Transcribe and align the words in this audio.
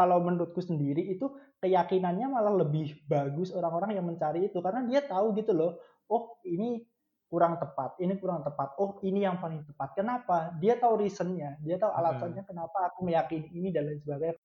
kalau 0.00 0.16
menurutku 0.24 0.64
sendiri 0.64 1.12
itu 1.12 1.28
keyakinannya 1.60 2.32
malah 2.32 2.56
lebih 2.56 3.04
bagus 3.04 3.52
orang-orang 3.52 4.00
yang 4.00 4.08
mencari 4.08 4.48
itu 4.48 4.64
karena 4.64 4.80
dia 4.88 5.04
tahu 5.04 5.36
gitu 5.36 5.52
loh 5.52 5.76
oh 6.08 6.40
ini 6.48 6.80
kurang 7.28 7.60
tepat 7.60 8.00
ini 8.00 8.16
kurang 8.16 8.40
tepat 8.40 8.80
oh 8.80 8.96
ini 9.04 9.28
yang 9.28 9.36
paling 9.36 9.60
tepat 9.68 9.92
kenapa 9.92 10.56
dia 10.56 10.80
tahu 10.80 11.04
reasonnya 11.04 11.60
dia 11.60 11.76
tahu 11.76 11.92
alasannya 11.92 12.40
hmm. 12.40 12.48
kenapa 12.48 12.88
aku 12.88 13.04
meyakini 13.04 13.52
ini 13.52 13.68
dan 13.68 13.92
lain 13.92 14.00
sebagainya 14.00 14.40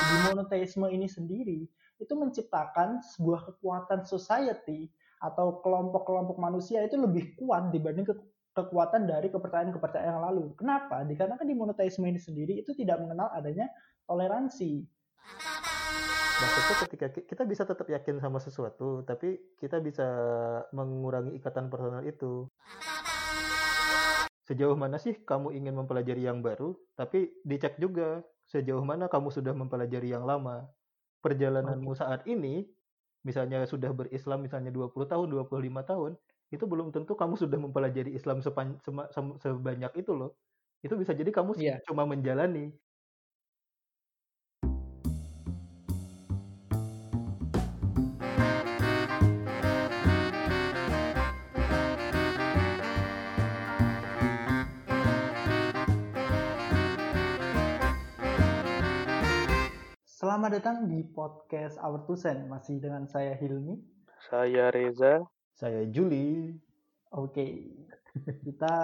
di 0.00 0.16
monoteisme 0.32 0.88
ini 0.88 1.04
sendiri 1.04 1.68
itu 2.00 2.12
menciptakan 2.16 3.04
sebuah 3.04 3.52
kekuatan 3.52 4.08
society 4.08 4.88
atau 5.20 5.60
kelompok-kelompok 5.60 6.40
manusia 6.40 6.80
itu 6.88 6.96
lebih 6.96 7.36
kuat 7.36 7.68
dibanding 7.68 8.08
ke 8.08 8.16
kekuatan 8.56 9.04
dari 9.04 9.28
kepercayaan-kepercayaan 9.28 10.16
yang 10.16 10.24
lalu. 10.24 10.56
Kenapa? 10.56 11.04
Dikarenakan 11.04 11.44
di 11.44 11.52
monoteisme 11.52 12.08
ini 12.08 12.16
sendiri 12.16 12.56
itu 12.56 12.72
tidak 12.72 13.04
mengenal 13.04 13.28
adanya 13.36 13.68
toleransi. 14.06 14.86
Maksudnya 16.36 16.76
ketika 16.84 17.06
kita 17.16 17.42
bisa 17.48 17.62
tetap 17.64 17.88
yakin 17.88 18.20
sama 18.20 18.36
sesuatu, 18.36 19.00
tapi 19.08 19.40
kita 19.56 19.80
bisa 19.80 20.06
mengurangi 20.70 21.32
ikatan 21.40 21.72
personal 21.72 22.04
itu. 22.04 22.46
Sejauh 24.46 24.76
mana 24.78 25.00
sih 25.00 25.16
kamu 25.26 25.56
ingin 25.56 25.74
mempelajari 25.74 26.22
yang 26.28 26.44
baru, 26.44 26.76
tapi 26.94 27.34
dicek 27.42 27.80
juga 27.82 28.22
sejauh 28.46 28.84
mana 28.84 29.10
kamu 29.10 29.32
sudah 29.32 29.56
mempelajari 29.56 30.12
yang 30.12 30.22
lama. 30.22 30.68
Perjalananmu 31.24 31.96
saat 31.98 32.22
ini, 32.30 32.68
misalnya 33.26 33.66
sudah 33.66 33.90
berislam 33.90 34.46
misalnya 34.46 34.70
20 34.70 35.08
tahun, 35.08 35.26
25 35.32 35.82
tahun, 35.82 36.12
itu 36.54 36.64
belum 36.68 36.94
tentu 36.94 37.18
kamu 37.18 37.34
sudah 37.34 37.58
mempelajari 37.58 38.14
Islam 38.14 38.38
sepan, 38.38 38.78
sema, 38.86 39.10
sebanyak 39.42 39.90
itu 39.98 40.14
loh. 40.14 40.38
Itu 40.84 40.94
bisa 40.94 41.10
jadi 41.10 41.32
kamu 41.34 41.58
yeah. 41.58 41.82
cuma 41.88 42.06
menjalani, 42.06 42.70
Selamat 60.26 60.58
datang 60.58 60.90
di 60.90 61.06
podcast 61.06 61.78
Our 61.78 62.02
Tusen. 62.02 62.50
Masih 62.50 62.82
dengan 62.82 63.06
saya 63.06 63.38
Hilmi. 63.38 63.78
Saya 64.26 64.74
Reza. 64.74 65.22
Saya 65.54 65.86
Juli. 65.86 66.50
Oke. 67.14 67.70
Kita 68.50 68.74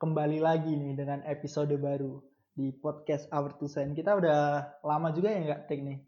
kembali 0.00 0.40
lagi 0.40 0.72
nih 0.72 0.96
dengan 0.96 1.20
episode 1.28 1.76
baru 1.76 2.24
di 2.56 2.72
podcast 2.72 3.28
Our 3.28 3.60
Tusen. 3.60 3.92
Kita 3.92 4.16
udah 4.16 4.40
lama 4.88 5.12
juga 5.12 5.36
ya 5.36 5.52
nggak 5.52 5.68
take 5.68 5.84
nih? 5.84 6.00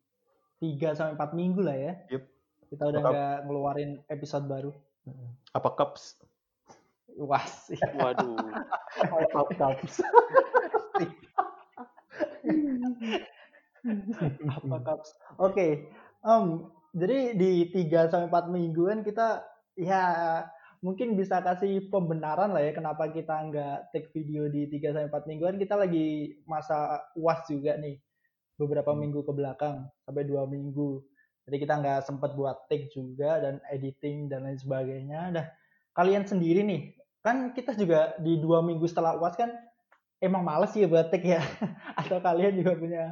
3 0.56 0.96
sampai 0.96 1.20
4 1.20 1.36
minggu 1.36 1.60
lah 1.60 1.76
ya. 1.76 1.92
Yep. 2.08 2.24
Kita 2.72 2.84
udah 2.96 3.00
nggak 3.12 3.36
ngeluarin 3.44 4.00
episode 4.08 4.48
baru. 4.48 4.72
Apa 5.52 5.68
cups? 5.76 6.16
Wah, 7.12 7.44
Waduh. 7.76 8.40
Apa 9.36 9.52
cups? 9.52 10.00
apa 14.58 14.76
kaps 14.86 15.16
oke 15.40 15.54
okay. 15.54 15.90
um, 16.26 16.70
jadi 16.96 17.38
di 17.38 17.70
3 17.70 18.10
sampai 18.10 18.28
empat 18.28 18.46
mingguan 18.50 19.06
kita 19.06 19.46
ya 19.78 20.04
mungkin 20.80 21.12
bisa 21.12 21.44
kasih 21.44 21.92
pembenaran 21.92 22.56
lah 22.56 22.64
ya 22.64 22.72
kenapa 22.72 23.12
kita 23.12 23.36
nggak 23.52 23.92
take 23.92 24.10
video 24.16 24.48
di 24.48 24.66
3 24.68 24.96
sampai 24.96 25.08
empat 25.12 25.24
mingguan 25.28 25.60
kita 25.60 25.76
lagi 25.76 26.40
masa 26.48 27.04
uas 27.16 27.44
juga 27.46 27.76
nih 27.76 28.00
beberapa 28.60 28.92
hmm. 28.92 29.00
minggu 29.00 29.20
ke 29.24 29.32
belakang 29.32 29.88
sampai 30.04 30.28
dua 30.28 30.44
minggu 30.44 31.00
jadi 31.48 31.56
kita 31.56 31.74
nggak 31.80 32.00
sempat 32.04 32.36
buat 32.36 32.68
take 32.68 32.92
juga 32.92 33.40
dan 33.40 33.64
editing 33.72 34.28
dan 34.28 34.44
lain 34.44 34.60
sebagainya 34.60 35.32
dah 35.32 35.46
kalian 35.96 36.28
sendiri 36.28 36.60
nih 36.60 36.92
kan 37.24 37.56
kita 37.56 37.72
juga 37.72 38.12
di 38.20 38.36
dua 38.36 38.60
minggu 38.60 38.84
setelah 38.84 39.16
uas 39.16 39.36
kan 39.36 39.48
emang 40.20 40.44
males 40.44 40.76
ya 40.76 40.84
buat 40.84 41.08
take 41.08 41.36
ya 41.36 41.40
atau 42.00 42.20
kalian 42.20 42.60
juga 42.60 42.76
punya 42.76 43.04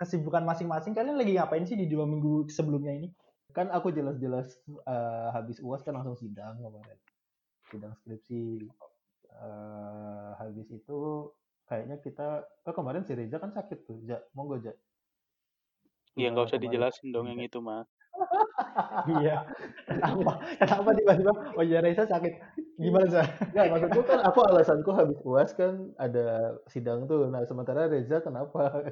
kesibukan 0.00 0.40
masing-masing 0.48 0.96
kalian 0.96 1.20
lagi 1.20 1.36
ngapain 1.36 1.68
sih 1.68 1.76
di 1.76 1.84
dua 1.84 2.08
minggu 2.08 2.48
sebelumnya 2.48 2.96
ini? 2.96 3.12
Kan 3.52 3.68
aku 3.68 3.92
jelas-jelas 3.92 4.56
uh, 4.88 5.28
habis 5.36 5.60
uas 5.60 5.84
kan 5.84 5.92
langsung 5.92 6.16
sidang 6.16 6.56
kemarin. 6.56 6.98
Sidang 7.68 7.92
skripsi. 8.00 8.64
Uh, 9.30 10.32
habis 10.40 10.66
itu 10.72 11.30
kayaknya 11.68 12.00
kita 12.00 12.42
oh 12.66 12.74
kemarin 12.74 13.04
si 13.04 13.12
Reza 13.12 13.36
kan 13.36 13.52
sakit 13.52 13.78
tuh. 13.84 14.00
Ja, 14.08 14.16
monggo 14.32 14.56
Ja. 14.64 14.72
Iya 16.18 16.34
nggak 16.34 16.48
usah 16.50 16.58
dijelasin 16.58 17.14
dong 17.14 17.28
yang 17.28 17.38
itu 17.44 17.60
mah. 17.60 17.84
iya. 19.22 19.46
Kenapa? 19.86 20.42
Kenapa 20.58 20.90
tiba-tiba 20.96 21.32
oh 21.54 21.64
ya 21.64 21.78
Reza 21.84 22.08
sakit? 22.08 22.32
Gimana 22.80 23.06
sih? 23.06 23.26
Enggak, 23.52 23.66
maksudku 23.68 24.00
kan 24.08 24.18
aku 24.24 24.40
alasanku 24.48 24.90
habis 24.96 25.20
uas 25.22 25.52
kan 25.52 25.92
ada 26.00 26.56
sidang 26.72 27.04
tuh. 27.04 27.28
Nah, 27.28 27.44
sementara 27.44 27.86
Reza 27.86 28.24
kenapa? 28.24 28.90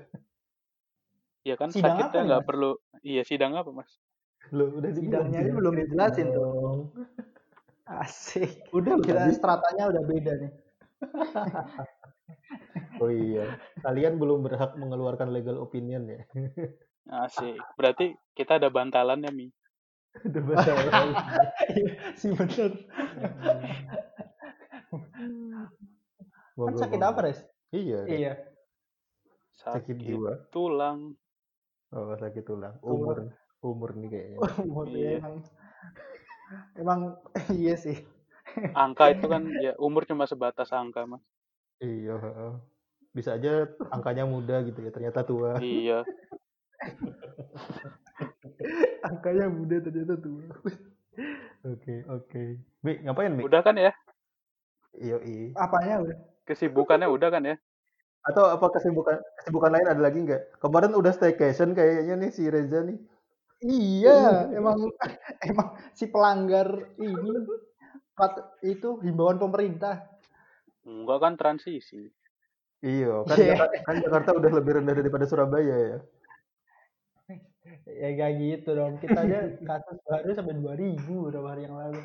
Ya 1.46 1.54
kan 1.54 1.70
sidang 1.70 1.98
sakitnya 1.98 2.22
nggak 2.34 2.46
perlu. 2.46 2.78
Iya 3.02 3.22
sidang 3.22 3.54
apa 3.54 3.70
mas? 3.70 3.90
Lo 4.54 4.72
udah 4.72 4.90
sidangnya 4.94 5.44
ini 5.44 5.52
belum 5.52 5.74
dijelasin 5.76 6.32
tuh. 6.32 6.88
Asik. 7.88 8.68
Udah 8.76 9.00
kira 9.00 9.32
stratanya 9.32 9.88
udah 9.88 10.02
beda 10.04 10.32
nih. 10.44 10.52
oh 13.02 13.08
iya, 13.08 13.56
kalian 13.80 14.20
belum 14.20 14.44
berhak 14.44 14.76
mengeluarkan 14.76 15.32
legal 15.32 15.56
opinion 15.56 16.04
ya. 16.04 16.20
Asik. 17.24 17.56
Berarti 17.80 18.12
kita 18.36 18.60
ada 18.60 18.68
bantalan 18.68 19.24
ya 19.24 19.32
Mi. 19.32 19.48
Ada 20.20 20.40
bantalan. 20.44 21.08
Iya, 21.72 21.92
si 22.12 22.28
bener. 22.28 22.72
kan 26.58 26.74
sakit 26.76 27.00
apa, 27.00 27.18
Res? 27.24 27.40
Iya. 27.72 28.04
Iya. 28.04 28.32
Sakit, 29.56 29.72
sakit 29.80 29.96
jiwa. 29.96 30.32
Tulang. 30.52 31.16
Oh, 31.88 32.12
sakit 32.16 32.44
tulang. 32.44 32.76
Umur 32.84 33.32
umur 33.64 33.96
nih 33.96 34.08
kayaknya. 34.12 34.38
umur 34.68 34.86
iya. 34.92 35.18
emang 35.18 35.34
emang 36.76 37.00
iya 37.60 37.74
sih. 37.80 37.96
Angka 38.76 39.12
itu 39.12 39.26
kan 39.28 39.44
ya 39.60 39.72
umur 39.80 40.04
cuma 40.08 40.28
sebatas 40.28 40.72
angka, 40.72 41.04
Mas. 41.04 41.22
Iya, 41.78 42.18
Bisa 43.14 43.38
aja 43.38 43.70
angkanya 43.88 44.28
muda 44.28 44.60
gitu 44.66 44.82
ya, 44.82 44.90
ternyata 44.92 45.24
tua. 45.24 45.56
Iya. 45.62 46.04
angkanya 49.08 49.46
muda 49.48 49.76
ternyata 49.80 50.14
tua. 50.18 50.44
Oke, 51.66 51.94
oke. 52.06 52.42
Bi, 52.82 52.92
ngapain, 53.02 53.34
Bi? 53.34 53.46
Udah 53.46 53.62
kan 53.62 53.78
ya? 53.78 53.92
Iya, 54.98 55.16
iya. 55.22 55.54
Apanya 55.54 56.02
udah? 56.02 56.16
Kesibukannya 56.46 57.08
udah 57.10 57.28
kan 57.30 57.42
ya? 57.44 57.56
Atau 58.26 58.44
apa 58.50 58.66
kesibukan 58.74 59.22
kesibukan 59.40 59.70
lain 59.72 59.88
ada 59.88 60.02
lagi 60.02 60.18
nggak? 60.24 60.58
Kemarin 60.58 60.96
udah 60.98 61.12
staycation 61.14 61.76
kayaknya 61.76 62.14
nih 62.18 62.30
si 62.34 62.48
Reza 62.50 62.82
nih. 62.82 62.98
Iya, 63.62 64.54
emang 64.54 64.78
emang 65.50 65.68
si 65.94 66.06
pelanggar 66.06 66.94
ini 66.98 67.30
itu 68.66 68.88
himbauan 69.02 69.38
pemerintah. 69.38 70.06
Enggak 70.86 71.18
kan 71.22 71.34
transisi. 71.38 72.10
Iya, 72.82 73.22
kan, 73.28 73.36
yeah. 73.38 73.54
Jakarta, 73.54 73.76
kan 73.82 73.94
Jakarta 74.02 74.30
udah 74.38 74.50
lebih 74.62 74.72
rendah 74.78 74.94
daripada 74.94 75.24
Surabaya 75.26 75.76
ya. 75.76 75.98
ya 77.84 78.08
gak 78.16 78.32
gitu 78.38 78.70
dong. 78.72 78.96
Kita 79.02 79.18
aja 79.26 79.38
kasus 79.66 79.98
baru 80.06 80.30
sampai 80.32 80.56
2000 80.56 81.28
beberapa 81.28 81.48
hari 81.52 81.66
yang 81.66 81.76
lalu. 81.76 82.00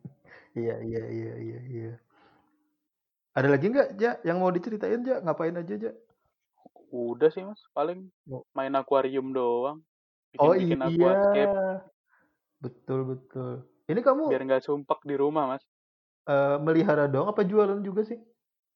iya, 0.60 0.76
iya, 0.80 1.02
iya, 1.06 1.34
iya, 1.36 1.60
iya. 1.68 1.92
Ada 3.30 3.48
lagi 3.48 3.66
nggak, 3.70 3.88
Ja? 4.02 4.18
Yang 4.26 4.36
mau 4.42 4.50
diceritain, 4.50 5.00
Ja? 5.06 5.22
Ngapain 5.22 5.54
aja, 5.54 5.74
Ja? 5.74 5.92
Udah 6.90 7.30
sih, 7.30 7.46
Mas. 7.46 7.62
Paling 7.70 8.10
oh. 8.26 8.42
main 8.50 8.74
akuarium 8.74 9.30
doang. 9.30 9.78
Bikin, 10.34 10.42
oh 10.42 10.54
bikin 10.54 10.78
iya. 10.98 11.54
Betul, 12.58 13.00
betul. 13.06 13.66
Ini 13.86 14.00
kamu... 14.02 14.30
Biar 14.30 14.42
nggak 14.46 14.66
sumpek 14.66 15.02
di 15.06 15.14
rumah, 15.14 15.54
Mas. 15.54 15.64
Uh, 16.26 16.58
melihara 16.62 17.06
dong? 17.06 17.30
Apa 17.30 17.46
jualan 17.46 17.78
juga 17.82 18.02
sih? 18.06 18.18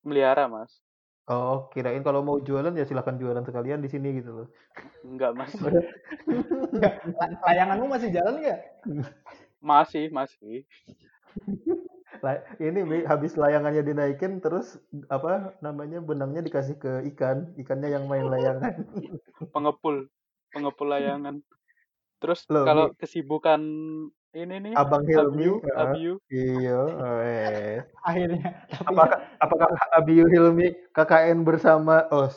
Melihara, 0.06 0.46
Mas. 0.46 0.82
Oh, 1.24 1.72
kirain 1.72 2.04
kalau 2.04 2.20
mau 2.20 2.36
jualan 2.36 2.76
ya 2.76 2.84
silahkan 2.84 3.16
jualan 3.16 3.40
sekalian 3.48 3.80
di 3.80 3.88
sini 3.88 4.20
gitu 4.20 4.44
loh. 4.44 4.48
Enggak, 5.00 5.32
Mas. 5.32 5.50
Enggak. 5.56 7.00
Layanganmu 7.42 7.86
masih 7.88 8.12
jalan 8.12 8.44
nggak? 8.44 8.60
Masih, 9.64 10.12
masih 10.12 10.68
ini 12.62 13.04
habis 13.04 13.34
layangannya 13.34 13.82
dinaikin 13.82 14.38
terus 14.38 14.78
apa 15.10 15.54
namanya 15.64 15.98
benangnya 16.00 16.44
dikasih 16.44 16.76
ke 16.78 16.92
ikan 17.14 17.52
ikannya 17.58 17.90
yang 17.94 18.04
main 18.06 18.26
layangan 18.28 18.74
pengepul 19.54 20.06
pengepul 20.54 20.86
layangan 20.88 21.42
terus 22.22 22.46
Loh, 22.48 22.64
kalau 22.64 22.86
nih. 22.90 22.96
kesibukan 23.00 23.60
ini 24.34 24.54
nih 24.58 24.72
abang 24.74 25.06
Hilmi 25.06 25.46
Abiu, 25.46 25.54
uh, 25.62 25.82
Abiu. 25.82 26.14
iya 26.32 26.80
eh. 27.22 27.78
akhirnya 28.08 28.50
apakah 28.82 29.18
apakah 29.38 29.68
Abiu 29.94 30.26
Hilmi 30.26 30.74
KKN 30.94 31.46
bersama 31.46 32.06
oh 32.10 32.30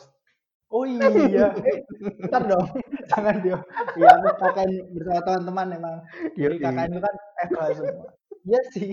Oh 0.68 0.84
iya, 0.84 1.48
eh, 1.64 1.80
ntar 2.28 2.44
dong, 2.44 2.60
jangan 3.08 3.40
dia. 3.40 3.56
Iya, 3.96 4.20
KKN 4.36 4.70
bersama 4.92 5.20
teman-teman 5.24 5.66
emang. 5.80 5.96
Jadi 6.36 6.56
KKN 6.60 6.92
itu 6.92 7.00
kan 7.00 7.14
FH 7.48 7.60
semua. 7.72 8.08
Iya 8.44 8.60
sih, 8.76 8.90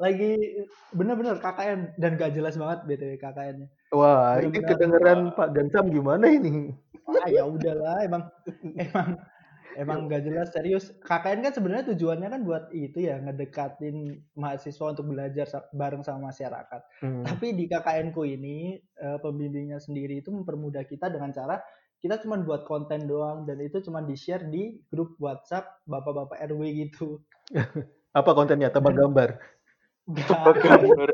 lagi 0.00 0.64
bener-bener 0.96 1.36
KKN 1.36 2.00
dan 2.00 2.16
gak 2.16 2.32
jelas 2.32 2.56
banget 2.56 2.88
btw 2.88 3.20
KKN-nya. 3.20 3.68
Wah, 3.92 4.40
bener 4.40 4.48
-bener, 4.48 4.56
ini 4.56 4.58
kedengeran 4.64 5.20
Pak 5.36 5.48
Gansam 5.52 5.92
gimana 5.92 6.26
ini? 6.32 6.72
Ah 7.04 7.28
ya 7.28 7.44
udahlah, 7.44 8.00
emang 8.06 8.22
emang 8.80 9.20
Emang 9.78 10.10
nggak 10.10 10.26
jelas 10.26 10.50
serius. 10.50 10.90
KKN 11.06 11.46
kan 11.46 11.52
sebenarnya 11.54 11.94
tujuannya 11.94 12.28
kan 12.30 12.42
buat 12.42 12.64
itu 12.74 13.06
ya 13.06 13.22
ngedekatin 13.22 14.18
mahasiswa 14.34 14.90
untuk 14.90 15.06
belajar 15.14 15.46
bareng 15.70 16.02
sama 16.02 16.34
masyarakat. 16.34 16.80
Hmm. 17.04 17.22
Tapi 17.22 17.54
di 17.54 17.70
KKN 17.70 18.10
ku 18.10 18.26
ini 18.26 18.74
uh, 18.98 19.22
pembimbingnya 19.22 19.78
sendiri 19.78 20.18
itu 20.18 20.34
mempermudah 20.34 20.82
kita 20.90 21.06
dengan 21.12 21.30
cara 21.30 21.62
kita 22.00 22.16
cuma 22.24 22.40
buat 22.40 22.64
konten 22.64 23.04
doang 23.04 23.44
dan 23.44 23.60
itu 23.60 23.84
cuma 23.84 24.00
di 24.00 24.16
share 24.16 24.48
di 24.48 24.80
grup 24.88 25.20
WhatsApp 25.20 25.84
bapak-bapak 25.84 26.40
RW 26.48 26.88
gitu. 26.88 27.20
Apa 28.18 28.34
kontennya? 28.34 28.72
Tebak 28.72 28.96
gambar. 28.96 29.30
Gambar. 30.08 31.08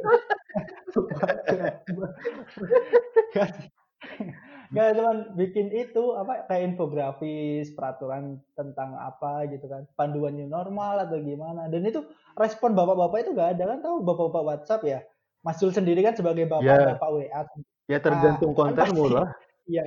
Gak 4.67 4.99
cuman 4.99 5.39
bikin 5.39 5.71
itu 5.71 6.19
apa 6.19 6.47
kayak 6.51 6.75
infografis 6.75 7.71
peraturan 7.75 8.43
tentang 8.59 8.99
apa 8.99 9.47
gitu 9.51 9.67
kan. 9.71 9.87
Panduan 9.95 10.35
new 10.39 10.51
normal 10.51 11.07
atau 11.07 11.19
gimana. 11.23 11.71
Dan 11.71 11.87
itu 11.87 12.03
respon 12.39 12.75
bapak-bapak 12.75 13.27
itu 13.27 13.31
gak 13.35 13.59
ada 13.59 13.65
kan 13.75 13.79
tahu? 13.83 14.03
Bapak-bapak 14.03 14.43
WhatsApp 14.43 14.83
ya? 14.87 15.01
Mas 15.47 15.63
Jul 15.63 15.71
sendiri 15.71 16.03
kan 16.03 16.19
sebagai 16.19 16.51
bapak-bapak 16.51 17.11
ya. 17.23 17.43
WA 17.43 17.43
ya 17.87 17.99
tergantung 18.03 18.51
nah, 18.51 18.59
kontenmu 18.59 19.05
kan 19.07 19.15
lah 19.15 19.29
iya. 19.71 19.87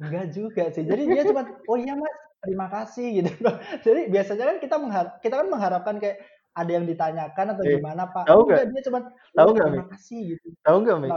Enggak 0.00 0.26
juga 0.32 0.64
sih. 0.72 0.82
Jadi 0.88 1.02
dia 1.12 1.22
cuma 1.28 1.44
oh 1.44 1.76
iya 1.76 1.92
mas 1.92 2.14
terima 2.40 2.66
kasih 2.72 3.20
gitu. 3.20 3.30
Jadi 3.86 4.08
biasanya 4.08 4.44
kan 4.54 4.56
kita 4.64 4.76
mengharap 4.80 5.12
kita 5.20 5.34
kan 5.44 5.48
mengharapkan 5.52 5.96
kayak 6.00 6.24
ada 6.50 6.70
yang 6.70 6.84
ditanyakan 6.86 7.46
atau 7.54 7.62
eh, 7.62 7.78
gimana 7.78 8.02
pak? 8.10 8.24
tahu 8.26 8.40
nggak? 8.50 8.64
dia 8.74 8.82
cuma 8.90 8.98
tahu 9.36 9.48
nggak 9.54 9.68
terima 9.70 9.88
kasih 9.94 10.20
gitu. 10.34 10.46
Tahu 10.66 10.76
nggak 10.82 10.96
mi? 10.98 11.08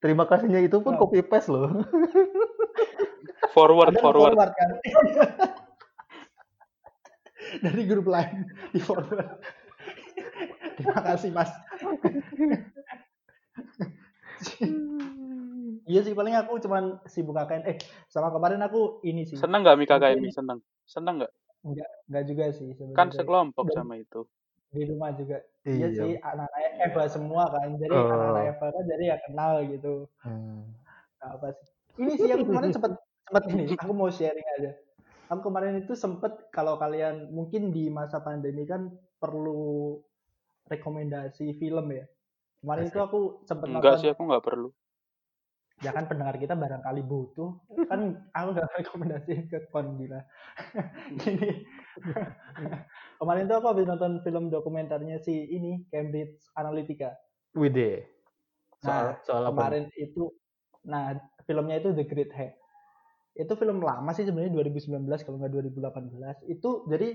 Terima 0.00 0.24
kasihnya 0.24 0.60
itu 0.64 0.76
pun 0.82 0.96
copy 0.96 1.20
paste 1.22 1.52
loh. 1.52 1.70
Forward 3.50 3.98
forward, 3.98 4.38
forward 4.38 4.52
kan? 4.54 4.70
dari 7.64 7.82
grup 7.82 8.06
lain 8.06 8.46
di 8.70 8.78
forward. 8.78 9.26
Terima 10.78 11.00
kasih 11.02 11.34
mas. 11.34 11.50
Iya 15.90 16.00
sih 16.06 16.14
paling 16.14 16.38
aku 16.38 16.62
cuman 16.62 17.02
sibuk 17.10 17.34
KKN 17.34 17.62
eh 17.66 17.76
sama 18.06 18.30
kemarin 18.30 18.62
aku 18.62 19.02
ini 19.02 19.26
sih. 19.26 19.34
Seneng 19.34 19.66
nggak 19.66 19.76
mi 19.76 19.84
KKN 19.90 20.30
seneng. 20.30 20.58
Seneng 20.86 21.24
nggak? 21.24 21.32
Enggak, 21.60 21.90
enggak 22.08 22.24
juga 22.24 22.44
sih 22.54 22.68
sebenarnya. 22.72 22.96
Kan 22.96 23.08
sekelompok 23.10 23.66
Dan, 23.68 23.76
sama 23.82 23.94
itu 23.98 24.24
di 24.70 24.82
rumah 24.86 25.10
juga. 25.14 25.42
Iya, 25.66 25.86
iya. 25.92 25.98
sih 25.98 26.12
anak-anak 26.16 26.72
Eva 26.88 27.04
semua 27.10 27.44
kan. 27.52 27.76
Jadi 27.76 27.94
oh. 27.94 28.06
anak-anak 28.08 28.44
Eva 28.56 28.66
kan 28.72 28.84
jadi 28.86 29.04
ya 29.04 29.16
kenal 29.26 29.52
gitu. 29.66 29.94
Hmm. 30.24 30.64
nah, 31.20 31.28
apa 31.36 31.52
sih. 31.52 31.68
Ini 32.00 32.12
sih 32.16 32.30
aku 32.32 32.44
kemarin 32.48 32.70
sempat 32.72 32.92
sempat 32.98 33.44
ini 33.52 33.64
aku 33.76 33.92
mau 33.92 34.08
sharing 34.08 34.48
aja. 34.58 34.72
Aku 35.30 35.40
kemarin 35.46 35.78
itu 35.78 35.94
sempat 35.94 36.50
kalau 36.50 36.74
kalian 36.80 37.30
mungkin 37.30 37.70
di 37.70 37.86
masa 37.86 38.18
pandemi 38.18 38.66
kan 38.66 38.90
perlu 39.20 40.00
rekomendasi 40.66 41.54
film 41.60 41.86
ya. 41.92 42.06
Kemarin 42.60 42.84
Asik. 42.88 42.94
itu 42.94 43.00
aku 43.00 43.18
sempat 43.46 43.66
enggak 43.68 43.96
sih 44.00 44.10
aku 44.10 44.22
nggak 44.26 44.44
perlu 44.44 44.68
ya 45.80 45.90
kan 45.96 46.04
pendengar 46.04 46.36
kita 46.36 46.52
barangkali 46.56 47.02
butuh. 47.04 47.56
Kan 47.88 48.30
aku 48.36 48.48
nggak 48.56 48.68
rekomendasi 48.84 49.48
ke 49.48 49.68
kon 49.72 49.96
gila 49.96 50.20
ini 51.26 51.66
kemarin 53.20 53.48
tuh 53.50 53.56
aku 53.58 53.66
habis 53.72 53.86
nonton 53.88 54.20
film 54.24 54.48
dokumenternya 54.48 55.20
si 55.20 55.34
ini 55.50 55.84
Cambridge 55.88 56.40
Analytica. 56.56 57.16
Wide 57.56 58.20
soal, 58.80 59.04
nah, 59.12 59.14
soal 59.24 59.42
apa? 59.44 59.52
kemarin 59.52 59.84
itu 59.96 60.32
nah 60.80 61.12
filmnya 61.44 61.76
itu 61.80 61.92
The 61.92 62.04
Great 62.08 62.32
Hack. 62.32 62.56
Itu 63.36 63.56
film 63.56 63.84
lama 63.84 64.10
sih 64.16 64.24
sebenarnya 64.24 64.52
2019 64.56 65.06
kalau 65.24 65.36
nggak 65.40 65.52
2018 65.52 66.50
itu 66.50 66.70
jadi 66.88 67.08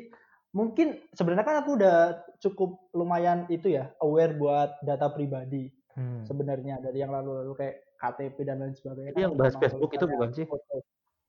mungkin 0.55 1.03
sebenarnya 1.11 1.45
kan 1.45 1.57
aku 1.65 1.75
udah 1.75 1.97
cukup 2.39 2.93
lumayan 2.95 3.43
itu 3.51 3.75
ya 3.75 3.91
aware 3.99 4.37
buat 4.37 4.79
data 4.85 5.11
pribadi 5.11 5.67
hmm. 5.97 6.23
sebenarnya. 6.29 6.79
Dari 6.79 7.01
yang 7.01 7.11
lalu-lalu 7.11 7.53
kayak 7.57 7.75
KTP 8.05 8.37
dan 8.45 8.61
lain 8.61 8.77
sebagainya. 8.77 9.11
Itu 9.17 9.21
yang 9.25 9.33
bahas 9.33 9.57
Facebook 9.57 9.91
itu 9.97 10.05
bukan 10.05 10.29
sih? 10.29 10.45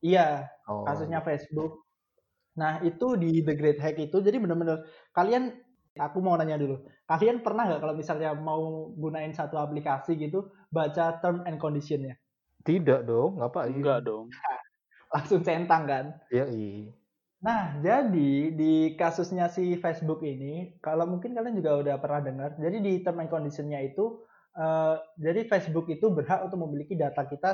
Iya, 0.04 0.52
oh. 0.68 0.84
kasusnya 0.84 1.24
Facebook. 1.24 1.88
Nah 2.60 2.84
itu 2.84 3.16
di 3.16 3.40
The 3.40 3.54
Great 3.56 3.80
Hack 3.80 3.96
itu 3.96 4.20
jadi 4.20 4.36
benar-benar 4.36 4.84
kalian 5.16 5.56
aku 5.96 6.20
mau 6.20 6.36
nanya 6.36 6.60
dulu 6.60 6.84
kalian 7.08 7.40
pernah 7.40 7.64
nggak 7.70 7.80
kalau 7.80 7.94
misalnya 7.96 8.36
mau 8.36 8.92
gunain 8.92 9.32
satu 9.32 9.56
aplikasi 9.56 10.18
gitu 10.18 10.50
baca 10.74 11.22
term 11.22 11.46
and 11.46 11.62
conditionnya? 11.62 12.18
Tidak 12.66 13.06
dong, 13.06 13.38
ngapain? 13.38 13.70
Enggak 13.70 14.02
dong. 14.02 14.26
Langsung 15.14 15.40
centang 15.46 15.86
kan? 15.86 16.04
Iya. 16.34 16.50
iya. 16.50 16.90
Nah, 17.46 17.78
jadi 17.78 18.50
di 18.50 18.98
kasusnya 18.98 19.46
si 19.46 19.78
Facebook 19.78 20.26
ini, 20.26 20.74
kalau 20.82 21.06
mungkin 21.06 21.30
kalian 21.30 21.54
juga 21.54 21.78
udah 21.78 21.96
pernah 22.02 22.20
dengar, 22.26 22.50
jadi 22.58 22.82
di 22.82 22.92
term 23.06 23.22
and 23.22 23.30
conditionnya 23.30 23.78
itu 23.86 24.18
Uh, 24.56 24.96
jadi 25.20 25.44
Facebook 25.44 25.84
itu 25.92 26.08
berhak 26.08 26.48
untuk 26.48 26.64
memiliki 26.64 26.96
data 26.96 27.28
kita 27.28 27.52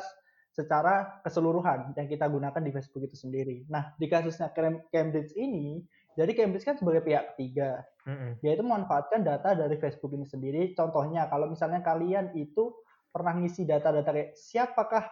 secara 0.53 1.19
keseluruhan 1.25 1.97
yang 1.97 2.07
kita 2.07 2.29
gunakan 2.29 2.61
di 2.61 2.71
Facebook 2.71 3.09
itu 3.09 3.17
sendiri. 3.17 3.65
Nah, 3.67 3.91
di 3.97 4.07
kasusnya 4.07 4.53
Cambridge 4.93 5.33
ini, 5.35 5.81
jadi 6.13 6.31
Cambridge 6.37 6.69
kan 6.69 6.77
sebagai 6.77 7.01
pihak 7.03 7.35
ketiga, 7.35 7.81
mm-hmm. 8.05 8.45
yaitu 8.45 8.61
memanfaatkan 8.61 9.25
data 9.25 9.57
dari 9.57 9.81
Facebook 9.81 10.13
ini 10.13 10.29
sendiri. 10.29 10.77
Contohnya, 10.77 11.25
kalau 11.33 11.49
misalnya 11.49 11.81
kalian 11.81 12.37
itu 12.37 12.69
pernah 13.09 13.33
ngisi 13.41 13.65
data-data 13.65 14.13
kayak 14.13 14.31
siapakah 14.37 15.09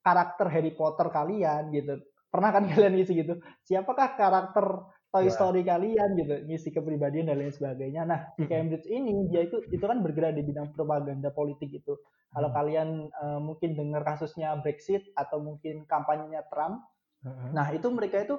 karakter 0.00 0.48
Harry 0.48 0.72
Potter 0.72 1.12
kalian 1.12 1.68
gitu, 1.76 2.00
pernah 2.32 2.48
kan 2.48 2.64
kalian 2.72 2.96
ngisi 2.96 3.12
gitu, 3.20 3.36
siapakah 3.68 4.16
karakter 4.16 4.66
Toy 5.10 5.26
Story 5.26 5.66
kalian 5.66 6.14
gitu, 6.14 6.34
ngisi 6.46 6.70
kepribadian 6.70 7.26
dan 7.26 7.42
lain 7.42 7.50
sebagainya. 7.50 8.06
Nah, 8.06 8.30
di 8.38 8.46
Cambridge 8.46 8.86
ini 8.86 9.26
dia 9.26 9.42
itu 9.42 9.58
itu 9.66 9.82
kan 9.82 9.98
bergerak 10.06 10.38
di 10.38 10.46
bidang 10.46 10.70
propaganda 10.70 11.34
politik 11.34 11.66
itu. 11.74 11.98
Kalau 12.30 12.46
hmm. 12.46 12.56
kalian 12.56 12.88
uh, 13.18 13.42
mungkin 13.42 13.74
dengar 13.74 14.06
kasusnya 14.06 14.54
Brexit 14.62 15.02
atau 15.18 15.42
mungkin 15.42 15.82
kampanyenya 15.90 16.46
Trump, 16.46 16.86
hmm. 17.26 17.50
nah 17.50 17.66
itu 17.74 17.90
mereka 17.90 18.22
itu 18.22 18.38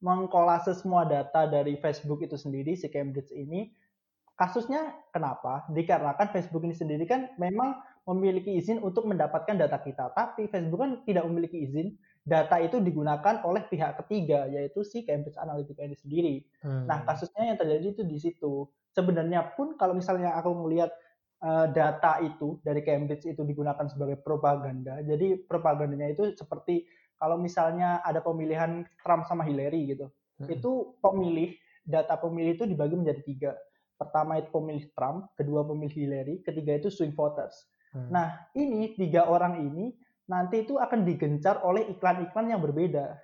mengkolase 0.00 0.72
semua 0.72 1.04
data 1.04 1.44
dari 1.44 1.76
Facebook 1.76 2.24
itu 2.24 2.40
sendiri 2.40 2.72
si 2.80 2.88
Cambridge 2.88 3.36
ini. 3.36 3.68
Kasusnya 4.36 4.92
kenapa? 5.12 5.68
Dikarenakan 5.72 6.32
Facebook 6.32 6.64
ini 6.64 6.76
sendiri 6.76 7.04
kan 7.04 7.32
memang 7.36 7.76
memiliki 8.08 8.56
izin 8.56 8.80
untuk 8.80 9.04
mendapatkan 9.04 9.56
data 9.56 9.80
kita, 9.84 10.16
tapi 10.16 10.48
Facebook 10.48 10.80
kan 10.80 10.92
tidak 11.04 11.24
memiliki 11.28 11.60
izin 11.60 11.96
data 12.26 12.58
itu 12.58 12.82
digunakan 12.82 13.38
oleh 13.46 13.62
pihak 13.70 14.02
ketiga 14.02 14.50
yaitu 14.50 14.82
si 14.82 15.06
Cambridge 15.06 15.38
Analytica 15.38 15.86
ini 15.86 15.94
sendiri. 15.94 16.34
Hmm. 16.66 16.90
Nah 16.90 17.06
kasusnya 17.06 17.54
yang 17.54 17.58
terjadi 17.58 17.94
itu 17.94 18.02
di 18.02 18.18
situ. 18.18 18.66
Sebenarnya 18.90 19.54
pun 19.54 19.78
kalau 19.78 19.94
misalnya 19.94 20.34
aku 20.34 20.50
melihat 20.66 20.90
uh, 21.46 21.70
data 21.70 22.18
itu 22.26 22.58
dari 22.66 22.82
Cambridge 22.82 23.22
itu 23.30 23.46
digunakan 23.46 23.86
sebagai 23.86 24.18
propaganda, 24.18 24.98
jadi 25.06 25.38
propagandanya 25.46 26.10
itu 26.10 26.34
seperti 26.34 26.88
kalau 27.16 27.40
misalnya 27.40 28.00
ada 28.04 28.20
pemilihan 28.20 28.84
Trump 29.00 29.24
sama 29.28 29.46
Hillary 29.46 29.96
gitu, 29.96 30.10
hmm. 30.42 30.48
itu 30.48 30.96
pemilih 31.00 31.54
data 31.86 32.18
pemilih 32.18 32.58
itu 32.58 32.64
dibagi 32.66 32.96
menjadi 32.98 33.22
tiga. 33.22 33.52
Pertama 33.96 34.36
itu 34.40 34.48
pemilih 34.52 34.84
Trump, 34.92 35.32
kedua 35.36 35.64
pemilih 35.64 35.94
Hillary, 35.94 36.34
ketiga 36.44 36.76
itu 36.76 36.88
swing 36.88 37.12
voters. 37.12 37.68
Hmm. 37.92 38.08
Nah 38.12 38.48
ini 38.56 38.96
tiga 38.96 39.28
orang 39.28 39.60
ini 39.60 39.92
nanti 40.26 40.66
itu 40.66 40.78
akan 40.78 41.06
digencar 41.06 41.62
oleh 41.62 41.86
iklan-iklan 41.90 42.50
yang 42.50 42.60
berbeda 42.62 43.14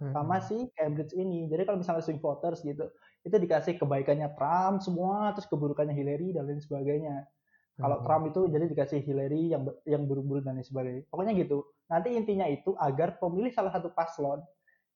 hmm. 0.00 0.12
sama 0.16 0.40
si 0.40 0.68
Cambridge 0.76 1.12
ini. 1.12 1.46
Jadi 1.52 1.68
kalau 1.68 1.78
misalnya 1.84 2.04
swing 2.04 2.20
voters 2.20 2.64
gitu, 2.64 2.88
itu 3.24 3.36
dikasih 3.36 3.76
kebaikannya 3.76 4.32
Trump 4.34 4.80
semua, 4.80 5.36
terus 5.36 5.46
keburukannya 5.52 5.92
Hillary 5.92 6.32
dan 6.32 6.48
lain 6.48 6.60
sebagainya. 6.64 7.24
Hmm. 7.24 7.80
Kalau 7.84 7.96
Trump 8.04 8.24
itu 8.32 8.40
jadi 8.48 8.64
dikasih 8.68 9.00
Hillary 9.04 9.52
yang 9.52 9.68
yang 9.84 10.08
buruk-buruk 10.08 10.44
dan 10.44 10.56
lain 10.56 10.66
sebagainya. 10.66 11.02
Pokoknya 11.12 11.36
gitu. 11.36 11.68
Nanti 11.92 12.16
intinya 12.16 12.48
itu 12.48 12.72
agar 12.80 13.20
pemilih 13.20 13.52
salah 13.52 13.72
satu 13.72 13.92
paslon 13.92 14.40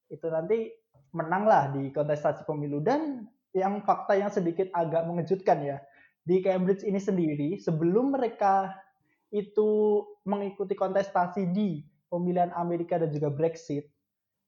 itu 0.08 0.26
nanti 0.28 0.72
menanglah 1.14 1.70
di 1.72 1.94
kontestasi 1.94 2.44
pemilu 2.44 2.82
dan 2.82 3.24
yang 3.54 3.78
fakta 3.86 4.18
yang 4.18 4.30
sedikit 4.34 4.66
agak 4.74 5.06
mengejutkan 5.06 5.62
ya 5.62 5.78
di 6.26 6.42
Cambridge 6.42 6.82
ini 6.82 6.98
sendiri 6.98 7.48
sebelum 7.60 8.16
mereka 8.16 8.74
itu 9.30 10.02
mengikuti 10.24 10.72
kontestasi 10.76 11.52
di 11.52 11.84
pemilihan 12.08 12.52
Amerika 12.56 12.96
dan 13.00 13.12
juga 13.12 13.28
Brexit, 13.32 13.88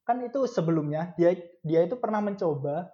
kan 0.04 0.20
itu 0.24 0.44
sebelumnya 0.48 1.12
dia 1.16 1.36
dia 1.64 1.84
itu 1.84 1.96
pernah 2.00 2.20
mencoba 2.20 2.90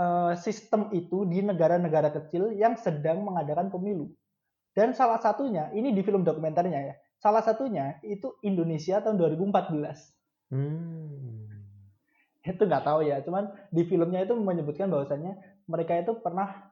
uh, 0.00 0.32
sistem 0.36 0.88
itu 0.92 1.28
di 1.28 1.44
negara-negara 1.44 2.10
kecil 2.14 2.56
yang 2.56 2.76
sedang 2.80 3.24
mengadakan 3.24 3.68
pemilu. 3.68 4.08
Dan 4.70 4.94
salah 4.94 5.18
satunya, 5.18 5.68
ini 5.74 5.90
di 5.90 6.00
film 6.06 6.22
dokumenternya 6.22 6.80
ya, 6.80 6.94
salah 7.18 7.42
satunya 7.42 7.98
itu 8.06 8.38
Indonesia 8.46 9.02
tahun 9.02 9.18
2014. 9.18 10.54
Hmm. 10.54 11.50
Itu 12.40 12.62
nggak 12.64 12.86
tahu 12.86 13.00
ya, 13.04 13.20
cuman 13.26 13.50
di 13.74 13.82
filmnya 13.84 14.24
itu 14.24 14.34
menyebutkan 14.38 14.88
bahwasannya 14.88 15.36
mereka 15.66 15.98
itu 15.98 16.16
pernah 16.22 16.70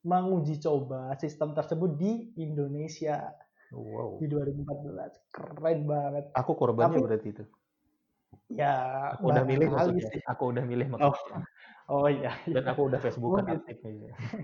menguji 0.00 0.62
coba 0.64 1.12
sistem 1.20 1.52
tersebut 1.52 1.98
di 2.00 2.32
Indonesia. 2.40 3.34
Wow. 3.70 4.18
Di 4.18 4.26
2014. 4.26 5.30
Keren 5.30 5.78
banget. 5.86 6.24
Aku 6.34 6.52
korbannya 6.58 6.98
Tapi, 6.98 7.06
berarti 7.06 7.28
itu. 7.30 7.44
Ya, 8.50 8.74
aku 9.14 9.30
udah 9.30 9.44
milih 9.46 9.66
maksudnya. 9.70 10.06
Sih. 10.10 10.22
Aku 10.26 10.42
udah 10.50 10.64
milih 10.66 10.86
oh. 10.90 10.92
maksudnya. 10.98 11.46
Oh, 11.90 12.06
oh 12.06 12.10
iya, 12.10 12.30
iya. 12.46 12.62
Dan 12.62 12.70
aku 12.70 12.86
udah 12.86 13.02
Facebookan 13.02 13.50
aktif 13.50 13.82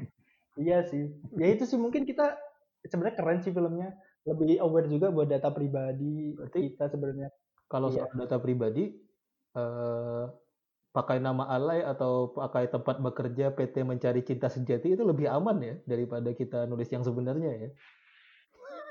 iya 0.66 0.82
sih. 0.82 1.14
Ya 1.38 1.46
itu 1.46 1.62
sih 1.62 1.78
mungkin 1.78 2.02
kita 2.02 2.34
sebenarnya 2.82 3.22
keren 3.22 3.38
sih 3.38 3.54
filmnya. 3.54 3.94
Lebih 4.26 4.58
aware 4.58 4.90
juga 4.90 5.14
buat 5.14 5.30
data 5.30 5.54
pribadi 5.54 6.34
Berarti 6.34 6.74
kita 6.74 6.90
sebenarnya. 6.90 7.30
Kalau 7.70 7.94
iya. 7.94 8.02
soal 8.02 8.18
data 8.18 8.42
pribadi, 8.42 8.98
eh, 9.54 10.24
pakai 10.90 11.22
nama 11.22 11.46
alay 11.46 11.86
atau 11.86 12.34
pakai 12.34 12.66
tempat 12.66 12.98
bekerja 12.98 13.54
PT 13.54 13.86
mencari 13.86 14.26
cinta 14.26 14.50
sejati 14.50 14.98
itu 14.98 15.06
lebih 15.06 15.30
aman 15.30 15.60
ya 15.62 15.74
daripada 15.86 16.34
kita 16.34 16.66
nulis 16.66 16.90
yang 16.90 17.06
sebenarnya 17.06 17.52
ya. 17.62 17.70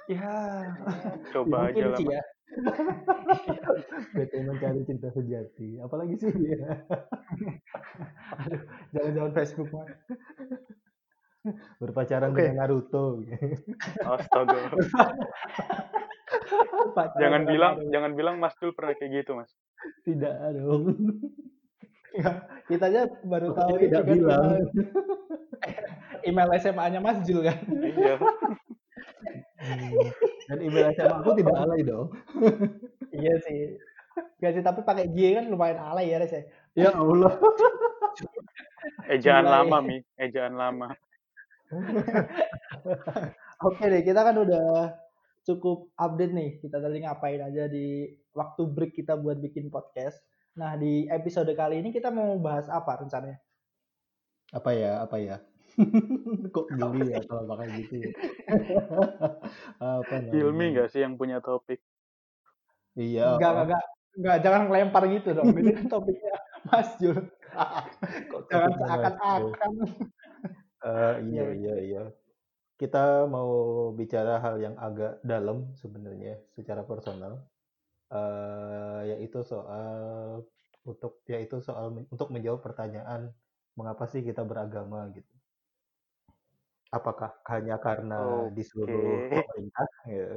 Ya, 0.14 0.70
coba 1.34 1.74
ya, 1.74 1.90
aja 1.90 1.98
lah. 1.98 2.00
Ya. 2.06 2.24
PT 4.14 4.34
mencari 4.48 4.82
cinta 4.86 5.10
sejati. 5.10 5.82
Apalagi 5.82 6.14
sih 6.22 6.30
dia? 6.30 6.62
Aduh, 8.46 8.62
jangan-jangan 8.94 9.32
Facebook 9.34 9.70
mah. 9.74 9.88
Berpacaran 11.82 12.34
okay. 12.34 12.54
dengan 12.54 12.70
Naruto. 12.70 13.22
Astaga. 14.02 14.58
jangan 17.18 17.42
bilang, 17.50 17.74
Naruto. 17.82 17.92
jangan 17.92 18.12
bilang 18.14 18.36
Mas 18.38 18.56
Dul 18.62 18.78
pernah 18.78 18.94
kayak 18.94 19.26
gitu, 19.26 19.42
Mas. 19.42 19.52
Tidak 20.06 20.36
dong. 20.58 21.02
Ya, 22.16 22.48
kita 22.70 22.88
aja 22.94 23.02
baru 23.26 23.52
tahu 23.58 23.76
tidak 23.82 24.06
bilang. 24.06 24.70
email 26.26 26.50
SMA-nya 26.58 27.02
Mas 27.02 27.22
Jul 27.26 27.46
kan. 27.46 27.58
Iya. 27.68 28.18
Hmm. 29.56 29.92
Dan 30.52 30.58
email 30.62 30.92
SMA 30.94 31.16
aku 31.24 31.32
tidak 31.40 31.56
alay 31.56 31.82
dong. 31.82 32.12
iya 33.16 33.36
sih. 33.44 33.80
Gak 34.40 34.52
sih, 34.56 34.64
tapi 34.64 34.84
pakai 34.84 35.12
J 35.12 35.44
kan 35.44 35.46
lumayan 35.52 35.80
alay 35.80 36.12
ya, 36.12 36.20
Res 36.20 36.32
ya. 36.32 36.44
Ya 36.76 36.90
Allah. 36.96 37.34
Ejaan 39.16 39.46
lama, 39.48 39.78
Mi. 39.84 39.98
Ejaan 40.20 40.56
lama. 40.56 40.94
Oke 43.68 43.84
deh, 43.90 44.04
kita 44.06 44.22
kan 44.22 44.36
udah 44.38 44.94
cukup 45.48 45.90
update 45.98 46.34
nih. 46.36 46.52
Kita 46.62 46.78
tadi 46.80 47.04
ngapain 47.04 47.42
aja 47.42 47.66
di 47.68 48.08
waktu 48.36 48.62
break 48.70 48.94
kita 48.96 49.18
buat 49.18 49.40
bikin 49.40 49.72
podcast. 49.72 50.22
Nah, 50.56 50.80
di 50.80 51.08
episode 51.12 51.52
kali 51.52 51.84
ini 51.84 51.92
kita 51.92 52.12
mau 52.12 52.40
bahas 52.40 52.72
apa 52.72 53.04
rencananya? 53.04 53.40
Apa 54.56 54.72
ya? 54.72 55.04
Apa 55.04 55.18
ya? 55.20 55.38
Kok 56.56 56.68
gini 56.72 57.12
ya 57.12 57.20
kalau 57.28 57.44
pakai 57.52 57.68
gitu 57.84 57.94
ya? 58.00 58.10
Apa 60.02 60.16
Hilmi 60.32 60.66
nggak 60.76 60.90
sih 60.92 61.04
yang 61.04 61.20
punya 61.20 61.44
topik? 61.44 61.84
Iya. 62.96 63.36
Enggak, 63.36 63.52
enggak, 63.68 63.84
enggak, 64.16 64.38
jangan 64.44 64.62
ngelempar 64.72 65.04
gitu 65.12 65.30
dong. 65.36 65.52
Ini 65.52 65.72
kan 65.76 65.86
topiknya 65.94 66.36
Mas 66.68 66.90
Jul. 67.00 67.20
jangan 68.52 68.72
seakan-akan. 68.80 69.72
Uh, 70.86 71.16
iya, 71.28 71.46
iya, 71.56 71.76
iya. 71.84 72.04
Kita 72.76 73.28
mau 73.28 73.92
bicara 73.96 74.40
hal 74.44 74.60
yang 74.60 74.76
agak 74.76 75.24
dalam 75.24 75.72
sebenarnya 75.80 76.40
secara 76.56 76.84
personal. 76.84 77.44
Uh, 78.06 79.02
yaitu 79.10 79.42
soal 79.42 80.46
untuk 80.86 81.26
yaitu 81.26 81.58
soal 81.60 82.06
untuk 82.14 82.30
menjawab 82.30 82.62
pertanyaan 82.62 83.34
mengapa 83.74 84.06
sih 84.06 84.22
kita 84.22 84.46
beragama 84.46 85.10
gitu 85.12 85.35
apakah 86.96 87.36
hanya 87.52 87.76
karena 87.84 88.48
okay. 88.48 88.56
disuruh 88.56 89.28
pemerintah 89.28 89.88
ya? 90.08 90.32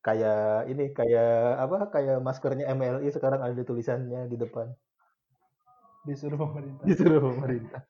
Kayak 0.00 0.72
ini 0.72 0.84
kayak 0.96 1.60
apa 1.60 1.92
kayak 1.92 2.18
maskernya 2.24 2.72
MLI 2.72 3.12
sekarang 3.12 3.44
ada 3.44 3.60
tulisannya 3.60 4.24
di 4.32 4.36
depan. 4.40 4.72
Disuruh 6.08 6.40
pemerintah. 6.40 6.84
Disuruh 6.88 7.20
pemerintah. 7.20 7.82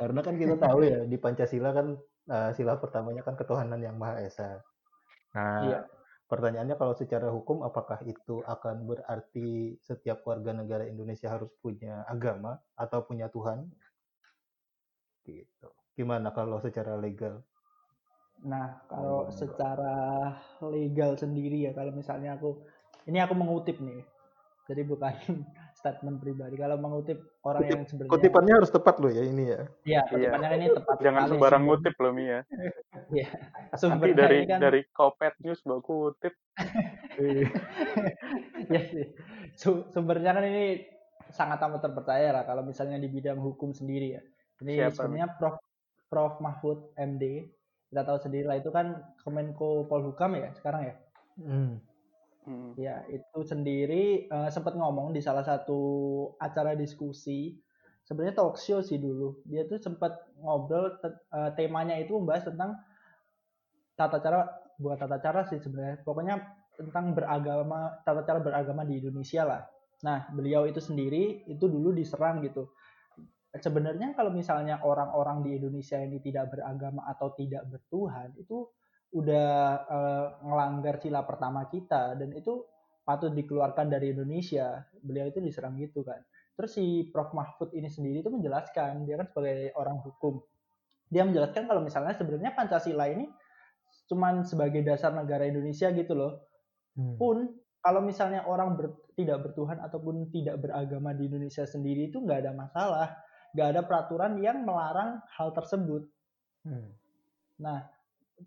Karena 0.00 0.20
kan 0.24 0.34
kita 0.40 0.56
tahu 0.56 0.80
ya 0.88 1.04
di 1.04 1.16
Pancasila 1.20 1.70
kan 1.76 1.86
uh, 2.32 2.50
sila 2.56 2.80
pertamanya 2.80 3.20
kan 3.20 3.36
ketuhanan 3.36 3.82
yang 3.84 4.00
maha 4.00 4.24
esa. 4.24 4.64
Nah 5.36 5.60
iya. 5.68 5.78
pertanyaannya 6.30 6.80
kalau 6.80 6.96
secara 6.96 7.28
hukum 7.28 7.60
apakah 7.66 8.00
itu 8.08 8.40
akan 8.48 8.88
berarti 8.88 9.76
setiap 9.84 10.24
warga 10.24 10.56
negara 10.56 10.88
Indonesia 10.88 11.28
harus 11.28 11.52
punya 11.60 12.08
agama 12.08 12.56
atau 12.78 13.04
punya 13.04 13.28
Tuhan? 13.28 13.68
Gitu 15.28 15.68
Gimana 15.94 16.34
kalau 16.34 16.58
secara 16.58 16.98
legal? 16.98 17.38
Nah, 18.44 18.82
kalau 18.90 19.30
secara 19.30 20.34
legal 20.60 21.16
sendiri 21.16 21.64
ya, 21.64 21.72
kalau 21.72 21.94
misalnya 21.94 22.36
aku, 22.36 22.60
ini 23.08 23.22
aku 23.22 23.32
mengutip 23.32 23.80
nih, 23.80 24.04
jadi 24.64 24.82
bukan 24.84 25.12
statement 25.78 26.18
pribadi. 26.20 26.56
Kalau 26.56 26.76
mengutip 26.80 27.40
orang 27.44 27.62
Kutip, 27.64 27.76
yang 27.76 27.84
sebenarnya 27.84 28.12
kutipannya 28.16 28.54
harus 28.56 28.70
tepat 28.72 28.94
loh 29.00 29.10
ya 29.12 29.22
ini 29.24 29.44
ya. 29.48 29.60
Iya, 29.84 30.02
kutipannya 30.08 30.48
iya. 30.48 30.56
ini 30.56 30.66
tepat. 30.72 30.96
Jangan 31.04 31.22
sembarang 31.28 31.62
ngutip 31.68 31.94
loh 32.00 32.12
Mi 32.12 32.24
ya. 32.28 32.40
Iya. 33.14 33.30
Nanti 33.70 34.10
dari 34.16 34.38
kan... 34.48 34.58
dari 34.58 34.80
Kopet 34.88 35.36
News 35.44 35.60
baru 35.62 35.84
kutip. 35.84 36.34
ya 38.72 38.82
sih. 38.90 39.06
Sumbernya 39.92 40.32
kan 40.32 40.44
ini 40.48 40.88
sangat 41.28 41.60
amat 41.68 41.84
terpercaya 41.84 42.32
lah 42.32 42.48
kalau 42.48 42.64
misalnya 42.64 42.96
di 42.96 43.12
bidang 43.12 43.38
hukum 43.38 43.76
sendiri 43.76 44.18
ya. 44.18 44.22
Ini 44.64 44.88
Siapa, 44.88 45.04
sebenarnya 45.04 45.28
Prof 45.36 45.60
Prof. 46.14 46.38
Mahfud 46.38 46.94
MD 46.94 47.50
kita 47.90 48.06
tahu 48.06 48.18
sendiri 48.22 48.46
lah 48.46 48.58
itu 48.62 48.70
kan 48.70 49.02
Kemenko 49.22 49.90
Polhukam 49.90 50.38
ya 50.38 50.54
sekarang 50.54 50.82
ya? 50.86 50.94
Hmm. 51.42 51.82
Hmm. 52.44 52.76
ya 52.76 53.00
itu 53.08 53.40
sendiri 53.40 54.28
uh, 54.28 54.52
sempat 54.52 54.76
ngomong 54.76 55.16
di 55.16 55.18
salah 55.18 55.42
satu 55.42 55.82
acara 56.38 56.78
diskusi. 56.78 57.58
Sebenarnya 58.04 58.36
talk 58.36 58.60
show 58.60 58.84
sih 58.84 59.00
dulu. 59.00 59.42
Dia 59.48 59.64
tuh 59.64 59.80
sempat 59.80 60.12
ngobrol 60.38 60.92
uh, 61.02 61.50
temanya 61.56 61.96
itu 61.96 62.14
membahas 62.14 62.46
tentang 62.46 62.76
tata 63.96 64.20
cara 64.20 64.44
buat 64.74 64.98
tata 64.98 65.22
cara 65.22 65.46
sih 65.46 65.62
sebenarnya 65.62 66.02
pokoknya 66.02 66.36
tentang 66.74 67.14
beragama 67.14 68.02
tata 68.02 68.26
cara 68.26 68.38
beragama 68.42 68.82
di 68.82 69.00
Indonesia 69.00 69.46
lah. 69.46 69.62
Nah 70.02 70.28
beliau 70.34 70.66
itu 70.66 70.82
sendiri 70.82 71.46
itu 71.48 71.64
dulu 71.64 71.94
diserang 71.94 72.42
gitu 72.42 72.74
sebenarnya 73.54 74.18
kalau 74.18 74.34
misalnya 74.34 74.82
orang-orang 74.82 75.46
di 75.46 75.50
Indonesia 75.62 75.98
ini 76.02 76.18
tidak 76.18 76.54
beragama 76.58 77.06
atau 77.06 77.30
tidak 77.38 77.62
bertuhan 77.70 78.34
itu 78.34 78.66
udah 79.14 79.50
uh, 79.86 80.26
ngelanggar 80.42 80.98
sila 80.98 81.22
pertama 81.22 81.70
kita 81.70 82.18
dan 82.18 82.34
itu 82.34 82.66
patut 83.06 83.30
dikeluarkan 83.30 83.86
dari 83.86 84.10
Indonesia. 84.10 84.82
Beliau 84.98 85.30
itu 85.30 85.38
diserang 85.38 85.78
gitu 85.78 86.02
kan. 86.02 86.18
Terus 86.54 86.70
si 86.74 87.06
Prof 87.10 87.30
Mahfud 87.30 87.74
ini 87.74 87.86
sendiri 87.86 88.22
itu 88.22 88.30
menjelaskan, 88.30 89.06
dia 89.06 89.18
kan 89.18 89.26
sebagai 89.30 89.70
orang 89.78 90.02
hukum. 90.02 90.42
Dia 91.10 91.22
menjelaskan 91.22 91.70
kalau 91.70 91.82
misalnya 91.82 92.14
sebenarnya 92.18 92.54
Pancasila 92.58 93.06
ini 93.06 93.30
cuman 94.10 94.42
sebagai 94.42 94.82
dasar 94.82 95.14
negara 95.14 95.46
Indonesia 95.46 95.94
gitu 95.94 96.14
loh. 96.14 96.42
Hmm. 96.98 97.14
Pun 97.18 97.36
kalau 97.84 98.00
misalnya 98.00 98.48
orang 98.48 98.74
ber, 98.74 98.98
tidak 99.14 99.46
bertuhan 99.46 99.78
ataupun 99.78 100.32
tidak 100.32 100.58
beragama 100.58 101.12
di 101.14 101.28
Indonesia 101.28 101.68
sendiri 101.68 102.08
itu 102.10 102.18
nggak 102.18 102.38
ada 102.48 102.52
masalah 102.56 103.08
nggak 103.54 103.68
ada 103.70 103.82
peraturan 103.86 104.36
yang 104.42 104.66
melarang 104.66 105.22
hal 105.38 105.54
tersebut. 105.54 106.02
Hmm. 106.66 106.90
Nah, 107.62 107.86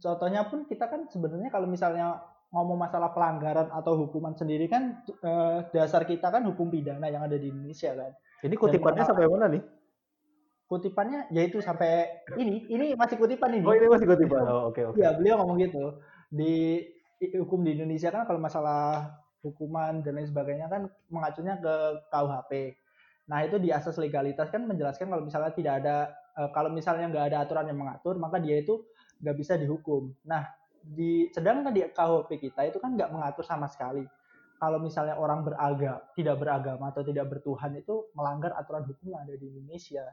contohnya 0.04 0.44
pun 0.52 0.68
kita 0.68 0.92
kan 0.92 1.08
sebenarnya 1.08 1.48
kalau 1.48 1.66
misalnya 1.66 2.20
ngomong 2.52 2.80
masalah 2.80 3.12
pelanggaran 3.12 3.68
atau 3.72 4.08
hukuman 4.08 4.36
sendiri 4.36 4.72
kan 4.72 5.04
eh, 5.08 5.58
dasar 5.72 6.08
kita 6.08 6.32
kan 6.32 6.44
hukum 6.48 6.72
pidana 6.72 7.08
yang 7.12 7.24
ada 7.24 7.40
di 7.40 7.48
Indonesia 7.52 7.96
kan. 7.96 8.12
Ini 8.44 8.56
kutipannya 8.56 9.04
Dan, 9.04 9.10
sampai 9.10 9.28
mana 9.28 9.48
nih? 9.52 9.64
Kutipannya 10.68 11.20
yaitu 11.32 11.64
sampai 11.64 12.24
ini, 12.36 12.68
ini 12.68 12.86
masih 12.96 13.16
kutipan 13.16 13.56
ini. 13.56 13.64
Oh 13.64 13.76
ini 13.76 13.88
masih 13.88 14.08
kutipan. 14.08 14.44
Oh 14.44 14.72
oke 14.72 14.80
okay, 14.80 14.84
oke. 14.88 14.96
Okay. 15.00 15.08
Ya 15.08 15.16
beliau 15.16 15.40
ngomong 15.44 15.58
gitu 15.64 16.04
di 16.28 16.84
hukum 17.40 17.64
di 17.64 17.80
Indonesia 17.80 18.12
kan 18.12 18.28
kalau 18.28 18.40
masalah 18.40 19.16
hukuman 19.44 20.04
dan 20.04 20.20
lain 20.20 20.28
sebagainya 20.28 20.68
kan 20.68 20.92
mengacunya 21.08 21.56
ke 21.60 21.76
KUHP. 22.12 22.52
Nah 23.27 23.43
itu 23.43 23.60
di 23.60 23.69
asas 23.75 24.00
legalitas 24.00 24.48
kan 24.48 24.63
menjelaskan 24.63 25.12
kalau 25.12 25.24
misalnya 25.27 25.51
tidak 25.51 25.74
ada 25.84 25.96
uh, 26.39 26.50
kalau 26.55 26.72
misalnya 26.72 27.12
nggak 27.12 27.25
ada 27.34 27.38
aturan 27.43 27.67
yang 27.67 27.79
mengatur 27.79 28.15
maka 28.15 28.39
dia 28.39 28.63
itu 28.63 28.88
nggak 29.19 29.36
bisa 29.36 29.60
dihukum. 29.60 30.15
Nah 30.24 30.48
di 30.88 31.27
sedangkan 31.36 31.75
di 31.75 31.84
KUHP 31.91 32.39
kita 32.39 32.72
itu 32.72 32.79
kan 32.79 32.96
nggak 32.96 33.12
mengatur 33.12 33.43
sama 33.43 33.67
sekali. 33.67 34.07
Kalau 34.57 34.81
misalnya 34.81 35.19
orang 35.22 35.46
beragama 35.46 36.01
tidak 36.17 36.36
beragama 36.41 36.89
atau 36.89 37.05
tidak 37.05 37.29
bertuhan 37.29 37.77
itu 37.77 38.10
melanggar 38.17 38.57
aturan 38.57 38.89
hukum 38.89 39.13
yang 39.13 39.22
ada 39.27 39.36
di 39.38 39.46
Indonesia. 39.53 40.07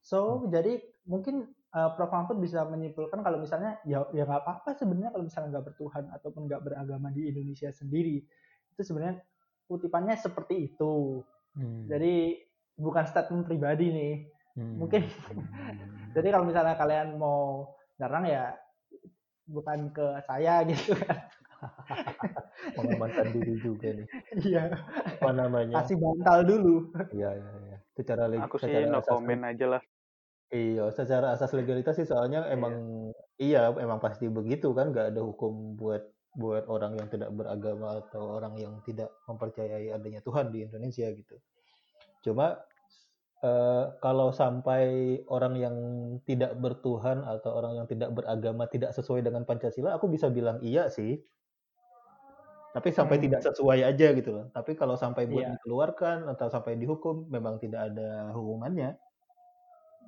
So 0.00 0.46
hmm. 0.46 0.54
jadi 0.54 0.72
mungkin 1.10 1.50
uh, 1.74 1.90
Prof 1.98 2.14
Mahfud 2.14 2.38
bisa 2.38 2.62
menyimpulkan 2.64 3.20
kalau 3.26 3.42
misalnya 3.42 3.82
ya 3.82 4.06
ya 4.14 4.22
nggak 4.22 4.42
apa-apa 4.46 4.78
sebenarnya 4.78 5.10
kalau 5.10 5.24
misalnya 5.26 5.48
nggak 5.58 5.66
bertuhan 5.74 6.04
ataupun 6.14 6.46
nggak 6.46 6.62
beragama 6.62 7.10
di 7.10 7.26
Indonesia 7.26 7.68
sendiri 7.74 8.22
itu 8.72 8.80
sebenarnya 8.80 9.18
kutipannya 9.66 10.14
seperti 10.14 10.72
itu. 10.72 11.26
Hmm. 11.56 11.88
Jadi 11.88 12.36
bukan 12.76 13.04
statement 13.08 13.48
pribadi 13.48 13.86
nih. 13.88 14.14
Hmm. 14.56 14.76
Mungkin 14.80 15.02
jadi 16.16 16.28
kalau 16.32 16.44
misalnya 16.44 16.76
kalian 16.76 17.16
mau 17.16 17.72
nyerang 17.96 18.24
ya 18.28 18.52
bukan 19.48 19.90
ke 19.90 20.06
saya 20.28 20.62
gitu 20.70 20.92
kan. 20.94 21.18
Mengamankan 22.76 23.26
diri 23.32 23.54
juga 23.64 23.88
nih. 23.96 24.06
Iya. 24.44 24.64
Apa 25.18 25.30
namanya? 25.32 25.80
Kasih 25.80 25.96
bantal 25.96 26.44
dulu. 26.44 26.92
Iya, 27.16 27.32
iya, 27.32 27.52
iya. 27.64 27.78
Secara 27.96 28.28
Aku 28.44 28.60
sih 28.60 28.70
no 28.86 29.00
comment 29.00 29.42
aja 29.48 29.66
lah. 29.78 29.82
Iya, 30.46 30.94
secara 30.94 31.34
asas 31.34 31.50
legalitas 31.58 31.98
sih 31.98 32.06
soalnya 32.06 32.46
iya. 32.46 32.54
emang 32.54 32.74
iya, 33.34 33.66
iya 33.66 33.82
emang 33.82 33.98
pasti 33.98 34.30
begitu 34.30 34.70
kan, 34.78 34.94
nggak 34.94 35.10
ada 35.10 35.22
hukum 35.26 35.74
buat 35.74 36.06
buat 36.36 36.68
orang 36.68 37.00
yang 37.00 37.08
tidak 37.08 37.32
beragama 37.32 38.04
atau 38.04 38.36
orang 38.36 38.54
yang 38.60 38.76
tidak 38.84 39.08
mempercayai 39.24 39.88
adanya 39.88 40.20
Tuhan 40.20 40.52
di 40.52 40.68
Indonesia 40.68 41.08
gitu. 41.08 41.36
Cuma 42.20 42.60
uh, 43.40 43.84
kalau 44.04 44.30
sampai 44.36 45.16
orang 45.32 45.54
yang 45.56 45.76
tidak 46.28 46.52
bertuhan 46.60 47.24
atau 47.24 47.56
orang 47.56 47.80
yang 47.80 47.86
tidak 47.88 48.12
beragama 48.12 48.68
tidak 48.68 48.92
sesuai 48.92 49.24
dengan 49.24 49.48
Pancasila, 49.48 49.96
aku 49.96 50.12
bisa 50.12 50.28
bilang 50.28 50.60
iya 50.60 50.92
sih. 50.92 51.16
Tapi 52.76 52.92
sampai 52.92 53.16
hmm. 53.16 53.24
tidak 53.24 53.40
sesuai 53.40 53.80
aja 53.88 54.12
gitu 54.12 54.30
loh. 54.36 54.46
Tapi 54.52 54.76
kalau 54.76 55.00
sampai 55.00 55.24
buat 55.24 55.48
yeah. 55.48 55.56
dikeluarkan 55.56 56.28
atau 56.28 56.52
sampai 56.52 56.76
dihukum, 56.76 57.24
memang 57.32 57.56
tidak 57.56 57.88
ada 57.88 58.28
hubungannya. 58.36 59.00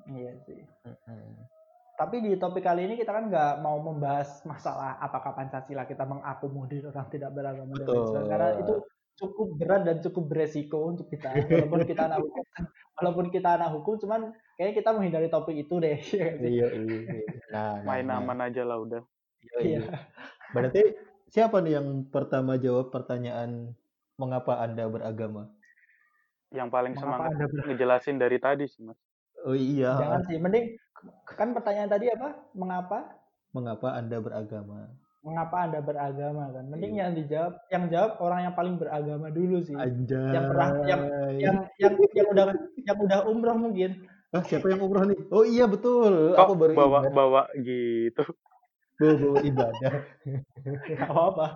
Iya 0.08 0.32
sih. 0.44 0.60
Mm-hmm. 0.84 1.57
Tapi 1.98 2.22
di 2.22 2.38
topik 2.38 2.62
kali 2.62 2.86
ini 2.86 2.94
kita 2.94 3.10
kan 3.10 3.26
nggak 3.26 3.58
mau 3.58 3.82
membahas 3.82 4.46
masalah 4.46 5.02
apakah 5.02 5.34
Pancasila 5.34 5.82
kita 5.82 6.06
mengakomodir 6.06 6.86
orang 6.86 7.10
tidak 7.10 7.34
beragama 7.34 7.74
dan 7.74 7.90
lain 7.90 8.26
karena 8.30 8.50
itu 8.62 8.74
cukup 9.18 9.48
berat 9.58 9.82
dan 9.82 9.98
cukup 9.98 10.30
beresiko 10.30 10.94
untuk 10.94 11.10
kita. 11.10 11.34
Walaupun 11.50 11.82
kita 11.82 12.06
anak 12.06 12.22
hukum 12.22 12.44
walaupun 12.98 13.26
kita 13.34 13.48
anak 13.58 13.70
hukum 13.74 13.94
cuman 13.98 14.30
kayaknya 14.54 14.74
kita 14.78 14.90
menghindari 14.94 15.26
topik 15.26 15.58
itu 15.58 15.74
deh. 15.82 15.98
Iya, 16.38 16.66
iya, 16.70 16.98
iya. 17.02 17.02
Nah, 17.50 17.82
nah, 17.82 17.82
main 17.82 18.06
nah. 18.06 18.22
aman 18.22 18.46
aja 18.46 18.62
lah 18.62 18.78
udah. 18.78 19.02
Iya, 19.58 19.58
iya. 19.82 19.82
berarti 20.54 20.82
siapa 21.34 21.58
nih 21.62 21.82
yang 21.82 22.06
pertama 22.14 22.62
jawab 22.62 22.94
pertanyaan 22.94 23.74
mengapa 24.14 24.62
anda 24.62 24.86
beragama? 24.86 25.50
Yang 26.54 26.68
paling 26.70 26.94
mengapa 26.94 27.34
semangat 27.34 27.50
ngejelasin 27.66 28.22
dari 28.22 28.38
tadi 28.38 28.70
sih 28.70 28.86
mas 28.86 28.98
Oh 29.46 29.54
iya. 29.54 29.94
Jangan 29.98 30.20
sih, 30.26 30.36
mending 30.40 30.66
kan 31.30 31.54
pertanyaan 31.54 31.90
tadi 31.90 32.10
apa? 32.10 32.34
Mengapa? 32.56 32.98
Mengapa 33.54 33.94
Anda 33.94 34.18
beragama? 34.18 34.90
Mengapa 35.22 35.56
Anda 35.68 35.78
beragama 35.82 36.50
kan? 36.50 36.64
Mending 36.66 36.98
iya. 36.98 37.02
yang 37.06 37.12
dijawab, 37.14 37.54
yang 37.70 37.84
jawab 37.90 38.12
orang 38.18 38.40
yang 38.50 38.54
paling 38.58 38.74
beragama 38.80 39.26
dulu 39.30 39.62
sih. 39.62 39.76
Anjay. 39.78 40.34
Yang 40.34 40.44
pernah 40.50 40.68
yang 40.86 41.02
yang 41.38 41.56
yang, 41.78 41.94
yang 42.14 42.26
udah 42.32 42.44
yang 42.82 42.98
udah 42.98 43.18
umroh 43.30 43.56
mungkin. 43.58 44.08
Ah, 44.34 44.44
siapa 44.44 44.68
yang 44.68 44.82
umroh 44.82 45.06
nih? 45.08 45.18
Oh 45.30 45.44
iya 45.46 45.64
betul. 45.64 46.34
Kok 46.34 46.42
Aku 46.42 46.54
baru 46.58 46.72
bawa 46.74 46.98
ingat. 47.06 47.12
bawa 47.14 47.42
gitu. 47.56 48.24
Bawa 48.98 49.14
bawa 49.14 49.38
ibadah. 49.46 49.92
apa 51.08 51.22
apa. 51.30 51.46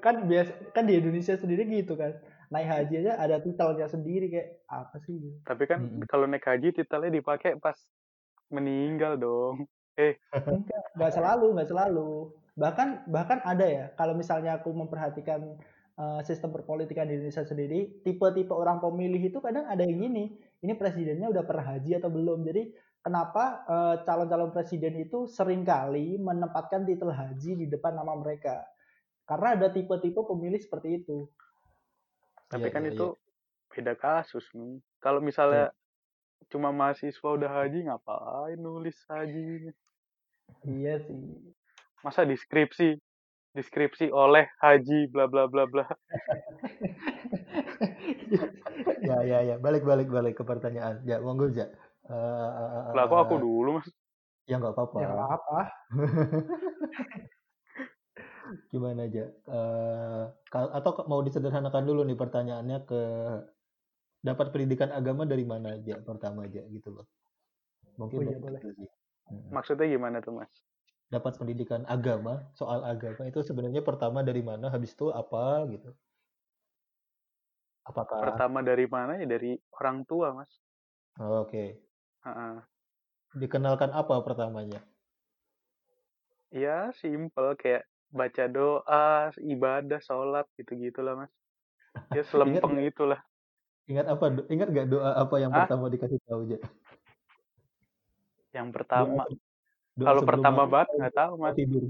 kan 0.00 0.14
biasa 0.24 0.52
kan 0.72 0.88
di 0.88 0.96
Indonesia 0.96 1.36
sendiri 1.36 1.68
gitu 1.68 1.94
kan 1.94 2.16
naik 2.48 2.68
haji 2.68 2.94
aja 3.04 3.12
ada 3.20 3.36
titelnya 3.44 3.86
sendiri 3.88 4.32
kayak 4.32 4.48
apa 4.68 4.96
sih 5.04 5.20
gitu. 5.20 5.36
Tapi 5.44 5.64
kan 5.68 5.80
hmm. 5.84 6.08
kalau 6.08 6.24
naik 6.24 6.44
haji 6.44 6.72
titelnya 6.72 7.12
dipakai 7.12 7.60
pas 7.60 7.76
meninggal 8.48 9.20
dong. 9.20 9.68
Eh, 10.00 10.16
enggak, 10.48 10.82
enggak 10.96 11.12
selalu, 11.12 11.46
enggak 11.56 11.70
selalu. 11.70 12.10
Bahkan 12.58 12.88
bahkan 13.12 13.38
ada 13.46 13.66
ya, 13.66 13.84
kalau 13.94 14.18
misalnya 14.18 14.58
aku 14.58 14.74
memperhatikan 14.74 15.58
uh, 15.94 16.20
sistem 16.26 16.50
perpolitikan 16.50 17.06
di 17.06 17.20
Indonesia 17.20 17.46
sendiri, 17.46 18.02
tipe-tipe 18.02 18.50
orang 18.50 18.82
pemilih 18.82 19.30
itu 19.30 19.38
kadang 19.38 19.68
ada 19.70 19.86
yang 19.86 19.98
gini, 19.98 20.34
ini 20.64 20.72
presidennya 20.74 21.30
udah 21.30 21.44
pernah 21.46 21.76
haji 21.76 22.02
atau 22.02 22.10
belum. 22.10 22.42
Jadi 22.42 22.74
kenapa 22.98 23.62
calon 23.62 23.94
eh, 23.94 23.96
calon-calon 24.04 24.50
presiden 24.50 24.98
itu 24.98 25.30
sering 25.30 25.62
kali 25.62 26.18
menempatkan 26.18 26.82
titel 26.82 27.14
haji 27.14 27.54
di 27.54 27.66
depan 27.70 27.94
nama 27.94 28.18
mereka? 28.18 28.66
Karena 29.22 29.54
ada 29.54 29.68
tipe-tipe 29.70 30.18
pemilih 30.18 30.58
seperti 30.58 31.04
itu. 31.04 31.30
Tapi 32.48 32.68
iya, 32.68 32.74
kan 32.74 32.82
iya, 32.84 32.92
itu 32.96 33.06
iya. 33.12 33.70
beda 33.76 33.94
kasus 33.94 34.44
nih. 34.56 34.80
Kalau 34.98 35.20
misalnya 35.20 35.68
iya. 35.70 36.46
cuma 36.48 36.72
mahasiswa 36.72 37.28
udah 37.28 37.50
haji 37.62 37.88
ngapain 37.88 38.58
nulis 38.58 38.96
haji? 39.08 39.72
Iya 40.64 41.04
sih. 41.04 41.20
Masa 42.00 42.24
deskripsi 42.24 42.96
deskripsi 43.56 44.12
oleh 44.12 44.48
haji 44.60 45.08
bla 45.08 45.24
bla 45.28 45.48
bla 45.48 45.64
bla. 45.68 45.84
ya 49.08 49.18
ya 49.24 49.38
ya 49.44 49.54
balik 49.58 49.84
balik 49.84 50.08
balik 50.08 50.34
ke 50.38 50.44
pertanyaan 50.44 51.00
ya 51.04 51.20
monggo 51.22 51.48
ja 51.50 51.66
uh, 52.08 52.92
lah 52.92 53.04
kok 53.08 53.20
aku 53.28 53.36
dulu 53.40 53.80
mas 53.80 53.88
ya 54.48 54.56
nggak 54.60 54.74
apa-apa 54.74 54.96
ya 55.00 55.08
nggak 55.12 55.30
apa 55.32 55.58
Gimana 58.72 59.06
aja? 59.08 59.24
Uh, 59.46 60.24
atau 60.52 61.04
mau 61.06 61.20
disederhanakan 61.20 61.84
dulu 61.84 62.02
nih 62.04 62.18
pertanyaannya 62.18 62.78
ke 62.88 63.02
dapat 64.22 64.50
pendidikan 64.50 64.90
agama 64.90 65.22
dari 65.24 65.46
mana 65.46 65.78
aja 65.78 66.00
pertama 66.02 66.44
aja 66.44 66.64
gitu 66.68 66.90
loh. 66.90 67.06
Mungkin 67.98 68.18
oh, 68.18 68.30
iya, 68.30 68.38
boleh. 68.38 68.60
Hmm. 69.28 69.48
Maksudnya 69.52 69.86
gimana 69.90 70.18
tuh 70.22 70.38
mas? 70.38 70.52
Dapat 71.08 71.40
pendidikan 71.40 71.88
agama, 71.88 72.44
soal 72.52 72.84
agama 72.84 73.24
itu 73.24 73.40
sebenarnya 73.40 73.80
pertama 73.80 74.20
dari 74.20 74.44
mana, 74.44 74.68
habis 74.68 74.92
itu 74.92 75.08
apa 75.08 75.64
gitu? 75.72 75.90
Apakah 77.88 78.20
pertama 78.20 78.60
dari 78.60 78.84
mana 78.84 79.16
ya 79.16 79.24
dari 79.24 79.56
orang 79.80 80.04
tua 80.04 80.36
mas? 80.36 80.52
Oh, 81.16 81.44
Oke. 81.44 81.48
Okay. 81.48 81.68
Uh 82.22 82.28
-uh. 82.28 82.56
Dikenalkan 83.40 83.92
apa 83.96 84.20
pertamanya? 84.20 84.84
Ya 86.52 86.92
simple 86.96 87.56
kayak 87.56 87.84
baca 88.08 88.44
doa, 88.48 89.32
ibadah, 89.40 90.00
sholat 90.00 90.46
gitu-gitu 90.56 91.00
lah 91.04 91.24
mas. 91.24 91.32
Ya 92.12 92.22
selempeng 92.30 92.76
ingat 92.76 92.92
itulah. 92.94 93.20
Ingat 93.88 94.06
apa? 94.08 94.24
Ingat 94.52 94.68
gak 94.72 94.88
doa 94.92 95.10
apa 95.16 95.34
yang 95.40 95.52
Hah? 95.52 95.64
pertama 95.64 95.88
dikasih 95.88 96.20
tahu 96.28 96.40
aja? 96.48 96.58
Yang 98.52 98.68
pertama. 98.72 99.22
Doa, 99.96 100.06
Kalau 100.14 100.22
pertama 100.22 100.62
banget 100.68 100.88
nggak 100.94 101.14
tahu 101.16 101.32
mas. 101.40 101.54
Tidur. 101.56 101.84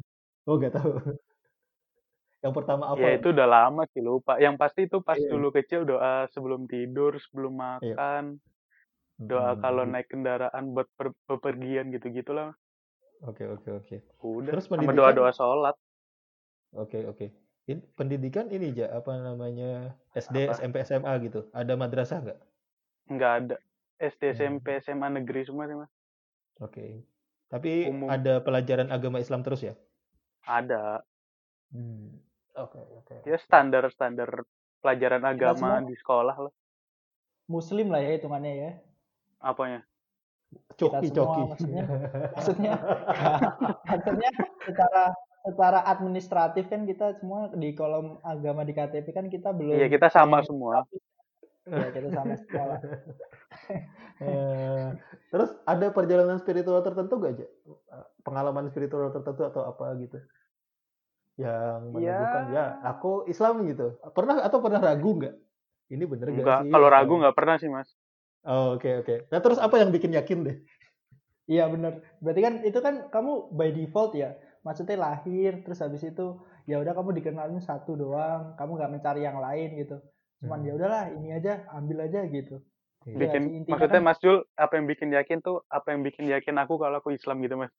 Oh 0.49 0.57
nggak 0.57 0.75
tahu. 0.75 0.91
yang 2.45 2.55
pertama 2.55 2.85
apa? 2.95 3.03
Ya 3.03 3.11
itu 3.19 3.29
udah 3.35 3.47
lama 3.51 3.83
sih 3.91 4.03
lupa. 4.03 4.39
Yang 4.39 4.55
pasti 4.57 4.81
itu 4.87 5.03
pas 5.03 5.19
yeah. 5.19 5.31
dulu 5.31 5.49
kecil 5.53 5.85
doa 5.85 6.25
sebelum 6.31 6.65
tidur, 6.71 7.19
sebelum 7.19 7.53
iya. 7.59 7.63
makan. 7.63 8.25
Yeah. 8.39 8.47
Doa 9.19 9.51
hmm. 9.55 9.61
kalau 9.61 9.83
naik 9.83 10.09
kendaraan 10.09 10.65
buat 10.73 10.89
bepergian 11.27 11.91
gitu-gitulah. 11.91 12.55
Oke 13.27 13.43
oke 13.51 13.69
oke. 13.83 13.97
Udah. 14.23 14.55
Terus 14.55 14.71
sama 14.71 14.95
doa-doa 14.95 15.35
sholat. 15.35 15.75
Oke 16.77 17.05
oke. 17.09 17.33
In, 17.69 17.85
pendidikan 17.97 18.49
ini 18.49 18.73
aja 18.73 18.97
apa 18.97 19.13
namanya 19.21 19.93
SD, 20.17 20.49
apa? 20.49 20.57
SMP, 20.57 20.77
SMA 20.89 21.13
gitu. 21.29 21.45
Ada 21.53 21.77
madrasah 21.77 22.25
nggak? 22.25 22.41
Nggak 23.13 23.33
ada. 23.45 23.57
SD, 24.01 24.23
hmm. 24.25 24.37
SMP, 24.37 24.67
SMA 24.81 25.09
negeri 25.13 25.45
semua 25.45 25.69
sih 25.69 25.77
mas. 25.77 25.93
Oke. 26.65 27.05
Tapi 27.49 27.89
Umum. 27.93 28.09
ada 28.09 28.41
pelajaran 28.41 28.89
agama 28.89 29.21
Islam 29.21 29.45
terus 29.45 29.65
ya? 29.65 29.75
Ada. 30.49 31.05
Hmm. 31.73 32.17
Oke 32.57 32.81
oke. 32.81 33.17
Ya 33.29 33.37
standar 33.37 33.85
standar 33.93 34.49
pelajaran 34.81 35.25
agama 35.29 35.85
di 35.85 35.93
sekolah 35.97 36.37
lah. 36.49 36.53
Muslim 37.49 37.93
lah 37.93 38.01
ya 38.01 38.17
hitungannya 38.17 38.53
ya. 38.57 38.71
Apanya? 39.41 39.85
Coki, 40.79 41.09
coki. 41.11 41.43
Maksudnya, 41.51 41.85
maksudnya, 42.37 42.75
maksudnya 43.91 44.31
secara 44.63 45.03
secara 45.43 45.79
administratif 45.91 46.71
kan 46.71 46.87
kita 46.87 47.19
semua 47.19 47.51
di 47.53 47.75
kolom 47.75 48.23
agama 48.23 48.63
di 48.63 48.73
KTP 48.77 49.07
kan 49.11 49.27
kita 49.27 49.51
belum 49.51 49.75
Iya, 49.75 49.87
kita 49.91 50.09
sama 50.09 50.41
semua. 50.47 50.87
Iya, 51.69 51.89
kita 51.93 52.09
sama 52.15 52.35
sekolah. 52.39 52.79
Eh, 54.23 54.87
terus 55.33 55.51
ada 55.69 55.87
perjalanan 55.93 56.39
spiritual 56.41 56.81
tertentu 56.81 57.21
gak 57.21 57.33
aja? 57.37 57.47
Pengalaman 58.25 58.71
spiritual 58.73 59.13
tertentu 59.13 59.43
atau 59.45 59.63
apa 59.69 59.99
gitu? 60.01 60.19
Yang 61.39 61.81
menyebutkan 61.95 62.45
ya, 62.51 62.55
ya 62.55 62.65
aku 62.89 63.29
Islam 63.29 63.69
gitu. 63.69 63.99
Pernah 64.17 64.43
atau 64.43 64.59
pernah 64.59 64.81
ragu 64.83 65.11
nggak? 65.23 65.35
Ini 65.93 66.05
bener 66.05 66.27
gak 66.29 66.39
Enggak, 66.41 66.61
sih? 66.65 66.71
Kalau 66.73 66.89
ragu 66.89 67.15
nggak 67.21 67.37
pernah 67.37 67.57
sih 67.61 67.71
mas. 67.71 67.89
Oh, 68.47 68.79
oke 68.79 68.85
okay, 68.85 68.93
oke. 69.01 69.07
Okay. 69.07 69.19
Nah 69.33 69.41
terus 69.43 69.59
apa 69.59 69.81
yang 69.81 69.91
bikin 69.91 70.15
yakin 70.15 70.47
deh? 70.47 70.57
Iya 71.49 71.67
bener. 71.73 72.05
Berarti 72.21 72.41
kan 72.45 72.55
itu 72.63 72.79
kan 72.79 72.95
kamu 73.11 73.51
by 73.57 73.73
default 73.75 74.15
ya 74.15 74.37
maksudnya 74.69 74.97
lahir 74.99 75.65
terus 75.65 75.81
habis 75.81 76.03
itu 76.05 76.37
ya 76.69 76.77
udah 76.83 76.93
kamu 76.93 77.17
dikenalin 77.17 77.63
satu 77.63 77.97
doang 77.97 78.53
kamu 78.61 78.77
nggak 78.77 78.93
mencari 79.01 79.25
yang 79.25 79.41
lain 79.41 79.81
gitu 79.81 79.97
cuman 80.45 80.61
ya 80.61 80.63
hmm. 80.63 80.69
ya 80.69 80.73
udahlah 80.77 81.05
ini 81.17 81.29
aja 81.35 81.53
ambil 81.75 82.05
aja 82.07 82.21
gitu 82.29 82.61
iya. 83.09 83.17
bikin 83.17 83.43
ya, 83.65 83.73
maksudnya 83.73 84.01
kan, 84.03 84.07
Mas 84.07 84.19
Jul 84.21 84.45
apa 84.55 84.73
yang 84.77 84.87
bikin 84.87 85.09
yakin 85.17 85.39
tuh 85.41 85.65
apa 85.73 85.97
yang 85.97 86.05
bikin 86.05 86.29
yakin 86.29 86.55
aku 86.61 86.77
kalau 86.77 87.01
aku 87.01 87.17
Islam 87.17 87.41
gitu 87.41 87.57
Mas 87.59 87.73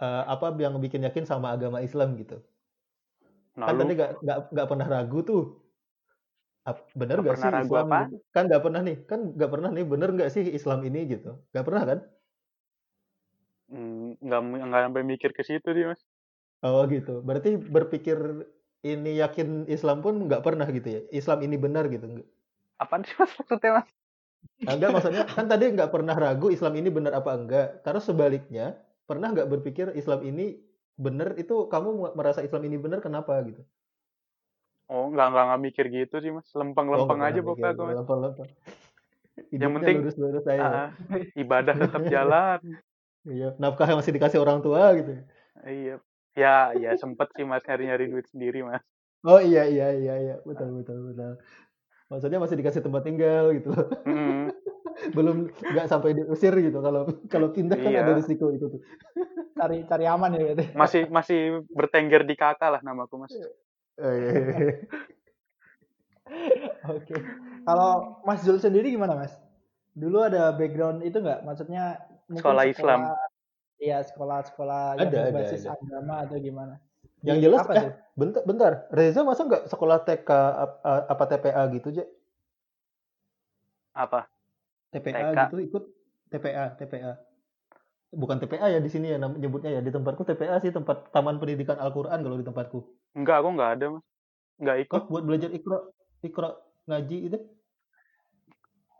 uh, 0.00 0.24
apa 0.24 0.56
yang 0.56 0.80
bikin 0.80 1.04
yakin 1.04 1.28
sama 1.28 1.52
agama 1.52 1.84
Islam 1.84 2.16
gitu 2.16 2.40
nah, 3.60 3.70
kan 3.70 3.76
tadi 3.76 3.92
nggak 4.00 4.10
nggak 4.56 4.66
pernah 4.72 4.86
ragu 4.88 5.20
tuh 5.20 5.42
bener 6.96 7.22
nggak 7.22 7.38
sih 7.38 7.50
Islam 7.50 7.86
apa? 7.86 8.00
Kan 8.34 8.42
nggak 8.50 8.62
pernah 8.62 8.80
nih 8.82 8.96
kan 9.06 9.20
nggak 9.38 9.50
pernah 9.52 9.70
nih 9.70 9.84
bener 9.86 10.08
nggak 10.16 10.30
sih 10.34 10.44
Islam 10.50 10.82
ini 10.82 11.00
gitu? 11.06 11.38
Nggak 11.54 11.66
pernah 11.66 11.82
kan? 11.86 11.98
Hmm, 13.70 14.18
nggak 14.18 14.40
nggak 14.66 14.82
sampai 14.90 15.02
mikir 15.06 15.30
ke 15.30 15.42
situ 15.46 15.68
dia 15.70 15.94
mas. 15.94 16.02
Oh 16.66 16.82
gitu. 16.90 17.22
Berarti 17.22 17.54
berpikir 17.54 18.18
ini 18.82 19.18
yakin 19.22 19.70
Islam 19.70 20.02
pun 20.02 20.26
nggak 20.26 20.42
pernah 20.42 20.66
gitu 20.70 20.88
ya? 20.88 21.00
Islam 21.14 21.42
ini 21.46 21.54
benar 21.54 21.86
gitu 21.86 22.06
apa 22.76 23.00
sih 23.04 23.16
mas 23.16 23.32
maksudnya 23.40 23.70
mas? 23.80 23.88
Enggak 24.64 24.90
maksudnya 24.92 25.24
kan 25.26 25.46
tadi 25.48 25.64
nggak 25.72 25.90
pernah 25.92 26.16
ragu 26.16 26.48
Islam 26.52 26.74
ini 26.80 26.88
benar 26.92 27.12
apa 27.16 27.30
enggak 27.36 27.66
terus 27.84 28.04
sebaliknya 28.08 28.76
pernah 29.08 29.32
nggak 29.32 29.48
berpikir 29.48 29.92
Islam 29.96 30.24
ini 30.24 30.60
benar 30.96 31.36
itu 31.36 31.68
kamu 31.68 32.16
merasa 32.16 32.40
Islam 32.40 32.64
ini 32.64 32.76
benar 32.80 33.04
kenapa 33.04 33.36
gitu 33.44 33.62
Oh, 34.86 35.10
nggak 35.10 35.26
nggak 35.34 35.44
nggak 35.50 35.62
mikir 35.66 35.86
gitu 35.90 36.16
sih 36.22 36.30
mas, 36.30 36.46
lempeng-lempeng 36.54 37.18
oh, 37.18 37.26
aja 37.26 37.40
pokoknya 37.42 37.74
aku. 37.74 37.82
Lempeng-lempeng. 37.90 38.50
Yang 39.52 39.72
penting 39.80 39.96
lurus-lurus 40.00 40.44
saya. 40.46 40.62
Uh, 40.62 40.88
ibadah 41.34 41.74
tetap 41.74 42.02
jalan. 42.14 42.60
Iya, 43.26 43.58
nafkah 43.58 43.90
yang 43.90 43.98
masih 43.98 44.14
dikasih 44.14 44.38
orang 44.38 44.62
tua 44.62 44.94
gitu. 44.94 45.26
Iya, 45.66 45.94
ya 46.38 46.56
ya 46.78 46.94
sempet 46.94 47.34
sih 47.34 47.42
mas 47.42 47.66
nyari-nyari 47.66 48.06
duit 48.14 48.26
sendiri 48.30 48.62
mas. 48.62 48.82
Oh 49.26 49.42
iya 49.42 49.66
iya 49.66 49.90
iya 49.90 50.14
iya 50.22 50.36
betul 50.46 50.78
betul 50.78 51.10
betul. 51.10 51.42
Maksudnya 52.06 52.38
masih 52.38 52.56
dikasih 52.62 52.82
tempat 52.86 53.02
tinggal 53.02 53.50
gitu. 53.58 53.74
Mm. 54.06 54.54
Belum 55.16 55.50
nggak 55.50 55.90
sampai 55.90 56.14
diusir 56.14 56.54
gitu. 56.62 56.78
Kalau 56.78 57.10
kalau 57.26 57.50
pindah 57.50 57.74
kan 57.74 57.90
iya. 57.90 58.06
ada 58.06 58.14
risiko 58.14 58.54
itu 58.54 58.78
tuh. 58.78 58.80
Cari 59.58 59.82
cari 59.90 60.06
aman 60.06 60.38
ya 60.38 60.40
berarti. 60.46 60.64
Masih 60.78 61.02
masih 61.10 61.66
bertengger 61.74 62.22
di 62.22 62.38
kakak 62.38 62.78
lah 62.78 62.80
namaku 62.86 63.26
mas. 63.26 63.34
Oke. 66.96 67.16
Kalau 67.66 68.20
Mas 68.22 68.44
Zul 68.44 68.60
sendiri 68.60 68.92
gimana 68.92 69.16
Mas? 69.16 69.32
Dulu 69.96 70.22
ada 70.22 70.52
background 70.52 71.02
itu 71.02 71.18
nggak? 71.18 71.42
Maksudnya 71.42 72.04
sekolah, 72.28 72.38
sekolah 72.40 72.64
Islam. 72.68 73.00
Iya 73.76 74.00
sekolah-sekolah 74.08 74.96
yang 74.96 75.12
ada, 75.12 75.18
berbasis 75.28 75.68
ada, 75.68 75.76
ada. 75.76 75.84
agama 75.84 76.14
atau 76.24 76.36
gimana? 76.40 76.74
Yang 77.24 77.38
jelas 77.48 77.60
apa 77.64 77.72
eh, 77.76 77.92
bentar, 78.16 78.42
bentar. 78.44 78.72
Reza 78.92 79.20
masa 79.24 79.44
nggak 79.44 79.64
sekolah 79.68 79.98
TK 80.04 80.30
apa 80.84 81.24
TPA 81.28 81.62
gitu 81.76 81.88
aja? 81.92 82.04
Apa? 83.96 84.28
TPA 84.92 85.32
TK. 85.32 85.38
gitu 85.48 85.56
ikut 85.60 85.84
TPA 86.32 86.64
TPA. 86.76 87.12
Bukan 88.16 88.36
TPA 88.40 88.66
ya 88.72 88.80
di 88.80 88.88
sini 88.88 89.12
ya 89.12 89.18
nyebutnya 89.20 89.76
ya 89.76 89.80
di 89.84 89.92
tempatku 89.92 90.24
TPA 90.24 90.56
sih 90.62 90.72
tempat 90.72 91.12
Taman 91.12 91.36
Pendidikan 91.36 91.76
Al-Qur'an 91.76 92.20
kalau 92.24 92.36
di 92.40 92.46
tempatku. 92.46 92.80
Enggak, 93.16 93.40
aku 93.40 93.48
enggak 93.56 93.70
ada, 93.80 93.86
Mas. 93.96 94.04
Enggak 94.60 94.76
ikut. 94.84 95.00
Oh, 95.00 95.08
buat 95.08 95.24
belajar 95.24 95.48
ikro, 95.56 95.96
ikro 96.20 96.50
ngaji 96.84 97.16
itu? 97.32 97.38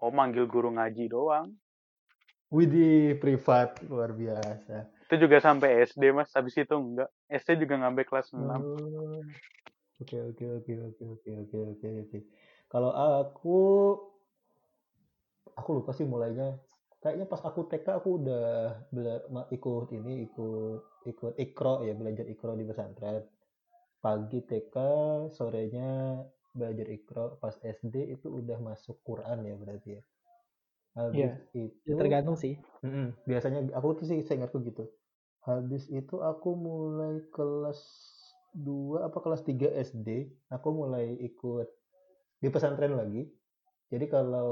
Oh, 0.00 0.08
manggil 0.08 0.48
guru 0.48 0.72
ngaji 0.72 1.12
doang. 1.12 1.52
Widih, 2.48 3.20
privat 3.20 3.76
luar 3.84 4.16
biasa. 4.16 4.88
Itu 5.04 5.14
juga 5.20 5.36
sampai 5.44 5.84
SD, 5.84 6.16
Mas. 6.16 6.32
Habis 6.32 6.56
itu 6.56 6.72
enggak. 6.72 7.12
SD 7.28 7.60
juga 7.60 7.76
ngambil 7.76 8.08
kelas 8.08 8.32
6. 8.32 8.64
Oke, 10.00 10.16
oke, 10.16 10.44
oke, 10.64 10.72
oke, 10.80 11.04
oke, 11.12 11.30
oke, 11.44 11.58
oke, 11.76 11.88
oke. 12.08 12.18
Kalau 12.72 12.90
aku 12.96 13.60
aku 15.56 15.70
lupa 15.76 15.92
sih 15.92 16.04
mulainya 16.04 16.56
kayaknya 17.00 17.28
pas 17.28 17.40
aku 17.44 17.64
TK 17.64 18.02
aku 18.02 18.08
udah 18.20 18.76
bela, 18.92 19.48
ikut 19.52 19.88
ini 19.94 20.28
ikut 20.28 21.06
ikut 21.08 21.32
ikro 21.38 21.86
ya 21.86 21.96
belajar 21.96 22.28
ikro 22.28 22.52
di 22.58 22.66
pesantren 22.66 23.24
pagi 24.00 24.44
TK, 24.44 24.76
sorenya 25.32 26.22
belajar 26.56 26.86
ikro, 26.88 27.36
pas 27.36 27.52
SD 27.60 28.16
itu 28.16 28.32
udah 28.32 28.56
masuk 28.60 29.00
Quran 29.04 29.44
ya 29.44 29.54
berarti 29.60 29.88
ya. 30.00 30.02
Habis 30.96 31.28
yeah, 31.28 31.34
itu 31.52 31.92
ya 31.92 31.94
tergantung 32.00 32.40
sih. 32.40 32.56
Mm 32.80 32.88
-mm, 32.88 33.06
biasanya 33.28 33.60
aku 33.76 34.00
tuh 34.00 34.06
sih 34.08 34.24
saya 34.24 34.40
ingatku 34.40 34.64
gitu. 34.64 34.88
Habis 35.44 35.86
itu 35.92 36.24
aku 36.24 36.56
mulai 36.56 37.20
kelas 37.30 37.78
2 38.56 39.04
apa 39.04 39.20
kelas 39.20 39.44
3 39.44 39.68
SD, 39.76 40.32
aku 40.48 40.68
mulai 40.72 41.12
ikut 41.20 41.68
di 42.40 42.48
pesantren 42.48 42.96
lagi. 42.96 43.28
Jadi 43.92 44.10
kalau 44.10 44.50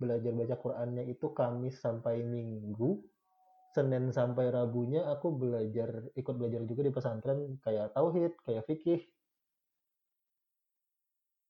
belajar 0.00 0.32
baca 0.34 0.56
Qurannya 0.58 1.06
itu 1.06 1.30
Kamis 1.36 1.78
sampai 1.78 2.24
Minggu, 2.26 2.98
Senin 3.72 4.12
sampai 4.12 4.52
Rabunya 4.52 5.08
aku 5.08 5.32
belajar 5.32 6.12
ikut 6.12 6.34
belajar 6.36 6.60
juga 6.68 6.84
di 6.84 6.92
pesantren 6.92 7.56
kayak 7.64 7.96
tauhid, 7.96 8.36
kayak 8.44 8.68
fikih. 8.68 9.00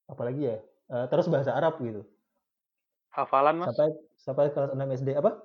Apalagi 0.06 0.54
ya? 0.54 0.56
Uh, 0.87 1.06
terus 1.11 1.26
bahasa 1.26 1.50
Arab 1.50 1.82
gitu. 1.82 2.06
Hafalan 3.11 3.58
Mas? 3.58 3.74
Sampai 3.74 3.90
sampai 4.14 4.44
kelas 4.54 4.70
6 4.78 4.98
SD 5.02 5.18
apa? 5.18 5.42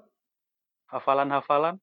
Hafalan-hafalan? 0.93 1.81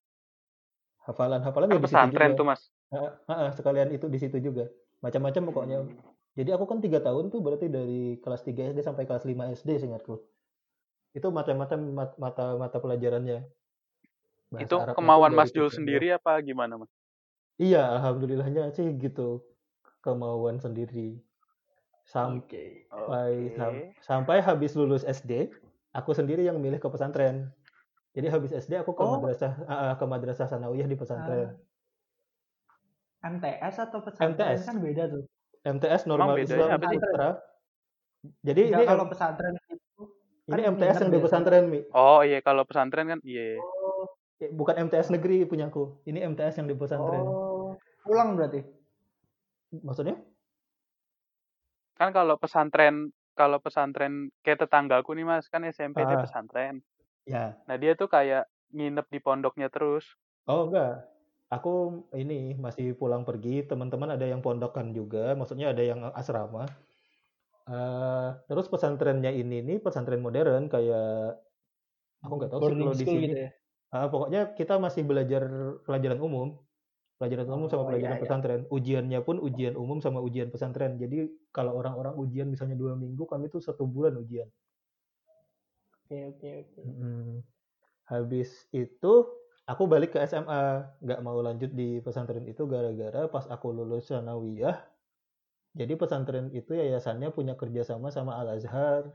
Hafalan-hafalan 1.05 1.69
ya 1.69 1.75
di 1.75 1.83
pesantren 1.83 2.31
tuh 2.39 2.47
Mas. 2.47 2.71
Uh, 2.95 3.11
uh, 3.27 3.33
uh, 3.35 3.51
sekalian 3.51 3.91
itu 3.91 4.07
di 4.07 4.19
situ 4.23 4.39
juga. 4.39 4.71
Macam-macam 5.03 5.43
pokoknya. 5.51 5.79
Hmm. 5.83 5.99
Jadi 6.39 6.51
aku 6.55 6.65
kan 6.71 6.79
tiga 6.79 7.03
tahun 7.03 7.35
tuh 7.35 7.43
berarti 7.43 7.67
dari 7.67 8.23
kelas 8.23 8.47
3 8.47 8.75
SD 8.75 8.81
sampai 8.87 9.11
kelas 9.11 9.27
5 9.27 9.59
SD 9.59 9.71
seingatku. 9.83 10.23
Itu 11.15 11.35
macam-macam 11.35 11.79
mata 12.15 12.59
mata 12.59 12.79
pelajarannya 12.79 13.43
Bahasa 14.55 14.65
itu 14.67 14.77
Arab 14.79 14.95
kemauan 14.97 15.33
Mas 15.35 15.51
Jul 15.51 15.69
sendiri 15.71 16.15
apa 16.15 16.39
gimana 16.41 16.79
Mas? 16.79 16.91
Iya, 17.59 17.99
alhamdulillahnya 17.99 18.71
sih 18.75 18.95
gitu. 18.99 19.43
Kemauan 20.03 20.63
sendiri. 20.63 21.19
Sampai 22.05 22.85
okay. 22.93 23.55
Sam, 23.57 23.75
sampai 24.05 24.45
habis 24.45 24.77
lulus 24.77 25.03
SD, 25.09 25.49
aku 25.97 26.13
sendiri 26.13 26.45
yang 26.45 26.61
milih 26.61 26.77
ke 26.77 26.89
pesantren. 26.91 27.49
Jadi 28.15 28.31
habis 28.31 28.55
SD 28.55 28.79
aku 28.79 28.95
ke 28.95 29.03
oh. 29.03 29.19
madrasah 29.19 29.53
uh, 29.67 29.95
ke 29.99 30.05
madrasah 30.07 30.47
sanawiyah 30.47 30.87
di 30.87 30.95
pesantren. 30.95 31.51
Uh, 31.51 31.53
MTS 33.25 33.75
atau 33.89 34.05
pesantren 34.05 34.37
MTS. 34.37 34.69
kan 34.69 34.77
beda 34.79 35.05
tuh. 35.09 35.25
MTS 35.65 36.03
normal 36.05 36.37
Islam 36.39 36.77
Putra. 36.77 37.41
Jadi 38.45 38.63
Enggak, 38.69 38.81
ini 38.85 38.89
kalau 38.89 39.05
pesantren 39.09 39.55
itu 39.69 39.85
ini 40.45 40.61
kan 40.61 40.77
MTS 40.77 40.97
yang 41.01 41.13
di 41.13 41.21
pesantren, 41.25 41.65
Mi. 41.73 41.81
Oh 41.97 42.21
iya, 42.21 42.45
kalau 42.45 42.69
pesantren 42.69 43.09
kan 43.09 43.21
iya. 43.25 43.57
Oh, 43.57 43.84
bukan 44.53 44.91
MTS 44.91 45.15
negeri 45.15 45.47
punyaku. 45.47 46.03
Ini 46.09 46.27
MTS 46.35 46.63
yang 46.63 46.69
di 46.71 46.75
pesantren. 46.75 47.23
Oh, 47.23 47.79
pulang 48.03 48.35
berarti. 48.35 48.61
Maksudnya? 49.83 50.19
Kan 51.95 52.11
kalau 52.11 52.35
pesantren 52.39 53.15
kalau 53.35 53.59
pesantren 53.59 54.31
kayak 54.47 54.67
tetanggaku 54.67 55.13
nih 55.19 55.27
Mas, 55.27 55.51
kan 55.51 55.67
SMP 55.67 56.03
ah. 56.03 56.09
dia 56.09 56.19
pesantren. 56.23 56.75
Ya. 57.27 57.59
Nah, 57.67 57.77
dia 57.77 57.99
tuh 57.99 58.07
kayak 58.07 58.47
nginep 58.71 59.07
di 59.11 59.19
pondoknya 59.19 59.69
terus. 59.69 60.07
Oh, 60.47 60.71
enggak. 60.71 61.03
Aku 61.51 62.07
ini 62.15 62.55
masih 62.59 62.95
pulang 62.99 63.23
pergi, 63.23 63.67
teman-teman 63.67 64.15
ada 64.15 64.27
yang 64.27 64.43
pondokan 64.43 64.91
juga, 64.91 65.35
maksudnya 65.39 65.71
ada 65.71 65.83
yang 65.83 66.01
asrama. 66.15 66.67
Uh, 67.65 68.37
terus 68.45 68.69
pesantrennya 68.69 69.33
ini 69.33 69.65
nih 69.65 69.79
pesantren 69.81 70.21
modern 70.21 70.69
kayak 70.69 71.41
aku 72.21 72.33
nggak 72.37 72.53
tahu 72.53 72.61
sih 72.61 72.77
kalau 72.77 72.93
di 72.93 73.07
sini. 73.09 73.25
Gitu 73.25 73.41
ya? 73.41 73.51
Uh, 73.95 74.11
pokoknya 74.11 74.59
kita 74.59 74.75
masih 74.83 75.07
belajar 75.07 75.47
pelajaran 75.87 76.19
umum, 76.19 76.59
pelajaran 77.15 77.47
umum 77.47 77.71
sama 77.71 77.87
oh, 77.87 77.89
pelajaran 77.95 78.19
iya, 78.19 78.19
iya. 78.19 78.25
pesantren. 78.27 78.61
Iya. 78.67 78.71
Ujiannya 78.75 79.21
pun 79.23 79.37
ujian 79.39 79.75
umum 79.79 80.03
sama 80.03 80.19
ujian 80.19 80.51
pesantren. 80.51 80.99
Jadi 80.99 81.31
kalau 81.55 81.79
orang-orang 81.79 82.19
ujian 82.19 82.51
misalnya 82.51 82.75
dua 82.75 82.99
minggu, 82.99 83.23
kami 83.23 83.47
tuh 83.47 83.63
satu 83.63 83.87
bulan 83.87 84.19
ujian. 84.19 84.51
Oke 86.05 86.19
oke 86.35 86.49
oke. 86.67 86.81
Hmm. 86.83 87.39
Habis 88.11 88.67
itu 88.75 89.13
aku 89.65 89.83
balik 89.87 90.19
ke 90.19 90.27
SMA, 90.27 90.91
nggak 90.99 91.21
mau 91.23 91.39
lanjut 91.39 91.71
di 91.71 92.03
pesantren 92.03 92.45
itu 92.51 92.67
gara-gara 92.67 93.31
pas 93.31 93.47
aku 93.47 93.71
lulus 93.71 94.11
sanawiyah. 94.11 94.75
Jadi 95.75 95.95
pesantren 95.95 96.51
itu 96.51 96.75
yayasannya 96.75 97.31
punya 97.31 97.55
kerjasama 97.55 98.11
sama 98.11 98.43
Al 98.43 98.59
Azhar. 98.59 99.07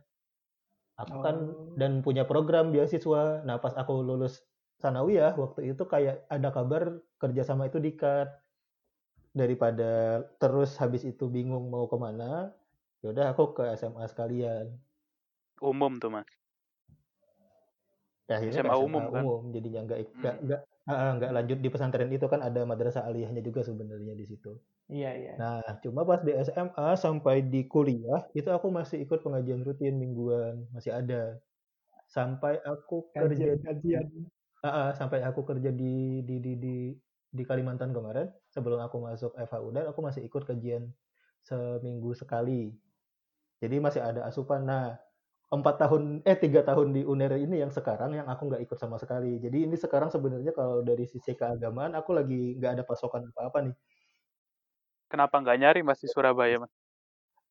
Aku 1.00 1.20
kan 1.20 1.20
oh. 1.20 1.24
kan 1.24 1.38
dan 1.76 1.92
punya 2.00 2.24
program 2.24 2.72
beasiswa. 2.72 3.44
Nah 3.44 3.60
pas 3.60 3.76
aku 3.76 4.02
lulus 4.04 4.40
sanawiyah 4.80 5.36
waktu 5.36 5.76
itu 5.76 5.84
kayak 5.84 6.24
ada 6.32 6.50
kabar 6.50 7.04
kerjasama 7.20 7.68
itu 7.68 7.78
dikat. 7.80 8.32
Daripada 9.30 10.26
terus 10.42 10.74
habis 10.82 11.06
itu 11.06 11.30
bingung 11.30 11.70
mau 11.70 11.86
ke 11.86 11.94
mana 12.02 12.50
yaudah 13.06 13.32
aku 13.32 13.56
ke 13.56 13.64
SMA 13.78 14.04
sekalian. 14.10 14.74
Umum 15.62 16.00
tuh 16.02 16.10
mas? 16.12 16.28
Ya, 18.26 18.42
SMA, 18.42 18.66
SMA 18.66 18.76
umum 18.78 19.04
kan? 19.10 19.22
umum 19.22 19.42
jadinya 19.54 19.82
nggak 19.86 20.00
nggak 20.18 20.36
hmm. 20.42 20.46
nggak 20.50 20.62
nggak 21.18 21.32
lanjut 21.34 21.58
di 21.62 21.70
pesantren 21.70 22.10
itu 22.10 22.26
kan 22.26 22.42
ada 22.42 22.62
madrasah 22.66 23.06
aliyahnya 23.06 23.46
juga 23.46 23.62
sebenarnya 23.62 24.14
di 24.18 24.26
situ. 24.26 24.58
Iya 24.90 25.12
iya. 25.14 25.34
Nah 25.38 25.62
cuma 25.86 26.02
pas 26.06 26.26
di 26.26 26.34
SMA 26.34 26.88
sampai 26.98 27.46
di 27.46 27.70
kuliah 27.70 28.26
itu 28.34 28.50
aku 28.50 28.74
masih 28.74 29.06
ikut 29.06 29.22
pengajian 29.22 29.62
rutin 29.62 29.98
mingguan 30.02 30.66
masih 30.74 30.94
ada. 30.94 31.38
Sampai 32.10 32.58
aku 32.66 33.14
kajian, 33.14 33.62
kerja 33.62 33.70
kajian 33.70 34.06
uh, 34.66 34.92
sampai 34.96 35.24
aku 35.24 35.42
kerja 35.48 35.70
di 35.72 36.24
di 36.26 36.36
di 36.44 36.54
di 36.60 36.76
di 37.30 37.44
Kalimantan 37.46 37.94
kemarin 37.94 38.28
sebelum 38.50 38.82
aku 38.82 38.98
masuk 39.06 39.32
FH 39.38 39.56
Udan 39.62 39.86
aku 39.92 40.00
masih 40.02 40.26
ikut 40.26 40.44
kajian 40.50 40.90
seminggu 41.46 42.12
sekali 42.18 42.74
Jadi 43.60 43.76
masih 43.84 44.02
ada 44.04 44.22
asupan. 44.30 44.64
Nah, 44.64 44.96
empat 45.52 45.76
tahun 45.84 46.24
eh 46.24 46.38
tiga 46.40 46.62
tahun 46.64 46.96
di 46.96 47.02
UNER 47.04 47.34
ini 47.46 47.60
yang 47.64 47.72
sekarang 47.74 48.12
yang 48.16 48.28
aku 48.32 48.48
nggak 48.50 48.64
ikut 48.68 48.78
sama 48.80 48.96
sekali. 49.02 49.36
Jadi 49.44 49.68
ini 49.68 49.76
sekarang 49.76 50.10
sebenarnya 50.14 50.52
kalau 50.56 50.80
dari 50.86 51.06
sisi 51.10 51.36
keagamaan 51.36 51.92
aku 52.00 52.12
lagi 52.16 52.56
nggak 52.60 52.72
ada 52.80 52.84
pasokan 52.88 53.28
apa-apa 53.36 53.60
nih. 53.68 53.76
Kenapa 55.12 55.36
nggak 55.42 55.58
nyari 55.62 55.82
mas 55.88 56.00
di 56.04 56.08
Surabaya 56.10 56.56
mas? 56.64 56.74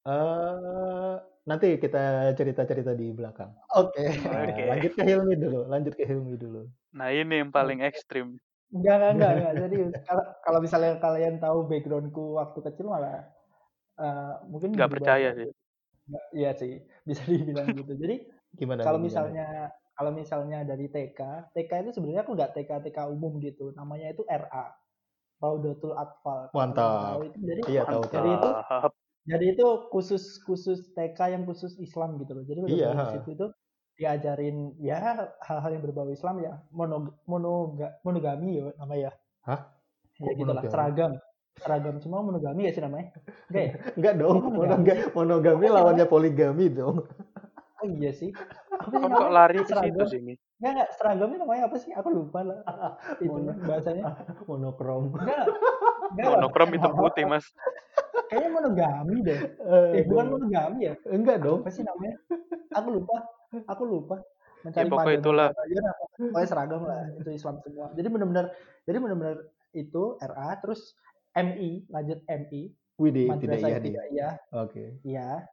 Uh, 0.08 1.20
nanti 1.48 1.80
kita 1.80 2.36
cerita-cerita 2.36 2.92
di 2.92 3.08
belakang. 3.16 3.48
Oke. 3.72 3.96
Okay. 3.96 4.08
Nah, 4.28 4.44
okay. 4.44 4.66
Lanjut 4.68 4.92
ke 4.92 5.02
Hilmi 5.08 5.34
dulu. 5.40 5.60
Lanjut 5.64 5.94
ke 5.96 6.04
Hilmi 6.04 6.34
dulu. 6.36 6.68
Nah 6.92 7.08
ini 7.08 7.40
yang 7.40 7.48
paling 7.48 7.80
ekstrim. 7.80 8.36
Enggak, 8.68 8.94
enggak, 9.00 9.10
enggak, 9.16 9.30
enggak. 9.32 9.54
Jadi 9.64 9.76
kalau, 10.08 10.24
kalau 10.44 10.58
misalnya 10.60 10.92
kalian 11.00 11.34
tahu 11.40 11.58
backgroundku 11.64 12.24
waktu 12.36 12.58
kecil 12.68 12.92
malah 12.92 13.24
uh, 13.96 14.44
mungkin 14.44 14.76
nggak 14.76 14.92
percaya 14.92 15.32
sih. 15.32 15.48
Iya 16.36 16.52
sih, 16.56 16.84
bisa 17.08 17.24
dibilang 17.24 17.72
gitu. 17.72 17.96
Jadi 17.96 18.28
gimana? 18.56 18.84
Kalau 18.84 19.00
misalnya 19.00 19.72
kalau 19.96 20.12
misalnya 20.12 20.62
dari 20.68 20.86
TK, 20.92 21.52
TK 21.56 21.72
itu 21.88 21.90
sebenarnya 21.96 22.22
aku 22.28 22.32
nggak 22.36 22.52
TK 22.60 22.70
TK 22.88 22.98
umum 23.08 23.40
gitu. 23.40 23.72
Namanya 23.72 24.12
itu 24.12 24.22
RA. 24.28 24.76
Raudatul 25.38 25.94
Atfal. 25.94 26.50
Mantap. 26.50 27.22
Itu, 27.22 27.38
jadi, 27.38 27.60
iya, 27.70 27.82
tahu, 27.86 28.02
jadi 28.10 28.26
itu 28.26 28.48
jadi 29.28 29.44
itu 29.52 29.66
khusus 29.92 30.40
khusus 30.48 30.88
TK 30.96 31.36
yang 31.36 31.44
khusus 31.44 31.76
Islam 31.76 32.16
gitu 32.24 32.32
loh. 32.32 32.44
Jadi 32.48 32.60
iya. 32.72 32.96
di 32.96 33.20
situ 33.20 33.28
itu 33.36 33.46
diajarin 33.98 34.78
ya 34.78 35.28
hal-hal 35.42 35.70
yang 35.74 35.82
berbau 35.82 36.08
Islam 36.08 36.38
ya 36.38 36.62
monog 36.70 37.18
monoga 37.26 37.98
monogami 38.06 38.62
ya 38.62 38.72
namanya 38.80 39.00
ya. 39.00 39.12
Hah? 39.44 39.60
Ya 40.22 40.32
gitu 40.32 40.48
lah 40.48 40.64
seragam. 40.64 41.12
Seragam 41.58 41.98
semua 42.00 42.24
monogami 42.24 42.70
ya 42.70 42.72
sih 42.72 42.80
namanya? 42.80 43.12
Enggak 43.50 43.62
ya? 43.62 43.72
Enggak 43.98 44.14
dong. 44.16 44.36
Monogami, 44.48 45.02
monogami 45.12 45.66
lawannya 45.68 46.06
poligami 46.06 46.66
dong. 46.72 47.04
Oh 47.78 47.86
iya 47.86 48.10
sih. 48.10 48.30
Apa 48.74 48.94
sih 48.94 49.10
kok 49.10 49.30
lari 49.30 49.58
ke 49.62 49.74
situ 49.74 50.02
sih 50.10 50.18
ini? 50.22 50.34
Enggak, 50.58 50.70
enggak. 50.74 50.88
Seragamnya 50.98 51.38
namanya 51.42 51.62
apa 51.70 51.76
sih? 51.78 51.90
Aku 51.94 52.08
lupa 52.10 52.42
lah. 52.42 52.58
itu 53.22 53.30
Mono, 53.30 53.54
bahasanya. 53.66 54.02
Monokrom. 54.48 55.14
Enggak. 55.14 55.46
enggak 56.14 56.28
monokrom 56.38 56.70
itu 56.74 56.88
putih, 56.94 57.24
Mas. 57.26 57.46
Kayaknya 58.26 58.50
monogami 58.50 59.16
deh. 59.22 59.40
Eh, 59.46 59.90
eh 60.02 60.04
bukan 60.10 60.26
monogami 60.34 60.90
ya? 60.90 60.94
Enggak 61.06 61.38
dong. 61.46 61.62
Apa 61.62 61.70
sih 61.70 61.86
namanya? 61.86 62.14
Aku 62.74 62.88
lupa. 62.90 63.16
Aku 63.70 63.82
lupa. 63.86 64.16
Mencari 64.66 64.86
ya, 64.86 64.90
pokoknya 64.90 65.18
itulah. 65.22 65.48
Ya, 65.70 65.90
pokoknya 66.18 66.48
seragam 66.50 66.82
lah. 66.82 67.02
Itu 67.14 67.30
Islam 67.30 67.62
semua. 67.62 67.86
Jadi 67.94 68.08
benar-benar 68.10 68.46
jadi 68.82 68.98
benar-benar 68.98 69.36
itu 69.76 70.18
RA 70.18 70.50
terus 70.58 70.98
MI 71.36 71.86
lanjut 71.92 72.18
MI 72.26 72.72
Widih, 72.98 73.30
tidak 73.38 73.62
iya 73.62 73.78
tidak 73.78 74.04
iya. 74.10 74.28
Oke. 74.58 74.98
Iya. 75.06 75.46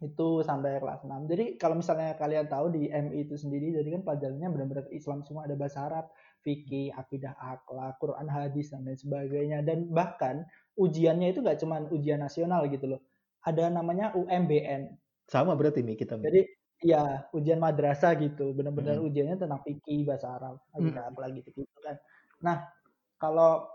Itu 0.00 0.40
sampai 0.46 0.78
kelas 0.78 1.02
6. 1.02 1.26
Jadi 1.26 1.58
kalau 1.58 1.76
misalnya 1.76 2.14
kalian 2.14 2.46
tahu 2.46 2.70
di 2.70 2.86
MI 2.88 3.26
itu 3.26 3.34
sendiri 3.34 3.74
jadi 3.74 3.98
kan 3.98 4.02
pelajarannya 4.06 4.48
benar-benar 4.48 4.86
Islam 4.94 5.26
semua 5.26 5.50
ada 5.50 5.58
bahasa 5.58 5.82
Arab, 5.90 6.14
fikih, 6.40 6.92
akidah 6.96 7.36
akhlak, 7.36 8.00
Quran 8.00 8.28
hadis 8.28 8.72
dan 8.72 8.88
lain 8.88 8.96
sebagainya 8.96 9.60
dan 9.64 9.88
bahkan 9.92 10.44
ujiannya 10.76 11.32
itu 11.36 11.44
nggak 11.44 11.60
cuma 11.60 11.84
ujian 11.92 12.20
nasional 12.20 12.64
gitu 12.68 12.96
loh. 12.96 13.00
Ada 13.44 13.72
namanya 13.72 14.12
UMBN. 14.16 14.96
Sama 15.28 15.56
berarti 15.56 15.84
nih 15.84 15.96
kita. 15.96 16.20
Jadi 16.20 16.42
ya 16.80 17.28
ujian 17.36 17.60
madrasah 17.60 18.16
gitu, 18.16 18.56
benar-benar 18.56 19.00
hmm. 19.00 19.06
ujiannya 19.08 19.36
tentang 19.36 19.60
fikih, 19.64 20.08
bahasa 20.08 20.32
Arab, 20.32 20.60
akidah 20.72 21.04
hmm. 21.04 21.10
akhlak 21.12 21.30
gitu, 21.40 21.48
gitu 21.64 21.78
kan. 21.84 21.96
Nah, 22.40 22.56
kalau 23.20 23.68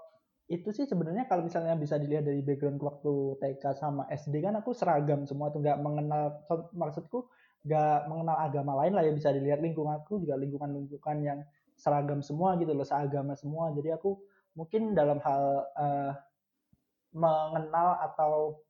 itu 0.46 0.70
sih 0.70 0.86
sebenarnya 0.86 1.26
kalau 1.26 1.42
misalnya 1.42 1.74
bisa 1.74 1.98
dilihat 1.98 2.30
dari 2.30 2.46
background 2.46 2.78
waktu 2.78 3.14
TK 3.42 3.82
sama 3.82 4.06
SD 4.14 4.46
kan 4.46 4.54
aku 4.62 4.78
seragam 4.78 5.26
semua 5.26 5.50
tuh 5.50 5.66
nggak 5.66 5.82
mengenal 5.82 6.46
maksudku 6.70 7.26
nggak 7.66 8.06
mengenal 8.06 8.38
agama 8.38 8.78
lain 8.78 8.94
lah 8.94 9.02
ya 9.02 9.10
bisa 9.10 9.34
dilihat 9.34 9.58
lingkunganku 9.58 10.22
juga 10.22 10.38
lingkungan-lingkungan 10.38 11.18
yang 11.26 11.40
seragam 11.76 12.24
semua 12.24 12.56
gitu 12.60 12.72
loh 12.72 12.88
seagama 12.88 13.36
semua. 13.36 13.72
Jadi 13.76 13.92
aku 13.92 14.18
mungkin 14.56 14.96
dalam 14.96 15.20
hal 15.20 15.44
uh, 15.76 16.12
mengenal 17.16 18.00
atau 18.12 18.64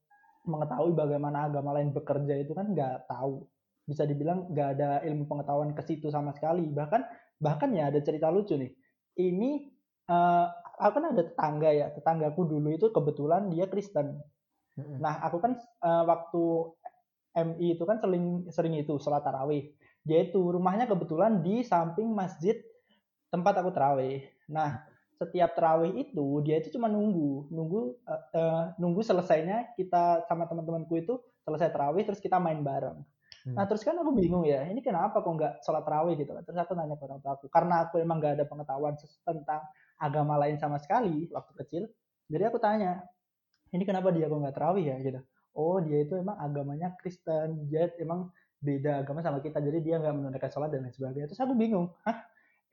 mengetahui 0.46 0.94
bagaimana 0.94 1.50
agama 1.50 1.74
lain 1.74 1.90
bekerja 1.94 2.38
itu 2.38 2.54
kan 2.54 2.74
nggak 2.74 3.10
tahu. 3.10 3.46
Bisa 3.86 4.06
dibilang 4.06 4.50
nggak 4.50 4.70
ada 4.78 4.90
ilmu 5.06 5.26
pengetahuan 5.30 5.74
ke 5.74 5.82
situ 5.86 6.10
sama 6.10 6.34
sekali. 6.34 6.66
Bahkan 6.70 7.02
bahkan 7.42 7.74
ya 7.74 7.90
ada 7.90 8.02
cerita 8.02 8.30
lucu 8.30 8.58
nih. 8.58 8.74
Ini 9.16 9.52
uh, 10.10 10.46
aku 10.82 10.94
kan 11.02 11.06
ada 11.14 11.24
tetangga 11.26 11.70
ya. 11.74 11.88
Tetanggaku 11.94 12.46
dulu 12.46 12.74
itu 12.74 12.90
kebetulan 12.94 13.50
dia 13.54 13.66
Kristen. 13.70 14.22
Nah 14.78 15.22
aku 15.26 15.38
kan 15.42 15.58
uh, 15.82 16.04
waktu 16.06 16.44
MI 17.36 17.76
itu 17.76 17.84
kan 17.84 18.00
sering 18.00 18.48
sering 18.50 18.74
itu 18.78 18.96
sholat 19.02 19.26
tarawih. 19.26 19.74
Dia 20.06 20.30
itu 20.30 20.40
rumahnya 20.40 20.86
kebetulan 20.86 21.42
di 21.42 21.66
samping 21.66 22.14
masjid 22.14 22.56
tempat 23.30 23.54
aku 23.62 23.70
tarawih 23.72 24.26
nah 24.50 24.86
setiap 25.16 25.56
tarawih 25.56 25.96
itu 25.96 26.44
dia 26.44 26.60
itu 26.60 26.76
cuma 26.76 26.92
nunggu 26.92 27.48
nunggu 27.48 27.96
uh, 28.04 28.24
uh, 28.36 28.64
nunggu 28.76 29.00
selesainya 29.00 29.74
kita 29.80 30.28
sama 30.28 30.44
teman-temanku 30.46 30.94
itu 31.00 31.18
selesai 31.48 31.72
tarawih 31.72 32.04
terus 32.04 32.20
kita 32.20 32.36
main 32.36 32.60
bareng 32.60 33.00
Nah 33.46 33.62
hmm. 33.62 33.70
terus 33.70 33.86
kan 33.86 33.94
aku 33.94 34.10
bingung 34.18 34.42
ya, 34.42 34.66
ini 34.66 34.82
kenapa 34.82 35.22
kok 35.22 35.30
nggak 35.30 35.62
sholat 35.62 35.86
tarawih 35.86 36.18
gitu 36.18 36.34
kan? 36.34 36.42
Terus 36.42 36.58
aku 36.66 36.74
nanya 36.74 36.98
ke 36.98 37.06
orang 37.06 37.22
tua 37.22 37.38
aku, 37.38 37.46
karena 37.54 37.86
aku 37.86 38.02
emang 38.02 38.18
nggak 38.18 38.42
ada 38.42 38.46
pengetahuan 38.50 38.98
tentang 39.22 39.62
agama 40.02 40.34
lain 40.42 40.58
sama 40.58 40.82
sekali 40.82 41.30
waktu 41.30 41.54
kecil. 41.62 41.84
Jadi 42.26 42.44
aku 42.50 42.58
tanya, 42.58 43.06
ini 43.70 43.86
kenapa 43.86 44.10
dia 44.10 44.26
kok 44.26 44.42
nggak 44.42 44.56
terawih 44.58 44.86
ya 44.90 44.98
gitu? 44.98 45.22
Oh 45.54 45.78
dia 45.78 46.02
itu 46.02 46.18
emang 46.18 46.42
agamanya 46.42 46.98
Kristen, 46.98 47.70
dia 47.70 47.86
emang 48.02 48.34
beda 48.66 49.06
agama 49.06 49.22
sama 49.22 49.38
kita, 49.46 49.62
jadi 49.62 49.78
dia 49.78 49.96
nggak 50.02 50.16
menunaikan 50.18 50.50
sholat 50.50 50.74
dan 50.74 50.82
lain 50.82 50.94
sebagainya. 50.98 51.30
Terus 51.30 51.42
aku 51.46 51.54
bingung, 51.54 51.94
hah? 52.02 52.18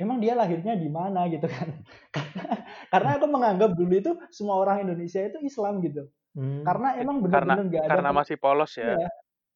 Emang 0.03 0.19
dia 0.19 0.35
lahirnya 0.35 0.75
di 0.75 0.91
mana 0.91 1.31
gitu 1.31 1.47
kan? 1.47 1.71
karena, 2.93 3.11
aku 3.23 3.27
menganggap 3.31 3.79
dulu 3.79 3.95
itu 3.95 4.13
semua 4.35 4.59
orang 4.59 4.83
Indonesia 4.83 5.23
itu 5.23 5.39
Islam 5.47 5.79
gitu. 5.87 6.11
Hmm. 6.35 6.67
Karena 6.67 6.99
emang 6.99 7.23
benar-benar 7.23 7.63
nggak 7.71 7.83
ada. 7.87 7.91
Karena 7.95 8.11
masih 8.11 8.37
polos 8.43 8.75
ya. 8.75 8.99
Iya, 8.99 9.11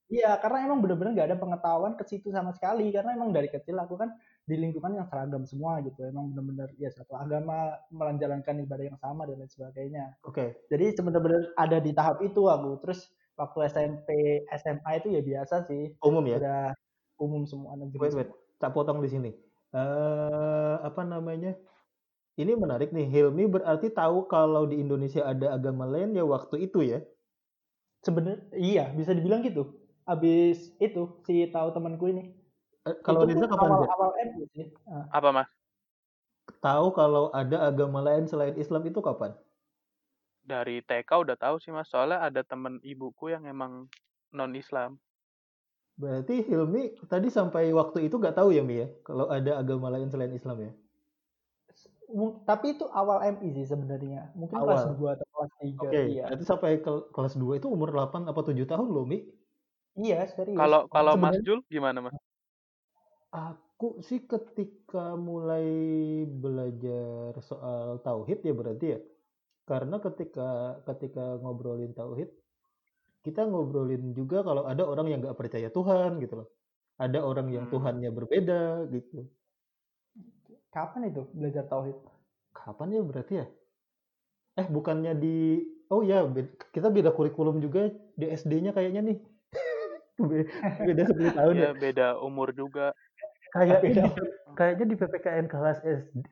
Iya, 0.07 0.39
karena 0.39 0.71
emang 0.71 0.79
bener-bener 0.87 1.19
gak 1.19 1.29
ada 1.35 1.39
pengetahuan 1.43 1.99
ke 1.99 2.07
situ 2.07 2.31
sama 2.31 2.55
sekali. 2.55 2.95
Karena 2.95 3.19
emang 3.19 3.35
dari 3.35 3.51
kecil 3.51 3.75
aku 3.75 3.99
kan 3.99 4.15
di 4.47 4.55
lingkungan 4.55 4.95
yang 4.95 5.07
seragam 5.11 5.43
semua 5.43 5.83
gitu. 5.83 5.99
Emang 6.07 6.31
bener-bener 6.31 6.71
ya 6.79 6.95
satu 6.95 7.19
agama 7.19 7.75
menjalankan 7.91 8.63
ibadah 8.63 8.87
yang 8.87 8.99
sama 9.03 9.27
dan 9.27 9.43
lain 9.43 9.51
sebagainya. 9.51 10.15
Oke. 10.23 10.39
Okay. 10.39 10.49
Jadi 10.71 11.03
bener-bener 11.03 11.51
ada 11.59 11.83
di 11.83 11.91
tahap 11.91 12.23
itu 12.23 12.47
aku. 12.47 12.79
Terus 12.87 13.11
waktu 13.35 13.59
SMP, 13.67 14.09
SMA 14.55 14.91
itu 15.03 15.09
ya 15.11 15.23
biasa 15.27 15.67
sih. 15.67 15.99
Umum 15.99 16.23
ya? 16.23 16.39
Udah 16.39 16.65
umum 17.19 17.43
semua 17.43 17.75
negeri. 17.75 17.99
Wait, 17.99 18.15
wait. 18.15 18.31
Tak 18.63 18.79
potong 18.79 19.03
di 19.03 19.11
sini. 19.11 19.31
Uh, 19.77 20.81
apa 20.81 21.05
namanya? 21.05 21.53
Ini 22.41 22.57
menarik 22.57 22.97
nih. 22.97 23.05
Hilmi 23.13 23.45
berarti 23.45 23.93
tahu 23.93 24.25
kalau 24.25 24.65
di 24.65 24.81
Indonesia 24.81 25.29
ada 25.29 25.53
agama 25.53 25.85
lain 25.85 26.17
ya 26.17 26.25
waktu 26.25 26.65
itu 26.65 26.81
ya? 26.81 27.05
Sebenarnya 28.01 28.41
iya, 28.57 28.89
bisa 28.97 29.13
dibilang 29.13 29.45
gitu 29.45 29.87
abis 30.07 30.71
itu 30.79 31.03
si 31.27 31.51
tahu 31.51 31.75
temanku 31.75 32.07
ini. 32.07 32.31
Eh, 32.87 32.95
kalau 33.03 33.27
Riza 33.27 33.51
kapan 33.51 33.71
awal, 33.75 33.91
awal 33.91 34.11
MI 34.23 34.47
sih. 34.55 34.67
Ah. 34.87 35.11
Apa 35.19 35.35
mas? 35.35 35.51
Tahu 36.63 36.95
kalau 36.95 37.35
ada 37.35 37.67
agama 37.67 37.99
lain 37.99 38.31
selain 38.31 38.55
Islam 38.55 38.87
itu 38.87 39.03
kapan? 39.03 39.35
Dari 40.47 40.79
TK 40.87 41.11
udah 41.11 41.35
tahu 41.35 41.59
sih 41.59 41.75
mas. 41.75 41.91
Soalnya 41.91 42.23
ada 42.23 42.47
temen 42.47 42.79
ibuku 42.87 43.35
yang 43.35 43.51
emang 43.51 43.91
non 44.31 44.55
Islam. 44.55 45.03
Berarti 45.97 46.45
Hilmi 46.45 47.09
tadi 47.09 47.33
sampai 47.33 47.73
waktu 47.73 48.13
itu 48.13 48.21
gak 48.21 48.37
tahu 48.37 48.53
ya 48.53 48.61
Mi 48.61 48.85
ya? 48.85 48.89
Kalau 49.01 49.33
ada 49.33 49.57
agama 49.57 49.89
lain 49.89 50.13
selain 50.13 50.33
Islam 50.37 50.61
ya? 50.61 50.73
Tapi 52.47 52.79
itu 52.79 52.87
awal 52.93 53.25
MI 53.35 53.49
sih 53.57 53.67
sebenarnya. 53.67 54.31
Mungkin 54.39 54.61
awal. 54.61 54.79
kelas 54.79 54.85
2 54.95 55.17
atau 55.19 55.27
kelas 55.27 55.53
3. 55.59 55.67
Oke, 55.67 55.89
okay. 55.91 56.05
iya. 56.15 56.25
Itu 56.31 56.45
sampai 56.47 56.79
ke 56.79 56.93
kelas 57.11 57.35
2 57.35 57.59
itu 57.59 57.67
umur 57.67 57.91
8 57.91 58.29
apa 58.31 58.41
7 58.45 58.55
tahun 58.63 58.89
loh 58.93 59.09
Mi? 59.09 59.27
Iya, 59.97 60.29
serius. 60.29 60.61
Kalau 60.61 60.87
kalau 60.93 61.17
Mas 61.17 61.41
Jul 61.43 61.65
gimana, 61.67 62.05
Mas? 62.05 62.15
Aku 63.33 63.99
sih 64.05 64.23
ketika 64.29 65.17
mulai 65.17 65.67
belajar 66.29 67.37
soal 67.41 67.99
tauhid 68.05 68.45
ya 68.45 68.53
berarti 68.53 68.87
ya. 68.97 69.01
Karena 69.67 69.99
ketika 69.99 70.79
ketika 70.87 71.41
ngobrolin 71.43 71.91
tauhid, 71.91 72.31
kita 73.27 73.43
ngobrolin 73.51 74.15
juga 74.15 74.47
kalau 74.47 74.63
ada 74.71 74.87
orang 74.87 75.11
yang 75.11 75.19
nggak 75.19 75.35
percaya 75.35 75.67
Tuhan 75.75 76.23
gitu 76.23 76.47
loh. 76.47 76.49
Ada 77.03 77.19
orang 77.27 77.51
yang 77.51 77.67
hmm. 77.67 77.75
Tuhannya 77.75 78.11
berbeda 78.15 78.87
gitu. 78.95 79.27
Kapan 80.71 81.11
itu 81.11 81.27
belajar 81.35 81.67
tauhid? 81.67 81.99
Kapan 82.55 82.95
ya 82.95 83.03
berarti 83.03 83.35
ya? 83.43 83.47
Eh 84.57 84.67
bukannya 84.71 85.13
di 85.19 85.37
Oh 85.87 86.03
ya, 86.03 86.27
kita 86.75 86.91
beda 86.91 87.15
kurikulum 87.15 87.63
juga 87.63 87.95
di 88.19 88.27
SD-nya 88.27 88.75
kayaknya 88.75 89.07
nih 89.07 89.19
beda 90.89 91.03
10 91.13 91.37
tahun 91.37 91.55
ya, 91.55 91.63
ya 91.63 91.71
beda 91.77 92.07
umur 92.25 92.49
juga 92.57 92.97
kayak 93.53 93.85
beda. 93.85 94.03
kayaknya 94.57 94.87
di 94.89 94.97
PPKN 94.97 95.47
kelas 95.47 95.79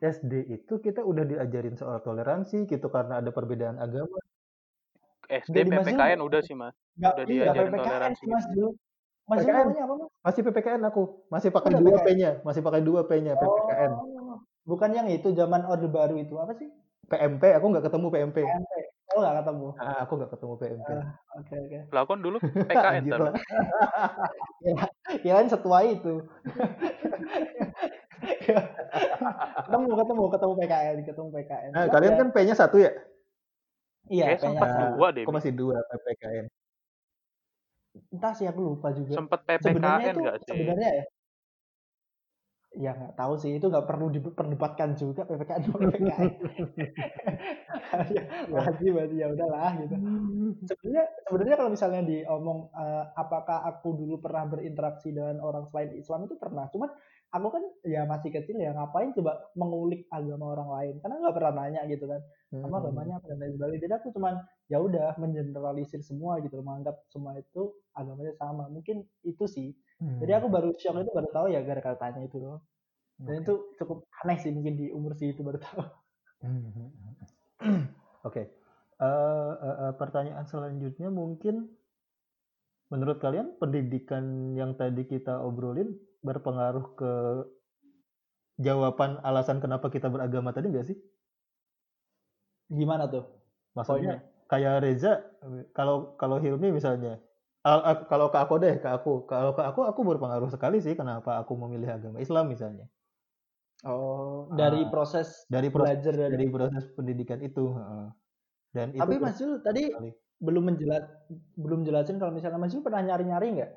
SD 0.01 0.33
itu 0.49 0.73
kita 0.81 1.05
udah 1.05 1.23
diajarin 1.23 1.77
soal 1.77 2.01
toleransi 2.01 2.65
gitu 2.65 2.89
karena 2.89 3.21
ada 3.21 3.29
perbedaan 3.29 3.77
agama 3.77 4.17
SD 5.29 5.55
PPKN 5.67 6.19
udah 6.21 6.41
sih 6.41 6.55
mas. 6.57 6.75
Gak, 6.95 7.13
udah 7.17 7.25
iya, 7.27 7.51
diajarin 7.51 7.71
toleransi. 7.75 8.23
Mas 8.29 8.45
Jul. 8.53 8.71
Mas 9.25 9.41
Jul 9.41 9.53
namanya 9.53 9.83
apa 9.85 9.93
mas? 9.97 10.09
Masih 10.21 10.41
PPKN 10.45 10.81
aku, 10.85 11.03
masih 11.29 11.49
pakai 11.49 11.71
oh, 11.73 11.79
dua 11.81 11.97
P-nya, 12.05 12.31
masih 12.45 12.61
pakai 12.61 12.81
dua 12.81 13.01
P-nya 13.09 13.33
PPKN. 13.37 13.91
Oh, 13.93 14.37
bukan 14.65 14.89
yang 14.93 15.07
itu 15.09 15.33
zaman 15.33 15.65
orde 15.65 15.89
baru 15.89 16.15
itu 16.17 16.37
apa 16.37 16.53
sih? 16.57 16.69
PMP, 17.05 17.43
aku 17.53 17.65
nggak 17.69 17.85
ketemu 17.85 18.07
PMP. 18.09 18.37
PMP. 18.41 18.73
Oh 19.15 19.23
nggak 19.23 19.37
ketemu. 19.45 19.67
Ah, 19.79 19.97
aku 20.03 20.11
nggak 20.19 20.31
ketemu 20.35 20.53
PMP. 20.59 20.89
Uh, 20.89 20.97
Oke 20.97 21.07
okay, 21.39 21.57
oke. 21.61 21.69
Okay. 21.71 21.81
Lakon 21.95 22.19
dulu 22.19 22.37
PKN 22.69 23.03
kan? 23.07 23.31
Kirain 25.23 25.47
setua 25.47 25.79
itu. 25.87 26.13
ketemu 29.65 29.87
ketemu 29.93 30.23
ketemu 30.33 30.53
PKN 30.57 30.95
ketemu 31.05 31.27
PKN. 31.31 31.71
Nah, 31.71 31.85
kalian 31.87 32.13
kan 32.17 32.27
P-nya 32.33 32.55
satu 32.57 32.81
ya? 32.81 32.91
Iya, 34.09 34.37
sempat 34.37 34.69
dua 34.93 35.07
deh. 35.15 35.23
Kok 35.25 35.33
masih 35.33 35.53
dua 35.53 35.81
PPKN? 35.89 36.45
Entah 38.11 38.33
sih 38.35 38.45
aku 38.45 38.59
lupa 38.61 38.91
juga. 38.91 39.15
Sempat 39.15 39.47
PPKN 39.47 40.15
nggak 40.19 40.37
sih? 40.45 40.51
Sebenarnya 40.51 40.91
ya. 40.91 41.05
Ya 42.75 42.91
nggak 42.91 43.15
tahu 43.15 43.39
sih, 43.39 43.55
itu 43.55 43.71
nggak 43.71 43.87
perlu 43.87 44.11
diperdebatkan 44.11 44.99
juga 44.99 45.23
PPKN 45.23 45.61
PPKN. 45.63 46.29
Lagi 48.51 48.87
berarti 48.91 49.15
ya 49.15 49.27
udahlah 49.31 49.71
gitu. 49.79 49.95
Sebenarnya 50.67 51.05
sebenarnya 51.23 51.55
kalau 51.55 51.71
misalnya 51.71 52.01
diomong 52.03 52.67
uh, 52.75 53.15
apakah 53.15 53.63
aku 53.63 53.95
dulu 53.95 54.19
pernah 54.19 54.43
berinteraksi 54.51 55.15
dengan 55.15 55.39
orang 55.39 55.71
selain 55.71 55.95
Islam 55.95 56.27
itu 56.27 56.35
pernah. 56.35 56.67
Cuman 56.67 56.91
aku 57.35 57.47
kan 57.51 57.63
ya 57.83 58.07
masih 58.07 58.31
kecil 58.31 58.55
ya 58.55 58.71
ngapain 58.71 59.11
coba 59.11 59.51
mengulik 59.59 60.07
agama 60.07 60.55
orang 60.55 60.69
lain 60.71 60.95
karena 61.03 61.15
nggak 61.19 61.35
pernah 61.35 61.53
nanya 61.59 61.81
gitu 61.91 62.07
kan 62.07 62.21
sama 62.55 62.79
hmm. 62.79 62.81
agamanya 62.87 63.13
apa 63.19 63.25
dan 63.27 63.37
lain 63.43 63.53
sebagainya 63.59 63.81
jadi 63.83 63.93
aku 63.99 64.07
cuman 64.15 64.35
ya 64.71 64.77
udah 64.79 65.07
mengeneralisir 65.19 65.99
semua 65.99 66.39
gitu 66.39 66.63
menganggap 66.63 66.95
semua 67.11 67.35
itu 67.35 67.75
agamanya 67.91 68.31
sama 68.39 68.71
mungkin 68.71 69.03
itu 69.27 69.45
sih 69.51 69.75
hmm. 69.99 70.23
jadi 70.23 70.39
aku 70.39 70.47
baru 70.47 70.71
shock 70.79 70.95
itu 71.03 71.11
baru 71.11 71.29
tahu 71.35 71.47
ya 71.51 71.59
gara-gara 71.67 71.99
tanya 71.99 72.23
itu 72.23 72.39
loh 72.39 72.63
dan 73.19 73.39
okay. 73.39 73.43
itu 73.43 73.53
cukup 73.83 74.07
aneh 74.23 74.37
sih 74.39 74.51
mungkin 74.55 74.79
di 74.79 74.91
umur 74.91 75.15
sih 75.19 75.35
itu 75.35 75.43
baru 75.43 75.59
tahu 75.59 75.83
hmm. 76.47 76.63
oke 77.67 78.31
okay. 78.31 78.47
uh, 79.03 79.53
uh, 79.59 79.77
uh, 79.87 79.91
pertanyaan 79.99 80.47
selanjutnya 80.47 81.11
mungkin 81.11 81.67
menurut 82.95 83.19
kalian 83.19 83.59
pendidikan 83.59 84.55
yang 84.55 84.79
tadi 84.79 85.03
kita 85.03 85.43
obrolin 85.43 85.99
berpengaruh 86.23 86.95
ke 86.95 87.11
jawaban 88.55 89.19
alasan 89.27 89.59
kenapa 89.59 89.91
kita 89.91 90.07
beragama 90.07 90.55
tadi 90.55 90.71
enggak 90.71 90.87
sih? 90.87 90.97
Gimana 92.71 93.11
tuh? 93.11 93.27
Maksudnya 93.75 94.23
Poinnya? 94.23 94.47
kayak 94.47 94.73
Reza, 94.79 95.13
kalau 95.75 96.15
kalau 96.15 96.39
Hilmi 96.39 96.71
misalnya, 96.71 97.19
kalau 98.07 98.31
ke 98.31 98.37
aku 98.39 98.55
deh, 98.63 98.79
ke 98.79 98.87
aku, 98.87 99.27
kalau 99.27 99.51
ke 99.51 99.61
aku 99.61 99.83
aku 99.83 100.01
berpengaruh 100.07 100.47
sekali 100.47 100.79
sih 100.79 100.95
kenapa 100.95 101.43
aku 101.43 101.53
memilih 101.59 101.99
agama 101.99 102.23
Islam 102.23 102.47
misalnya. 102.47 102.87
Oh, 103.85 104.49
dari 104.55 104.87
proses 104.89 105.45
dari 105.51 105.67
proses, 105.69 105.99
belajar 105.99 106.13
dari, 106.15 106.31
dari 106.31 106.47
proses 106.49 106.83
pendidikan 106.95 107.43
itu. 107.43 107.75
Dan 108.75 108.91
Tapi 108.91 109.15
itu 109.15 109.23
Mas 109.23 109.39
Jul 109.39 109.63
tadi 109.63 109.87
sekali. 109.87 110.11
belum 110.43 110.63
menjelat 110.67 111.03
belum 111.55 111.87
jelasin 111.87 112.19
kalau 112.19 112.35
misalnya 112.35 112.59
Mas 112.59 112.75
Jul 112.75 112.83
pernah 112.83 112.99
nyari-nyari 112.99 113.47
nggak? 113.55 113.71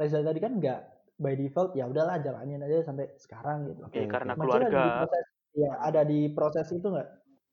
Reza 0.00 0.24
tadi 0.24 0.40
kan 0.40 0.56
nggak 0.56 0.80
by 1.20 1.34
default 1.36 1.76
ya 1.76 1.84
udahlah 1.84 2.16
jalanin 2.24 2.64
aja 2.64 2.88
sampai 2.88 3.12
sekarang 3.20 3.68
gitu. 3.68 3.84
Oke, 3.84 4.00
okay, 4.00 4.04
karena 4.08 4.32
Mas 4.32 4.48
keluarga. 4.48 4.64
Ada 4.64 4.80
di 4.80 4.88
proses, 4.96 5.24
ya 5.52 5.70
ada 5.84 6.00
di 6.08 6.20
proses 6.32 6.66
itu 6.72 6.86
nggak? 6.88 7.08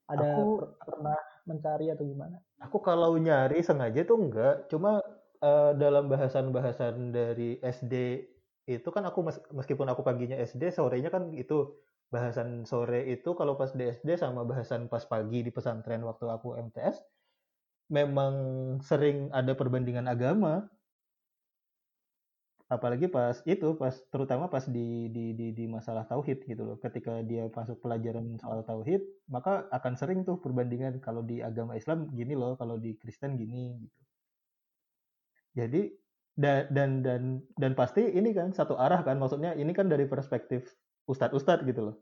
Ada 0.06 0.28
aku, 0.38 0.46
pernah 0.86 1.18
mencari 1.44 1.86
atau 1.90 2.04
gimana? 2.06 2.38
Aku 2.62 2.78
kalau 2.80 3.12
nyari 3.18 3.60
sengaja 3.60 4.06
tuh 4.06 4.16
enggak, 4.22 4.70
cuma 4.70 5.02
uh, 5.42 5.74
dalam 5.74 6.06
bahasan-bahasan 6.06 7.10
dari 7.10 7.58
SD 7.60 8.24
itu 8.66 8.88
kan 8.90 9.06
aku 9.06 9.26
meskipun 9.54 9.86
aku 9.90 10.06
paginya 10.06 10.38
SD, 10.38 10.74
sorenya 10.74 11.10
kan 11.10 11.34
itu 11.34 11.74
bahasan 12.10 12.62
sore 12.64 13.02
itu 13.10 13.34
kalau 13.34 13.58
pas 13.58 13.74
di 13.74 13.90
sama 14.16 14.46
bahasan 14.46 14.86
pas 14.86 15.02
pagi 15.04 15.42
di 15.42 15.50
pesantren 15.50 16.06
waktu 16.06 16.26
aku 16.30 16.54
MTS 16.70 17.02
memang 17.90 18.34
sering 18.82 19.30
ada 19.30 19.54
perbandingan 19.54 20.06
agama. 20.10 20.66
Apalagi 22.66 23.06
pas 23.06 23.38
itu 23.46 23.78
pas 23.78 23.94
terutama 24.10 24.50
pas 24.50 24.66
di 24.66 25.06
di 25.14 25.30
di, 25.38 25.54
di 25.54 25.64
masalah 25.70 26.02
tauhid 26.10 26.42
gitu 26.50 26.62
loh. 26.66 26.76
Ketika 26.82 27.22
dia 27.22 27.46
masuk 27.46 27.78
pelajaran 27.78 28.34
soal 28.42 28.66
tauhid 28.66 29.06
maka 29.30 29.70
akan 29.70 29.94
sering 29.94 30.26
tuh 30.26 30.42
perbandingan 30.42 30.98
kalau 30.98 31.22
di 31.22 31.38
agama 31.46 31.78
Islam 31.78 32.10
gini 32.10 32.34
loh 32.34 32.58
kalau 32.58 32.74
di 32.74 32.98
Kristen 32.98 33.38
gini 33.38 33.78
gitu. 33.86 34.00
Jadi 35.54 35.82
dan 36.36 36.66
dan 36.74 36.90
dan 37.06 37.22
dan 37.54 37.72
pasti 37.78 38.02
ini 38.02 38.34
kan 38.34 38.50
satu 38.50 38.74
arah 38.74 39.00
kan 39.06 39.16
maksudnya 39.16 39.54
ini 39.54 39.70
kan 39.70 39.86
dari 39.86 40.04
perspektif 40.10 40.66
ustadz-ustadz 41.06 41.66
gitu 41.66 41.80
loh 41.90 41.96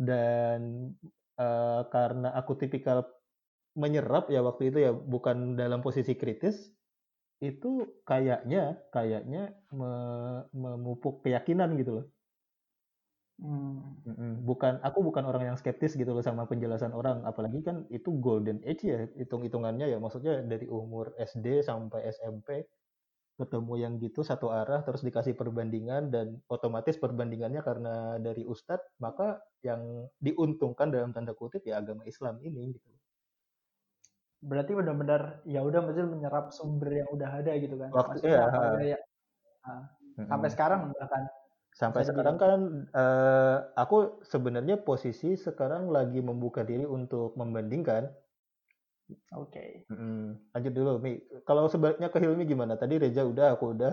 dan 0.00 0.90
uh, 1.36 1.82
karena 1.92 2.32
aku 2.32 2.56
tipikal 2.56 3.04
menyerap 3.76 4.32
ya 4.32 4.40
waktu 4.42 4.72
itu 4.72 4.78
ya 4.82 4.92
bukan 4.92 5.54
dalam 5.54 5.84
posisi 5.84 6.16
kritis 6.18 6.72
itu 7.40 7.88
kayaknya 8.04 8.76
kayaknya 8.92 9.56
me, 9.72 9.90
memupuk 10.52 11.24
keyakinan 11.24 11.72
gitu 11.80 11.92
loh. 12.00 12.06
Hmm. 13.40 14.44
Bukan 14.44 14.84
aku 14.84 15.00
bukan 15.00 15.24
orang 15.24 15.48
yang 15.48 15.56
skeptis 15.56 15.96
gitu 15.96 16.12
loh 16.12 16.20
sama 16.20 16.44
penjelasan 16.44 16.92
orang, 16.92 17.24
apalagi 17.24 17.64
kan 17.64 17.88
itu 17.88 18.12
golden 18.20 18.60
age 18.68 18.84
ya 18.84 19.08
hitung-hitungannya 19.16 19.88
ya 19.88 19.96
maksudnya 19.96 20.44
dari 20.44 20.68
umur 20.68 21.16
SD 21.16 21.64
sampai 21.64 22.04
SMP 22.12 22.68
ketemu 23.40 23.74
yang 23.80 23.96
gitu 23.96 24.20
satu 24.20 24.52
arah 24.52 24.84
terus 24.84 25.00
dikasih 25.00 25.32
perbandingan 25.32 26.12
dan 26.12 26.36
otomatis 26.52 27.00
perbandingannya 27.00 27.64
karena 27.64 28.20
dari 28.20 28.44
ustadz 28.44 29.00
maka 29.00 29.40
yang 29.64 30.04
diuntungkan 30.20 30.92
dalam 30.92 31.16
tanda 31.16 31.32
kutip 31.32 31.64
ya 31.64 31.80
agama 31.80 32.04
Islam 32.04 32.36
ini 32.44 32.76
gitu. 32.76 32.88
Berarti 34.40 34.72
benar-benar 34.72 35.44
ya 35.48 35.60
udah 35.64 35.80
mesti 35.84 36.00
menyerap 36.04 36.52
sumber 36.52 37.04
yang 37.04 37.08
udah 37.12 37.28
ada 37.40 37.52
gitu 37.56 37.76
kan? 37.76 37.88
Waktu 37.92 38.24
Maksudnya, 38.24 38.40
ya, 38.40 38.96
ya 38.96 38.98
nah, 39.64 39.84
sampai 40.28 40.48
sekarang 40.52 40.80
bahkan. 40.96 41.22
Sampai 41.70 42.02
sekarang 42.04 42.36
kan 42.36 42.60
uh, 42.92 43.56
aku 43.78 44.20
sebenarnya 44.26 44.82
posisi 44.84 45.38
sekarang 45.38 45.88
lagi 45.88 46.20
membuka 46.20 46.66
diri 46.66 46.84
untuk 46.84 47.32
membandingkan 47.38 48.10
oke. 49.36 49.50
Okay. 49.52 49.70
lanjut 50.54 50.72
dulu 50.72 50.90
Mi. 51.02 51.18
Kalau 51.46 51.66
sebaliknya 51.70 52.08
ke 52.10 52.18
Hilmi 52.20 52.44
gimana? 52.44 52.74
Tadi 52.74 52.98
Reza 53.00 53.26
udah 53.26 53.54
aku 53.54 53.76
udah. 53.76 53.92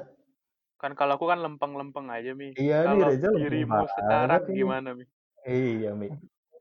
Kan 0.77 0.93
kalau 0.93 1.17
aku 1.17 1.25
kan 1.25 1.41
lempeng-lempeng 1.41 2.07
aja 2.09 2.31
Mi. 2.37 2.53
Iya 2.57 2.85
kalau 2.85 2.97
nih 2.97 3.05
Reza 3.13 3.27
dirimu 3.33 3.81
sekarang 3.97 4.43
gimana 4.49 4.89
Mi? 4.93 5.05
Iya 5.45 5.91
Mi. 5.97 6.09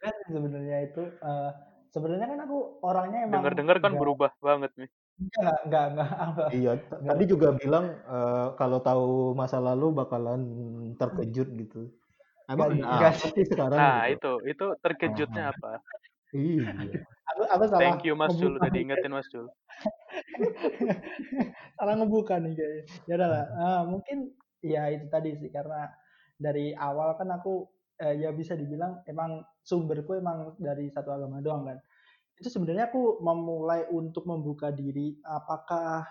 Kan 0.00 0.14
sebenarnya 0.28 0.76
itu 0.86 1.02
uh, 1.20 1.50
sebenarnya 1.96 2.26
kan 2.28 2.40
aku 2.44 2.58
orangnya 2.84 3.18
emang 3.24 3.40
dengar-dengar 3.40 3.76
kan 3.80 3.92
berubah 3.96 4.30
banget 4.44 4.68
nih 4.76 4.90
enggak 5.16 5.56
enggak 5.64 5.84
enggak, 5.88 6.10
enggak. 6.12 6.48
iya 6.52 6.72
enggak. 6.76 7.08
tadi 7.08 7.24
juga 7.24 7.48
bilang 7.56 7.86
uh, 8.04 8.52
kalau 8.60 8.78
tahu 8.84 9.32
masa 9.32 9.56
lalu 9.64 9.96
bakalan 9.96 10.40
terkejut 11.00 11.48
gitu. 11.56 11.88
Emang 12.52 12.76
enggak, 12.76 12.92
enggak 12.92 13.12
sih 13.16 13.44
sekarang 13.48 13.80
nah 13.80 14.04
gitu. 14.12 14.36
itu 14.44 14.52
itu 14.52 14.66
terkejutnya 14.84 15.44
ah. 15.48 15.52
apa? 15.56 15.70
Iya 16.36 16.68
aku, 17.32 17.42
aku 17.50 17.64
salah 17.70 17.82
thank 17.82 18.02
you 18.06 18.14
mas 18.14 18.34
Jul 18.38 18.58
udah 18.58 18.70
diingetin 18.70 19.12
mas 19.12 19.28
Jul 19.32 19.46
salah 21.76 21.94
ngebuka 21.98 22.38
nih 22.40 22.52
kayaknya 22.54 22.82
ya 23.08 23.14
udahlah 23.18 23.44
uh, 23.56 23.82
mungkin 23.88 24.32
ya 24.64 24.88
itu 24.90 25.06
tadi 25.12 25.36
sih 25.36 25.50
karena 25.52 25.90
dari 26.36 26.76
awal 26.76 27.16
kan 27.16 27.32
aku 27.32 27.64
eh, 28.00 28.14
ya 28.20 28.30
bisa 28.32 28.52
dibilang 28.52 29.00
emang 29.08 29.40
sumberku 29.64 30.16
emang 30.16 30.54
dari 30.60 30.92
satu 30.92 31.10
agama 31.12 31.40
doang 31.40 31.64
kan. 31.64 31.78
Itu 32.36 32.52
sebenarnya 32.52 32.92
aku 32.92 33.24
memulai 33.24 33.88
untuk 33.88 34.28
membuka 34.28 34.68
diri 34.68 35.16
apakah 35.24 36.04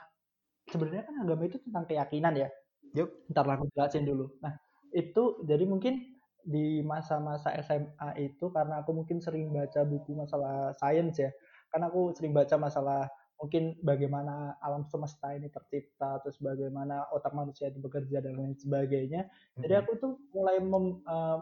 sebenarnya 0.66 1.06
kan 1.06 1.16
agama 1.22 1.46
itu 1.46 1.62
tentang 1.62 1.86
keyakinan 1.86 2.34
ya. 2.34 2.50
Yuk. 2.98 3.30
Ntar 3.30 3.46
aku 3.46 3.70
jelasin 3.78 4.04
dulu. 4.08 4.34
Nah, 4.42 4.58
itu 4.90 5.46
jadi 5.46 5.64
mungkin 5.70 6.15
di 6.46 6.86
masa-masa 6.86 7.50
SMA 7.66 8.10
itu 8.22 8.54
karena 8.54 8.86
aku 8.86 8.94
mungkin 8.94 9.18
sering 9.18 9.50
baca 9.50 9.82
buku 9.82 10.14
masalah 10.14 10.78
sains 10.78 11.18
ya. 11.18 11.34
Karena 11.74 11.90
aku 11.90 12.14
sering 12.14 12.32
baca 12.32 12.56
masalah 12.62 13.10
mungkin 13.36 13.76
bagaimana 13.84 14.56
alam 14.64 14.88
semesta 14.88 15.36
ini 15.36 15.52
tercipta 15.52 16.24
terus 16.24 16.40
bagaimana 16.40 17.12
otak 17.12 17.36
manusia 17.36 17.68
itu 17.68 17.84
bekerja 17.84 18.24
dan 18.24 18.40
lain 18.40 18.56
sebagainya 18.56 19.28
mm-hmm. 19.28 19.60
jadi 19.60 19.84
aku 19.84 19.92
tuh 20.00 20.14
mulai 20.32 20.64
mem, 20.64 21.04
uh, 21.04 21.40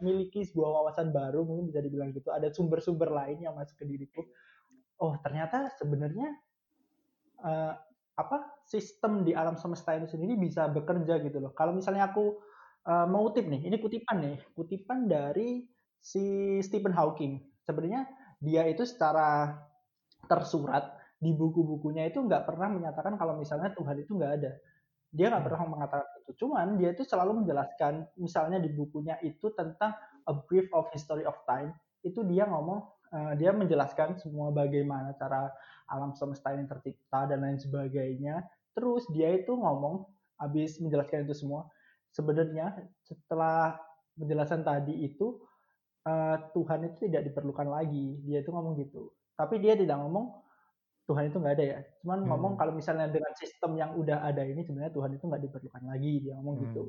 memiliki 0.00 0.40
sebuah 0.48 0.80
wawasan 0.80 1.12
baru 1.12 1.44
mungkin 1.44 1.68
bisa 1.68 1.84
dibilang 1.84 2.16
gitu 2.16 2.32
ada 2.32 2.48
sumber-sumber 2.48 3.12
lain 3.12 3.44
yang 3.44 3.52
masuk 3.60 3.76
ke 3.76 3.84
diriku 3.84 4.24
oh 5.04 5.20
ternyata 5.20 5.68
sebenarnya 5.76 6.32
uh, 7.44 7.76
apa 8.16 8.64
sistem 8.64 9.24
di 9.24 9.36
alam 9.36 9.60
semesta 9.60 9.92
ini 9.96 10.08
sendiri 10.08 10.36
bisa 10.40 10.64
bekerja 10.72 11.20
gitu 11.20 11.44
loh 11.44 11.52
kalau 11.52 11.76
misalnya 11.76 12.08
aku 12.08 12.40
uh, 12.86 13.06
mau 13.10 13.28
kutip 13.28 13.50
nih 13.50 13.68
ini 13.68 13.76
kutipan 13.80 14.16
nih 14.22 14.36
kutipan 14.56 15.10
dari 15.10 15.66
si 16.00 16.56
Stephen 16.64 16.94
Hawking 16.96 17.40
sebenarnya 17.66 18.08
dia 18.40 18.64
itu 18.64 18.88
secara 18.88 19.52
tersurat 20.24 21.00
di 21.20 21.36
buku-bukunya 21.36 22.08
itu 22.08 22.24
nggak 22.24 22.48
pernah 22.48 22.72
menyatakan 22.72 23.20
kalau 23.20 23.36
misalnya 23.36 23.76
Tuhan 23.76 24.00
itu 24.00 24.16
nggak 24.16 24.32
ada. 24.40 24.52
Dia 25.12 25.28
nggak 25.28 25.42
hmm. 25.44 25.48
pernah 25.52 25.64
mengatakan 25.68 26.08
itu. 26.24 26.32
Cuman 26.40 26.80
dia 26.80 26.96
itu 26.96 27.04
selalu 27.04 27.44
menjelaskan, 27.44 28.08
misalnya 28.16 28.56
di 28.56 28.72
bukunya 28.72 29.20
itu 29.20 29.52
tentang 29.52 29.92
A 30.24 30.32
Brief 30.48 30.72
of 30.72 30.88
History 30.96 31.28
of 31.28 31.36
Time, 31.44 31.76
itu 32.00 32.24
dia 32.24 32.48
ngomong, 32.48 32.80
uh, 33.12 33.32
dia 33.36 33.52
menjelaskan 33.52 34.16
semua 34.16 34.48
bagaimana 34.48 35.12
cara 35.20 35.52
alam 35.92 36.16
semesta 36.16 36.56
ini 36.56 36.64
tercipta 36.64 37.28
dan 37.28 37.44
lain 37.44 37.60
sebagainya. 37.60 38.40
Terus 38.72 39.04
dia 39.12 39.28
itu 39.36 39.52
ngomong, 39.52 40.08
habis 40.40 40.80
menjelaskan 40.80 41.28
itu 41.28 41.36
semua, 41.36 41.68
sebenarnya 42.10 42.76
setelah 43.02 43.78
penjelasan 44.18 44.66
tadi 44.66 45.06
itu 45.06 45.40
uh, 46.06 46.36
Tuhan 46.52 46.90
itu 46.90 47.08
tidak 47.08 47.30
diperlukan 47.30 47.68
lagi. 47.70 48.20
Dia 48.26 48.42
itu 48.42 48.50
ngomong 48.52 48.78
gitu. 48.78 49.10
Tapi 49.34 49.56
dia 49.62 49.78
tidak 49.78 49.96
ngomong 49.98 50.30
Tuhan 51.10 51.26
itu 51.26 51.36
nggak 51.42 51.54
ada 51.58 51.64
ya. 51.64 51.78
Cuman 52.02 52.22
hmm. 52.22 52.28
ngomong 52.30 52.52
kalau 52.54 52.72
misalnya 52.76 53.10
dengan 53.10 53.34
sistem 53.34 53.74
yang 53.74 53.98
udah 53.98 54.22
ada 54.22 54.46
ini 54.46 54.62
sebenarnya 54.62 54.94
Tuhan 54.94 55.10
itu 55.16 55.24
nggak 55.26 55.42
diperlukan 55.48 55.82
lagi 55.90 56.12
dia 56.22 56.38
ngomong 56.38 56.54
hmm. 56.60 56.64
gitu. 56.70 56.82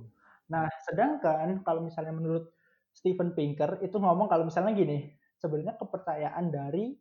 Nah 0.51 0.67
sedangkan 0.85 1.65
kalau 1.65 1.81
misalnya 1.81 2.13
menurut 2.13 2.53
Steven 2.91 3.31
Pinker 3.31 3.79
itu 3.81 3.95
ngomong 3.95 4.27
kalau 4.27 4.43
misalnya 4.45 4.75
gini, 4.75 5.15
sebenarnya 5.39 5.79
kepercayaan 5.79 6.51
dari 6.51 6.91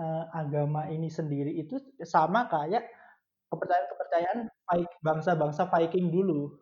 uh, 0.00 0.24
agama 0.32 0.88
ini 0.88 1.12
sendiri 1.12 1.52
itu 1.52 1.76
sama 2.02 2.48
kayak 2.48 2.88
kepercayaan-kepercayaan 3.52 4.48
bangsa-bangsa 5.04 5.68
Viking 5.68 6.08
dulu. 6.08 6.56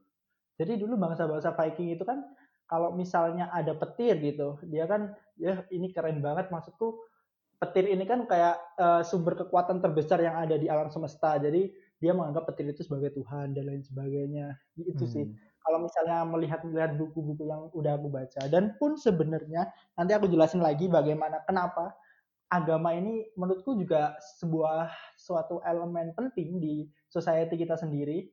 Jadi 0.61 0.77
dulu 0.77 1.01
bangsa-bangsa 1.01 1.57
Viking 1.57 1.97
itu 1.97 2.05
kan 2.05 2.21
kalau 2.69 2.93
misalnya 2.93 3.49
ada 3.51 3.73
petir 3.73 4.21
gitu, 4.21 4.61
dia 4.69 4.85
kan 4.85 5.17
ya 5.41 5.65
ini 5.73 5.89
keren 5.91 6.21
banget 6.21 6.53
maksudku 6.53 7.01
petir 7.61 7.89
ini 7.89 8.05
kan 8.09 8.25
kayak 8.25 8.57
uh, 8.81 9.01
sumber 9.05 9.37
kekuatan 9.37 9.81
terbesar 9.85 10.21
yang 10.21 10.37
ada 10.37 10.61
di 10.61 10.69
alam 10.69 10.93
semesta. 10.93 11.41
Jadi 11.41 11.73
dia 12.01 12.13
menganggap 12.17 12.49
petir 12.53 12.73
itu 12.73 12.85
sebagai 12.85 13.13
Tuhan 13.17 13.57
dan 13.57 13.69
lain 13.69 13.85
sebagainya. 13.85 14.57
Itu 14.77 15.09
hmm. 15.09 15.13
sih. 15.13 15.25
Kalau 15.61 15.85
misalnya 15.85 16.25
melihat-lihat 16.25 16.97
buku-buku 16.97 17.45
yang 17.45 17.69
udah 17.77 18.01
aku 18.01 18.09
baca 18.09 18.49
dan 18.49 18.73
pun 18.81 18.97
sebenarnya 18.97 19.69
nanti 19.93 20.17
aku 20.17 20.25
jelasin 20.25 20.65
lagi 20.65 20.89
bagaimana 20.89 21.45
kenapa 21.45 21.93
agama 22.49 22.97
ini 22.97 23.29
menurutku 23.37 23.77
juga 23.77 24.17
sebuah 24.41 24.91
suatu 25.21 25.61
elemen 25.63 26.17
penting 26.17 26.59
di 26.59 26.89
society 27.13 27.61
kita 27.61 27.77
sendiri. 27.77 28.27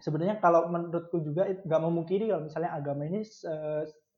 Sebenarnya 0.00 0.40
kalau 0.40 0.66
menurutku 0.72 1.20
juga 1.20 1.46
nggak 1.46 1.82
memungkiri 1.84 2.32
kalau 2.32 2.48
misalnya 2.48 2.72
agama 2.72 3.04
ini 3.04 3.20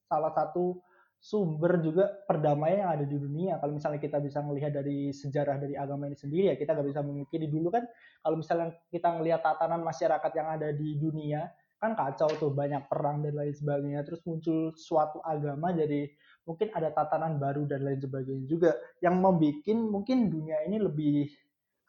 salah 0.06 0.32
satu 0.32 0.78
sumber 1.22 1.78
juga 1.78 2.10
perdamaian 2.26 2.82
yang 2.82 2.92
ada 2.98 3.06
di 3.06 3.14
dunia. 3.14 3.58
Kalau 3.62 3.78
misalnya 3.78 4.02
kita 4.02 4.18
bisa 4.18 4.42
melihat 4.42 4.74
dari 4.74 5.14
sejarah 5.14 5.54
dari 5.58 5.78
agama 5.78 6.10
ini 6.10 6.18
sendiri 6.18 6.50
ya 6.50 6.56
kita 6.58 6.74
nggak 6.74 6.88
bisa 6.90 7.02
memungkiri. 7.06 7.46
Dulu 7.46 7.68
kan 7.70 7.86
kalau 8.22 8.36
misalnya 8.42 8.74
kita 8.90 9.08
melihat 9.18 9.40
tatanan 9.46 9.86
masyarakat 9.86 10.32
yang 10.34 10.48
ada 10.50 10.68
di 10.74 10.98
dunia 10.98 11.46
kan 11.82 11.98
kacau 11.98 12.30
tuh 12.38 12.54
banyak 12.54 12.86
perang 12.90 13.22
dan 13.22 13.38
lain 13.38 13.54
sebagainya. 13.54 14.02
Terus 14.02 14.22
muncul 14.26 14.74
suatu 14.74 15.22
agama 15.22 15.70
jadi 15.70 16.10
mungkin 16.42 16.74
ada 16.74 16.90
tatanan 16.90 17.38
baru 17.38 17.70
dan 17.70 17.86
lain 17.86 18.02
sebagainya 18.02 18.46
juga 18.50 18.70
yang 18.98 19.22
membuat 19.22 19.62
mungkin 19.78 20.26
dunia 20.26 20.66
ini 20.66 20.82
lebih 20.82 21.30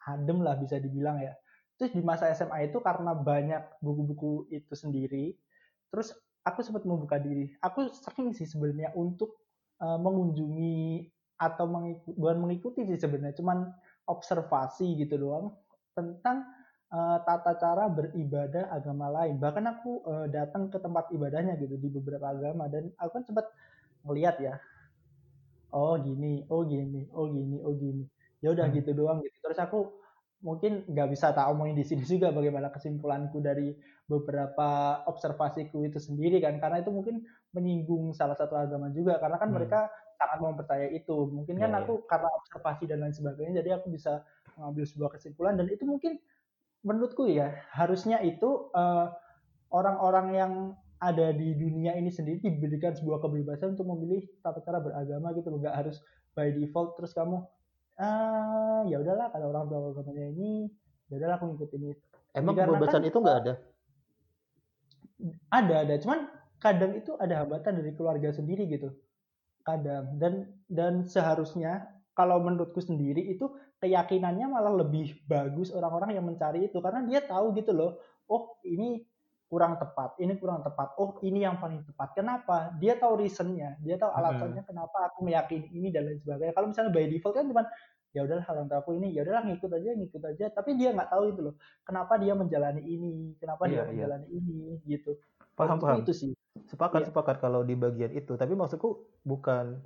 adem 0.06 0.46
lah 0.46 0.54
bisa 0.60 0.78
dibilang 0.78 1.18
ya 1.18 1.34
terus 1.76 1.90
di 1.90 2.02
masa 2.02 2.30
SMA 2.34 2.70
itu 2.70 2.78
karena 2.78 3.12
banyak 3.12 3.82
buku-buku 3.82 4.46
itu 4.50 4.74
sendiri 4.78 5.34
terus 5.90 6.14
aku 6.44 6.60
sempat 6.60 6.84
membuka 6.84 7.16
diri. 7.16 7.56
Aku 7.64 7.88
sering 7.90 8.36
sih 8.36 8.44
sebenarnya 8.44 8.92
untuk 8.94 9.40
uh, 9.80 9.96
mengunjungi 9.96 11.08
atau 11.40 11.66
mengikuti, 11.66 12.14
bukan 12.14 12.38
mengikuti 12.38 12.80
sih 12.86 13.00
sebenarnya, 13.00 13.34
cuman 13.34 13.72
observasi 14.06 15.00
gitu 15.00 15.16
doang 15.16 15.56
tentang 15.96 16.44
uh, 16.92 17.18
tata 17.24 17.56
cara 17.56 17.88
beribadah 17.88 18.70
agama 18.70 19.08
lain. 19.10 19.40
Bahkan 19.40 19.64
aku 19.64 20.04
uh, 20.04 20.26
datang 20.28 20.68
ke 20.68 20.78
tempat 20.78 21.10
ibadahnya 21.10 21.56
gitu 21.58 21.80
di 21.80 21.88
beberapa 21.88 22.30
agama 22.30 22.68
dan 22.68 22.92
aku 23.00 23.10
kan 23.18 23.24
sempat 23.24 23.48
melihat 24.04 24.36
ya. 24.38 24.54
Oh 25.74 25.98
gini, 25.98 26.46
oh 26.52 26.62
gini, 26.62 27.08
oh 27.10 27.26
gini, 27.26 27.56
oh 27.64 27.74
gini. 27.74 28.04
Ya 28.44 28.52
udah 28.54 28.68
hmm. 28.68 28.76
gitu 28.78 28.90
doang 28.94 29.18
gitu. 29.24 29.34
Terus 29.42 29.58
aku 29.58 29.90
mungkin 30.44 30.84
nggak 30.84 31.08
bisa 31.08 31.32
tak 31.32 31.48
omongin 31.48 31.74
di 31.80 31.82
sini 31.88 32.04
juga 32.12 32.28
bagaimana 32.30 32.68
kesimpulanku 32.68 33.40
dari 33.40 33.72
beberapa 34.04 35.00
observasiku 35.08 35.88
itu 35.88 35.96
sendiri 35.96 36.38
kan. 36.44 36.60
Karena 36.60 36.84
itu 36.84 36.92
mungkin 36.92 37.24
menyinggung 37.56 38.12
salah 38.12 38.36
satu 38.36 38.54
agama 38.54 38.92
juga. 38.92 39.16
Karena 39.16 39.40
kan 39.40 39.48
hmm. 39.48 39.56
mereka 39.56 39.88
sangat 40.20 40.38
mempercayai 40.44 40.92
itu. 40.92 41.16
Mungkin 41.32 41.56
kan 41.56 41.72
yeah, 41.72 41.80
aku 41.80 41.98
yeah. 41.98 42.06
karena 42.12 42.28
observasi 42.36 42.84
dan 42.84 43.00
lain 43.02 43.16
sebagainya 43.16 43.64
jadi 43.64 43.80
aku 43.80 43.88
bisa 43.88 44.22
mengambil 44.60 44.84
sebuah 44.84 45.10
kesimpulan. 45.16 45.56
Dan 45.56 45.72
itu 45.72 45.88
mungkin 45.88 46.20
menurutku 46.84 47.24
ya 47.32 47.48
harusnya 47.72 48.20
itu 48.20 48.68
eh, 48.76 49.06
orang-orang 49.72 50.26
yang 50.36 50.52
ada 51.00 51.32
di 51.32 51.56
dunia 51.56 51.96
ini 51.96 52.12
sendiri 52.12 52.44
diberikan 52.44 52.92
sebuah 52.92 53.20
kebebasan 53.24 53.76
untuk 53.76 53.88
memilih 53.88 54.24
tata 54.44 54.60
cara 54.60 54.84
beragama 54.84 55.32
gitu 55.32 55.48
loh. 55.48 55.58
Nggak 55.64 55.76
harus 55.80 55.96
by 56.36 56.52
default 56.52 56.98
terus 57.00 57.16
kamu 57.16 57.40
ah 58.00 58.82
ya 58.90 58.98
udahlah 58.98 59.30
kalau 59.30 59.54
orang 59.54 59.70
tua 59.70 59.78
agamanya 59.94 60.24
ini 60.34 60.66
ya 61.10 61.14
udahlah 61.20 61.36
aku 61.38 61.54
ngikutin 61.54 61.82
itu. 61.94 62.04
Emang 62.34 62.54
kebebasan 62.58 63.02
kan, 63.06 63.10
itu 63.10 63.18
nggak 63.22 63.38
ada? 63.46 63.54
Ada 65.54 65.74
ada. 65.86 65.94
Cuman 66.02 66.18
kadang 66.58 66.92
itu 66.98 67.14
ada 67.22 67.46
hambatan 67.46 67.78
dari 67.78 67.94
keluarga 67.94 68.34
sendiri 68.34 68.66
gitu. 68.66 68.90
Kadang. 69.62 70.18
Dan 70.18 70.50
dan 70.66 71.06
seharusnya 71.06 71.86
kalau 72.18 72.42
menurutku 72.42 72.82
sendiri 72.82 73.22
itu 73.30 73.46
keyakinannya 73.78 74.50
malah 74.50 74.74
lebih 74.74 75.14
bagus 75.30 75.70
orang-orang 75.70 76.18
yang 76.18 76.26
mencari 76.26 76.66
itu. 76.66 76.82
Karena 76.82 77.06
dia 77.06 77.22
tahu 77.22 77.54
gitu 77.54 77.70
loh 77.70 78.02
oh 78.28 78.56
ini 78.64 79.04
kurang 79.48 79.76
tepat 79.76 80.16
ini 80.18 80.34
kurang 80.40 80.64
tepat. 80.64 80.96
Oh 80.98 81.16
ini 81.22 81.44
yang 81.44 81.60
paling 81.60 81.84
tepat. 81.84 82.16
Kenapa? 82.16 82.72
Dia 82.80 82.96
tahu 82.96 83.20
reasonnya 83.20 83.76
dia 83.84 84.00
tahu 84.00 84.10
alasannya 84.10 84.62
hmm. 84.64 84.70
kenapa 84.70 84.98
aku 85.12 85.24
meyakini 85.24 85.68
ini 85.70 85.88
dan 85.92 86.08
lain 86.08 86.18
sebagainya. 86.24 86.54
Kalau 86.56 86.66
misalnya 86.72 86.90
by 86.90 87.06
default 87.06 87.34
kan 87.36 87.46
cuma 87.46 87.62
ya 88.14 88.22
udahlah 88.22 88.46
orang 88.46 88.66
tua 88.70 88.78
aku 88.78 88.90
ini 88.94 89.10
ya 89.10 89.26
udahlah 89.26 89.42
ngikut 89.46 89.70
aja 89.70 89.90
ngikut 89.94 90.22
aja. 90.24 90.44
Tapi 90.50 90.70
dia 90.80 90.88
nggak 90.96 91.10
tahu 91.12 91.22
itu 91.30 91.40
loh 91.50 91.54
kenapa 91.84 92.18
dia 92.18 92.32
menjalani 92.34 92.82
ini 92.82 93.36
kenapa 93.38 93.62
iya, 93.68 93.70
dia 93.70 93.80
iya. 93.80 93.88
menjalani 93.92 94.28
ini 94.32 94.58
gitu. 94.88 95.12
Paham 95.54 95.78
paham. 95.78 96.02
itu 96.02 96.12
sih. 96.12 96.32
Sepakat 96.66 97.06
iya. 97.06 97.08
sepakat 97.12 97.36
kalau 97.38 97.62
di 97.62 97.74
bagian 97.78 98.10
itu. 98.10 98.34
Tapi 98.34 98.52
maksudku 98.58 99.22
bukan 99.22 99.78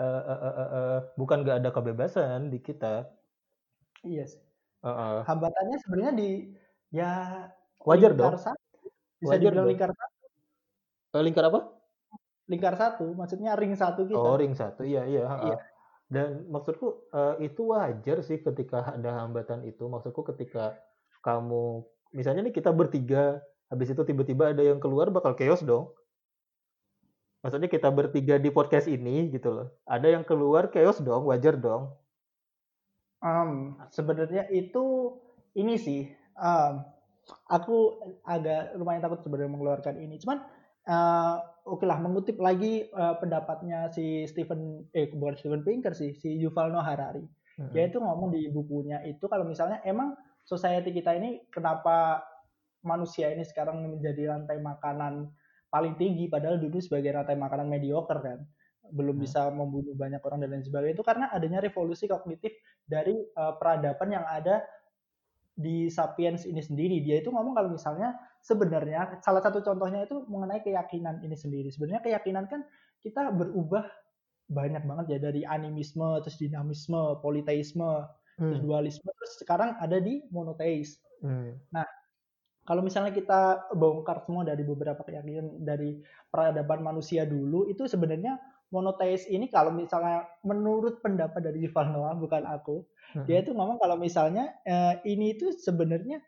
uh, 0.00 0.02
uh, 0.02 0.40
uh, 0.40 0.54
uh, 0.56 0.70
uh, 0.72 0.96
bukan 1.14 1.46
nggak 1.46 1.62
ada 1.62 1.70
kebebasan 1.70 2.50
di 2.50 2.58
kita. 2.58 3.06
Iya 4.02 4.24
sih. 4.26 4.42
Uh, 4.82 4.90
uh. 4.90 5.16
hambatannya 5.30 5.78
sebenarnya 5.78 6.14
di 6.18 6.30
ya 6.90 7.46
wajar 7.86 8.18
dong 8.18 8.34
bisa 9.22 9.38
Wajar 9.38 9.54
dibilang 9.54 9.68
lingkar 9.70 9.90
satu. 9.94 10.26
Lingkar 11.22 11.44
apa? 11.46 11.60
Lingkar 12.50 12.74
satu, 12.74 13.06
maksudnya 13.14 13.54
ring 13.54 13.78
satu 13.78 14.02
gitu. 14.10 14.18
Oh, 14.18 14.34
ring 14.34 14.58
satu, 14.58 14.82
iya 14.82 15.06
iya. 15.06 15.30
iya. 15.46 15.56
Dan 16.10 16.50
maksudku 16.50 17.08
uh, 17.14 17.38
itu 17.38 17.70
wajar 17.70 18.20
sih 18.26 18.42
ketika 18.42 18.98
ada 18.98 19.22
hambatan 19.22 19.62
itu. 19.62 19.86
Maksudku 19.86 20.26
ketika 20.34 20.74
kamu, 21.22 21.86
misalnya 22.12 22.50
nih 22.50 22.54
kita 22.58 22.74
bertiga, 22.74 23.40
habis 23.70 23.94
itu 23.94 24.02
tiba-tiba 24.02 24.52
ada 24.52 24.60
yang 24.60 24.82
keluar 24.82 25.08
bakal 25.14 25.38
chaos 25.38 25.62
dong. 25.62 25.94
Maksudnya 27.46 27.70
kita 27.70 27.88
bertiga 27.94 28.36
di 28.36 28.50
podcast 28.50 28.90
ini 28.90 29.30
gitu 29.30 29.54
loh. 29.54 29.68
Ada 29.86 30.18
yang 30.18 30.26
keluar 30.26 30.68
chaos 30.68 30.98
dong, 31.00 31.30
wajar 31.30 31.56
dong. 31.56 31.94
Um, 33.22 33.78
sebenarnya 33.94 34.50
itu 34.50 35.16
ini 35.54 35.78
sih 35.78 36.10
um, 36.36 36.82
aku 37.50 38.02
agak 38.26 38.74
lumayan 38.74 39.02
takut 39.02 39.22
sebenarnya 39.22 39.52
mengeluarkan 39.52 39.98
ini. 39.98 40.18
Cuman 40.18 40.42
uh, 40.88 41.36
oke 41.66 41.82
okay 41.82 41.86
lah 41.86 41.98
mengutip 42.02 42.36
lagi 42.42 42.86
uh, 42.92 43.18
pendapatnya 43.18 43.90
si 43.94 44.26
Stephen 44.26 44.86
eh 44.94 45.10
bukan 45.12 45.38
Stephen 45.38 45.62
Pinker 45.62 45.94
sih, 45.94 46.14
si 46.18 46.34
Yuval 46.38 46.74
Noah 46.74 46.86
Harari. 46.86 47.24
Hmm. 47.58 47.70
Dia 47.70 47.88
itu 47.88 48.00
ngomong 48.00 48.32
di 48.32 48.48
bukunya 48.48 49.04
itu 49.04 49.28
kalau 49.28 49.46
misalnya 49.46 49.84
emang 49.84 50.16
society 50.42 50.90
kita 50.90 51.14
ini 51.14 51.46
kenapa 51.52 52.24
manusia 52.82 53.30
ini 53.30 53.46
sekarang 53.46 53.78
menjadi 53.78 54.34
rantai 54.34 54.58
makanan 54.58 55.30
paling 55.70 55.94
tinggi 55.96 56.26
padahal 56.26 56.58
dulu 56.58 56.82
sebagai 56.82 57.14
rantai 57.14 57.38
makanan 57.38 57.70
mediocre 57.70 58.20
kan 58.20 58.42
belum 58.92 59.16
hmm. 59.16 59.24
bisa 59.24 59.48
membunuh 59.48 59.94
banyak 59.94 60.20
orang 60.20 60.42
dan 60.42 60.52
lain 60.52 60.66
sebagainya 60.66 60.98
itu 60.98 61.06
karena 61.06 61.30
adanya 61.30 61.62
revolusi 61.62 62.04
kognitif 62.10 62.52
dari 62.84 63.14
uh, 63.38 63.56
peradaban 63.56 64.10
yang 64.10 64.26
ada 64.26 64.60
di 65.52 65.92
Sapiens 65.92 66.48
ini 66.48 66.64
sendiri 66.64 67.04
dia 67.04 67.20
itu 67.20 67.28
ngomong 67.28 67.52
kalau 67.52 67.68
misalnya 67.72 68.16
sebenarnya 68.40 69.20
salah 69.20 69.44
satu 69.44 69.60
contohnya 69.60 70.08
itu 70.08 70.24
mengenai 70.24 70.64
keyakinan 70.64 71.20
ini 71.20 71.36
sendiri 71.36 71.68
sebenarnya 71.68 72.00
keyakinan 72.00 72.48
kan 72.48 72.64
kita 73.04 73.28
berubah 73.30 73.84
banyak 74.48 74.82
banget 74.84 75.06
ya 75.16 75.18
dari 75.20 75.42
animisme 75.44 76.20
terus 76.24 76.40
dinamisme 76.40 77.20
politeisme 77.20 78.08
hmm. 78.40 78.48
terus 78.48 78.60
dualisme 78.64 79.08
terus 79.12 79.32
sekarang 79.44 79.76
ada 79.76 80.00
di 80.00 80.24
monoteis 80.32 80.96
hmm. 81.20 81.68
nah 81.68 81.84
kalau 82.62 82.80
misalnya 82.80 83.10
kita 83.10 83.68
bongkar 83.74 84.22
semua 84.22 84.46
dari 84.46 84.62
beberapa 84.62 85.02
keyakinan 85.02 85.66
dari 85.66 85.98
peradaban 86.30 86.80
manusia 86.80 87.26
dulu 87.26 87.68
itu 87.68 87.84
sebenarnya 87.84 88.38
monoteis 88.72 89.28
ini 89.28 89.52
kalau 89.52 89.70
misalnya 89.70 90.24
menurut 90.42 91.04
pendapat 91.04 91.44
dari 91.44 91.68
Yuval 91.68 91.92
Noah 91.92 92.16
bukan 92.16 92.48
aku, 92.48 92.88
hmm. 93.14 93.28
dia 93.28 93.44
itu 93.44 93.52
ngomong 93.52 93.76
kalau 93.76 94.00
misalnya 94.00 94.48
uh, 94.64 94.96
ini 95.04 95.36
itu 95.36 95.52
sebenarnya 95.52 96.24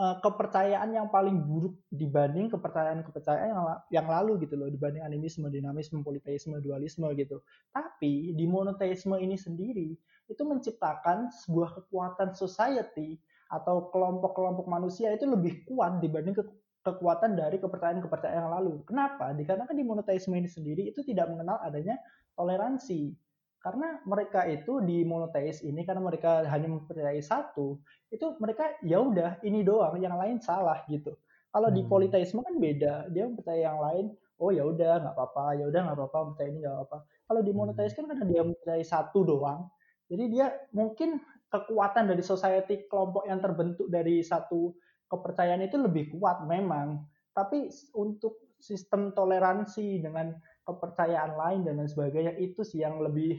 uh, 0.00 0.16
kepercayaan 0.24 0.96
yang 0.96 1.12
paling 1.12 1.36
buruk 1.44 1.76
dibanding 1.92 2.48
kepercayaan-kepercayaan 2.48 3.52
yang, 3.52 3.66
yang 3.92 4.06
lalu 4.08 4.48
gitu 4.48 4.56
loh, 4.56 4.72
dibanding 4.72 5.04
animisme, 5.04 5.52
dinamisme, 5.52 6.00
politeisme, 6.00 6.56
dualisme 6.64 7.04
gitu. 7.12 7.44
Tapi 7.68 8.32
di 8.32 8.44
monoteisme 8.48 9.20
ini 9.20 9.36
sendiri 9.36 9.92
itu 10.28 10.42
menciptakan 10.48 11.28
sebuah 11.44 11.84
kekuatan 11.84 12.32
society 12.32 13.20
atau 13.48 13.92
kelompok-kelompok 13.92 14.68
manusia 14.68 15.12
itu 15.12 15.24
lebih 15.24 15.64
kuat 15.68 16.00
dibanding 16.00 16.36
ke 16.36 16.44
kekuatan 16.88 17.36
dari 17.36 17.60
kepercayaan-kepercayaan 17.60 18.48
yang 18.48 18.52
lalu. 18.52 18.80
Kenapa? 18.88 19.36
Dikarenakan 19.36 19.76
di 19.76 19.84
monoteisme 19.84 20.32
ini 20.40 20.48
sendiri 20.48 20.88
itu 20.88 21.04
tidak 21.04 21.28
mengenal 21.28 21.60
adanya 21.60 22.00
toleransi. 22.32 23.12
Karena 23.58 23.98
mereka 24.06 24.46
itu 24.46 24.80
di 24.80 25.02
monoteis 25.02 25.60
ini 25.66 25.82
karena 25.82 26.00
mereka 26.00 26.46
hanya 26.46 26.70
mempercayai 26.72 27.18
satu, 27.20 27.76
itu 28.08 28.38
mereka 28.38 28.70
ya 28.86 29.02
udah 29.02 29.42
ini 29.42 29.66
doang, 29.66 29.98
yang 29.98 30.14
lain 30.14 30.38
salah 30.38 30.86
gitu. 30.86 31.12
Kalau 31.50 31.68
di 31.68 31.82
hmm. 31.82 31.90
politeisme 31.90 32.40
kan 32.40 32.54
beda, 32.54 33.10
dia 33.10 33.26
mempercayai 33.26 33.66
yang 33.66 33.82
lain, 33.82 34.14
oh 34.38 34.54
ya 34.54 34.62
udah 34.62 35.02
nggak 35.02 35.14
apa-apa, 35.18 35.58
ya 35.58 35.64
udah 35.66 35.80
nggak 35.90 35.96
apa-apa, 35.98 36.18
percaya 36.32 36.48
ini 36.54 36.58
nggak 36.62 36.76
apa-apa. 36.78 36.98
Kalau 37.28 37.40
di 37.42 37.52
monoteis 37.52 37.92
kan 37.98 38.04
karena 38.06 38.24
dia 38.30 38.42
mempercayai 38.46 38.86
satu 38.86 39.20
doang, 39.26 39.66
jadi 40.06 40.24
dia 40.30 40.46
mungkin 40.70 41.18
kekuatan 41.48 42.12
dari 42.12 42.22
society 42.22 42.86
kelompok 42.86 43.24
yang 43.24 43.40
terbentuk 43.40 43.88
dari 43.88 44.20
satu 44.20 44.76
kepercayaan 45.08 45.64
itu 45.64 45.76
lebih 45.80 46.12
kuat 46.14 46.44
memang. 46.44 47.04
Tapi 47.32 47.72
untuk 47.96 48.56
sistem 48.58 49.14
toleransi 49.14 50.02
dengan 50.02 50.34
kepercayaan 50.66 51.32
lain 51.38 51.60
dan 51.64 51.80
lain 51.80 51.90
sebagainya 51.90 52.34
itu 52.36 52.60
sih 52.66 52.82
yang 52.84 53.00
lebih 53.00 53.38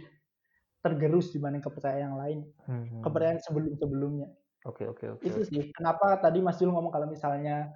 tergerus 0.80 1.36
dibanding 1.36 1.62
kepercayaan 1.62 2.04
yang 2.12 2.18
lain. 2.18 2.40
Hmm. 2.66 3.04
Kepercayaan 3.04 3.40
sebelum-sebelumnya. 3.44 4.28
Oke, 4.68 4.84
okay, 4.84 4.86
oke, 4.88 4.98
okay, 4.98 5.08
oke. 5.16 5.20
Okay, 5.24 5.28
itu 5.30 5.42
sih. 5.48 5.62
Kenapa 5.76 6.20
tadi 6.20 6.40
Mas 6.44 6.60
Jul 6.60 6.72
ngomong 6.72 6.92
kalau 6.92 7.08
misalnya 7.08 7.72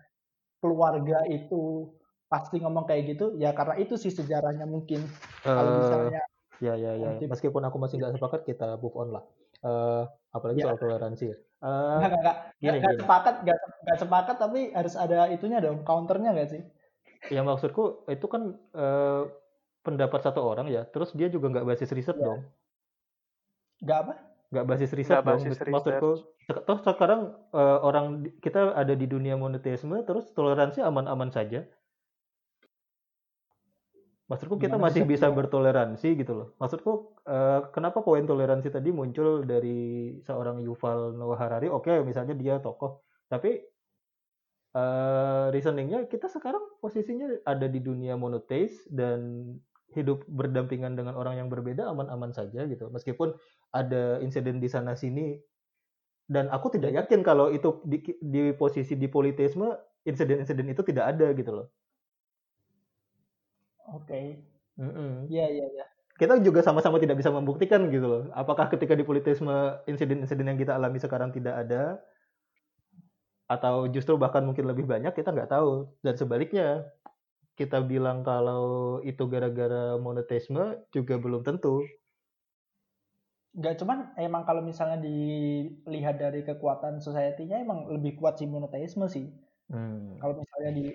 keluarga 0.64 1.24
itu 1.28 1.92
pasti 2.32 2.58
ngomong 2.64 2.88
kayak 2.90 3.14
gitu, 3.14 3.36
ya 3.38 3.54
karena 3.54 3.78
itu 3.78 3.94
sih 4.00 4.10
sejarahnya 4.10 4.66
mungkin. 4.66 5.06
Uh, 5.46 5.54
kalau 5.54 5.70
eh, 5.70 5.78
misalnya 5.84 6.22
Ya, 6.64 6.80
ya, 6.80 6.96
ya. 6.96 7.10
Meskipun 7.28 7.60
aku 7.68 7.76
masih 7.76 8.00
nggak 8.00 8.16
sepakat, 8.16 8.42
kita 8.48 8.80
move 8.80 8.96
on 8.96 9.20
lah. 9.20 9.24
Uh, 9.64 10.04
apalagi 10.36 10.60
ya. 10.60 10.66
soal 10.70 10.78
toleransi. 10.78 11.32
Uh, 11.64 12.04
nggak, 12.04 12.12
nggak, 12.20 12.38
nggak, 12.60 12.76
nggak 12.84 12.96
sepakat, 13.00 13.36
nggak, 13.48 13.60
nggak 13.88 14.00
sepakat, 14.04 14.36
tapi 14.36 14.60
harus 14.76 14.94
ada 15.00 15.32
itunya 15.32 15.64
dong, 15.64 15.88
counternya 15.88 16.36
nggak 16.36 16.50
sih? 16.52 16.62
Ya 17.32 17.40
maksudku 17.40 18.04
itu 18.12 18.28
kan 18.28 18.60
uh, 18.76 19.32
pendapat 19.88 20.20
satu 20.20 20.44
orang 20.44 20.68
ya, 20.68 20.84
terus 20.92 21.16
dia 21.16 21.32
juga 21.32 21.56
nggak 21.56 21.64
basis 21.64 21.96
riset 21.96 22.20
ya. 22.20 22.28
dong. 22.28 22.40
Nggak 23.80 23.98
apa? 24.04 24.14
Nggak 24.52 24.66
basis 24.68 24.92
riset 24.92 25.16
gak 25.16 25.24
dong. 25.24 25.40
Basis 25.40 25.58
maksudku, 25.64 26.12
toh 26.68 26.80
sekarang 26.84 27.22
uh, 27.56 27.80
orang 27.80 28.28
kita 28.44 28.76
ada 28.76 28.92
di 28.92 29.08
dunia 29.08 29.40
monetisme, 29.40 30.04
terus 30.04 30.28
toleransi 30.36 30.84
aman-aman 30.84 31.32
saja 31.32 31.64
Maksudku 34.34 34.58
kita 34.58 34.82
Gimana 34.82 34.90
masih 34.90 35.06
bisa 35.06 35.30
bertoleransi 35.30 36.10
gitu 36.18 36.34
loh. 36.34 36.48
Maksudku 36.58 37.22
uh, 37.30 37.70
kenapa 37.70 38.02
poin 38.02 38.26
toleransi 38.26 38.74
tadi 38.74 38.90
muncul 38.90 39.46
dari 39.46 40.18
seorang 40.26 40.58
Yuval 40.66 41.14
Noah 41.14 41.38
Harari? 41.38 41.70
Oke, 41.70 41.94
okay, 41.94 41.98
misalnya 42.02 42.34
dia 42.34 42.58
tokoh, 42.58 43.06
tapi 43.30 43.62
uh, 44.74 45.54
reasoningnya 45.54 46.10
kita 46.10 46.34
sekarang 46.34 46.66
posisinya 46.82 47.46
ada 47.46 47.70
di 47.70 47.78
dunia 47.78 48.18
monotheis 48.18 48.74
dan 48.90 49.54
hidup 49.94 50.26
berdampingan 50.26 50.98
dengan 50.98 51.14
orang 51.14 51.38
yang 51.38 51.54
berbeda 51.54 51.86
aman-aman 51.86 52.34
saja 52.34 52.66
gitu. 52.66 52.90
Meskipun 52.90 53.38
ada 53.70 54.18
insiden 54.26 54.58
di 54.58 54.66
sana 54.66 54.98
sini 54.98 55.38
dan 56.26 56.50
aku 56.50 56.74
tidak 56.74 57.06
yakin 57.06 57.22
kalau 57.22 57.54
itu 57.54 57.86
di, 57.86 58.02
di 58.18 58.50
posisi 58.58 58.98
di 58.98 59.06
politisme 59.06 59.70
insiden-insiden 60.10 60.74
itu 60.74 60.82
tidak 60.82 61.14
ada 61.14 61.30
gitu 61.38 61.54
loh. 61.54 61.68
Oke. 63.92 64.40
Mm-mm. 64.80 65.28
Iya, 65.28 65.48
iya, 65.52 65.66
iya. 65.70 65.86
Kita 66.14 66.38
juga 66.40 66.62
sama-sama 66.62 67.02
tidak 67.02 67.20
bisa 67.20 67.34
membuktikan 67.34 67.90
gitu 67.90 68.06
loh. 68.06 68.24
Apakah 68.38 68.70
ketika 68.70 68.94
di 68.94 69.02
politisme 69.02 69.54
insiden-insiden 69.90 70.46
yang 70.46 70.60
kita 70.62 70.78
alami 70.78 71.02
sekarang 71.02 71.34
tidak 71.34 71.58
ada 71.66 72.00
atau 73.50 73.86
justru 73.92 74.16
bahkan 74.16 74.42
mungkin 74.46 74.66
lebih 74.66 74.88
banyak 74.88 75.14
kita 75.14 75.30
nggak 75.36 75.52
tahu 75.52 75.86
dan 76.00 76.16
sebaliknya 76.16 76.90
kita 77.54 77.86
bilang 77.86 78.26
kalau 78.26 78.98
itu 79.06 79.30
gara-gara 79.30 80.00
monetisme 80.02 80.80
juga 80.90 81.22
belum 81.22 81.46
tentu. 81.46 81.86
Nggak 83.54 83.78
cuman 83.78 83.98
emang 84.18 84.42
kalau 84.50 84.66
misalnya 84.66 84.98
dilihat 84.98 86.18
dari 86.18 86.42
kekuatan 86.42 86.98
society-nya 86.98 87.62
emang 87.62 87.86
lebih 87.94 88.18
kuat 88.18 88.42
si 88.42 88.50
monoteisme 88.50 89.06
sih. 89.06 89.30
Hmm. 89.70 90.18
Kalau 90.18 90.42
misalnya 90.42 90.72
di 90.74 90.86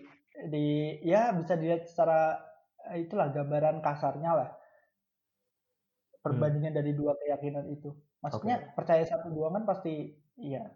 di 0.51 0.67
ya 1.07 1.31
bisa 1.35 1.55
dilihat 1.55 1.87
secara 1.87 2.48
itulah 2.97 3.29
gambaran 3.29 3.85
kasarnya 3.85 4.33
lah 4.33 4.51
perbandingan 6.23 6.73
hmm. 6.75 6.79
dari 6.79 6.93
dua 6.93 7.13
keyakinan 7.17 7.65
itu. 7.73 7.95
Maksudnya 8.21 8.57
okay. 8.59 8.71
percaya 8.75 9.05
satu 9.07 9.31
dua 9.31 9.55
kan 9.55 9.65
pasti 9.65 10.13
iya. 10.37 10.67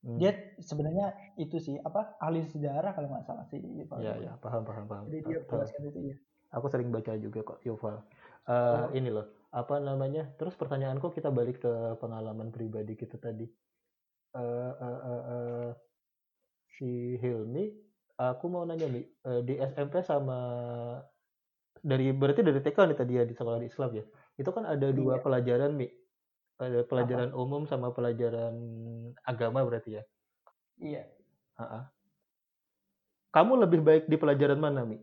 Hmm. 0.00 0.16
Dia 0.16 0.32
sebenarnya 0.60 1.12
itu 1.36 1.60
sih 1.60 1.76
apa 1.76 2.16
ahli 2.22 2.44
sejarah 2.48 2.96
kalau 2.96 3.08
nggak 3.12 3.26
salah 3.26 3.44
sih. 3.48 3.60
Iya 3.60 4.14
iya 4.20 4.32
paham 4.40 4.64
paham 4.64 4.86
paham. 4.88 5.04
Jadi 5.08 5.20
dia 5.28 5.38
jelaskan 5.44 5.82
itu 5.88 6.00
ya. 6.12 6.16
Aku 6.56 6.66
sering 6.66 6.90
baca 6.90 7.14
juga 7.20 7.46
kok 7.46 7.60
Yuval. 7.62 8.02
Uh, 8.48 8.88
oh. 8.88 8.88
Ini 8.96 9.08
loh 9.12 9.26
apa 9.52 9.82
namanya? 9.82 10.30
Terus 10.38 10.56
pertanyaanku 10.56 11.12
kita 11.12 11.28
balik 11.28 11.62
ke 11.62 11.72
pengalaman 12.00 12.48
pribadi 12.54 12.96
kita 12.96 13.20
tadi. 13.20 13.46
Uh, 14.30 14.72
uh, 14.78 15.00
uh, 15.02 15.22
uh, 15.26 15.68
si 16.78 17.18
Hilmi, 17.18 17.66
aku 18.14 18.46
mau 18.46 18.62
nanya 18.62 18.86
nih 18.86 19.04
uh, 19.26 19.42
di 19.42 19.58
SMP 19.58 20.06
sama 20.06 20.38
dari 21.80 22.12
berarti 22.12 22.40
dari 22.44 22.60
TK 22.60 22.78
nih 22.92 22.98
tadi 22.98 23.12
ya 23.16 23.24
di 23.24 23.34
sekolah 23.34 23.60
Islam 23.64 23.90
ya. 23.96 24.04
Itu 24.36 24.50
kan 24.52 24.64
ada 24.68 24.88
dua 24.92 25.18
iya. 25.18 25.22
pelajaran 25.24 25.72
Mi. 25.76 25.88
Ada 26.60 26.84
pelajaran 26.84 27.30
Apa? 27.32 27.40
umum 27.40 27.64
sama 27.64 27.90
pelajaran 27.90 28.54
agama 29.24 29.64
berarti 29.64 30.00
ya. 30.00 30.02
Iya. 30.80 31.04
Ha-ha. 31.56 31.88
Kamu 33.30 33.52
lebih 33.64 33.80
baik 33.80 34.04
di 34.08 34.16
pelajaran 34.20 34.60
mana 34.60 34.84
Mi? 34.84 35.00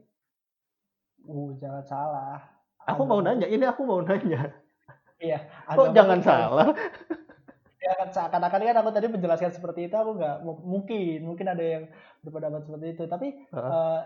Uh, 1.25 1.57
jangan 1.57 1.83
salah. 1.85 2.39
Aku 2.87 3.03
agama. 3.03 3.19
mau 3.19 3.21
nanya, 3.25 3.47
ini 3.49 3.65
aku 3.65 3.81
mau 3.83 3.99
nanya. 4.05 4.53
Iya. 5.17 5.49
Kok 5.65 5.97
jangan 5.97 6.21
kan 6.21 6.25
salah? 6.25 6.67
ya 7.87 7.93
kan 8.03 8.09
seakan-akan 8.11 8.61
kan 8.67 8.77
aku 8.83 8.89
tadi 8.91 9.07
menjelaskan 9.07 9.51
seperti 9.53 9.87
itu 9.87 9.95
aku 9.95 10.19
nggak 10.19 10.35
mungkin 10.43 11.19
mungkin 11.23 11.47
ada 11.47 11.63
yang 11.63 11.83
berpendapat 12.19 12.67
seperti 12.67 12.87
itu 12.97 13.03
tapi 13.07 13.27
uh. 13.55 13.59
Uh, 13.63 13.99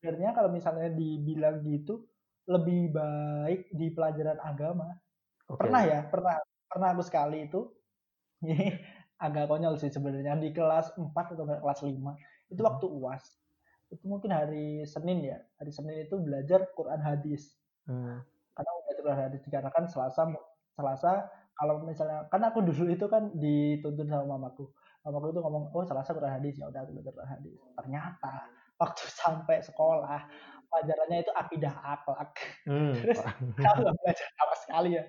sebenarnya 0.00 0.30
kalau 0.32 0.48
misalnya 0.48 0.88
dibilang 0.88 1.60
gitu 1.66 2.06
lebih 2.46 2.94
baik 2.94 3.70
di 3.74 3.86
pelajaran 3.90 4.38
agama. 4.42 4.90
Okay. 5.46 5.58
Pernah 5.58 5.82
ya, 5.82 6.00
pernah 6.06 6.36
pernah 6.66 6.88
aku 6.94 7.02
sekali 7.02 7.46
itu. 7.46 7.70
Ini 8.42 8.78
agak 9.16 9.48
konyol 9.48 9.80
sih 9.80 9.88
sebenarnya 9.90 10.36
di 10.36 10.52
kelas 10.52 10.94
4 10.94 11.10
atau 11.12 11.44
kelas 11.46 11.80
5. 11.82 12.52
Itu 12.52 12.60
hmm. 12.62 12.68
waktu 12.68 12.86
UAS. 12.86 13.24
Itu 13.90 14.04
mungkin 14.06 14.34
hari 14.34 14.84
Senin 14.86 15.22
ya. 15.22 15.38
Hari 15.58 15.70
Senin 15.72 16.06
itu 16.06 16.18
belajar 16.20 16.70
Quran 16.74 17.00
hadis. 17.02 17.54
Hmm. 17.86 18.22
Karena 18.54 18.70
belajar 18.86 19.02
Quran 19.02 19.22
hadis 19.30 19.40
dikarenakan 19.46 19.84
Selasa 19.90 20.22
Selasa 20.76 21.12
kalau 21.56 21.80
misalnya 21.88 22.28
kan 22.28 22.44
aku 22.44 22.60
dulu 22.60 22.92
itu 22.92 23.08
kan 23.08 23.32
dituntun 23.32 24.06
sama 24.12 24.36
mamaku. 24.36 24.68
Mamaku 25.00 25.32
itu 25.32 25.40
ngomong, 25.40 25.72
"Oh, 25.72 25.86
Selasa 25.88 26.12
Quran 26.12 26.36
hadis." 26.36 26.60
Ya 26.60 26.68
udah 26.68 26.84
aku 26.84 26.92
belajar 27.00 27.12
Quran 27.16 27.32
hadis. 27.32 27.56
Ternyata 27.72 28.32
waktu 28.76 29.02
sampai 29.24 29.64
sekolah 29.64 30.20
pelajarannya 30.68 31.18
itu 31.22 31.32
akidah 31.32 31.74
akhlak. 31.82 32.32
Hmm. 32.66 32.92
Terus 33.02 33.20
kalau 33.64 33.78
nggak 33.82 33.96
belajar 34.02 34.26
sama 34.36 34.54
sekali 34.60 34.90
ya. 34.98 35.04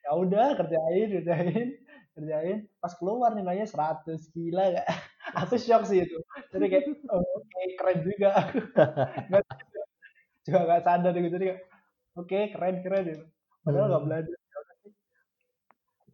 Ya 0.00 0.10
udah 0.16 0.46
kerjain, 0.56 1.08
kerjain, 1.20 1.68
kerjain. 2.16 2.58
Pas 2.80 2.92
keluar 2.96 3.36
nilainya 3.36 3.66
100 3.68 4.16
gila 4.32 4.64
gak? 4.80 4.88
Aku 5.46 5.54
shock 5.60 5.86
sih 5.86 6.02
itu. 6.02 6.18
Jadi 6.50 6.64
kayak 6.66 6.84
oh, 7.12 7.20
oke 7.20 7.46
okay, 7.46 7.64
keren 7.76 7.98
juga. 8.02 8.30
gak, 9.30 9.44
juga 10.46 10.58
gak 10.66 10.82
sadar 10.82 11.12
gitu. 11.14 11.28
Jadi 11.36 11.46
oke 11.52 11.60
okay, 12.26 12.42
keren 12.50 12.80
keren 12.80 13.04
gitu. 13.06 13.24
Padahal 13.60 13.86
nggak 13.92 14.00
hmm. 14.00 14.08
belajar. 14.08 14.38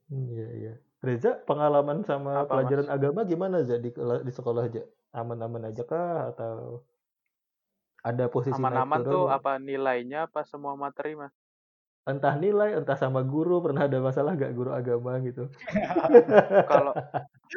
Iya 0.07 0.49
iya. 0.55 0.75
Reza 1.03 1.39
pengalaman 1.47 2.03
sama 2.03 2.43
Apa, 2.43 2.51
pelajaran 2.59 2.87
mas? 2.91 2.95
agama 2.99 3.21
gimana 3.23 3.63
aja 3.63 3.79
di, 3.79 3.91
di 3.95 4.33
sekolah 4.33 4.67
aja? 4.67 4.83
Aman-aman 5.15 5.71
aja 5.71 5.87
kah 5.87 6.35
atau 6.35 6.83
ada 8.07 8.31
posisi 8.31 8.55
aman-aman 8.55 9.03
tuh 9.03 9.27
apa 9.27 9.59
nilainya 9.59 10.31
apa 10.31 10.47
semua 10.47 10.79
materi 10.79 11.19
mas 11.19 11.35
entah 12.07 12.39
nilai 12.39 12.79
entah 12.79 12.95
sama 12.95 13.27
guru 13.27 13.59
pernah 13.59 13.91
ada 13.91 13.99
masalah 13.99 14.39
gak 14.39 14.55
guru 14.55 14.71
agama 14.71 15.19
gitu 15.27 15.51
kalau 16.71 16.95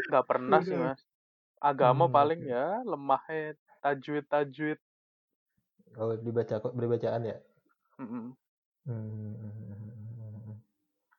nggak 0.09 0.25
pernah 0.25 0.59
sih 0.65 0.73
mas 0.73 0.97
agama 1.61 2.09
hmm, 2.09 2.15
paling 2.17 2.41
okay. 2.41 2.55
ya 2.57 2.65
lemahnya 2.81 3.53
tajwid 3.85 4.25
tajwid 4.25 4.79
oh 6.01 6.17
dibaca 6.17 6.57
kok 6.57 6.73
berbacaan 6.73 7.29
ya 7.29 7.37
mm 8.01 8.07
-mm. 8.09 8.25
Hmm. 8.89 9.35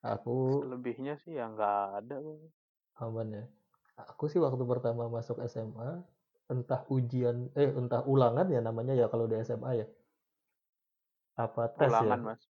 Aku 0.00 0.64
Lebihnya 0.64 1.20
sih 1.20 1.36
ya 1.36 1.52
nggak 1.52 1.80
ada. 2.00 2.16
aman 3.04 3.28
ya. 3.36 3.44
Aku 4.08 4.32
sih 4.32 4.40
waktu 4.40 4.64
pertama 4.64 5.12
masuk 5.12 5.44
SMA, 5.44 6.00
entah 6.50 6.82
ujian, 6.90 7.48
eh 7.54 7.70
entah 7.70 8.02
ulangan 8.04 8.46
ya 8.50 8.60
namanya 8.60 8.92
ya 8.98 9.06
kalau 9.06 9.30
di 9.30 9.38
SMA 9.40 9.70
ya. 9.80 9.86
Apa 11.38 11.70
tes 11.78 11.88
Ulangan, 11.88 12.18
ya? 12.20 12.26
Mas. 12.26 12.42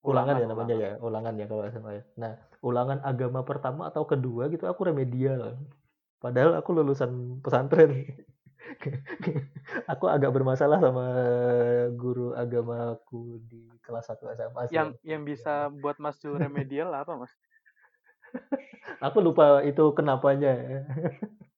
Ulangan, 0.00 0.34
ya 0.40 0.46
namanya 0.48 0.74
ya, 0.80 0.90
ulangan 1.04 1.34
ya 1.36 1.44
kalau 1.44 1.62
SMA 1.68 1.90
ya. 1.92 2.02
Nah, 2.16 2.32
ulangan 2.64 2.98
agama 3.04 3.44
pertama 3.44 3.92
atau 3.92 4.08
kedua 4.08 4.48
gitu 4.48 4.64
aku 4.64 4.88
remedial. 4.88 5.60
Padahal 6.22 6.56
aku 6.56 6.72
lulusan 6.72 7.42
pesantren. 7.44 8.08
aku 9.92 10.04
agak 10.08 10.32
bermasalah 10.32 10.80
sama 10.80 11.06
guru 11.96 12.32
agamaku 12.32 13.40
di 13.44 13.68
kelas 13.84 14.08
1 14.08 14.24
SMA 14.36 14.62
sih. 14.68 14.76
Yang 14.76 14.88
yang 15.04 15.22
bisa 15.24 15.68
buat 15.68 16.00
Mas 16.00 16.16
Jul 16.20 16.40
remedial 16.40 16.92
apa, 16.96 17.12
Mas? 17.16 17.32
aku 19.04 19.18
lupa 19.20 19.60
itu 19.64 19.84
kenapanya. 19.92 20.54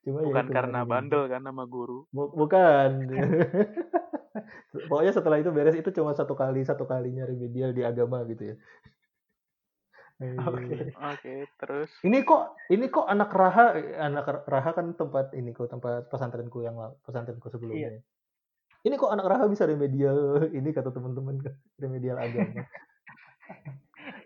Cuma 0.00 0.24
ya 0.24 0.26
bukan 0.32 0.46
ya 0.48 0.52
karena 0.56 0.80
bandel 0.88 1.22
kan 1.28 1.42
sama 1.44 1.64
guru. 1.68 2.08
Bukan. 2.12 2.90
Pokoknya 4.90 5.12
setelah 5.14 5.38
itu 5.42 5.50
beres 5.50 5.76
itu 5.76 5.90
cuma 5.94 6.14
satu 6.14 6.34
kali 6.38 6.62
satu 6.62 6.86
kalinya 6.86 7.26
remedial 7.26 7.74
di 7.74 7.82
agama 7.82 8.22
gitu 8.26 8.54
ya. 8.54 8.56
Oke. 10.44 10.52
Okay. 10.52 10.80
Oke, 10.92 10.92
okay, 10.92 11.38
terus. 11.56 11.90
Ini 12.04 12.18
kok 12.28 12.60
ini 12.68 12.92
kok 12.92 13.08
anak 13.08 13.32
Raha 13.32 13.66
anak 14.04 14.26
Raha 14.44 14.70
kan 14.76 14.92
tempat 14.92 15.32
ini 15.32 15.56
kok 15.56 15.72
tempat 15.72 16.12
pesantrenku 16.12 16.60
yang 16.60 16.76
pesantrenku 17.04 17.48
sebelumnya. 17.48 17.96
Iya. 17.96 18.00
Ini 18.80 18.94
kok 18.96 19.12
anak 19.12 19.26
Raha 19.28 19.44
bisa 19.48 19.64
remedial 19.64 20.48
ini 20.52 20.72
kata 20.72 20.92
teman-teman 20.92 21.40
remedial 21.80 22.20
agama. 22.20 22.64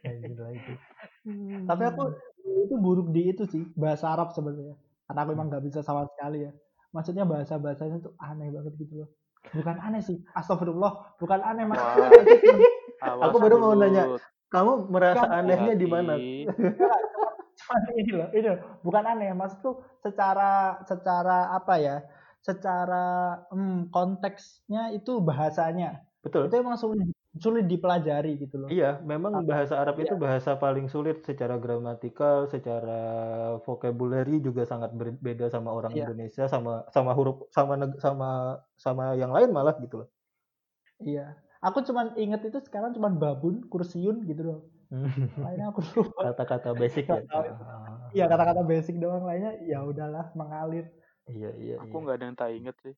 itu. 0.04 0.72
Hmm. 1.24 1.64
Tapi 1.64 1.82
aku 1.88 2.02
itu 2.68 2.74
buruk 2.76 3.08
di 3.14 3.32
itu 3.32 3.48
sih 3.48 3.64
bahasa 3.78 4.10
Arab 4.12 4.34
sebenarnya. 4.34 4.76
Karena 5.04 5.20
aku 5.24 5.30
emang 5.36 5.48
nggak 5.52 5.64
bisa 5.64 5.80
sama 5.84 6.08
sekali 6.08 6.48
ya. 6.48 6.52
Maksudnya 6.94 7.24
bahasa 7.26 7.58
bahasanya 7.58 8.00
tuh 8.00 8.14
aneh 8.22 8.48
banget 8.54 8.74
gitu 8.80 9.04
loh. 9.04 9.08
Bukan 9.52 9.76
aneh 9.76 10.00
sih 10.00 10.16
astagfirullah 10.32 11.20
bukan 11.20 11.40
aneh 11.44 11.64
mas. 11.68 11.80
Aku 13.28 13.36
baru 13.36 13.60
mau 13.60 13.76
nanya 13.76 14.16
kamu 14.48 14.88
merasa 14.88 15.26
kan, 15.28 15.44
anehnya 15.44 15.74
di 15.76 15.84
mana? 15.84 16.16
Cuma 17.58 17.76
ini 17.98 18.12
loh 18.14 18.28
ini 18.32 18.46
loh. 18.48 18.60
bukan 18.80 19.04
aneh 19.04 19.34
mas 19.36 19.52
tuh 19.60 19.82
secara 20.00 20.80
secara 20.88 21.52
apa 21.52 21.74
ya 21.76 21.96
secara 22.44 23.40
hmm, 23.48 23.88
konteksnya 23.88 24.92
itu 24.92 25.20
bahasanya. 25.24 26.04
Betul. 26.20 26.48
Itu 26.48 26.56
emang 26.60 26.76
sulit 26.76 27.08
sulit 27.34 27.66
dipelajari 27.66 28.38
gitu 28.38 28.62
loh. 28.62 28.68
Iya, 28.70 29.02
memang 29.02 29.42
bahasa 29.42 29.74
Arab 29.82 29.98
iya. 29.98 30.06
itu 30.06 30.14
bahasa 30.14 30.54
paling 30.54 30.86
sulit 30.86 31.26
secara 31.26 31.58
gramatikal, 31.58 32.46
secara 32.46 33.00
vocabulary 33.66 34.38
juga 34.38 34.62
sangat 34.62 34.94
berbeda 34.94 35.50
sama 35.50 35.74
orang 35.74 35.90
iya. 35.98 36.06
Indonesia, 36.06 36.46
sama 36.46 36.86
sama 36.94 37.10
huruf 37.10 37.50
sama 37.50 37.74
sama 37.98 38.62
sama 38.78 39.18
yang 39.18 39.34
lain 39.34 39.50
malah 39.50 39.74
gitu 39.82 40.06
loh. 40.06 40.08
Iya. 41.02 41.34
Aku 41.64 41.82
cuma 41.82 42.12
inget 42.14 42.44
itu 42.46 42.60
sekarang 42.62 42.94
cuma 42.94 43.10
babun, 43.10 43.66
kursiun 43.66 44.22
gitu 44.30 44.42
loh. 44.44 44.60
lainnya 45.42 45.74
aku 45.74 45.82
lupa. 45.98 46.30
Kata-kata 46.30 46.70
basic 46.76 47.10
ya. 47.10 47.18
Iya, 48.14 48.24
kata-kata 48.30 48.62
basic 48.62 49.02
doang 49.02 49.26
lainnya 49.26 49.58
ya 49.66 49.82
udahlah 49.82 50.30
mengalir. 50.38 50.86
Iya, 51.26 51.50
iya. 51.58 51.76
Aku 51.82 51.98
iya. 51.98 52.02
nggak 52.04 52.14
iya. 52.14 52.20
ada 52.22 52.26
yang 52.30 52.36
tak 52.38 52.50
inget 52.54 52.76
sih. 52.84 52.94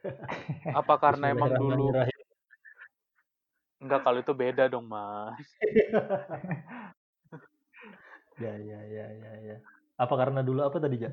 Apa 0.80 0.96
karena 0.96 1.36
emang 1.36 1.52
dulu 1.52 1.92
Enggak, 3.80 4.00
kalau 4.04 4.18
itu 4.20 4.32
beda 4.36 4.68
dong, 4.68 4.84
Mas. 4.84 5.40
ya, 8.36 8.52
ya, 8.60 8.80
ya, 8.84 9.06
ya, 9.08 9.32
ya. 9.40 9.56
Apa 9.96 10.14
karena 10.20 10.44
dulu 10.44 10.60
apa 10.60 10.76
tadi, 10.76 11.00
Ja? 11.00 11.12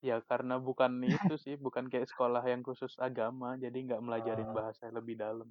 Ya, 0.00 0.16
karena 0.24 0.56
bukan 0.56 1.04
itu 1.04 1.34
sih, 1.36 1.54
bukan 1.66 1.90
kayak 1.92 2.08
sekolah 2.08 2.40
yang 2.46 2.64
khusus 2.64 2.96
agama, 2.96 3.58
jadi 3.60 3.74
nggak 3.74 4.00
melajarin 4.00 4.48
oh. 4.48 4.56
bahasa 4.56 4.88
lebih 4.88 5.18
dalam. 5.18 5.50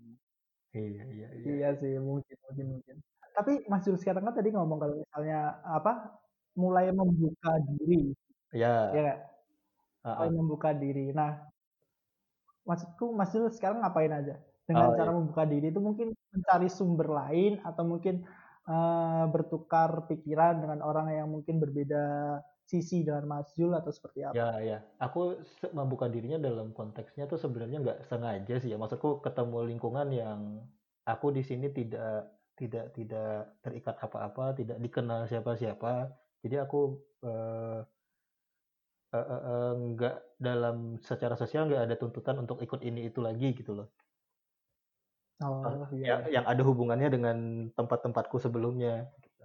Iya, 0.74 1.04
iya, 1.12 1.28
iya. 1.38 1.46
Iya 1.46 1.70
sih, 1.78 1.94
mungkin, 2.02 2.38
mungkin, 2.50 2.66
mungkin. 2.80 2.96
Tapi 3.36 3.68
Mas 3.70 3.86
Jul 3.86 4.00
sekarang 4.02 4.26
kan 4.26 4.36
tadi 4.36 4.50
ngomong 4.52 4.80
kalau 4.82 4.96
misalnya 5.00 5.62
apa 5.64 6.18
mulai 6.58 6.90
membuka 6.90 7.62
diri. 7.68 8.12
Iya. 8.52 8.76
Iya 8.96 9.14
Mulai 10.00 10.30
membuka 10.34 10.70
diri. 10.74 11.14
Nah, 11.14 11.46
maksudku 12.66 13.14
Mas 13.14 13.30
Jul 13.32 13.48
sekarang 13.54 13.86
ngapain 13.86 14.12
aja? 14.12 14.40
Dengan 14.70 14.94
oh, 14.94 14.96
cara 14.96 15.10
iya. 15.10 15.18
membuka 15.18 15.44
diri 15.50 15.74
itu 15.74 15.82
mungkin 15.82 16.14
mencari 16.30 16.70
sumber 16.70 17.10
lain 17.10 17.58
atau 17.66 17.84
mungkin 17.90 18.22
uh, 18.70 19.26
bertukar 19.34 20.06
pikiran 20.06 20.62
dengan 20.62 20.86
orang 20.86 21.10
yang 21.10 21.26
mungkin 21.26 21.58
berbeda 21.58 22.38
sisi 22.70 23.02
dengan 23.02 23.26
Mas 23.26 23.50
Jul 23.58 23.74
atau 23.74 23.90
seperti 23.90 24.30
apa? 24.30 24.38
Ya, 24.38 24.62
ya. 24.62 24.78
Aku 25.02 25.42
membuka 25.74 26.06
dirinya 26.06 26.38
dalam 26.38 26.70
konteksnya 26.70 27.26
tuh 27.26 27.42
sebenarnya 27.42 27.82
nggak 27.82 28.00
sengaja 28.06 28.62
sih 28.62 28.70
ya. 28.70 28.78
Maksudku 28.78 29.26
ketemu 29.26 29.66
lingkungan 29.74 30.08
yang 30.14 30.62
aku 31.10 31.34
di 31.34 31.42
sini 31.42 31.74
tidak 31.74 32.30
tidak 32.54 32.94
tidak 32.94 33.58
terikat 33.66 33.98
apa-apa, 33.98 34.54
tidak 34.54 34.78
dikenal 34.78 35.26
siapa-siapa. 35.26 36.14
Jadi 36.46 36.56
aku 36.62 36.94
uh, 37.26 37.82
uh, 39.10 39.18
uh, 39.18 39.42
uh, 39.50 39.72
nggak 39.74 40.38
dalam 40.38 41.02
secara 41.02 41.34
sosial 41.34 41.66
nggak 41.66 41.90
ada 41.90 41.96
tuntutan 41.98 42.38
untuk 42.38 42.62
ikut 42.62 42.86
ini 42.86 43.10
itu 43.10 43.18
lagi 43.18 43.58
gitu 43.58 43.74
loh. 43.74 43.90
Oh, 45.40 45.88
iya. 45.96 46.20
yang, 46.20 46.22
yang 46.42 46.46
ada 46.52 46.62
hubungannya 46.68 47.08
dengan 47.08 47.38
tempat-tempatku 47.72 48.44
sebelumnya. 48.44 49.08
Gitu. 49.24 49.44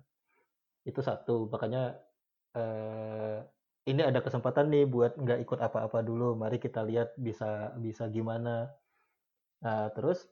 Itu 0.91 1.01
satu, 1.07 1.47
makanya 1.47 1.95
eh, 2.59 3.39
ini 3.87 4.03
ada 4.03 4.19
kesempatan 4.19 4.75
nih 4.75 4.85
buat 4.91 5.15
nggak 5.15 5.39
ikut 5.47 5.59
apa-apa 5.63 6.03
dulu. 6.03 6.35
Mari 6.35 6.59
kita 6.59 6.83
lihat 6.83 7.15
bisa 7.15 7.71
bisa 7.79 8.11
gimana. 8.11 8.75
Nah, 9.63 9.87
terus 9.95 10.27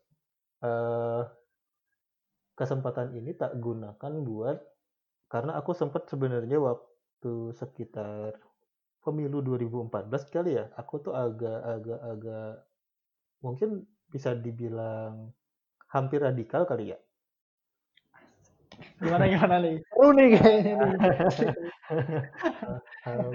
eh, 0.67 1.23
kesempatan 2.59 3.15
ini 3.15 3.31
tak 3.39 3.55
gunakan 3.63 4.13
buat 4.27 4.59
karena 5.31 5.57
aku 5.57 5.73
sempat 5.73 6.11
sebenarnya 6.11 6.59
waktu 6.61 7.57
sekitar 7.57 8.37
pemilu 9.01 9.41
2014 9.41 10.29
kali 10.29 10.59
ya, 10.59 10.69
aku 10.77 11.01
tuh 11.01 11.15
agak-agak 11.17 12.01
agak 12.03 12.55
mungkin 13.43 13.89
bisa 14.13 14.37
dibilang 14.37 15.33
hampir 15.93 16.25
radikal 16.25 16.65
kali 16.65 16.97
ya. 16.97 16.99
Gimana 18.99 19.29
gimana 19.29 19.57
nih? 19.61 19.77
Seru 19.93 20.09
nih 20.17 20.27
kayaknya 20.35 20.73
nih. 20.81 20.93
um, 23.07 23.35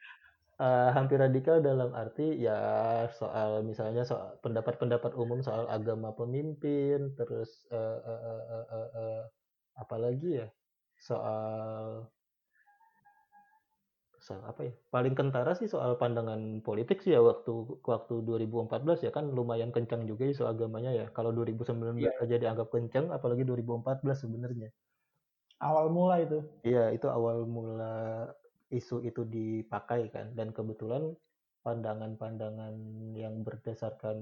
uh, 0.64 0.88
hampir 0.96 1.18
radikal 1.20 1.60
dalam 1.60 1.92
arti 1.92 2.40
ya 2.40 2.58
soal 3.14 3.62
misalnya 3.62 4.02
soal 4.08 4.40
pendapat-pendapat 4.40 5.12
umum 5.14 5.44
soal 5.44 5.68
agama 5.68 6.16
pemimpin, 6.16 7.14
terus 7.14 7.68
uh, 7.70 7.98
uh, 8.00 8.20
uh, 8.24 8.42
uh, 8.48 8.66
uh, 8.72 8.88
uh, 8.96 9.22
apalagi 9.78 10.42
ya 10.42 10.48
soal 10.98 12.08
soal 14.28 14.44
apa 14.44 14.68
ya? 14.68 14.72
Paling 14.92 15.16
kentara 15.16 15.56
sih 15.56 15.64
soal 15.64 15.96
pandangan 15.96 16.60
politik 16.60 17.00
sih 17.00 17.16
ya 17.16 17.24
waktu 17.24 17.80
waktu 17.80 18.20
2014 18.28 19.08
ya 19.08 19.10
kan 19.10 19.32
lumayan 19.32 19.72
kencang 19.72 20.04
juga 20.04 20.28
isu 20.28 20.44
agamanya 20.44 20.92
ya. 20.92 21.08
Kalau 21.16 21.32
2019 21.32 21.96
yeah. 21.96 22.12
aja 22.20 22.36
dianggap 22.36 22.68
kencang 22.68 23.08
apalagi 23.08 23.48
2014 23.48 24.04
sebenarnya. 24.12 24.68
Awal 25.64 25.88
mula 25.88 26.20
itu. 26.20 26.44
Iya 26.68 26.92
itu 26.92 27.08
awal 27.08 27.48
mula 27.48 28.28
isu 28.68 29.00
itu 29.08 29.24
dipakai 29.24 30.12
kan. 30.12 30.36
Dan 30.36 30.52
kebetulan 30.52 31.16
pandangan-pandangan 31.64 32.76
yang 33.16 33.40
berdasarkan 33.40 34.20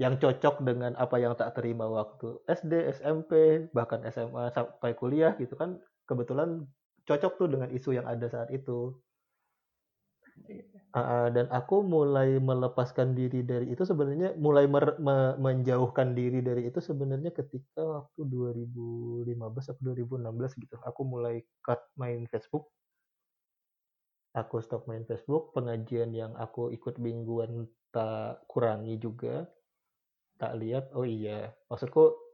yang 0.00 0.16
cocok 0.16 0.64
dengan 0.64 0.96
apa 0.96 1.20
yang 1.20 1.36
tak 1.36 1.58
terima 1.58 1.84
waktu 1.84 2.40
SD, 2.48 2.90
SMP, 2.96 3.66
bahkan 3.76 4.00
SMA 4.08 4.48
sampai 4.54 4.96
kuliah 4.96 5.36
gitu 5.36 5.52
kan 5.54 5.78
kebetulan 6.08 6.64
cocok 7.06 7.32
tuh 7.38 7.48
dengan 7.50 7.68
isu 7.72 7.90
yang 7.98 8.06
ada 8.06 8.26
saat 8.30 8.48
itu. 8.54 8.94
Uh, 10.92 11.32
dan 11.32 11.48
aku 11.48 11.80
mulai 11.80 12.36
melepaskan 12.36 13.16
diri 13.16 13.40
dari 13.40 13.72
itu 13.72 13.80
sebenarnya 13.80 14.36
mulai 14.36 14.68
mer, 14.68 15.00
me, 15.00 15.32
menjauhkan 15.40 16.12
diri 16.12 16.44
dari 16.44 16.68
itu 16.68 16.84
sebenarnya 16.84 17.32
ketika 17.32 17.80
waktu 17.80 18.20
2015 18.28 19.72
atau 19.72 19.82
2016 19.88 20.60
gitu. 20.60 20.76
Aku 20.84 21.00
mulai 21.08 21.40
cut 21.64 21.80
main 21.96 22.28
Facebook. 22.28 22.68
Aku 24.32 24.64
stop 24.64 24.88
main 24.88 25.04
Facebook, 25.04 25.52
pengajian 25.52 26.12
yang 26.16 26.32
aku 26.40 26.72
ikut 26.72 26.96
mingguan 26.96 27.68
tak 27.92 28.44
kurangi 28.48 28.96
juga. 28.96 29.44
Tak 30.40 30.56
lihat, 30.56 30.88
oh 30.96 31.04
iya, 31.04 31.52
maksudku 31.68 32.31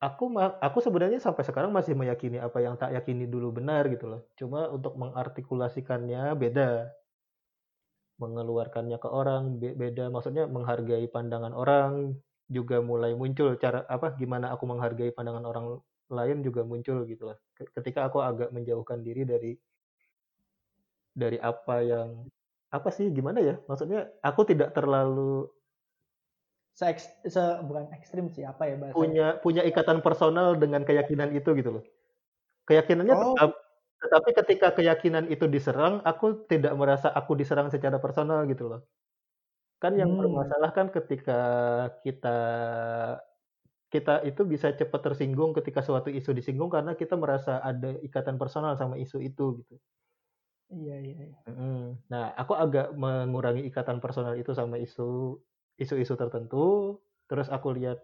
aku 0.00 0.24
aku 0.38 0.78
sebenarnya 0.82 1.18
sampai 1.22 1.44
sekarang 1.46 1.70
masih 1.70 1.94
meyakini 1.94 2.38
apa 2.40 2.58
yang 2.62 2.74
tak 2.80 2.94
yakini 2.94 3.26
dulu 3.28 3.54
benar 3.60 3.86
gitu 3.92 4.10
loh. 4.10 4.20
Cuma 4.38 4.70
untuk 4.70 4.94
mengartikulasikannya 4.98 6.34
beda. 6.38 6.90
mengeluarkannya 8.14 8.98
ke 9.02 9.08
orang 9.10 9.58
beda 9.58 10.06
maksudnya 10.06 10.46
menghargai 10.46 11.10
pandangan 11.10 11.50
orang 11.50 12.14
juga 12.46 12.78
mulai 12.78 13.16
muncul 13.18 13.58
cara 13.58 13.82
apa 13.90 14.14
gimana 14.14 14.54
aku 14.54 14.64
menghargai 14.70 15.10
pandangan 15.10 15.42
orang 15.42 15.66
lain 16.12 16.44
juga 16.46 16.62
muncul 16.62 17.02
gitu 17.10 17.32
lah 17.32 17.36
ketika 17.74 18.06
aku 18.06 18.22
agak 18.22 18.54
menjauhkan 18.54 19.02
diri 19.02 19.26
dari 19.26 19.52
dari 21.10 21.38
apa 21.42 21.76
yang 21.82 22.08
apa 22.70 22.88
sih 22.90 23.10
gimana 23.10 23.42
ya 23.42 23.58
maksudnya 23.66 24.10
aku 24.22 24.46
tidak 24.46 24.74
terlalu 24.74 25.50
se, 26.74 26.84
se 27.30 27.44
bukan 27.62 27.88
ekstrim 27.94 28.28
sih 28.34 28.42
apa 28.42 28.66
ya 28.66 28.74
bahasa 28.76 28.94
punya 28.98 29.26
punya 29.40 29.62
ikatan 29.62 30.02
personal 30.02 30.58
dengan 30.58 30.82
keyakinan 30.82 31.30
itu 31.30 31.54
gitu 31.54 31.80
loh 31.80 31.84
keyakinannya 32.66 33.14
oh. 33.14 33.38
tetap 33.38 33.64
tetapi 34.04 34.30
ketika 34.36 34.68
keyakinan 34.76 35.32
itu 35.32 35.48
diserang, 35.48 36.04
aku 36.04 36.44
tidak 36.44 36.76
merasa 36.76 37.08
aku 37.08 37.32
diserang 37.40 37.72
secara 37.72 37.96
personal 37.96 38.44
gitu 38.44 38.68
loh. 38.68 38.84
Kan 39.80 39.96
yang 39.96 40.12
hmm. 40.12 40.20
bermasalah 40.20 40.70
kan 40.76 40.92
ketika 40.92 41.40
kita 42.04 42.38
kita 43.88 44.20
itu 44.28 44.42
bisa 44.44 44.76
cepat 44.76 45.00
tersinggung 45.00 45.56
ketika 45.56 45.80
suatu 45.80 46.12
isu 46.12 46.36
disinggung 46.36 46.68
karena 46.68 46.98
kita 46.98 47.16
merasa 47.16 47.62
ada 47.64 47.96
ikatan 48.04 48.36
personal 48.36 48.76
sama 48.76 49.00
isu 49.00 49.24
itu 49.24 49.64
gitu. 49.64 49.74
Iya 50.68 50.96
iya. 51.00 51.16
iya. 51.32 51.38
Nah, 52.10 52.24
aku 52.36 52.52
agak 52.58 52.92
mengurangi 52.92 53.64
ikatan 53.72 54.04
personal 54.04 54.36
itu 54.36 54.52
sama 54.52 54.76
isu 54.76 55.40
isu-isu 55.80 56.14
tertentu. 56.14 56.98
Terus 57.30 57.48
aku 57.48 57.72
lihat 57.74 57.98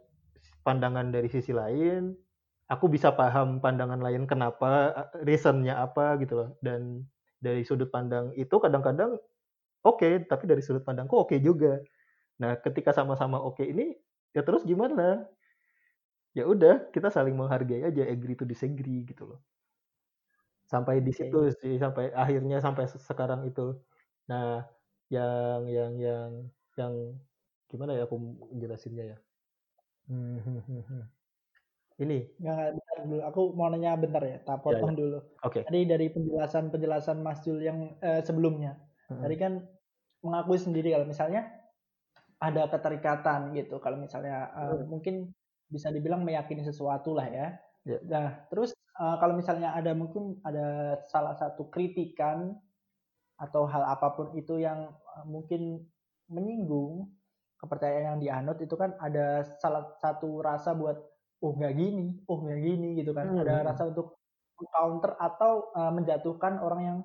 pandangan 0.64 1.12
dari 1.12 1.28
sisi 1.28 1.52
lain 1.52 2.16
aku 2.70 2.86
bisa 2.86 3.10
paham 3.10 3.58
pandangan 3.58 3.98
lain 3.98 4.30
kenapa 4.30 4.94
reasonnya 5.26 5.82
apa 5.82 6.14
gitu 6.22 6.38
loh. 6.38 6.50
Dan 6.62 7.04
dari 7.42 7.66
sudut 7.66 7.90
pandang 7.90 8.30
itu 8.38 8.54
kadang-kadang 8.62 9.18
oke 9.82 9.98
okay, 9.98 10.22
tapi 10.22 10.46
dari 10.46 10.62
sudut 10.62 10.86
pandangku 10.86 11.18
oke 11.18 11.34
okay 11.34 11.42
juga. 11.42 11.82
Nah 12.38 12.54
ketika 12.62 12.94
sama-sama 12.94 13.42
oke 13.42 13.58
okay 13.58 13.74
ini 13.74 13.98
ya 14.32 14.46
terus 14.46 14.62
gimana? 14.62 15.26
Ya 16.30 16.46
udah 16.46 16.86
kita 16.94 17.10
saling 17.10 17.34
menghargai 17.34 17.82
aja 17.82 18.06
agree 18.06 18.38
to 18.38 18.46
disagree 18.46 19.02
gitu 19.02 19.34
loh. 19.34 19.42
Sampai 20.70 21.02
di 21.02 21.10
situ 21.10 21.50
sih 21.58 21.74
sampai 21.82 22.14
akhirnya 22.14 22.62
sampai 22.62 22.86
sekarang 22.86 23.50
itu. 23.50 23.74
Nah 24.30 24.62
yang 25.10 25.66
yang 25.66 25.92
yang 25.98 26.30
yang 26.78 26.94
gimana 27.70 27.94
ya 27.94 28.04
aku 28.04 28.18
jelasinnya 28.58 29.14
ya 29.14 29.18
hmm, 30.10 30.38
hmm, 30.42 30.82
hmm, 30.90 31.02
ini 32.02 32.18
nggak 32.42 32.58
bentar 32.74 32.96
dulu 33.06 33.22
aku 33.22 33.40
mau 33.54 33.68
nanya 33.70 33.94
bentar 33.94 34.22
ya 34.26 34.42
tak 34.42 34.58
potong 34.60 34.92
ya, 34.92 34.96
ya. 34.96 35.00
dulu 35.00 35.18
oke 35.22 35.30
okay. 35.46 35.62
tadi 35.64 35.80
dari 35.86 36.06
penjelasan 36.10 36.74
penjelasan 36.74 37.22
Mas 37.22 37.40
Jul 37.46 37.62
yang 37.62 37.94
eh, 38.02 38.20
sebelumnya 38.26 38.74
hmm. 39.08 39.22
tadi 39.22 39.36
kan 39.38 39.52
mengakui 40.20 40.58
sendiri 40.58 40.92
kalau 40.92 41.06
misalnya 41.08 41.48
ada 42.40 42.66
keterikatan 42.72 43.52
gitu 43.52 43.76
kalau 43.78 44.00
misalnya 44.00 44.48
uh, 44.56 44.80
hmm. 44.80 44.88
mungkin 44.88 45.28
bisa 45.68 45.92
dibilang 45.92 46.24
meyakini 46.24 46.64
sesuatu 46.64 47.12
lah 47.12 47.28
ya 47.28 47.46
yeah. 47.84 48.00
nah 48.08 48.26
terus 48.48 48.72
uh, 48.96 49.16
kalau 49.20 49.36
misalnya 49.36 49.76
ada 49.76 49.92
mungkin 49.92 50.40
ada 50.44 50.98
salah 51.12 51.36
satu 51.36 51.68
kritikan 51.68 52.56
atau 53.40 53.64
hal 53.64 53.84
apa 53.88 54.12
pun 54.16 54.32
itu 54.36 54.60
yang 54.60 54.92
uh, 55.16 55.24
mungkin 55.28 55.84
menyinggung 56.32 57.08
kepercayaan 57.60 58.16
yang 58.16 58.18
dianut 58.18 58.58
itu 58.64 58.74
kan 58.74 58.96
ada 58.98 59.44
salah 59.60 59.92
satu 60.00 60.40
rasa 60.40 60.72
buat 60.72 60.96
oh 61.40 61.52
nggak 61.56 61.74
gini, 61.76 62.20
oh 62.28 62.40
nggak 62.40 62.60
gini 62.60 62.88
gitu 63.00 63.12
kan. 63.12 63.32
Hmm. 63.32 63.44
Ada 63.44 63.64
rasa 63.68 63.92
untuk 63.92 64.16
counter 64.60 65.16
atau 65.16 65.72
uh, 65.72 65.92
menjatuhkan 65.92 66.60
orang 66.60 66.80
yang 66.84 66.98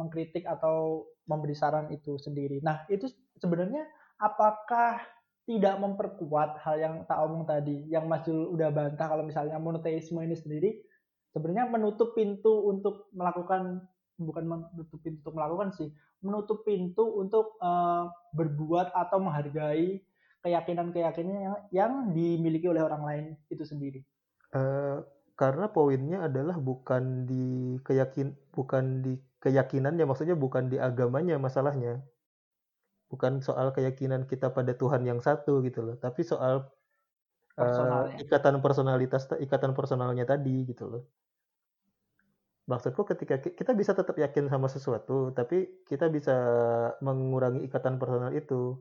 mengkritik 0.00 0.48
atau 0.48 1.08
memberi 1.28 1.52
saran 1.56 1.88
itu 1.92 2.16
sendiri. 2.16 2.60
Nah 2.64 2.84
itu 2.88 3.08
sebenarnya 3.40 3.84
apakah 4.20 5.00
tidak 5.44 5.76
memperkuat 5.76 6.64
hal 6.64 6.76
yang 6.80 6.94
tak 7.04 7.20
omong 7.20 7.44
tadi, 7.44 7.84
yang 7.92 8.08
Mas 8.08 8.24
Jul 8.24 8.48
udah 8.48 8.72
bantah 8.72 9.12
kalau 9.12 9.24
misalnya 9.28 9.60
monoteisme 9.60 10.16
ini 10.24 10.32
sendiri 10.32 10.72
sebenarnya 11.34 11.68
menutup 11.68 12.14
pintu 12.14 12.70
untuk 12.70 13.10
melakukan 13.12 13.84
bukan 14.18 14.44
menutup 14.46 14.98
pintu 15.02 15.18
untuk 15.24 15.34
melakukan 15.34 15.68
sih, 15.74 15.88
menutup 16.22 16.62
pintu 16.62 17.04
untuk 17.18 17.58
uh, 17.58 18.08
berbuat 18.34 18.94
atau 18.94 19.18
menghargai 19.18 20.02
keyakinan-keyakinan 20.44 21.36
yang, 21.40 21.56
yang 21.72 21.92
dimiliki 22.12 22.68
oleh 22.68 22.84
orang 22.84 23.02
lain 23.02 23.24
itu 23.48 23.64
sendiri? 23.64 24.00
Uh, 24.54 25.02
karena 25.34 25.66
poinnya 25.66 26.30
adalah 26.30 26.60
bukan 26.60 27.26
di 27.26 27.76
keyakin 27.82 28.38
bukan 28.54 29.02
di 29.02 29.18
keyakinan 29.42 29.98
ya 29.98 30.06
maksudnya 30.06 30.38
bukan 30.38 30.70
di 30.70 30.78
agamanya 30.78 31.40
masalahnya. 31.40 32.04
Bukan 33.10 33.42
soal 33.42 33.70
keyakinan 33.70 34.26
kita 34.26 34.50
pada 34.50 34.74
Tuhan 34.74 35.06
yang 35.06 35.22
satu 35.22 35.62
gitu 35.62 35.86
loh 35.86 35.96
tapi 35.98 36.26
soal 36.26 36.66
uh, 37.58 38.10
ikatan 38.18 38.58
personalitas 38.58 39.30
ikatan 39.38 39.72
personalnya 39.74 40.26
tadi 40.26 40.66
gitu 40.66 40.90
loh 40.90 41.02
maksudku 42.64 43.04
ketika 43.04 43.38
kita 43.44 43.72
bisa 43.76 43.92
tetap 43.92 44.16
yakin 44.16 44.48
sama 44.48 44.72
sesuatu 44.72 45.30
tapi 45.36 45.84
kita 45.84 46.08
bisa 46.08 46.34
mengurangi 47.04 47.60
ikatan 47.68 48.00
personal 48.00 48.32
itu 48.32 48.80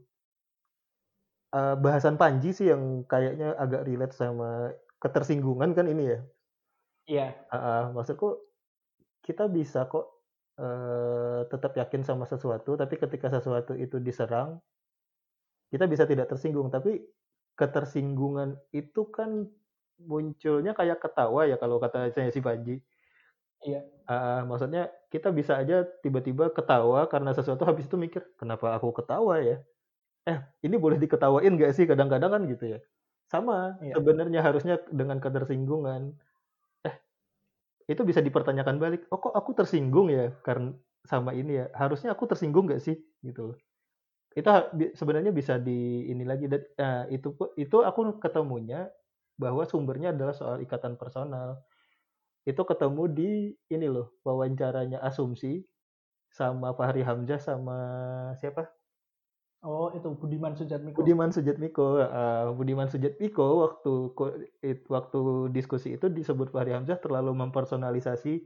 uh, 1.53 1.75
bahasan 1.77 2.17
Panji 2.17 2.51
sih 2.51 2.67
yang 2.73 3.05
kayaknya 3.05 3.53
agak 3.55 3.85
relate 3.85 4.15
sama 4.17 4.73
ketersinggungan 4.97 5.77
kan 5.77 5.85
ini 5.85 6.03
ya. 6.09 6.19
Iya. 7.03 7.27
Uh, 7.51 7.55
uh, 7.55 7.83
maksudku 7.93 8.41
kita 9.23 9.47
bisa 9.47 9.85
kok 9.87 10.09
uh, 10.59 11.45
tetap 11.47 11.77
yakin 11.77 12.03
sama 12.03 12.27
sesuatu, 12.27 12.75
tapi 12.75 12.99
ketika 12.99 13.31
sesuatu 13.31 13.77
itu 13.77 14.01
diserang, 14.01 14.59
kita 15.71 15.85
bisa 15.87 16.03
tidak 16.09 16.27
tersinggung. 16.27 16.67
Tapi 16.73 16.99
ketersinggungan 17.53 18.57
itu 18.73 19.07
kan 19.13 19.47
munculnya 20.03 20.73
kayak 20.73 20.99
ketawa 20.99 21.45
ya 21.45 21.55
kalau 21.61 21.77
kata 21.77 22.11
saya 22.11 22.33
si 22.33 22.41
Panji. 22.41 22.81
Iya. 23.63 23.81
Uh, 24.03 24.41
maksudnya 24.51 24.91
kita 25.07 25.31
bisa 25.31 25.55
aja 25.55 25.87
tiba-tiba 26.03 26.51
ketawa 26.51 27.07
karena 27.07 27.31
sesuatu 27.31 27.63
habis 27.63 27.87
itu 27.87 27.95
mikir 27.95 28.19
kenapa 28.35 28.75
aku 28.75 28.91
ketawa 28.91 29.39
ya? 29.39 29.63
eh 30.23 30.39
ini 30.63 30.79
boleh 30.79 30.95
diketawain 30.99 31.55
gak 31.59 31.75
sih? 31.75 31.83
Kadang-kadang 31.83 32.31
kan 32.31 32.41
gitu 32.47 32.75
ya. 32.75 32.79
Sama 33.27 33.79
iya. 33.83 33.95
sebenarnya 33.95 34.39
harusnya 34.43 34.79
dengan 34.91 35.19
ketersinggungan. 35.23 36.15
Eh 36.87 36.95
itu 37.91 38.01
bisa 38.07 38.19
dipertanyakan 38.23 38.79
balik 38.79 39.01
oh 39.11 39.19
kok 39.19 39.35
aku 39.35 39.51
tersinggung 39.55 40.11
ya 40.11 40.31
karena 40.43 40.75
sama 41.07 41.31
ini 41.35 41.63
ya? 41.63 41.65
Harusnya 41.75 42.15
aku 42.15 42.27
tersinggung 42.27 42.67
gak 42.71 42.83
sih 42.83 42.99
gitu 43.23 43.55
itu 44.33 44.49
sebenarnya 44.97 45.29
bisa 45.29 45.61
di 45.61 46.09
ini 46.09 46.25
lagi 46.25 46.49
dan 46.49 46.61
nah, 46.73 47.05
itu 47.13 47.37
itu 47.53 47.85
aku 47.85 48.17
ketemunya 48.17 48.89
bahwa 49.37 49.61
sumbernya 49.65 50.09
adalah 50.13 50.33
soal 50.33 50.57
ikatan 50.61 50.97
personal 50.97 51.61
itu 52.43 52.61
ketemu 52.63 53.03
di 53.07 53.29
ini 53.71 53.87
loh 53.87 54.15
wawancaranya 54.27 54.99
asumsi 54.99 55.63
sama 56.33 56.75
Fahri 56.75 57.05
Hamzah 57.05 57.39
sama 57.39 57.77
siapa 58.39 58.67
Oh, 59.63 59.87
itu 59.95 60.11
Budiman 60.19 60.59
Sujatmiko. 60.59 60.99
Budiman 60.99 61.31
Sujatmiko. 61.31 62.03
Uh, 62.03 62.51
Budiman 62.51 62.91
Sujatmiko 62.91 63.63
waktu 63.63 64.11
waktu 64.91 65.19
diskusi 65.55 65.95
itu 65.95 66.11
disebut 66.11 66.51
Fahri 66.51 66.75
Hamzah 66.75 66.99
terlalu 66.99 67.31
mempersonalisasi 67.31 68.43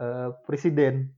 uh, 0.00 0.32
presiden. 0.48 1.12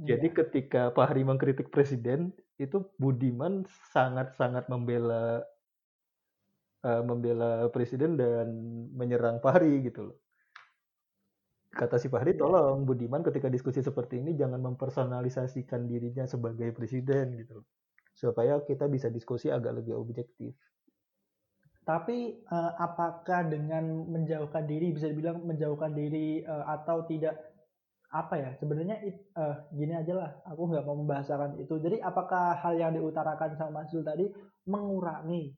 Yeah. 0.00 0.16
Jadi 0.16 0.32
ketika 0.32 0.96
Fahri 0.96 1.28
mengkritik 1.28 1.68
presiden, 1.68 2.32
itu 2.56 2.80
Budiman 2.96 3.68
sangat-sangat 3.92 4.72
membela 4.72 5.44
uh, 6.88 7.02
membela 7.04 7.68
presiden 7.68 8.16
dan 8.16 8.48
menyerang 8.96 9.44
Fahri 9.44 9.84
gitu 9.84 10.08
loh. 10.08 10.16
Kata 11.72 11.96
si 11.96 12.12
Fahri, 12.12 12.36
iya. 12.36 12.44
tolong 12.44 12.84
Budiman 12.84 13.24
ketika 13.24 13.48
diskusi 13.48 13.80
seperti 13.80 14.20
ini 14.20 14.36
jangan 14.36 14.60
mempersonalisasikan 14.60 15.88
dirinya 15.88 16.28
sebagai 16.28 16.68
presiden 16.76 17.32
gitu 17.40 17.64
supaya 18.12 18.60
kita 18.60 18.92
bisa 18.92 19.08
diskusi 19.08 19.48
agak 19.48 19.80
lebih 19.80 19.96
objektif. 19.96 20.52
Tapi 21.82 22.44
uh, 22.46 22.72
apakah 22.76 23.48
dengan 23.48 24.04
menjauhkan 24.04 24.68
diri 24.68 24.92
bisa 24.92 25.08
dibilang 25.08 25.42
menjauhkan 25.42 25.96
diri 25.96 26.44
uh, 26.44 26.68
atau 26.68 27.08
tidak 27.08 27.40
apa 28.12 28.36
ya 28.36 28.50
sebenarnya 28.60 29.00
uh, 29.40 29.56
gini 29.72 29.96
aja 29.96 30.12
lah 30.12 30.30
aku 30.44 30.68
nggak 30.68 30.84
mau 30.84 31.00
membahasakan 31.00 31.56
itu 31.56 31.80
jadi 31.80 32.04
apakah 32.04 32.60
hal 32.60 32.76
yang 32.76 32.92
diutarakan 32.92 33.56
sama 33.56 33.80
Mas 33.80 33.88
Zul 33.88 34.04
tadi 34.04 34.28
mengurangi 34.68 35.48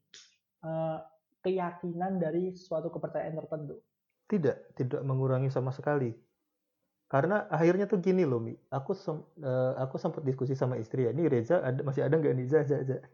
uh, 0.63 1.03
keyakinan 1.43 2.15
dari 2.15 2.55
suatu 2.55 2.87
kepercayaan 2.87 3.35
tertentu 3.35 3.83
tidak 4.25 4.73
tidak 4.73 5.05
mengurangi 5.05 5.53
sama 5.53 5.69
sekali 5.69 6.17
karena 7.05 7.45
akhirnya 7.53 7.85
tuh 7.85 8.01
gini 8.01 8.25
loh, 8.25 8.41
Mi. 8.41 8.57
Aku 8.73 8.97
sem 8.97 9.21
uh, 9.21 9.73
aku 9.77 10.01
sempat 10.01 10.25
diskusi 10.25 10.57
sama 10.57 10.81
istri 10.81 11.05
ya. 11.05 11.13
Ini 11.13 11.29
Reza 11.29 11.61
ada 11.61 11.85
masih 11.85 12.01
ada 12.01 12.17
nggak 12.17 12.33
nih 12.33 12.49
Zaza? 12.49 12.81
Zaza. 12.81 12.97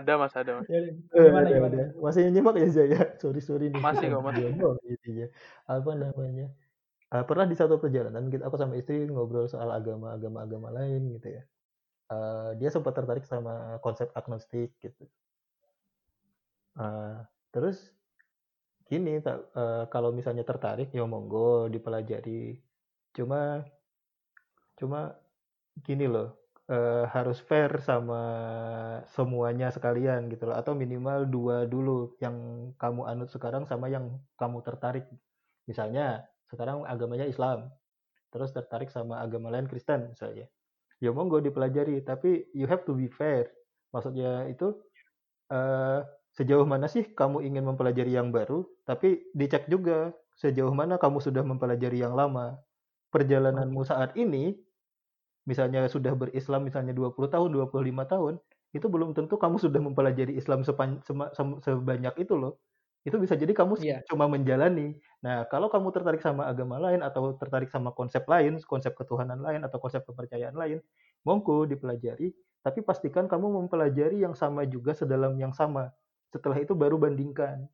ada 0.00 0.12
mas, 0.16 0.32
ada 0.32 0.56
mas. 0.56 0.64
Ya, 0.72 0.80
gimana, 1.12 1.44
ada, 1.44 1.52
gimana? 1.52 1.76
Ada. 1.76 2.00
Masih 2.00 2.32
nyimak 2.32 2.56
ya 2.56 2.68
Zaya? 2.72 3.12
Sorry 3.20 3.44
sorry 3.44 3.68
nih. 3.68 3.76
Masih 3.76 4.08
kok 4.08 4.24
masih. 4.24 4.56
Oh, 4.56 4.72
gitu 4.88 5.08
ya. 5.12 5.28
Apa 5.68 6.00
namanya? 6.00 6.48
uh, 7.14 7.24
pernah 7.26 7.46
di 7.46 7.56
satu 7.58 7.78
perjalanan 7.82 8.30
gitu 8.30 8.42
aku 8.42 8.56
sama 8.56 8.78
istri 8.78 9.06
ngobrol 9.10 9.50
soal 9.50 9.70
agama 9.74 10.14
agama 10.14 10.46
agama 10.46 10.68
lain 10.70 11.10
gitu 11.18 11.38
ya 11.38 11.42
uh, 12.14 12.50
dia 12.56 12.70
sempat 12.70 12.94
tertarik 12.94 13.26
sama 13.26 13.78
konsep 13.82 14.08
agnostik 14.14 14.74
gitu 14.78 15.04
uh, 16.78 17.22
terus 17.50 17.90
gini 18.90 19.22
uh, 19.22 19.86
kalau 19.86 20.10
misalnya 20.10 20.42
tertarik 20.42 20.90
ya 20.90 21.06
monggo 21.06 21.70
dipelajari. 21.70 22.58
Cuma 23.14 23.62
cuma 24.74 25.14
gini 25.86 26.10
loh 26.10 26.34
uh, 26.66 27.06
harus 27.06 27.38
fair 27.38 27.70
sama 27.78 28.22
semuanya 29.14 29.70
sekalian 29.70 30.26
gitu 30.26 30.50
loh. 30.50 30.58
Atau 30.58 30.74
minimal 30.74 31.30
dua 31.30 31.70
dulu 31.70 32.18
yang 32.18 32.70
kamu 32.74 33.06
anut 33.06 33.30
sekarang 33.30 33.62
sama 33.70 33.86
yang 33.86 34.18
kamu 34.34 34.58
tertarik. 34.66 35.06
Misalnya 35.70 36.26
sekarang 36.50 36.82
agamanya 36.82 37.30
Islam. 37.30 37.70
Terus 38.34 38.50
tertarik 38.50 38.90
sama 38.90 39.22
agama 39.22 39.54
lain 39.54 39.70
Kristen 39.70 40.10
misalnya. 40.10 40.50
Ya 40.98 41.14
monggo 41.14 41.38
dipelajari 41.38 42.02
tapi 42.02 42.50
you 42.58 42.66
have 42.66 42.82
to 42.82 42.98
be 42.98 43.06
fair. 43.06 43.46
Maksudnya 43.94 44.50
itu 44.50 44.74
uh, 45.54 46.02
sejauh 46.40 46.64
mana 46.64 46.88
sih 46.88 47.04
kamu 47.04 47.44
ingin 47.44 47.68
mempelajari 47.68 48.16
yang 48.16 48.32
baru, 48.32 48.64
tapi 48.88 49.28
dicek 49.36 49.68
juga 49.68 50.16
sejauh 50.40 50.72
mana 50.72 50.96
kamu 50.96 51.20
sudah 51.20 51.44
mempelajari 51.44 52.00
yang 52.00 52.16
lama. 52.16 52.56
Perjalananmu 53.12 53.84
saat 53.84 54.16
ini, 54.16 54.56
misalnya 55.44 55.84
sudah 55.92 56.16
berislam 56.16 56.64
misalnya 56.64 56.96
20 56.96 57.28
tahun, 57.28 57.48
25 57.52 58.08
tahun, 58.08 58.34
itu 58.72 58.86
belum 58.88 59.12
tentu 59.12 59.36
kamu 59.36 59.60
sudah 59.60 59.84
mempelajari 59.84 60.32
Islam 60.32 60.64
sepan, 60.64 61.04
sema, 61.04 61.28
sebanyak 61.36 62.16
itu 62.24 62.32
loh. 62.32 62.56
Itu 63.04 63.20
bisa 63.20 63.36
jadi 63.36 63.52
kamu 63.52 63.76
yeah. 63.84 64.00
cuma 64.08 64.24
menjalani. 64.24 64.96
Nah, 65.20 65.44
kalau 65.52 65.68
kamu 65.68 65.92
tertarik 65.92 66.24
sama 66.24 66.48
agama 66.48 66.80
lain 66.80 67.04
atau 67.04 67.36
tertarik 67.36 67.68
sama 67.68 67.92
konsep 67.92 68.24
lain, 68.24 68.56
konsep 68.64 68.96
ketuhanan 68.96 69.44
lain 69.44 69.60
atau 69.60 69.76
konsep 69.76 70.00
kepercayaan 70.08 70.56
lain, 70.56 70.80
monggo 71.20 71.68
dipelajari, 71.68 72.32
tapi 72.64 72.80
pastikan 72.80 73.28
kamu 73.28 73.60
mempelajari 73.60 74.24
yang 74.24 74.32
sama 74.32 74.64
juga 74.64 74.96
sedalam 74.96 75.36
yang 75.36 75.52
sama 75.52 75.92
setelah 76.30 76.58
itu 76.58 76.72
baru 76.72 76.96
bandingkan. 76.96 77.66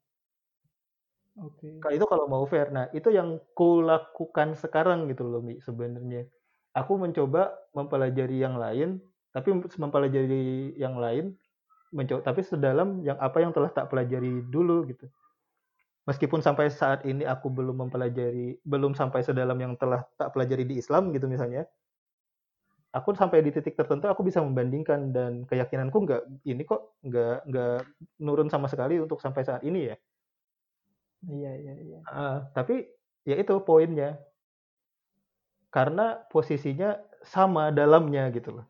Oke. 1.36 1.76
Okay. 1.84 2.00
itu 2.00 2.08
kalau 2.08 2.24
mau 2.24 2.48
fair. 2.48 2.72
Nah, 2.72 2.88
itu 2.96 3.12
yang 3.12 3.36
kulakukan 3.52 4.56
sekarang 4.56 5.04
gitu 5.12 5.28
loh, 5.28 5.44
Mi, 5.44 5.60
sebenarnya. 5.60 6.24
Aku 6.72 6.96
mencoba 6.96 7.52
mempelajari 7.76 8.40
yang 8.40 8.56
lain, 8.56 9.00
tapi 9.36 9.52
mempelajari 9.52 10.76
yang 10.80 10.96
lain 10.96 11.36
mencoba 11.94 12.20
tapi 12.24 12.42
sedalam 12.42 13.00
yang 13.06 13.16
apa 13.22 13.38
yang 13.40 13.52
telah 13.54 13.70
tak 13.70 13.92
pelajari 13.92 14.42
dulu 14.48 14.88
gitu. 14.88 15.06
Meskipun 16.06 16.38
sampai 16.38 16.70
saat 16.70 17.02
ini 17.02 17.26
aku 17.26 17.50
belum 17.50 17.86
mempelajari 17.86 18.62
belum 18.62 18.94
sampai 18.94 19.26
sedalam 19.26 19.58
yang 19.58 19.74
telah 19.74 20.06
tak 20.16 20.32
pelajari 20.32 20.62
di 20.64 20.78
Islam 20.78 21.10
gitu 21.10 21.26
misalnya 21.26 21.66
aku 22.96 23.12
sampai 23.12 23.44
di 23.44 23.52
titik 23.52 23.76
tertentu 23.76 24.08
aku 24.08 24.24
bisa 24.24 24.40
membandingkan 24.40 25.12
dan 25.12 25.44
keyakinanku 25.44 26.08
nggak 26.08 26.22
ini 26.48 26.64
kok 26.64 26.96
nggak 27.04 27.36
nggak 27.44 27.78
nurun 28.24 28.48
sama 28.48 28.72
sekali 28.72 28.96
untuk 28.96 29.20
sampai 29.20 29.44
saat 29.44 29.60
ini 29.68 29.92
ya. 29.92 29.96
Iya 31.28 31.52
iya 31.60 31.74
iya. 31.76 31.98
Uh, 32.08 32.38
tapi 32.56 32.88
ya 33.28 33.36
itu 33.36 33.52
poinnya 33.60 34.16
karena 35.68 36.24
posisinya 36.32 36.96
sama 37.20 37.68
dalamnya 37.68 38.32
gitu 38.32 38.62
loh. 38.62 38.66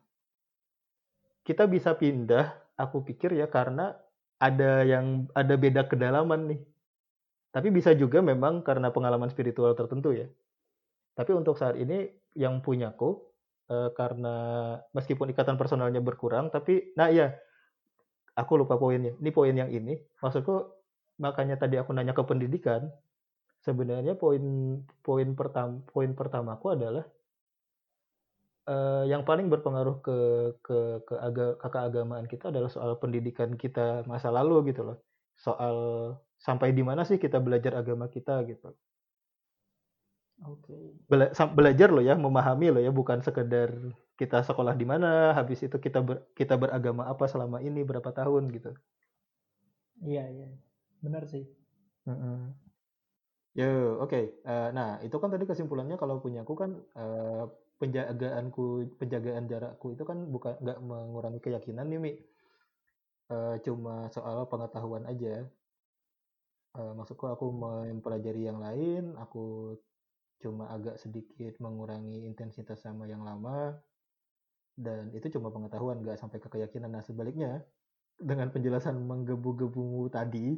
Kita 1.47 1.63
bisa 1.63 1.95
pindah, 1.95 2.75
aku 2.75 3.07
pikir 3.07 3.31
ya 3.31 3.47
karena 3.47 3.95
ada 4.43 4.83
yang 4.83 5.31
ada 5.31 5.55
beda 5.55 5.87
kedalaman 5.87 6.51
nih. 6.51 6.61
Tapi 7.55 7.71
bisa 7.71 7.95
juga 7.95 8.19
memang 8.19 8.59
karena 8.59 8.91
pengalaman 8.91 9.31
spiritual 9.31 9.71
tertentu 9.71 10.11
ya. 10.11 10.27
Tapi 11.15 11.31
untuk 11.31 11.55
saat 11.55 11.79
ini 11.79 12.11
yang 12.35 12.59
punyaku 12.59 13.26
uh, 13.71 13.89
karena 13.95 14.35
meskipun 14.91 15.31
ikatan 15.31 15.55
personalnya 15.55 16.01
berkurang, 16.03 16.49
tapi 16.51 16.93
nah 16.97 17.07
iya, 17.11 17.35
aku 18.35 18.59
lupa 18.61 18.77
poinnya. 18.79 19.13
Ini 19.19 19.29
poin 19.33 19.55
yang 19.55 19.71
ini, 19.71 19.97
maksudku 20.23 20.73
makanya 21.17 21.57
tadi 21.57 21.75
aku 21.81 21.91
nanya 21.95 22.13
ke 22.13 22.23
pendidikan, 22.23 22.89
sebenarnya 23.65 24.13
poin 24.15 24.43
poin 25.01 25.29
pertama 25.33 25.81
poin 25.89 26.11
pertamaku 26.13 26.77
adalah 26.77 27.05
uh, 28.69 29.03
yang 29.07 29.23
paling 29.25 29.47
berpengaruh 29.49 29.97
ke 30.03 30.17
ke 30.61 30.77
ke, 31.07 31.13
aga, 31.17 31.57
ke 31.57 31.67
keagamaan 31.67 32.25
kita 32.29 32.53
adalah 32.53 32.69
soal 32.69 32.99
pendidikan 33.01 33.55
kita 33.57 34.05
masa 34.05 34.29
lalu 34.29 34.71
gitu 34.71 34.83
loh. 34.93 34.97
Soal 35.37 35.75
sampai 36.37 36.73
di 36.73 36.83
mana 36.85 37.01
sih 37.05 37.17
kita 37.17 37.41
belajar 37.41 37.73
agama 37.77 38.07
kita 38.09 38.45
gitu. 38.45 38.73
Bela 41.09 41.33
belajar 41.49 41.89
loh 41.89 42.03
ya, 42.05 42.13
memahami 42.13 42.69
loh 42.69 42.81
ya, 42.81 42.93
bukan 42.93 43.25
sekedar 43.25 43.73
kita 44.17 44.45
sekolah 44.45 44.77
di 44.77 44.85
mana, 44.85 45.33
habis 45.33 45.65
itu 45.65 45.77
kita 45.81 46.01
ber 46.05 46.29
kita 46.37 46.57
beragama 46.57 47.09
apa 47.09 47.25
selama 47.25 47.57
ini 47.61 47.81
berapa 47.81 48.09
tahun 48.13 48.49
gitu. 48.53 48.71
Iya 50.05 50.29
iya, 50.29 50.49
benar 51.01 51.25
sih. 51.25 51.45
Mm 52.05 52.53
Yo, 53.57 53.97
oke. 53.97 54.13
Okay. 54.13 54.23
Uh, 54.45 54.53
eh, 54.53 54.69
nah, 54.69 55.01
itu 55.01 55.17
kan 55.17 55.33
tadi 55.33 55.49
kesimpulannya 55.49 55.97
kalau 55.97 56.21
punya 56.21 56.45
aku 56.45 56.53
kan 56.53 56.77
uh, 56.93 57.49
penjagaanku, 57.81 58.85
penjagaan 59.01 59.49
jarakku 59.49 59.97
itu 59.97 60.05
kan 60.05 60.29
bukan 60.29 60.61
nggak 60.61 60.77
mengurangi 60.77 61.41
keyakinan 61.41 61.89
nih, 61.89 61.97
Mi. 61.97 62.13
Uh, 63.33 63.57
cuma 63.65 64.13
soal 64.13 64.45
pengetahuan 64.45 65.09
aja. 65.09 65.41
Uh, 66.77 66.93
maksudku 66.93 67.25
aku 67.25 67.49
mempelajari 67.49 68.45
yang 68.45 68.61
lain, 68.61 69.17
aku 69.17 69.73
cuma 70.37 70.69
agak 70.69 71.01
sedikit 71.01 71.57
mengurangi 71.57 72.25
intensitas 72.29 72.85
sama 72.85 73.09
yang 73.09 73.25
lama 73.25 73.73
dan 74.77 75.09
itu 75.17 75.33
cuma 75.33 75.49
pengetahuan 75.49 76.05
nggak 76.05 76.21
sampai 76.21 76.37
ke 76.37 76.47
keyakinan. 76.47 76.93
Nah 76.93 77.01
sebaliknya 77.01 77.65
dengan 78.17 78.49
penjelasan 78.49 78.97
menggebu-gebumu 78.97 80.09
tadi 80.09 80.57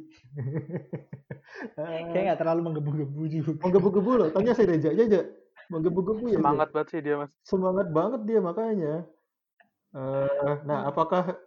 kayak 1.76 2.24
nggak 2.32 2.40
terlalu 2.40 2.60
menggebu-gebu 2.72 3.22
juga. 3.28 3.60
Menggebu-gebu 3.64 4.10
loh 4.16 4.28
tanya 4.32 4.52
saya 4.56 4.76
Reja 4.76 4.92
aja 4.92 5.24
menggebu-gebu 5.70 6.34
ya 6.34 6.38
semangat 6.42 6.68
banget 6.74 6.88
sih 6.90 7.00
dia 7.00 7.14
mas. 7.16 7.32
Semangat 7.46 7.86
banget 7.94 8.20
dia 8.26 8.40
makanya. 8.42 8.94
Uh, 9.94 10.54
nah 10.66 10.86
apakah 10.90 11.38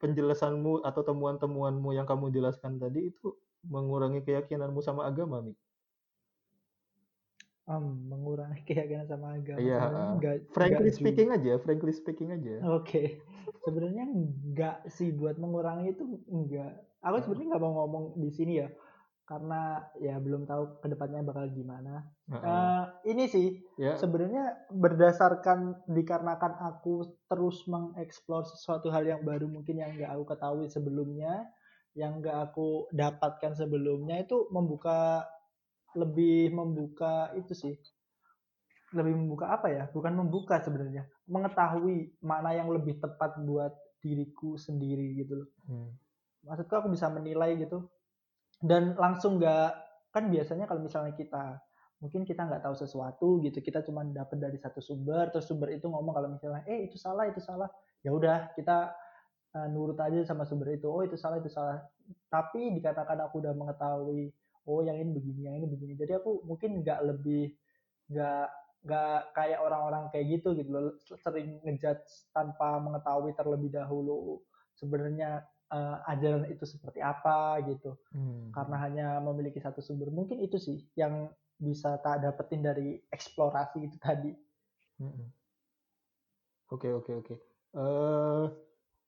penjelasanmu 0.00 0.84
atau 0.84 1.02
temuan-temuanmu 1.04 1.94
yang 1.96 2.04
kamu 2.04 2.28
jelaskan 2.34 2.76
tadi 2.76 3.12
itu 3.14 3.36
mengurangi 3.64 4.24
keyakinanmu 4.24 4.80
sama 4.84 5.08
agama 5.08 5.40
Mik? 5.40 5.56
Um, 7.68 7.84
mengurangi 8.08 8.62
keyakinan 8.68 9.06
sama 9.10 9.36
agama. 9.36 9.60
Iya. 9.60 9.80
Enggak, 10.16 10.36
frankly 10.54 10.88
enggak 10.88 10.98
speaking 11.00 11.28
juga. 11.28 11.38
aja, 11.40 11.52
frankly 11.60 11.92
speaking 11.92 12.30
aja. 12.32 12.54
Oke. 12.64 12.84
Okay. 12.86 13.06
Sebenarnya 13.66 14.04
enggak 14.08 14.76
sih 14.88 15.12
buat 15.12 15.36
mengurangi 15.36 15.92
itu 15.92 16.04
enggak. 16.30 16.80
Aku 17.00 17.16
hmm. 17.16 17.24
sebenarnya 17.24 17.48
nggak 17.56 17.64
mau 17.64 17.74
ngomong 17.84 18.04
di 18.20 18.30
sini 18.32 18.60
ya, 18.60 18.68
karena 19.24 19.80
ya 20.02 20.20
belum 20.20 20.44
tahu 20.44 20.84
ke 20.84 20.86
depannya 20.92 21.24
bakal 21.24 21.48
gimana. 21.48 22.04
Uh, 22.28 22.34
-uh. 22.36 22.44
Uh, 22.44 22.82
ini 23.08 23.24
sih 23.24 23.56
yeah. 23.80 23.96
sebenarnya 23.96 24.68
berdasarkan 24.68 25.80
dikarenakan 25.88 26.60
aku 26.60 27.08
terus 27.24 27.64
mengeksplor 27.64 28.44
sesuatu 28.44 28.92
hal 28.92 29.08
yang 29.08 29.24
baru 29.24 29.48
mungkin 29.48 29.80
yang 29.80 29.96
nggak 29.96 30.12
aku 30.12 30.24
ketahui 30.28 30.66
sebelumnya, 30.68 31.48
yang 31.96 32.20
nggak 32.20 32.52
aku 32.52 32.84
dapatkan 32.92 33.56
sebelumnya 33.56 34.20
itu 34.20 34.44
membuka 34.52 35.24
lebih 35.96 36.54
membuka 36.54 37.30
itu 37.34 37.52
sih. 37.54 37.74
Lebih 38.90 39.14
membuka 39.14 39.54
apa 39.54 39.70
ya? 39.70 39.84
Bukan 39.90 40.12
membuka 40.14 40.58
sebenarnya. 40.62 41.06
Mengetahui 41.30 42.18
mana 42.22 42.54
yang 42.54 42.70
lebih 42.70 42.98
tepat 42.98 43.38
buat 43.42 43.74
diriku 44.00 44.56
sendiri 44.56 45.20
gitu 45.20 45.44
loh. 45.44 45.48
Hmm. 45.68 45.92
maksudku 46.40 46.72
aku 46.72 46.88
bisa 46.88 47.12
menilai 47.12 47.52
gitu. 47.60 47.84
Dan 48.60 48.96
langsung 48.96 49.36
nggak 49.36 49.72
kan 50.08 50.32
biasanya 50.32 50.64
kalau 50.64 50.80
misalnya 50.80 51.12
kita 51.12 51.60
mungkin 52.00 52.24
kita 52.24 52.48
nggak 52.48 52.64
tahu 52.64 52.74
sesuatu 52.80 53.28
gitu 53.44 53.60
kita 53.60 53.84
cuma 53.84 54.00
dapat 54.08 54.40
dari 54.40 54.56
satu 54.56 54.80
sumber 54.80 55.28
terus 55.28 55.44
sumber 55.44 55.68
itu 55.68 55.84
ngomong 55.84 56.16
kalau 56.16 56.32
misalnya 56.32 56.64
eh 56.64 56.88
itu 56.88 56.96
salah 56.96 57.28
itu 57.28 57.44
salah. 57.44 57.68
Ya 58.00 58.16
udah 58.16 58.56
kita 58.56 58.96
uh, 59.52 59.68
nurut 59.68 60.00
aja 60.00 60.24
sama 60.24 60.48
sumber 60.48 60.80
itu. 60.80 60.88
Oh 60.88 61.04
itu 61.04 61.20
salah 61.20 61.36
itu 61.36 61.52
salah. 61.52 61.84
Tapi 62.32 62.72
dikatakan 62.72 63.20
aku 63.28 63.44
udah 63.44 63.52
mengetahui 63.52 64.32
oh 64.66 64.80
yang 64.84 64.96
ini 64.98 65.10
begini 65.14 65.40
yang 65.48 65.56
ini 65.62 65.66
begini. 65.68 65.92
Jadi 65.96 66.18
aku 66.18 66.44
mungkin 66.44 66.80
nggak 66.84 67.00
lebih 67.06 67.54
nggak 68.10 68.48
nggak 68.80 69.20
kayak 69.36 69.60
orang-orang 69.60 70.08
kayak 70.12 70.40
gitu 70.40 70.56
gitu 70.56 70.70
loh. 70.72 70.96
Sering 71.04 71.60
ngejudge 71.64 72.32
tanpa 72.32 72.80
mengetahui 72.80 73.36
terlebih 73.36 73.70
dahulu 73.72 74.40
sebenarnya 74.76 75.44
uh, 75.70 76.00
ajaran 76.08 76.48
itu 76.48 76.64
seperti 76.64 77.00
apa 77.04 77.60
gitu. 77.68 77.96
Hmm. 78.12 78.50
karena 78.50 78.76
hanya 78.82 79.06
memiliki 79.22 79.60
satu 79.60 79.80
sumber. 79.84 80.08
Mungkin 80.10 80.40
itu 80.40 80.56
sih 80.58 80.84
yang 80.96 81.30
bisa 81.60 82.00
tak 82.00 82.24
dapetin 82.24 82.64
dari 82.64 82.96
eksplorasi 83.12 83.78
itu 83.84 83.96
tadi. 84.00 84.32
Hmm. 85.00 85.28
oke 86.72 86.88
oke 86.88 87.12
oke. 87.24 87.34
Eh, 87.70 88.44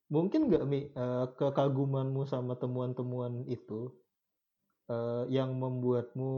mungkin 0.07 0.47
nggak 0.47 0.63
mi 0.69 0.87
uh, 0.95 1.27
kekagumanmu 1.35 2.23
sama 2.23 2.55
temuan-temuan 2.55 3.43
itu 3.49 3.91
uh, 4.93 5.23
yang 5.27 5.49
membuatmu 5.57 6.31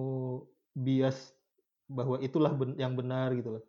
bias 0.76 1.36
bahwa 1.92 2.18
itulah 2.24 2.56
ben 2.56 2.74
yang 2.80 2.96
benar 2.96 3.36
gitu 3.36 3.60
loh. 3.60 3.64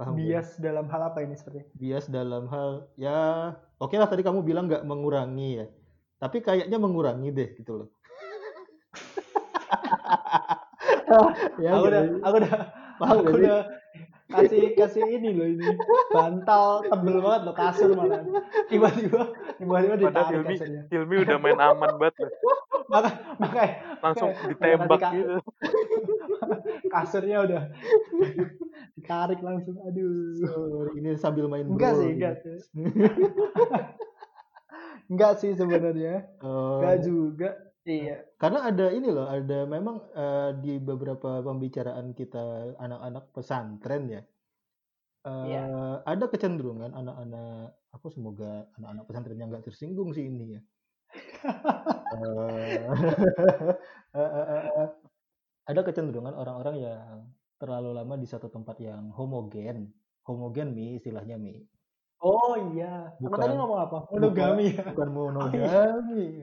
Paham 0.00 0.16
bias 0.16 0.56
ya? 0.56 0.72
dalam 0.72 0.88
hal 0.88 1.12
apa 1.12 1.20
ini 1.20 1.36
seperti? 1.36 1.68
Bias 1.76 2.08
dalam 2.08 2.48
hal 2.48 2.88
ya 2.96 3.52
oke 3.76 3.92
okay 3.92 4.00
lah 4.00 4.08
tadi 4.08 4.24
kamu 4.24 4.40
bilang 4.40 4.64
nggak 4.66 4.88
mengurangi 4.88 5.60
ya. 5.60 5.66
Tapi 6.20 6.40
kayaknya 6.40 6.80
mengurangi 6.80 7.28
deh 7.32 7.50
gitu 7.60 7.84
loh. 7.84 7.88
ya, 11.64 11.70
aku 11.76 11.86
udah 11.88 12.02
aku 12.24 12.36
udah 12.40 12.52
aku 13.00 13.14
udah 13.36 13.58
kasih 14.30 14.62
kasih 14.78 15.04
ini 15.04 15.30
loh 15.34 15.48
ini. 15.50 15.66
Bantal 16.14 16.86
tebel 16.86 17.18
banget 17.18 17.40
loh 17.50 17.54
kasur 17.54 17.90
malah. 17.98 18.22
Tiba-tiba 18.70 19.34
tiba-tiba 19.58 19.94
ditarik 19.98 20.30
Hilmi, 20.30 20.54
kasurnya 20.54 20.82
Hilmi 20.88 21.16
udah 21.26 21.36
main 21.42 21.58
aman 21.58 21.90
banget 21.98 22.14
loh. 22.24 22.32
Maka 22.90 23.10
maka 23.38 23.62
langsung 24.02 24.30
ditembak 24.50 25.00
gitu. 25.14 25.36
Kasurnya 26.90 27.36
udah 27.46 27.62
ditarik 28.98 29.40
langsung 29.42 29.76
aduh. 29.86 30.46
Oh, 30.50 30.90
ini 30.94 31.14
sambil 31.18 31.46
main 31.50 31.66
enggak 31.66 31.98
sih 31.98 32.10
enggak 32.14 32.34
sih. 32.42 32.56
Enggak 35.10 35.32
sih 35.42 35.50
sebenarnya. 35.58 36.30
Oh. 36.38 36.78
enggak 36.78 36.96
juga 37.02 37.50
Iya. 37.88 38.28
Karena 38.36 38.68
ada 38.68 38.92
ini 38.92 39.08
loh, 39.08 39.24
ada 39.24 39.64
memang 39.64 39.96
uh, 40.12 40.52
di 40.60 40.76
beberapa 40.76 41.40
pembicaraan 41.40 42.12
kita 42.12 42.76
anak-anak 42.76 43.24
pesantren 43.32 44.04
ya. 44.08 44.22
Uh, 45.24 45.44
iya. 45.48 45.64
Ada 46.04 46.28
kecenderungan 46.28 46.92
anak-anak, 46.92 47.72
aku 47.96 48.12
semoga 48.12 48.68
anak-anak 48.76 49.04
pesantren 49.08 49.38
yang 49.40 49.48
nggak 49.48 49.64
tersinggung 49.64 50.12
sih 50.12 50.28
ini 50.28 50.60
ya. 50.60 50.62
uh, 52.14 52.92
ada 55.70 55.80
kecenderungan 55.80 56.36
orang-orang 56.36 56.76
yang 56.84 57.32
terlalu 57.60 57.96
lama 57.96 58.14
di 58.16 58.28
satu 58.28 58.52
tempat 58.52 58.76
yang 58.80 59.12
homogen, 59.16 59.92
homogen 60.28 60.72
mi 60.76 61.00
istilahnya 61.00 61.40
mi. 61.40 61.60
Oh 62.20 62.52
iya. 62.76 63.16
Bukan, 63.16 63.40
tadi 63.40 63.54
ngomong 63.56 63.80
apa? 63.80 63.98
Monogami 64.12 64.76
ya. 64.76 64.84
Bukan 64.92 65.08
monogami. 65.08 66.24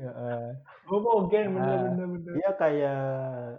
Oh, 0.88 1.04
Homogen 1.04 1.52
bener 1.52 1.78
bener 1.92 2.08
bener. 2.16 2.32
Dia 2.40 2.50
kayak 2.56 3.04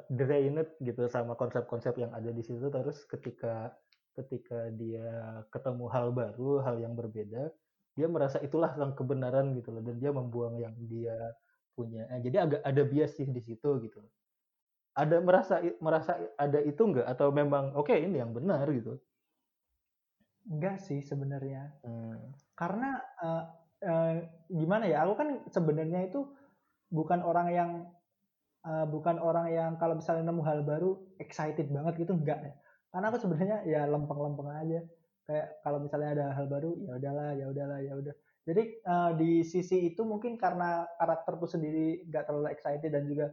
drained 0.09 0.71
gitu 0.81 1.05
sama 1.13 1.37
konsep-konsep 1.37 1.93
yang 2.01 2.09
ada 2.17 2.33
di 2.33 2.41
situ 2.41 2.73
terus 2.73 3.05
ketika 3.05 3.77
ketika 4.17 4.73
dia 4.75 5.45
ketemu 5.53 5.93
hal 5.93 6.09
baru, 6.11 6.65
hal 6.65 6.81
yang 6.81 6.97
berbeda, 6.97 7.53
dia 7.95 8.07
merasa 8.09 8.41
itulah 8.41 8.73
yang 8.81 8.97
kebenaran 8.97 9.53
gitu 9.55 9.71
loh 9.77 9.85
dan 9.85 10.01
dia 10.01 10.09
membuang 10.11 10.57
yang 10.57 10.73
dia 10.89 11.15
punya. 11.77 12.09
Eh, 12.17 12.25
jadi 12.25 12.49
agak 12.49 12.61
ada 12.65 12.83
bias 12.83 13.13
sih 13.15 13.29
di 13.29 13.45
situ 13.45 13.71
gitu. 13.85 14.01
Ada 14.97 15.21
merasa 15.23 15.63
merasa 15.79 16.19
ada 16.35 16.59
itu 16.65 16.83
enggak 16.83 17.07
atau 17.07 17.31
memang 17.31 17.77
oke 17.77 17.93
okay, 17.93 18.03
ini 18.09 18.19
yang 18.19 18.35
benar 18.35 18.67
gitu. 18.73 18.99
Enggak 20.49 20.81
sih 20.81 21.05
sebenarnya. 21.05 21.77
Hmm. 21.85 22.33
Karena 22.57 22.97
uh, 23.21 23.45
uh, 23.85 24.15
gimana 24.49 24.89
ya? 24.89 25.05
Aku 25.05 25.15
kan 25.15 25.45
sebenarnya 25.53 26.09
itu 26.09 26.25
bukan 26.89 27.21
orang 27.21 27.49
yang 27.53 27.71
uh, 28.65 28.89
bukan 28.89 29.21
orang 29.21 29.53
yang 29.53 29.71
kalau 29.77 30.01
misalnya 30.01 30.33
nemu 30.33 30.43
hal 30.43 30.65
baru 30.65 30.97
excited 31.21 31.69
banget 31.69 32.01
gitu 32.01 32.17
enggak 32.17 32.41
ya. 32.41 32.53
Karena 32.89 33.07
aku 33.13 33.19
sebenarnya 33.21 33.59
ya 33.69 33.85
lempeng-lempeng 33.85 34.49
aja. 34.49 34.81
Kayak 35.29 35.61
kalau 35.61 35.79
misalnya 35.85 36.11
ada 36.17 36.27
hal 36.33 36.49
baru 36.49 36.73
ya 36.81 36.93
udahlah, 36.97 37.31
ya 37.37 37.47
udahlah, 37.53 37.79
ya 37.85 37.93
udah. 38.01 38.15
Jadi 38.49 38.63
uh, 38.89 39.13
di 39.13 39.45
sisi 39.45 39.93
itu 39.93 40.01
mungkin 40.09 40.41
karena 40.41 40.89
karakterku 40.97 41.45
sendiri 41.45 42.09
nggak 42.09 42.25
terlalu 42.25 42.49
excited 42.49 42.89
dan 42.89 43.05
juga 43.05 43.29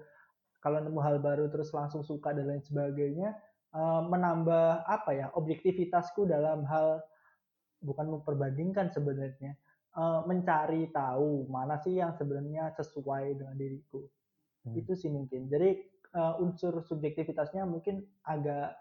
kalau 0.60 0.84
nemu 0.84 1.00
hal 1.00 1.24
baru 1.24 1.48
terus 1.48 1.72
langsung 1.72 2.04
suka 2.04 2.36
dan 2.36 2.52
lain 2.52 2.60
sebagainya 2.60 3.32
Eh, 3.76 4.02
menambah 4.08 4.88
apa 4.88 5.12
ya 5.12 5.28
objektivitasku 5.36 6.24
dalam 6.24 6.64
hal 6.64 7.04
bukan 7.84 8.08
memperbandingkan 8.08 8.88
sebenarnya 8.88 9.60
uh, 10.00 10.24
mencari 10.24 10.88
tahu 10.96 11.44
mana 11.52 11.76
sih 11.84 12.00
yang 12.00 12.16
sebenarnya 12.16 12.72
sesuai 12.72 13.36
dengan 13.36 13.56
diriku. 13.60 14.08
Hmm. 14.64 14.80
itu 14.80 14.96
sih 14.96 15.12
mungkin. 15.12 15.52
Jadi 15.52 15.76
uh, 16.16 16.40
unsur 16.40 16.88
subjektivitasnya 16.88 17.68
mungkin 17.68 18.08
agak 18.24 18.80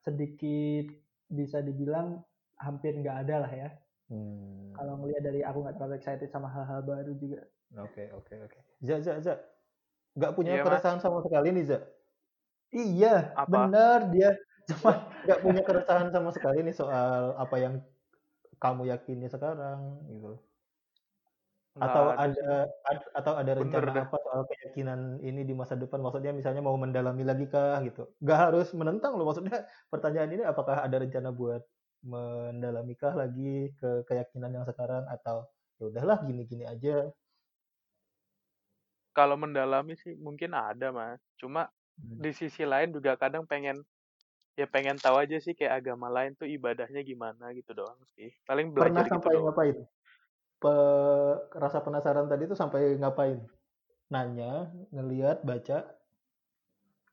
sedikit 0.00 0.88
bisa 1.28 1.60
dibilang 1.60 2.24
hampir 2.56 2.96
nggak 2.96 3.28
ada 3.28 3.44
lah 3.44 3.52
ya. 3.52 3.70
Hmm. 4.10 4.74
kalau 4.74 4.98
ngelihat 4.98 5.22
dari 5.22 5.40
aku 5.46 5.62
nggak 5.62 5.76
terlalu 5.78 5.94
excited 6.00 6.28
sama 6.32 6.48
hal-hal 6.48 6.80
baru 6.80 7.12
juga. 7.14 7.44
Oke 7.76 8.08
okay, 8.08 8.16
oke 8.16 8.24
okay, 8.24 8.38
oke. 8.40 8.56
Okay. 8.56 8.62
Za 8.88 8.96
Za 9.04 9.12
Za 9.20 9.34
nggak 10.16 10.32
punya 10.32 10.58
iya, 10.58 10.64
keresahan 10.64 10.98
sama 10.98 11.20
sekali 11.22 11.54
nih 11.54 11.76
Za 11.76 11.78
Iya, 12.70 13.34
Apa? 13.34 13.50
benar 13.50 13.98
dia 14.14 14.30
cuma 14.70 15.10
nggak 15.26 15.40
punya 15.42 15.62
keresahan 15.66 16.08
sama 16.14 16.30
sekali 16.30 16.62
nih 16.62 16.74
soal 16.76 17.34
apa 17.34 17.56
yang 17.58 17.74
kamu 18.62 18.82
yakini 18.92 19.26
sekarang 19.26 20.06
gitu. 20.06 20.38
Atau 21.80 22.12
ada, 22.12 22.68
ada 22.86 23.04
atau 23.14 23.32
ada 23.40 23.52
rencana 23.56 23.88
Bener 23.88 24.04
apa 24.04 24.16
soal 24.20 24.42
keyakinan 24.50 25.00
ini 25.22 25.42
di 25.48 25.54
masa 25.56 25.74
depan? 25.78 26.02
Maksudnya 26.04 26.30
misalnya 26.34 26.60
mau 26.60 26.76
mendalami 26.76 27.24
lagi 27.24 27.46
kah 27.48 27.80
gitu? 27.86 28.10
Gak 28.20 28.38
harus 28.50 28.68
menentang 28.76 29.16
loh. 29.16 29.24
Maksudnya 29.26 29.64
pertanyaan 29.92 30.30
ini 30.34 30.42
apakah 30.44 30.82
ada 30.84 30.96
rencana 31.00 31.30
buat 31.32 31.62
mendalami 32.04 32.94
kah 33.00 33.14
lagi 33.16 33.72
ke 33.80 34.04
keyakinan 34.08 34.50
yang 34.60 34.66
sekarang 34.68 35.08
atau 35.08 35.48
ya 35.80 35.88
udahlah 35.88 36.18
gini-gini 36.28 36.68
aja? 36.68 37.08
Kalau 39.16 39.34
mendalami 39.40 39.94
sih 39.98 40.14
mungkin 40.18 40.52
ada 40.54 40.90
mas. 40.94 41.20
Cuma. 41.40 41.70
Di 42.00 42.32
sisi 42.32 42.64
lain 42.64 42.92
juga 42.96 43.16
kadang 43.16 43.44
pengen 43.44 43.84
ya 44.58 44.66
pengen 44.68 45.00
tahu 45.00 45.16
aja 45.16 45.40
sih 45.40 45.56
kayak 45.56 45.84
agama 45.84 46.12
lain 46.12 46.36
tuh 46.36 46.44
ibadahnya 46.44 47.00
gimana 47.00 47.52
gitu 47.56 47.72
doang 47.72 47.96
sih. 48.16 48.28
Paling 48.44 48.72
belajar 48.76 48.92
Pernah 48.92 49.04
gitu 49.08 49.14
sampai 49.16 49.32
doang. 49.32 49.44
ngapain? 49.48 49.76
Pe 50.60 50.74
rasa 51.56 51.78
penasaran 51.80 52.28
tadi 52.28 52.44
tuh 52.44 52.58
sampai 52.58 53.00
ngapain? 53.00 53.40
Nanya, 54.10 54.68
ngelihat, 54.90 55.46
baca. 55.46 55.86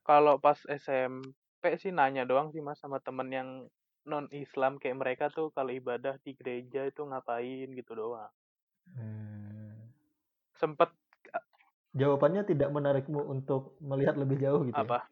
Kalau 0.01 0.35
pas 0.41 0.57
SMP 0.65 1.77
sih 1.77 1.93
nanya 1.93 2.25
doang 2.25 2.49
sih 2.49 2.63
Mas 2.63 2.81
sama 2.81 2.97
temen 2.99 3.29
yang 3.29 3.49
non 4.07 4.25
Islam 4.31 4.79
kayak 4.79 4.97
mereka 4.97 5.25
tuh 5.29 5.51
kalau 5.51 5.69
ibadah 5.69 6.15
di 6.23 6.31
gereja 6.33 6.87
itu 6.87 7.03
ngapain 7.03 7.69
gitu 7.75 7.91
doang. 7.93 8.31
Hmm. 8.95 9.93
Sempet 10.57 10.89
jawabannya 11.97 12.45
tidak 12.45 12.69
menarikmu 12.69 13.25
untuk 13.25 13.73
melihat 13.81 14.15
lebih 14.15 14.37
jauh 14.37 14.61
gitu. 14.69 14.77
Ya? 14.77 14.85
Apa? 14.85 14.97
Ya? 15.01 15.03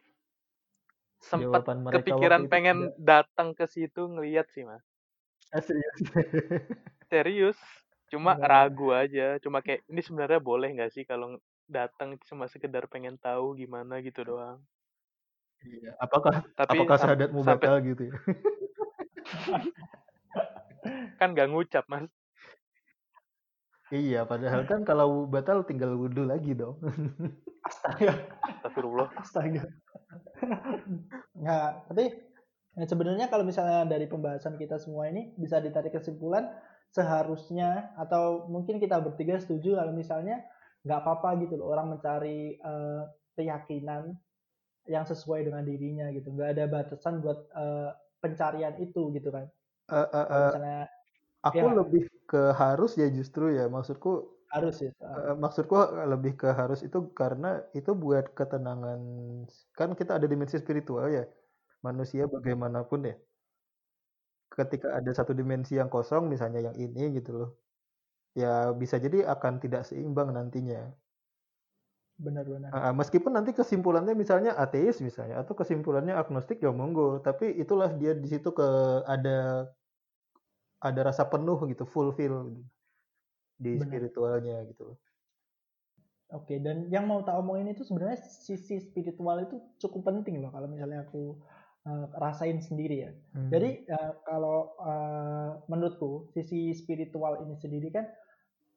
Sempat 1.26 1.66
kepikiran 1.66 2.46
pengen 2.46 2.94
tidak... 2.94 3.02
datang 3.02 3.58
ke 3.58 3.66
situ 3.66 4.06
ngelihat 4.06 4.46
sih 4.54 4.62
mas. 4.62 4.86
Ah, 5.50 5.62
serius? 5.62 5.98
serius. 7.12 7.58
Cuma 8.14 8.38
nah. 8.38 8.46
ragu 8.46 8.94
aja. 8.94 9.42
Cuma 9.42 9.66
kayak 9.66 9.82
ini 9.90 10.02
sebenarnya 10.06 10.38
boleh 10.38 10.70
nggak 10.78 10.94
sih 10.94 11.04
kalau 11.04 11.42
datang 11.66 12.22
cuma 12.30 12.46
sekedar 12.46 12.86
pengen 12.86 13.18
tahu 13.18 13.58
gimana 13.58 13.98
gitu 14.06 14.22
doang. 14.22 14.62
Iya. 15.66 15.98
Apakah 15.98 16.46
Tapi, 16.54 16.78
apakah 16.78 16.96
syahadatmu 17.02 17.42
sampai... 17.42 17.58
batal 17.58 17.76
gitu 17.82 18.14
ya? 18.14 18.16
kan 21.20 21.34
gak 21.34 21.50
ngucap 21.50 21.86
mas. 21.90 22.06
Iya, 23.94 24.26
padahal 24.26 24.66
kan 24.66 24.82
kalau 24.82 25.30
batal 25.30 25.62
tinggal 25.62 25.94
wudhu 25.94 26.26
lagi 26.26 26.58
dong. 26.58 26.82
Astaga. 27.68 28.14
Astagfirullah. 28.42 29.10
Astaga. 29.18 29.64
Nah, 31.36 31.86
tapi 31.88 32.12
ya 32.76 32.86
sebenarnya 32.88 33.28
kalau 33.28 33.44
misalnya 33.48 33.88
dari 33.88 34.08
pembahasan 34.08 34.60
kita 34.60 34.80
semua 34.80 35.08
ini 35.08 35.36
bisa 35.40 35.60
ditarik 35.64 35.96
kesimpulan 35.96 36.48
seharusnya 36.92 37.92
atau 38.00 38.48
mungkin 38.48 38.80
kita 38.80 39.00
bertiga 39.04 39.36
setuju 39.40 39.80
kalau 39.80 39.92
misalnya 39.92 40.44
nggak 40.88 41.00
apa-apa 41.02 41.44
gitu 41.44 41.60
loh 41.60 41.76
orang 41.76 41.98
mencari 41.98 42.56
uh, 42.64 43.04
keyakinan 43.36 44.16
yang 44.88 45.04
sesuai 45.04 45.50
dengan 45.50 45.66
dirinya 45.66 46.08
gitu 46.14 46.32
nggak 46.32 46.56
ada 46.56 46.64
batasan 46.72 47.20
buat 47.20 47.52
uh, 47.52 47.92
pencarian 48.24 48.76
itu 48.80 49.12
gitu 49.12 49.28
kan 49.34 49.50
uh, 49.92 50.06
uh, 50.08 50.26
uh, 50.30 50.48
misalnya 50.52 50.82
Aku 51.46 51.62
ya. 51.62 51.74
lebih 51.78 52.04
ke 52.30 52.42
harus 52.62 52.92
ya 53.02 53.08
justru 53.18 53.54
ya. 53.58 53.66
Maksudku 53.76 54.12
harus 54.54 54.76
ya. 54.86 54.92
Uh, 55.02 55.36
maksudku 55.44 55.76
lebih 56.12 56.34
ke 56.42 56.50
harus 56.60 56.80
itu 56.88 56.98
karena 57.20 57.48
itu 57.78 57.92
buat 57.94 58.26
ketenangan 58.38 59.00
kan 59.78 59.90
kita 60.00 60.12
ada 60.18 60.28
dimensi 60.32 60.56
spiritual 60.58 61.08
ya. 61.10 61.24
Manusia 61.86 62.26
bagaimanapun 62.26 63.00
ya. 63.10 63.16
Ketika 64.50 64.88
ada 64.98 65.12
satu 65.12 65.34
dimensi 65.36 65.76
yang 65.76 65.90
kosong 65.92 66.32
misalnya 66.34 66.72
yang 66.72 66.76
ini 66.78 67.20
gitu 67.20 67.32
loh 67.40 67.50
ya 68.36 68.76
bisa 68.76 69.00
jadi 69.00 69.24
akan 69.32 69.64
tidak 69.64 69.88
seimbang 69.88 70.36
nantinya. 70.36 70.92
Benar-benar 72.16 72.72
uh, 72.72 72.96
meskipun 72.96 73.32
nanti 73.36 73.52
kesimpulannya 73.52 74.16
misalnya 74.16 74.56
ateis 74.56 75.04
misalnya 75.04 75.44
atau 75.44 75.56
kesimpulannya 75.56 76.16
agnostik 76.16 76.60
ya 76.60 76.72
monggo. 76.72 77.24
Tapi 77.24 77.56
itulah 77.60 77.92
dia 77.96 78.12
di 78.16 78.28
situ 78.28 78.52
ke 78.52 78.68
ada 79.08 79.68
ada 80.82 81.12
rasa 81.12 81.28
penuh 81.28 81.58
gitu, 81.72 81.84
fulfill 81.88 82.52
gitu, 82.52 82.64
di 83.60 83.72
Bener. 83.80 83.86
spiritualnya 83.88 84.58
gitu. 84.68 84.96
Oke, 86.34 86.58
dan 86.58 86.90
yang 86.90 87.06
mau 87.06 87.22
tak 87.22 87.38
omongin 87.38 87.70
itu 87.70 87.86
sebenarnya 87.86 88.18
sisi 88.18 88.82
spiritual 88.82 89.46
itu 89.46 89.62
cukup 89.78 90.10
penting 90.10 90.42
loh 90.42 90.50
kalau 90.50 90.66
misalnya 90.66 91.06
aku 91.06 91.38
uh, 91.86 92.10
rasain 92.18 92.60
sendiri 92.60 93.06
ya. 93.06 93.12
Hmm. 93.38 93.50
Jadi 93.54 93.86
uh, 93.94 94.14
kalau 94.26 94.74
uh, 94.82 95.62
menurutku 95.70 96.34
sisi 96.34 96.74
spiritual 96.74 97.46
ini 97.46 97.56
sendiri 97.62 97.94
kan 97.94 98.10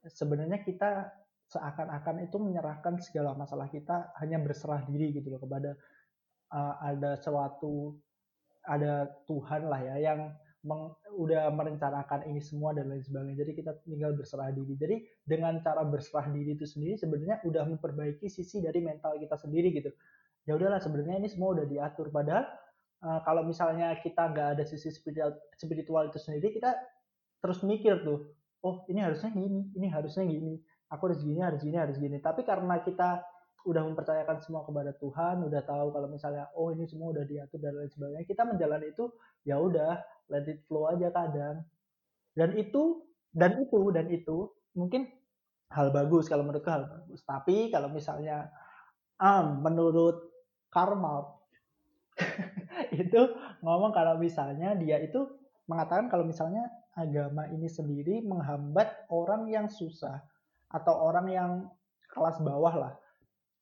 sebenarnya 0.04 0.60
kita 0.62 1.08
seakan-akan 1.48 2.28
itu 2.28 2.36
menyerahkan 2.36 3.00
segala 3.00 3.32
masalah 3.32 3.72
kita 3.72 4.12
hanya 4.20 4.36
berserah 4.36 4.84
diri 4.84 5.16
gitu 5.16 5.32
loh 5.32 5.40
kepada 5.40 5.72
uh, 6.52 6.74
ada 6.84 7.16
suatu 7.16 7.96
ada 8.68 9.08
Tuhan 9.24 9.72
lah 9.72 9.80
ya 9.80 10.12
yang 10.12 10.20
meng, 10.66 10.94
udah 11.14 11.50
merencanakan 11.54 12.26
ini 12.30 12.42
semua 12.42 12.74
dan 12.74 12.90
lain 12.90 13.04
sebagainya. 13.04 13.46
Jadi 13.46 13.52
kita 13.54 13.72
tinggal 13.86 14.14
berserah 14.14 14.50
diri. 14.50 14.74
Jadi 14.74 14.96
dengan 15.22 15.58
cara 15.62 15.82
berserah 15.86 16.26
diri 16.32 16.58
itu 16.58 16.66
sendiri 16.66 16.98
sebenarnya 16.98 17.42
udah 17.46 17.64
memperbaiki 17.68 18.26
sisi 18.26 18.62
dari 18.62 18.82
mental 18.82 19.18
kita 19.18 19.38
sendiri 19.38 19.70
gitu. 19.70 19.90
Ya 20.48 20.56
udahlah 20.56 20.80
sebenarnya 20.80 21.20
ini 21.22 21.28
semua 21.30 21.54
udah 21.54 21.66
diatur. 21.68 22.08
Padahal 22.10 22.48
uh, 23.04 23.20
kalau 23.22 23.46
misalnya 23.46 23.94
kita 24.00 24.32
nggak 24.32 24.48
ada 24.58 24.64
sisi 24.64 24.90
spiritual, 24.90 25.36
spiritual 25.54 26.10
itu 26.10 26.18
sendiri, 26.18 26.56
kita 26.56 26.74
terus 27.38 27.62
mikir 27.62 28.02
tuh, 28.02 28.34
oh 28.66 28.82
ini 28.90 28.98
harusnya 28.98 29.30
gini, 29.30 29.70
ini 29.78 29.86
harusnya 29.86 30.26
gini 30.26 30.58
aku 30.88 31.12
harus 31.12 31.20
gini 31.20 31.40
harus 31.40 31.60
gini 31.60 31.76
harus 31.76 31.96
gini 32.00 32.16
tapi 32.18 32.42
karena 32.44 32.80
kita 32.80 33.20
udah 33.68 33.84
mempercayakan 33.84 34.40
semua 34.40 34.64
kepada 34.64 34.96
Tuhan 34.96 35.44
udah 35.44 35.62
tahu 35.66 35.92
kalau 35.92 36.08
misalnya 36.08 36.48
oh 36.56 36.72
ini 36.72 36.88
semua 36.88 37.12
udah 37.12 37.24
diatur 37.28 37.60
dan 37.60 37.76
lain 37.76 37.90
sebagainya 37.92 38.24
kita 38.24 38.42
menjalani 38.48 38.88
itu 38.88 39.12
ya 39.44 39.60
udah 39.60 40.00
let 40.28 40.44
it 40.48 40.60
flow 40.68 40.88
aja 40.88 41.12
kadang 41.12 41.64
dan 42.36 42.50
itu 42.54 43.02
dan 43.34 43.60
itu 43.60 43.80
dan 43.92 44.06
itu 44.08 44.52
mungkin 44.72 45.08
hal 45.68 45.92
bagus 45.92 46.30
kalau 46.30 46.46
menurutku 46.46 46.70
hal 46.70 46.88
bagus 46.88 47.20
tapi 47.26 47.68
kalau 47.68 47.92
misalnya 47.92 48.48
um, 49.20 49.60
menurut 49.60 50.28
Karmal 50.68 51.40
itu 53.02 53.20
ngomong 53.64 53.92
kalau 53.92 54.16
misalnya 54.20 54.76
dia 54.76 55.00
itu 55.00 55.28
mengatakan 55.68 56.08
kalau 56.08 56.24
misalnya 56.24 56.64
agama 56.96 57.46
ini 57.52 57.68
sendiri 57.68 58.24
menghambat 58.24 59.06
orang 59.12 59.46
yang 59.46 59.66
susah 59.70 60.24
atau 60.72 60.94
orang 60.98 61.26
yang 61.30 61.52
kelas 62.10 62.40
bawah 62.40 62.74
lah 62.74 62.92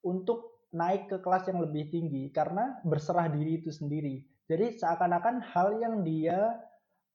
untuk 0.06 0.66
naik 0.74 1.10
ke 1.10 1.16
kelas 1.22 1.46
yang 1.50 1.62
lebih 1.62 1.90
tinggi 1.90 2.30
karena 2.30 2.78
berserah 2.86 3.30
diri 3.30 3.62
itu 3.62 3.70
sendiri. 3.70 4.22
Jadi 4.46 4.78
seakan-akan 4.78 5.42
hal 5.42 5.82
yang 5.82 6.06
dia 6.06 6.54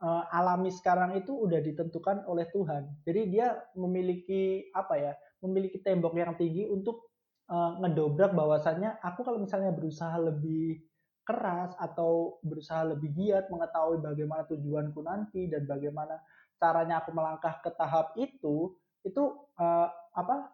uh, 0.04 0.24
alami 0.36 0.72
sekarang 0.72 1.16
itu 1.16 1.32
udah 1.32 1.64
ditentukan 1.64 2.28
oleh 2.28 2.48
Tuhan. 2.52 2.92
Jadi 3.08 3.22
dia 3.32 3.56
memiliki 3.76 4.68
apa 4.76 5.00
ya? 5.00 5.14
Memiliki 5.40 5.80
tembok 5.80 6.14
yang 6.20 6.36
tinggi 6.36 6.68
untuk 6.68 7.12
uh, 7.48 7.80
ngedobrak 7.80 8.36
bahwasannya 8.36 9.00
aku 9.00 9.24
kalau 9.24 9.40
misalnya 9.40 9.72
berusaha 9.72 10.16
lebih 10.20 10.84
keras 11.22 11.78
atau 11.78 12.42
berusaha 12.42 12.82
lebih 12.84 13.14
giat 13.14 13.48
mengetahui 13.48 14.02
bagaimana 14.02 14.44
tujuanku 14.50 15.00
nanti 15.06 15.48
dan 15.48 15.70
bagaimana 15.70 16.18
caranya 16.58 17.02
aku 17.02 17.14
melangkah 17.14 17.62
ke 17.62 17.70
tahap 17.78 18.14
itu 18.18 18.74
itu 19.06 19.24
uh, 19.58 19.88
apa 20.14 20.50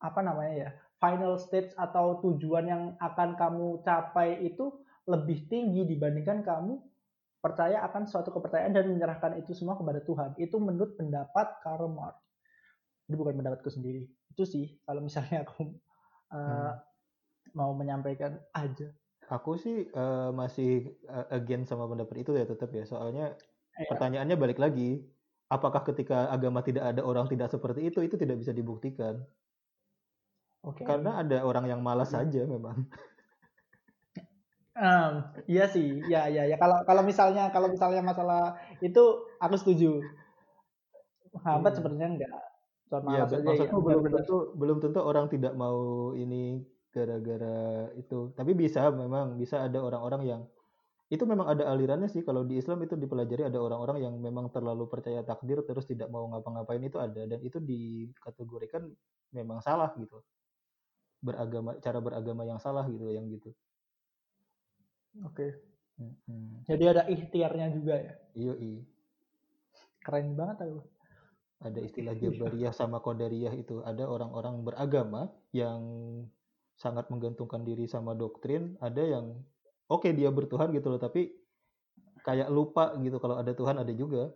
apa 0.00 0.20
namanya 0.24 0.54
ya 0.56 0.70
final 1.00 1.36
stage 1.36 1.72
atau 1.76 2.20
tujuan 2.24 2.64
yang 2.68 2.82
akan 3.00 3.36
kamu 3.36 3.80
capai 3.84 4.44
itu 4.44 4.72
lebih 5.10 5.50
tinggi 5.50 5.82
dibandingkan 5.82 6.46
kamu 6.46 6.78
percaya 7.40 7.82
akan 7.88 8.06
suatu 8.06 8.30
kepercayaan 8.30 8.70
dan 8.70 8.86
menyerahkan 8.86 9.34
itu 9.40 9.50
semua 9.56 9.74
kepada 9.74 10.04
Tuhan. 10.04 10.36
Itu 10.38 10.62
menurut 10.62 10.94
pendapat 10.94 11.58
Karl 11.64 11.90
Marx. 11.90 12.20
Ini 13.10 13.18
bukan 13.18 13.34
pendapatku 13.42 13.66
sendiri. 13.66 14.06
Itu 14.30 14.46
sih 14.46 14.78
kalau 14.86 15.02
misalnya 15.02 15.42
aku 15.42 15.74
uh, 16.30 16.38
hmm. 16.38 16.72
mau 17.58 17.74
menyampaikan 17.74 18.38
aja. 18.54 18.92
Aku 19.30 19.58
sih 19.58 19.90
uh, 19.94 20.30
masih 20.30 20.94
uh, 21.10 21.26
again 21.34 21.66
sama 21.66 21.90
pendapat 21.90 22.22
itu 22.22 22.36
ya 22.38 22.46
tetap 22.46 22.70
ya. 22.70 22.86
Soalnya 22.86 23.34
ya. 23.74 23.86
pertanyaannya 23.90 24.36
balik 24.38 24.62
lagi, 24.62 25.02
apakah 25.50 25.82
ketika 25.82 26.30
agama 26.30 26.62
tidak 26.62 26.94
ada 26.94 27.02
orang 27.02 27.26
tidak 27.26 27.50
seperti 27.50 27.90
itu 27.90 27.98
itu 28.06 28.14
tidak 28.14 28.38
bisa 28.38 28.54
dibuktikan 28.54 29.18
okay. 30.62 30.86
karena 30.86 31.20
ada 31.20 31.42
orang 31.42 31.66
yang 31.66 31.82
malas 31.82 32.14
iya. 32.14 32.22
saja 32.22 32.42
memang 32.46 32.86
um, 34.80 35.12
iya 35.46 35.64
sih 35.68 36.00
ya 36.08 36.26
ya 36.32 36.48
ya. 36.48 36.56
Kalau 36.56 36.82
kalau 36.88 37.02
misalnya 37.04 37.52
kalau 37.52 37.68
misalnya 37.68 38.00
masalah 38.00 38.56
itu 38.80 39.28
aku 39.36 39.54
setuju. 39.60 40.00
Hambat 41.46 41.72
hmm. 41.72 41.78
sebenarnya 41.78 42.08
enggak 42.10 42.34
Iya, 42.90 43.22
maksudku 43.22 43.78
ya, 43.86 44.02
belum 44.02 44.02
tentu 44.10 44.36
belum 44.58 44.78
tentu 44.82 44.98
orang 44.98 45.30
tidak 45.30 45.54
mau 45.54 46.10
ini 46.18 46.66
gara-gara 46.90 47.86
itu. 47.94 48.34
Tapi 48.34 48.50
bisa 48.58 48.90
memang 48.90 49.38
bisa 49.38 49.62
ada 49.62 49.78
orang-orang 49.78 50.22
yang 50.26 50.42
itu 51.06 51.22
memang 51.22 51.46
ada 51.46 51.70
alirannya 51.70 52.10
sih. 52.10 52.26
Kalau 52.26 52.42
di 52.42 52.58
Islam 52.58 52.82
itu 52.82 52.98
dipelajari 52.98 53.46
ada 53.46 53.62
orang-orang 53.62 54.02
yang 54.02 54.18
memang 54.18 54.50
terlalu 54.50 54.90
percaya 54.90 55.22
takdir 55.22 55.62
terus 55.62 55.86
tidak 55.86 56.10
mau 56.10 56.26
ngapa-ngapain 56.34 56.82
itu 56.82 56.98
ada. 56.98 57.30
Dan 57.30 57.38
itu 57.46 57.62
dikategorikan 57.62 58.90
memang 59.38 59.62
salah 59.62 59.94
gitu. 59.94 60.18
Beragama 61.22 61.78
cara 61.78 62.02
beragama 62.02 62.42
yang 62.42 62.58
salah 62.58 62.82
gitu 62.90 63.06
yang 63.06 63.30
gitu 63.30 63.54
oke. 65.24 65.34
Okay. 65.34 65.50
hmm. 66.00 66.64
jadi 66.64 66.84
ada 66.96 67.02
ikhtiarnya 67.10 67.66
juga 67.74 67.94
ya? 67.98 68.14
Iya 68.34 68.54
iya 68.56 68.82
keren 70.04 70.34
banget 70.34 70.66
aku. 70.66 70.80
Ada 71.60 71.78
istilah 71.84 72.14
Jabariyah 72.20 72.72
sama 72.72 73.04
Qadariyah 73.04 73.54
itu. 73.54 73.84
Ada 73.84 74.08
orang-orang 74.08 74.64
beragama 74.64 75.28
yang 75.52 75.80
sangat 76.74 77.12
menggantungkan 77.12 77.62
diri 77.62 77.84
sama 77.84 78.16
doktrin. 78.16 78.80
Ada 78.80 79.20
yang 79.20 79.26
oke 79.92 80.08
okay, 80.08 80.12
dia 80.16 80.32
bertuhan 80.32 80.72
gitu 80.72 80.88
loh 80.88 81.00
tapi 81.00 81.36
kayak 82.24 82.48
lupa 82.48 82.96
gitu. 82.98 83.20
Kalau 83.20 83.36
ada 83.36 83.52
Tuhan 83.52 83.76
ada 83.76 83.92
juga. 83.92 84.32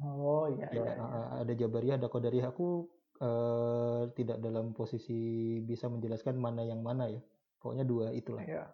Oh 0.00 0.48
iya, 0.48 0.72
ya, 0.72 0.88
iya, 0.88 0.92
iya. 0.96 1.22
ada 1.44 1.52
Jabariyah 1.52 1.96
ada 2.00 2.08
Qadariyah. 2.08 2.48
Aku 2.48 2.88
uh, 3.20 4.08
tidak 4.16 4.40
dalam 4.40 4.72
posisi 4.72 5.60
bisa 5.60 5.92
menjelaskan 5.92 6.40
mana 6.40 6.64
yang 6.64 6.80
mana 6.80 7.12
ya. 7.12 7.20
Pokoknya 7.60 7.84
dua 7.84 8.08
itulah. 8.16 8.40
Ya. 8.48 8.72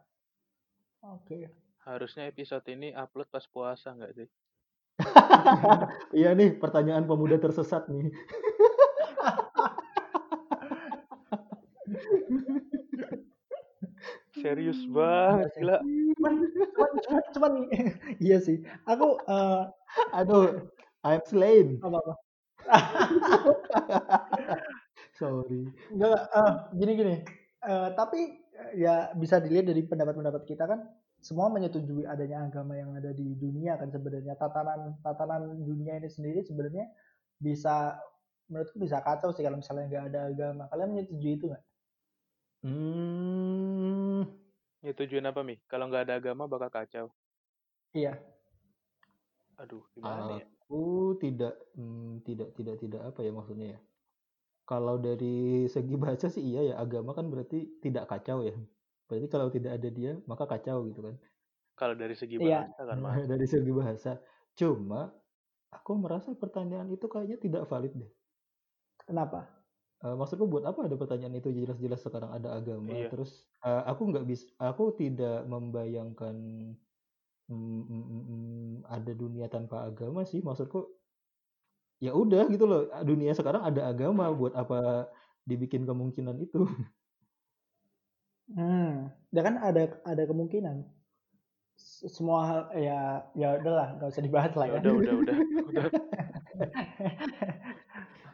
Oke 1.04 1.24
okay. 1.26 1.42
harusnya 1.86 2.26
episode 2.30 2.64
ini 2.70 2.94
upload 2.94 3.28
pas 3.30 3.46
puasa 3.50 3.94
nggak 3.94 4.12
sih 4.14 4.28
iya 6.18 6.34
nih 6.34 6.58
pertanyaan 6.58 7.06
pemuda 7.06 7.38
tersesat 7.38 7.86
nih 7.86 8.10
Serius 14.38 14.78
banget, 14.94 15.50
gila. 15.58 15.76
Cuman, 15.82 16.34
cuman, 16.54 16.90
cuman, 17.02 17.22
cuman 17.34 17.52
iya 18.26 18.38
sih. 18.38 18.62
Aku, 18.86 19.18
uh, 19.26 19.66
aduh, 20.14 20.70
I'm 21.02 21.22
slain. 21.26 21.82
Apa 21.82 21.98
apa. 21.98 22.14
Sorry. 25.18 25.66
Enggak, 25.90 26.20
uh, 26.30 26.70
gini 26.78 26.92
gini. 26.94 27.16
Uh, 27.66 27.90
tapi 27.98 28.38
ya 28.74 29.14
bisa 29.14 29.38
dilihat 29.38 29.70
dari 29.70 29.82
pendapat-pendapat 29.86 30.42
kita 30.46 30.64
kan 30.66 30.80
semua 31.18 31.50
menyetujui 31.50 32.06
adanya 32.06 32.46
agama 32.46 32.78
yang 32.78 32.94
ada 32.94 33.10
di 33.10 33.34
dunia 33.34 33.74
kan 33.74 33.90
sebenarnya 33.90 34.38
tatanan 34.38 34.94
tatanan 35.02 35.58
dunia 35.66 35.98
ini 35.98 36.06
sendiri 36.10 36.46
sebenarnya 36.46 36.86
bisa 37.38 37.98
menurutku 38.50 38.78
bisa 38.78 39.02
kacau 39.02 39.34
sih 39.34 39.42
kalau 39.42 39.58
misalnya 39.58 39.86
nggak 39.90 40.04
ada 40.14 40.20
agama 40.30 40.64
kalian 40.70 40.90
menyetujui 40.94 41.32
itu 41.38 41.46
nggak? 41.50 41.64
Hmm. 42.66 44.26
Ya 44.82 44.92
tujuan 44.94 45.30
apa 45.30 45.42
Mi? 45.42 45.58
Kalau 45.66 45.90
nggak 45.90 46.06
ada 46.06 46.14
agama 46.18 46.50
bakal 46.50 46.70
kacau. 46.70 47.06
Iya. 47.94 48.18
Aduh, 49.58 49.82
gimana 49.94 50.38
ya? 50.38 50.46
Aku 50.46 51.18
tidak 51.18 51.54
hmm, 51.74 52.22
tidak 52.22 52.54
tidak 52.54 52.78
tidak 52.78 53.00
apa 53.02 53.20
ya 53.26 53.32
maksudnya 53.34 53.66
ya. 53.74 53.80
Kalau 54.68 55.00
dari 55.00 55.64
segi 55.64 55.96
bahasa 55.96 56.28
sih 56.28 56.44
iya 56.44 56.60
ya, 56.60 56.74
agama 56.76 57.16
kan 57.16 57.32
berarti 57.32 57.80
tidak 57.80 58.04
kacau 58.04 58.44
ya. 58.44 58.52
Berarti 59.08 59.26
kalau 59.32 59.48
tidak 59.48 59.80
ada 59.80 59.88
dia, 59.88 60.20
maka 60.28 60.44
kacau 60.44 60.84
gitu 60.84 61.00
kan. 61.08 61.16
Kalau 61.72 61.96
dari 61.96 62.12
segi 62.12 62.36
iya. 62.36 62.68
bahasa 62.68 62.82
kan 62.84 62.96
Mas. 63.00 63.24
dari 63.32 63.46
segi 63.48 63.72
bahasa. 63.72 64.20
Cuma 64.52 65.08
aku 65.72 65.92
merasa 65.96 66.36
pertanyaan 66.36 66.92
itu 66.92 67.08
kayaknya 67.08 67.40
tidak 67.40 67.64
valid 67.64 67.96
deh. 67.96 68.12
Kenapa? 69.08 69.48
Uh, 70.04 70.14
maksudku 70.14 70.46
buat 70.46 70.62
apa 70.68 70.84
ada 70.84 70.94
pertanyaan 70.94 71.40
itu 71.40 71.50
jelas-jelas 71.50 71.98
sekarang 71.98 72.30
ada 72.30 72.54
agama 72.54 72.94
iya. 72.94 73.10
terus 73.10 73.50
uh, 73.66 73.82
aku 73.82 74.14
nggak 74.14 74.30
bisa 74.30 74.46
aku 74.62 74.94
tidak 74.94 75.42
membayangkan 75.50 76.38
mm, 77.50 77.82
mm, 77.82 78.04
mm, 78.06 78.72
ada 78.86 79.12
dunia 79.18 79.50
tanpa 79.50 79.90
agama 79.90 80.22
sih 80.22 80.38
maksudku 80.38 80.97
ya 81.98 82.14
udah 82.14 82.46
gitu 82.46 82.64
loh 82.66 82.86
dunia 83.02 83.34
sekarang 83.34 83.62
ada 83.66 83.90
agama 83.90 84.30
buat 84.30 84.54
apa 84.54 85.10
dibikin 85.42 85.82
kemungkinan 85.82 86.38
itu 86.38 86.62
hmm 88.54 89.10
ya 89.34 89.42
kan 89.42 89.58
ada 89.60 89.98
ada 90.06 90.22
kemungkinan 90.24 90.86
semua 92.06 92.40
hal 92.46 92.60
ya 92.78 93.22
ya 93.34 93.48
udahlah 93.58 93.98
nggak 93.98 94.10
usah 94.10 94.24
dibahas 94.24 94.52
lah 94.54 94.66
ya 94.66 94.78
udah 94.82 94.94
udah 94.94 95.14
udah, 95.14 95.36
udah. 95.70 95.84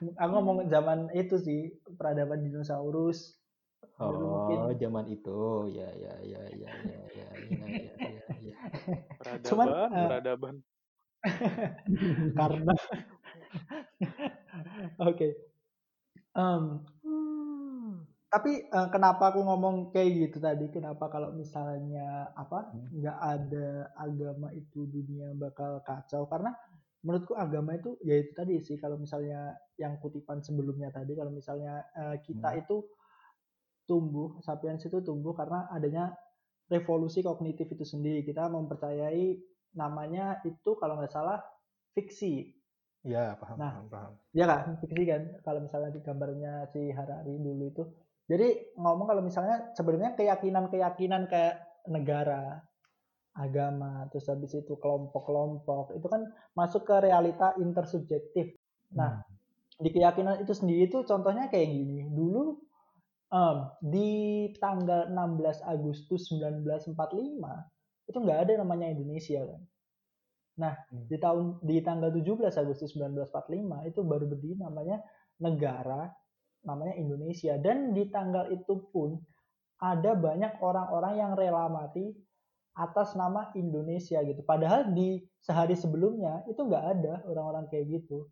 aku 0.20 0.31
ngomong 0.32 0.59
zaman 0.69 1.09
itu 1.16 1.36
sih 1.41 1.61
peradaban 1.97 2.45
dinosaurus 2.45 3.36
oh 4.01 4.12
mungkin. 4.12 4.77
zaman 4.81 5.05
itu 5.12 5.70
ya 5.73 5.89
ya 5.93 6.15
ya 6.24 6.43
ya 6.53 6.70
ya 6.85 7.01
ya, 7.15 7.28
ya. 7.49 7.69
iya, 7.70 8.24
iya. 8.43 8.55
Peradaban, 9.20 9.49
Cuman, 9.49 9.66
eh, 9.70 10.07
peradaban. 10.09 10.55
karena 12.39 12.74
oke. 15.09 15.28
Em, 16.35 16.64
tapi 18.35 18.66
eh, 18.66 18.89
kenapa 18.90 19.31
aku 19.31 19.40
ngomong 19.47 19.94
kayak 19.94 20.10
gitu 20.31 20.39
tadi? 20.43 20.66
Kenapa 20.74 21.06
kalau 21.06 21.31
misalnya 21.31 22.35
apa 22.35 22.74
Hmm. 22.74 22.90
nggak 22.90 23.18
ada 23.22 23.68
agama 23.94 24.51
itu 24.51 24.90
dunia 24.90 25.31
bakal 25.39 25.78
kacau? 25.86 26.26
Karena 26.26 26.51
menurutku 27.06 27.36
agama 27.39 27.76
itu 27.78 27.94
ya 28.02 28.16
itu 28.18 28.32
tadi 28.35 28.59
sih 28.64 28.74
kalau 28.81 28.97
misalnya 28.98 29.55
yang 29.78 30.01
kutipan 30.02 30.40
sebelumnya 30.43 30.90
tadi 30.90 31.14
kalau 31.14 31.31
misalnya 31.31 31.86
eh, 31.94 32.16
kita 32.26 32.51
Hmm. 32.51 32.60
itu 32.66 32.76
tumbuh 33.85 34.40
sapiens 34.40 34.82
itu 34.89 34.98
tumbuh 35.05 35.36
karena 35.36 35.68
adanya 35.70 36.16
revolusi 36.72 37.20
kognitif 37.22 37.68
itu 37.70 37.85
sendiri. 37.85 38.24
Kita 38.24 38.48
mempercayai 38.51 39.26
namanya 39.76 40.40
itu 40.48 40.70
kalau 40.81 40.98
nggak 40.98 41.12
salah 41.12 41.39
fiksi 41.94 42.51
Ya, 43.05 43.36
paham, 43.36 43.56
Nah, 43.60 43.72
paham, 43.85 43.86
paham. 43.93 44.12
ya 44.32 44.44
kan? 44.48 44.81
Fiksi 44.81 45.05
kan? 45.05 45.22
Kalau 45.44 45.60
misalnya 45.60 45.90
di 45.93 46.01
gambarnya 46.01 46.52
si 46.72 46.89
Harari 46.89 47.36
dulu 47.36 47.64
itu. 47.68 47.85
Jadi 48.24 48.72
ngomong 48.81 49.05
kalau 49.05 49.20
misalnya 49.20 49.76
sebenarnya 49.76 50.16
keyakinan-keyakinan 50.16 51.28
kayak 51.28 51.60
negara 51.93 52.64
agama 53.36 54.06
terus 54.09 54.31
habis 54.31 54.55
itu 54.56 54.78
kelompok-kelompok 54.78 55.93
itu 55.98 56.06
kan 56.09 56.22
masuk 56.56 56.89
ke 56.89 56.97
realita 57.05 57.52
intersubjektif. 57.60 58.56
Nah 58.97 59.20
di 59.76 59.90
keyakinan 59.93 60.40
itu 60.40 60.56
sendiri 60.56 60.89
itu 60.89 61.05
contohnya 61.05 61.52
kayak 61.52 61.68
gini. 61.68 62.09
Dulu 62.09 62.56
em, 63.28 63.59
di 63.85 64.10
tanggal 64.56 65.12
16 65.12 65.60
Agustus 65.60 66.32
1945 66.32 66.97
itu 68.09 68.16
nggak 68.20 68.39
ada 68.48 68.52
namanya 68.64 68.89
Indonesia 68.89 69.44
kan 69.44 69.60
nah 70.55 70.74
Hmm. 70.90 71.10
di 71.10 71.16
tahun 71.18 71.59
di 71.66 71.82
tanggal 71.82 72.14
17 72.14 72.55
Agustus 72.55 72.94
1945 72.94 73.90
itu 73.90 74.01
baru 74.06 74.24
berdiri 74.31 74.55
namanya 74.62 75.02
negara 75.43 76.14
namanya 76.64 76.97
Indonesia. 76.97 77.55
Dan 77.60 77.93
di 77.93 78.09
tanggal 78.09 78.51
itu 78.51 78.89
pun 78.90 79.20
ada 79.78 80.16
banyak 80.16 80.59
orang-orang 80.64 81.14
yang 81.20 81.32
rela 81.36 81.68
mati 81.68 82.10
atas 82.74 83.14
nama 83.14 83.52
Indonesia 83.55 84.18
gitu. 84.24 84.43
Padahal 84.43 84.90
di 84.90 85.22
sehari 85.39 85.78
sebelumnya 85.78 86.43
itu 86.51 86.59
nggak 86.59 86.85
ada 86.98 87.14
orang-orang 87.28 87.70
kayak 87.70 88.02
gitu. 88.02 88.26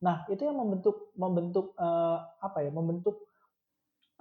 Nah 0.00 0.24
itu 0.30 0.46
yang 0.46 0.56
membentuk 0.56 1.12
membentuk 1.18 1.76
eh, 1.76 2.18
apa 2.40 2.64
ya 2.64 2.70
membentuk 2.72 3.28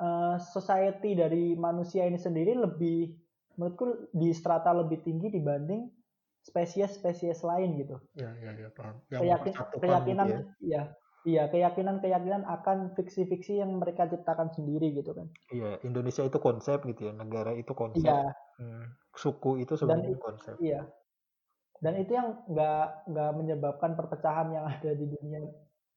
eh, 0.01 0.35
society 0.41 1.15
dari 1.15 1.55
manusia 1.55 2.03
ini 2.03 2.19
sendiri 2.19 2.57
lebih 2.57 3.13
menurutku 3.55 4.09
di 4.11 4.33
strata 4.33 4.73
lebih 4.73 5.05
tinggi 5.05 5.29
dibanding 5.29 5.85
spesies-spesies 6.49 7.39
lain 7.49 7.69
gitu 7.81 7.95
Ya, 8.21 8.29
ya, 8.45 8.51
ya, 8.61 8.69
paham. 8.77 8.95
keyakin, 9.19 9.53
mempersatukan 9.53 9.79
keyakinan 9.81 10.27
gitu 10.27 10.29
ya. 10.33 10.39
iya 10.67 10.81
iya 11.29 11.43
keyakinan 11.51 11.95
keyakinan 12.03 12.43
akan 12.55 12.77
fiksi-fiksi 12.97 13.53
yang 13.61 13.71
mereka 13.81 14.03
ciptakan 14.11 14.49
sendiri 14.55 14.87
gitu 14.99 15.11
kan 15.17 15.27
Iya, 15.55 15.69
Indonesia 15.87 16.23
itu 16.29 16.37
konsep 16.47 16.77
gitu 16.89 17.01
ya, 17.07 17.11
negara 17.21 17.51
itu 17.61 17.71
konsep. 17.81 18.15
iya 18.15 18.33
Hmm, 18.59 18.83
Suku 19.21 19.49
itu 19.63 19.73
Dan 19.81 19.81
sebenarnya 19.81 20.17
konsep. 20.27 20.57
iya 20.61 20.79
dan 21.83 21.93
itu 21.99 22.11
yang 22.15 22.47
nggak 22.47 22.85
nggak 23.11 23.31
menyebabkan 23.39 23.91
perpecahan 23.99 24.47
yang 24.55 24.65
ada 24.69 24.91
di 24.95 25.05
dunia 25.09 25.41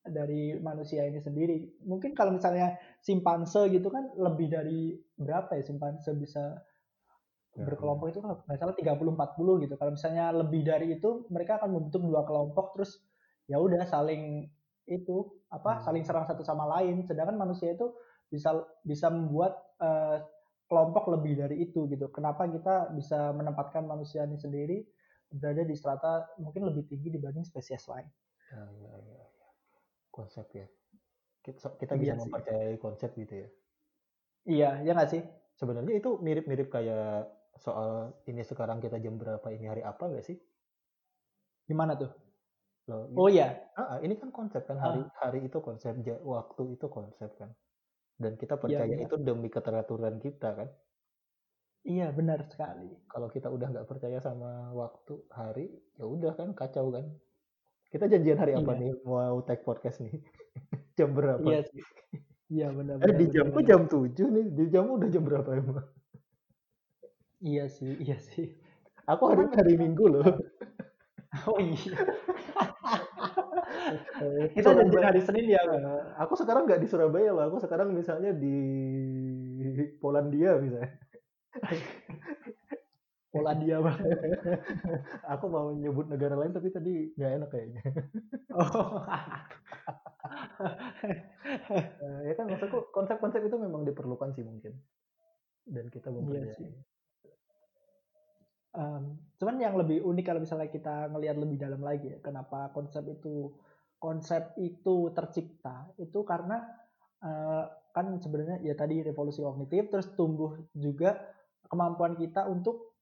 dari 0.06 0.54
manusia 0.62 1.02
ini 1.06 1.18
sendiri 1.18 1.82
mungkin 1.82 2.14
kalau 2.14 2.34
misalnya 2.38 2.78
simpanse 3.02 3.66
gitu 3.74 3.88
kan 3.90 4.14
lebih 4.18 4.46
dari 4.50 4.94
berapa 5.18 5.50
ya 5.58 5.62
simpanse 5.66 6.10
bisa 6.18 6.44
Ya, 6.44 6.56
berkelompok 7.56 8.06
itu 8.12 8.20
kalau 8.20 8.36
nggak 8.44 8.58
salah 8.60 8.76
30-40 8.76 9.64
gitu 9.64 9.74
kalau 9.80 9.92
misalnya 9.96 10.24
lebih 10.34 10.60
dari 10.66 10.86
itu 11.00 11.24
mereka 11.32 11.56
akan 11.60 11.70
membentuk 11.72 12.02
dua 12.04 12.22
kelompok 12.28 12.76
terus 12.76 13.00
ya 13.48 13.56
udah 13.62 13.82
saling 13.88 14.50
itu 14.86 15.16
apa 15.50 15.78
Hmm. 15.78 15.84
saling 15.84 16.04
serang 16.06 16.26
satu 16.28 16.42
sama 16.46 16.64
lain 16.78 17.02
sedangkan 17.08 17.34
manusia 17.38 17.72
itu 17.74 17.86
bisa 18.30 18.50
bisa 18.84 19.06
membuat 19.10 19.54
eh, 19.82 20.18
kelompok 20.66 21.08
lebih 21.14 21.38
dari 21.38 21.56
itu 21.62 21.86
gitu 21.90 22.10
kenapa 22.10 22.46
kita 22.50 22.90
bisa 22.94 23.30
menempatkan 23.34 23.86
manusia 23.86 24.26
ini 24.26 24.36
sendiri 24.38 24.78
berada 25.30 25.62
di 25.66 25.74
strata 25.74 26.12
mungkin 26.42 26.66
lebih 26.70 26.86
tinggi 26.90 27.08
dibanding 27.14 27.46
spesies 27.46 27.86
lain 27.90 28.06
Ya, 28.50 28.62
ya, 28.82 28.94
ya, 29.10 29.24
ya. 29.40 29.48
Konsep 30.16 30.46
ya. 30.60 30.66
Kita, 31.44 31.68
kita 31.80 31.94
Iya 31.94 32.00
bisa 32.02 32.14
sih. 32.22 32.32
mempercayai 32.32 32.76
konsep 32.84 33.10
gitu 33.20 33.34
ya. 33.44 33.48
iya 34.52 34.70
ya 34.86 34.90
nggak 34.94 35.10
sih 35.12 35.22
Sebenarnya 35.56 35.94
itu 36.00 36.10
mirip-mirip 36.20 36.68
kayak 36.68 37.32
soal 37.60 38.12
ini 38.28 38.42
sekarang 38.44 38.78
kita 38.80 39.00
jam 39.00 39.16
berapa, 39.16 39.44
ini 39.52 39.66
hari 39.68 39.82
apa 39.82 40.06
nggak 40.08 40.26
sih? 40.26 40.38
gimana 41.66 41.98
tuh? 41.98 42.10
Loh, 42.86 43.10
oh 43.18 43.26
iya. 43.26 43.58
Ah, 43.74 43.82
ah, 43.82 43.98
ini 43.98 44.14
kan 44.14 44.30
konsep 44.30 44.62
kan 44.62 44.78
hari 44.78 45.02
hari 45.18 45.50
itu 45.50 45.58
konsep 45.58 45.98
waktu 46.22 46.78
itu 46.78 46.86
konsep 46.86 47.34
kan. 47.34 47.50
Dan 48.14 48.38
kita 48.38 48.54
percaya 48.56 48.86
benar. 48.86 49.10
itu 49.10 49.14
demi 49.18 49.50
keteraturan 49.50 50.22
kita 50.22 50.54
kan. 50.54 50.68
Iya 51.82 52.14
benar 52.14 52.46
sekali. 52.46 52.94
Kalau 53.10 53.26
kita 53.26 53.50
udah 53.50 53.66
nggak 53.74 53.88
percaya 53.90 54.22
sama 54.22 54.70
waktu 54.70 55.18
hari 55.34 55.66
ya 55.98 56.06
udah 56.06 56.38
kan 56.38 56.54
kacau 56.54 56.94
kan. 56.94 57.10
Kita 57.90 58.06
janjian 58.06 58.38
hari 58.38 58.54
apa 58.54 58.72
Iya. 58.74 58.80
nih 58.86 58.92
mau 59.02 59.38
take 59.42 59.66
podcast 59.66 59.98
nih? 60.06 60.14
Jam 60.98 61.10
berapa? 61.10 61.42
Iya 61.42 61.66
sih. 61.66 61.82
Iya 62.46 62.70
benar 62.70 63.02
eh 63.02 63.10
benar, 63.10 63.18
di 63.18 63.26
jamku 63.34 63.58
jam 63.66 63.90
7 63.90 64.06
nih 64.30 64.46
di 64.54 64.64
jammu 64.70 65.02
udah 65.02 65.10
jam 65.10 65.26
berapa 65.26 65.50
emang 65.50 65.82
iya 67.40 67.64
sih 67.68 67.92
iya 68.00 68.16
sih. 68.20 68.56
Aku 69.06 69.30
hari 69.30 69.46
hari 69.54 69.74
minggu 69.78 70.04
loh. 70.08 70.26
Oh 71.44 71.60
iya. 71.60 71.92
Kita 74.56 74.72
janjian 74.72 75.04
hari 75.04 75.20
Senin 75.20 75.52
ya. 75.52 75.60
Aku 76.24 76.32
sekarang 76.32 76.64
nggak 76.64 76.80
di 76.80 76.88
Surabaya 76.88 77.28
loh. 77.28 77.44
Aku 77.52 77.60
sekarang 77.60 77.92
misalnya 77.92 78.32
di 78.32 78.56
Polandia 80.00 80.56
misalnya. 80.56 80.96
Polandia 83.36 83.84
bang. 83.84 84.00
aku 85.28 85.44
mau 85.52 85.68
nyebut 85.76 86.08
negara 86.08 86.40
lain 86.40 86.56
tapi 86.56 86.72
tadi 86.72 87.12
nggak 87.20 87.32
enak 87.36 87.48
kayaknya. 87.52 87.82
Oh. 88.56 89.04
Eh, 91.76 92.20
ya 92.26 92.32
kan 92.32 92.48
maksudku 92.48 92.88
konsep-konsep 92.96 93.44
itu 93.44 93.60
memang 93.60 93.84
diperlukan 93.84 94.32
sih 94.32 94.40
mungkin. 94.40 94.72
Dan 95.68 95.92
kita 95.92 96.08
Iya 96.08 96.16
mempercayai 96.16 96.56
sih. 96.56 96.72
Em, 98.76 99.16
cuman 99.40 99.56
yang 99.56 99.74
lebih 99.80 100.04
unik 100.04 100.24
kalau 100.28 100.40
misalnya 100.44 100.68
kita 100.68 101.08
ngelihat 101.08 101.36
lebih 101.40 101.56
dalam 101.56 101.80
lagi 101.80 102.12
ya, 102.12 102.18
kenapa 102.20 102.68
konsep 102.76 103.08
itu 103.08 103.56
konsep 103.96 104.52
itu 104.60 105.08
tercipta 105.16 105.88
itu 105.96 106.20
karena 106.28 106.60
eh, 107.24 107.64
kan 107.96 108.20
sebenarnya 108.20 108.60
ya 108.60 108.76
tadi 108.76 109.00
revolusi 109.00 109.40
kognitif 109.40 109.88
terus 109.88 110.12
tumbuh 110.12 110.60
juga 110.76 111.16
kemampuan 111.72 112.20
kita 112.20 112.44
untuk 112.52 112.92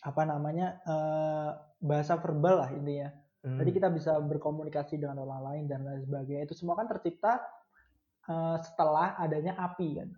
apa 0.00 0.24
namanya 0.24 0.80
eh, 0.88 1.50
bahasa 1.84 2.16
verbal 2.16 2.64
lah 2.64 2.70
intinya. 2.72 3.12
Hmm. 3.44 3.60
Jadi 3.60 3.70
kita 3.76 3.92
bisa 3.92 4.16
berkomunikasi 4.24 4.96
dengan 4.96 5.20
orang 5.20 5.44
lain 5.44 5.64
dan 5.68 5.84
lain 5.84 6.00
sebagainya. 6.00 6.48
Itu 6.48 6.56
semua 6.56 6.80
kan 6.80 6.88
tercipta 6.88 7.44
eh, 8.32 8.56
setelah 8.64 9.20
adanya 9.20 9.60
api 9.60 9.88
kan. 10.00 10.08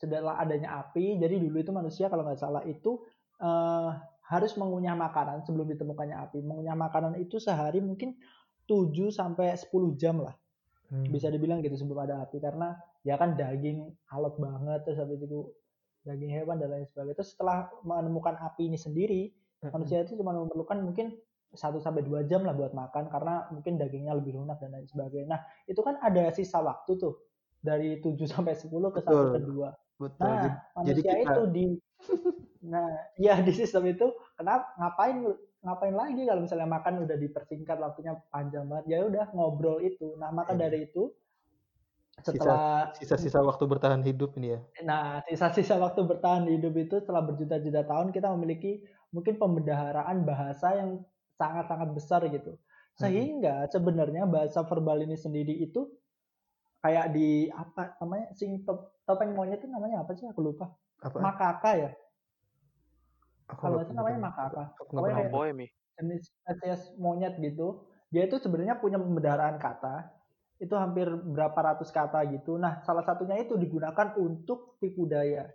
Setelah 0.00 0.40
adanya 0.40 0.80
api, 0.80 1.20
jadi 1.20 1.36
dulu 1.36 1.60
itu 1.60 1.76
manusia 1.76 2.08
kalau 2.08 2.24
nggak 2.24 2.40
salah 2.40 2.64
itu 2.64 3.04
eh, 3.40 3.90
harus 4.30 4.52
mengunyah 4.54 4.94
makanan 4.94 5.42
sebelum 5.42 5.66
ditemukannya 5.74 6.16
api. 6.30 6.38
Mengunyah 6.44 6.76
makanan 6.78 7.18
itu 7.18 7.42
sehari 7.42 7.82
mungkin 7.82 8.14
7 8.70 9.10
sampai 9.10 9.58
10 9.58 9.98
jam 9.98 10.22
lah. 10.22 10.36
Hmm. 10.92 11.06
Bisa 11.10 11.32
dibilang 11.32 11.58
gitu 11.64 11.74
sebelum 11.74 12.06
ada 12.06 12.22
api 12.22 12.38
karena 12.38 12.78
ya 13.02 13.18
kan 13.18 13.34
daging 13.34 13.90
alot 14.14 14.38
banget 14.38 14.86
terus 14.86 15.00
habis 15.02 15.18
itu 15.18 15.50
daging 16.06 16.30
hewan 16.30 16.62
dan 16.62 16.70
lain 16.70 16.86
sebagainya. 16.86 17.18
Terus 17.18 17.34
setelah 17.34 17.66
menemukan 17.82 18.38
api 18.38 18.70
ini 18.70 18.78
sendiri, 18.78 19.34
Hmm. 19.60 19.76
manusia 19.76 20.00
itu 20.00 20.16
cuma 20.16 20.32
memerlukan 20.32 20.80
mungkin 20.80 21.12
1 21.52 21.82
sampai 21.82 22.00
2 22.00 22.24
jam 22.24 22.46
lah 22.46 22.56
buat 22.56 22.72
makan 22.72 23.12
karena 23.12 23.44
mungkin 23.52 23.76
dagingnya 23.76 24.16
lebih 24.16 24.38
lunak 24.38 24.56
dan 24.62 24.72
lain 24.72 24.86
sebagainya. 24.88 25.36
Nah, 25.36 25.40
itu 25.68 25.82
kan 25.82 26.00
ada 26.00 26.30
sisa 26.32 26.62
waktu 26.62 26.96
tuh 26.96 27.20
dari 27.60 28.00
7 28.00 28.24
sampai 28.24 28.56
10 28.56 28.88
ke 28.88 29.04
Betul. 29.04 29.12
satu 29.12 29.34
ke 29.36 29.40
2. 29.44 29.68
Betul 30.00 30.24
Nah, 30.24 30.40
Jadi- 30.80 31.04
manusia 31.04 31.12
kita- 31.14 31.34
itu 31.36 31.42
di 31.52 31.64
Nah, 32.62 32.88
ya 33.28 33.34
di 33.40 33.52
sistem 33.52 33.84
itu 33.86 34.06
kenapa 34.34 34.72
ngapain 34.76 35.16
ngapain 35.60 35.92
lagi 35.92 36.24
kalau 36.24 36.40
misalnya 36.40 36.64
makan 36.66 37.04
udah 37.04 37.16
dipersingkat 37.16 37.76
waktunya 37.76 38.16
panjang 38.32 38.64
banget 38.64 38.84
ya 38.88 38.98
udah 39.04 39.28
ngobrol 39.30 39.76
itu. 39.80 40.16
Nah, 40.16 40.32
maka 40.32 40.56
Iya. 40.56 40.60
dari 40.66 40.88
itu 40.88 41.12
setelah 42.20 42.92
sisa-sisa 42.92 43.40
waktu 43.40 43.64
bertahan 43.64 44.04
hidup 44.04 44.36
ini 44.36 44.52
ya 44.52 44.60
Nah, 44.84 45.24
sisa-sisa 45.24 45.76
waktu 45.76 46.04
bertahan 46.04 46.44
hidup 46.48 46.76
itu 46.76 47.00
setelah 47.00 47.24
berjuta-juta 47.24 47.84
tahun 47.84 48.12
kita 48.12 48.28
memiliki 48.36 48.84
mungkin 49.08 49.36
pembendaharaan 49.36 50.24
bahasa 50.24 50.76
yang 50.76 51.00
sangat-sangat 51.32 51.88
besar 51.92 52.20
gitu. 52.28 52.56
Sehingga 52.92 53.64
sebenarnya 53.68 54.28
bahasa 54.28 54.60
verbal 54.62 55.00
ini 55.00 55.16
sendiri 55.16 55.56
itu 55.56 55.88
kayak 56.80 57.06
di 57.12 57.52
apa 57.52 57.96
namanya 58.00 58.32
sing 58.36 58.64
top- 58.64 58.96
topeng 59.04 59.36
monyet 59.36 59.60
itu 59.60 59.68
namanya 59.68 60.04
apa 60.04 60.12
sih? 60.16 60.26
Aku 60.28 60.40
lupa. 60.40 60.72
apa? 61.00 61.16
Makaka 61.20 61.70
ya. 61.76 61.90
Aku 63.52 63.60
kalau 63.66 63.78
itu 63.84 63.92
namanya 63.92 64.18
dengar. 64.20 64.28
maka 64.32 64.42
apa 64.52 64.62
Aku 64.80 64.90
nggak 64.90 64.90
pokoknya 64.96 65.14
pernah 65.14 65.30
kayak 65.32 65.68
jenis 66.00 66.22
spesies 66.32 66.82
monyet 66.96 67.34
gitu. 67.40 67.84
Dia 68.10 68.26
itu 68.26 68.36
sebenarnya 68.40 68.80
punya 68.80 68.98
pembedaraan 68.98 69.56
kata. 69.60 69.96
Itu 70.60 70.76
hampir 70.76 71.08
berapa 71.08 71.56
ratus 71.56 71.88
kata 71.92 72.24
gitu. 72.32 72.56
Nah 72.60 72.80
salah 72.84 73.04
satunya 73.04 73.36
itu 73.40 73.56
digunakan 73.56 74.16
untuk 74.16 74.80
tipu 74.80 75.08
daya. 75.08 75.48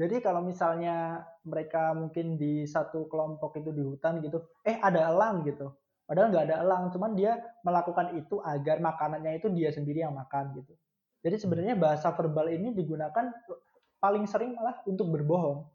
Jadi 0.00 0.24
kalau 0.24 0.40
misalnya 0.40 1.28
mereka 1.44 1.92
mungkin 1.92 2.40
di 2.40 2.64
satu 2.64 3.04
kelompok 3.12 3.60
itu 3.60 3.68
di 3.68 3.84
hutan 3.84 4.24
gitu 4.24 4.48
eh 4.64 4.80
ada 4.80 5.12
elang 5.12 5.44
gitu 5.44 5.76
padahal 6.10 6.34
nggak 6.34 6.44
ada 6.50 6.56
elang 6.66 6.90
cuman 6.90 7.14
dia 7.14 7.38
melakukan 7.62 8.18
itu 8.18 8.42
agar 8.42 8.82
makanannya 8.82 9.38
itu 9.38 9.46
dia 9.54 9.70
sendiri 9.70 10.02
yang 10.02 10.18
makan 10.18 10.58
gitu. 10.58 10.74
Jadi 11.22 11.38
sebenarnya 11.38 11.78
bahasa 11.78 12.10
verbal 12.10 12.50
ini 12.50 12.74
digunakan 12.74 13.30
paling 14.02 14.26
sering 14.26 14.58
malah 14.58 14.82
untuk 14.90 15.06
berbohong. 15.06 15.70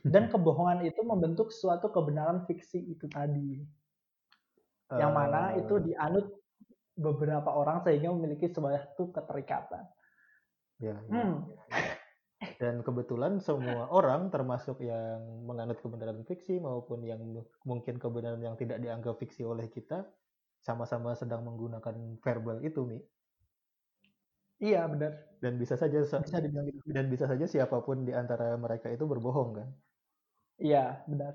Dan 0.00 0.32
kebohongan 0.32 0.88
itu 0.88 1.04
membentuk 1.04 1.52
suatu 1.52 1.92
kebenaran 1.92 2.48
fiksi 2.48 2.88
itu 2.88 3.04
tadi. 3.04 3.60
Yang 4.88 5.12
mana 5.12 5.52
itu 5.60 5.76
Eh, 5.76 5.92
dianut 5.92 6.26
beberapa 6.96 7.52
orang 7.52 7.84
sehingga 7.84 8.16
memiliki 8.16 8.48
suatu 8.48 9.12
keterikatan. 9.12 9.84
ya, 10.80 10.96
ya. 10.96 10.96
Hmm, 11.12 11.52
Dan 12.60 12.74
kebetulan 12.86 13.32
semua 13.46 13.82
orang 13.98 14.20
termasuk 14.34 14.76
yang 14.90 15.20
menganut 15.48 15.78
kebenaran 15.84 16.20
fiksi 16.28 16.52
maupun 16.66 16.98
yang 17.10 17.20
mu- 17.34 17.50
mungkin 17.70 17.94
kebenaran 18.02 18.40
yang 18.46 18.56
tidak 18.60 18.78
dianggap 18.84 19.14
fiksi 19.22 19.42
oleh 19.52 19.66
kita 19.76 19.94
sama-sama 20.66 21.10
sedang 21.20 21.42
menggunakan 21.48 21.96
verbal 22.24 22.58
itu, 22.68 22.80
Mi. 22.90 22.98
iya 24.66 24.80
benar, 24.92 25.12
Dan 25.42 25.52
bisa 25.62 25.74
saja 25.82 25.98
sa- 26.10 26.24
bisa 26.24 26.36
dibilang 26.42 26.66
gitu. 26.70 26.78
dan 26.96 27.04
bisa 27.12 27.24
saja 27.30 27.46
siapa 27.54 27.76
pun 27.86 27.96
di 28.08 28.12
antara 28.20 28.44
mereka 28.64 28.86
itu 28.94 29.04
berbohong 29.12 29.50
kan. 29.58 29.68
Iya 30.58 31.04
benar. 31.08 31.34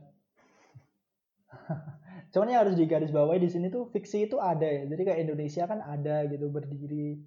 Cuman 2.34 2.48
yang 2.52 2.62
harus 2.66 2.76
digarisbawahi 2.82 3.40
di 3.46 3.50
sini 3.54 3.68
tuh 3.76 3.84
fiksi 3.94 4.18
itu 4.30 4.38
ada 4.52 4.66
ya. 4.68 4.82
Jadi 4.92 5.02
kayak 5.08 5.22
Indonesia 5.26 5.64
kan 5.72 5.80
ada 5.94 6.26
gitu 6.32 6.46
berdiri. 6.56 7.26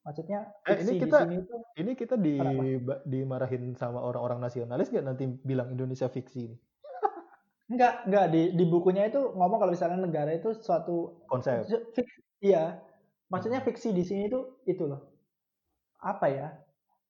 Maksudnya 0.00 0.48
Eh, 0.64 0.76
ini 0.76 0.80
fiksi 0.80 0.92
di 0.92 1.00
kita- 1.02 1.20
sini 1.22 1.36
tuh 1.44 1.60
Ini 1.76 1.90
kita 1.94 2.14
di 2.16 2.34
ba- 2.78 3.02
dimarahin 3.04 3.74
sama 3.74 4.00
orang-orang 4.00 4.40
nasionalis 4.40 4.88
nggak 4.88 5.04
nanti 5.04 5.24
bilang 5.40 5.68
Indonesia 5.70 6.08
fiksi 6.08 6.40
ini? 6.42 6.56
enggak 7.68 8.02
enggak 8.04 8.26
di 8.28 8.42
di 8.52 8.64
bukunya 8.64 9.06
itu 9.06 9.30
ngomong 9.30 9.58
kalau 9.58 9.70
misalnya 9.70 9.94
negara 9.96 10.32
itu 10.32 10.50
suatu 10.56 11.22
Konsep. 11.24 11.62
fik- 11.94 12.10
iya. 12.40 12.82
Maksudnya 13.28 13.60
fiksi 13.60 13.92
di 13.92 14.02
sini 14.02 14.26
tuh 14.26 14.58
itu 14.64 14.84
loh. 14.84 15.14
Apa 15.96 16.26
ya? 16.26 16.48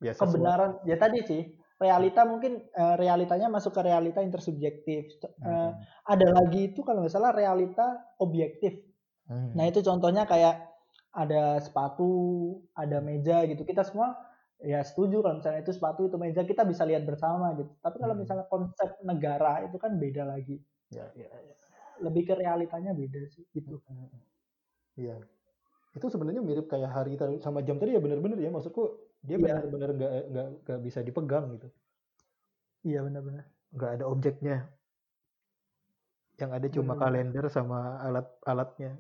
Sesuatu- 0.03 0.37
kebenaran 0.37 0.71
ya 0.83 0.97
tadi 0.97 1.21
sih 1.23 1.43
realita 1.77 2.25
mungkin 2.25 2.61
eh, 2.67 2.95
realitanya 2.97 3.49
masuk 3.49 3.73
ke 3.73 3.83
realita 3.83 4.21
intersubjektif 4.21 5.17
Eh, 5.17 5.29
Hmm. 5.41 5.73
ada 6.05 6.27
lagi 6.31 6.69
itu 6.69 6.81
kalau 6.81 7.07
salah 7.07 7.31
realita 7.31 7.87
objektif 8.17 8.85
Hmm. 9.25 9.55
nah 9.55 9.65
itu 9.65 9.81
contohnya 9.81 10.25
kayak 10.25 10.70
ada 11.13 11.59
sepatu 11.59 12.11
ada 12.79 13.03
meja 13.03 13.43
gitu 13.51 13.63
kita 13.67 13.83
semua 13.83 14.15
ya 14.61 14.85
setuju 14.85 15.25
kalau 15.25 15.41
misalnya 15.41 15.61
itu 15.65 15.73
sepatu 15.75 16.07
itu 16.07 16.17
meja 16.21 16.43
kita 16.47 16.63
bisa 16.69 16.85
lihat 16.87 17.03
bersama 17.09 17.57
gitu 17.59 17.73
tapi 17.83 17.97
kalau 17.99 18.15
Hmm. 18.15 18.23
misalnya 18.23 18.47
konsep 18.47 19.01
negara 19.03 19.65
itu 19.67 19.77
kan 19.81 19.97
beda 19.99 20.25
lagi 20.29 20.63
Ya, 20.91 21.07
ya, 21.15 21.31
ya. 21.31 21.55
lebih 22.03 22.27
ke 22.31 22.35
realitanya 22.35 22.91
beda 22.95 23.27
sih 23.31 23.47
gitu 23.55 23.79
Iya. 24.99 25.17
Itu 25.97 26.07
sebenarnya 26.11 26.43
mirip 26.43 26.67
kayak 26.71 26.91
hari 26.93 27.15
tadi 27.19 27.39
sama 27.41 27.63
jam 27.67 27.79
tadi 27.81 27.95
ya 27.97 28.03
bener-bener 28.03 28.39
ya 28.39 28.51
maksudku 28.53 28.83
dia 29.23 29.39
Iya. 29.39 29.45
benar-benar 29.65 29.91
nggak 29.97 30.13
nggak 30.31 30.47
nggak 30.67 30.81
bisa 30.87 31.01
dipegang 31.07 31.47
gitu. 31.57 31.69
iya 32.85 33.01
benar-benar 33.05 33.45
Nggak 33.71 33.91
ada 33.99 34.05
objeknya. 34.11 34.57
Yang 36.41 36.51
ada 36.57 36.67
cuma 36.73 36.93
Bener. 36.97 37.03
kalender 37.03 37.45
sama 37.53 37.79
alat-alatnya. 38.03 38.99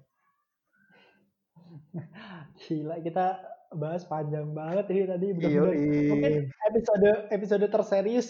Gila 2.58 2.96
kita 3.00 3.26
bahas 3.70 4.02
panjang 4.02 4.50
banget 4.50 4.86
ini 4.90 5.02
tadi 5.06 5.26
Iya, 5.26 5.34
benar-benar 5.36 5.74
mungkin 6.10 6.32
iya. 6.34 6.42
episode 6.66 7.10
episode 7.30 7.66
terserius 7.66 8.26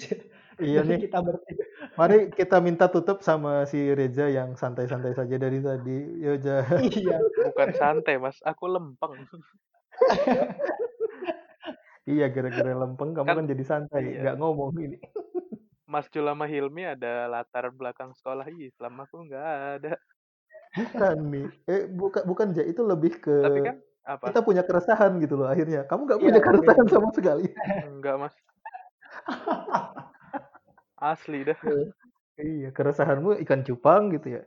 Iya 0.61 0.85
dari 0.85 1.01
nih. 1.01 1.09
kita 1.09 1.19
bertiga 1.21 1.65
Mari 1.97 2.17
kita 2.31 2.57
minta 2.61 2.87
tutup 2.87 3.25
sama 3.25 3.65
si 3.65 3.81
Reza 3.91 4.29
yang 4.29 4.53
santai-santai 4.55 5.12
saja 5.12 5.37
dari 5.37 5.59
tadi. 5.59 6.21
Yo, 6.21 6.37
Ja. 6.37 6.61
iya 6.79 7.17
Bukan 7.49 7.69
santai, 7.73 8.21
Mas. 8.21 8.37
Aku 8.45 8.69
lempeng. 8.69 9.17
Iya, 12.05 12.27
gara-gara 12.29 12.73
lempeng 12.75 13.12
kamu 13.12 13.27
Kan- 13.27 13.39
kan 13.39 13.47
jadi 13.47 13.65
santai, 13.65 14.03
iya. 14.11 14.21
nggak 14.23 14.37
ngomong 14.37 14.73
ini. 14.77 14.99
Mas 15.85 16.07
Jul 16.09 16.25
sama 16.25 16.47
Hilmi 16.47 16.87
ada 16.87 17.27
latar 17.27 17.69
belakang 17.71 18.15
sekolah 18.15 18.47
Islam. 18.51 18.95
Aku 19.01 19.27
nggak 19.27 19.47
ada. 19.81 19.95
Bukan 20.71 21.17
nih. 21.35 21.47
Eh, 21.67 21.83
bukan 21.91 22.23
bukan 22.27 22.47
Ja, 22.55 22.63
itu 22.63 22.83
lebih 22.87 23.19
ke 23.19 23.37
Tapi 23.43 23.61
kan 23.67 23.77
apa? 24.07 24.25
kita 24.31 24.41
punya 24.47 24.63
keresahan 24.63 25.19
gitu 25.19 25.35
loh 25.35 25.51
akhirnya. 25.51 25.83
Kamu 25.91 26.07
nggak 26.07 26.21
Iya, 26.23 26.27
punya 26.31 26.41
iya. 26.41 26.47
keresahan 26.47 26.87
sama 26.87 27.09
sekali. 27.11 27.47
Enggak, 27.91 28.17
Mas. 28.23 28.35
Asli 31.01 31.43
dah. 31.43 31.59
Iya, 32.39 32.71
keresahanmu 32.71 33.41
ikan 33.45 33.67
cupang 33.67 34.15
gitu 34.15 34.41
ya. 34.41 34.43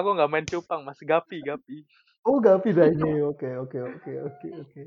Aku 0.00 0.14
nggak 0.16 0.30
main 0.30 0.46
cupang, 0.48 0.86
Mas. 0.86 0.98
Gapi, 1.02 1.44
gapi. 1.44 1.84
Oh, 2.24 2.40
gak 2.40 2.64
pindah 2.64 2.88
ini. 2.88 3.20
Oke, 3.20 3.52
oke, 3.52 3.78
oke, 3.84 4.12
oke, 4.32 4.48
oke. 4.64 4.82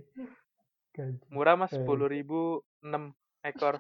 Murah, 1.30 1.54
Mas. 1.54 1.70
Eh. 1.70 1.78
Sepuluh 1.78 2.10
ribu 2.10 2.66
enam 2.82 3.14
ekor. 3.46 3.78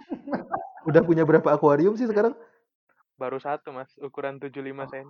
Udah 0.85 1.01
punya 1.01 1.25
berapa 1.25 1.57
akuarium 1.57 1.97
sih 1.97 2.05
sekarang? 2.05 2.37
Baru 3.17 3.41
satu, 3.41 3.73
Mas. 3.73 3.97
Ukuran 3.97 4.37
75 4.37 4.85
cm. 4.93 5.09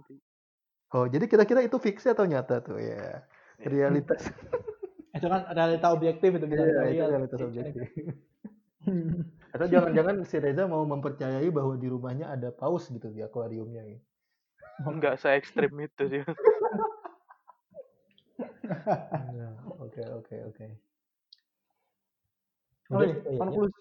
Oh, 0.95 1.03
jadi 1.03 1.27
kira-kira 1.27 1.59
itu 1.64 1.76
fiksi 1.76 2.07
atau 2.15 2.23
nyata 2.23 2.64
tuh 2.64 2.80
ya? 2.80 3.27
Iya. 3.59 3.68
Realitas. 3.68 4.23
itu 5.18 5.27
kan 5.27 5.49
realita 5.51 5.88
objektif 5.91 6.30
itu 6.38 6.45
bisa 6.47 6.64
Iya, 6.64 6.72
kita 6.72 6.88
itu 6.88 7.03
realitas 7.11 7.39
objektif. 7.43 7.84
Atau 9.55 9.68
jangan-jangan 9.68 10.15
si 10.23 10.38
Reza 10.39 10.64
mau 10.69 10.85
mempercayai 10.88 11.49
bahwa 11.51 11.76
di 11.76 11.88
rumahnya 11.91 12.31
ada 12.31 12.53
paus 12.53 12.88
gitu 12.88 13.11
di 13.11 13.19
akuariumnya. 13.19 13.84
gitu. 13.84 14.03
Enggak 14.85 15.18
se 15.19 15.34
ekstrim 15.34 15.73
itu 15.81 16.03
sih. 16.07 16.22
Nah, 18.68 19.55
Oke, 19.81 20.03
oke, 20.05 20.35
oke. 20.53 20.68
Oh, 22.93 23.03
iya, 23.03 23.15
konklusi 23.35 23.76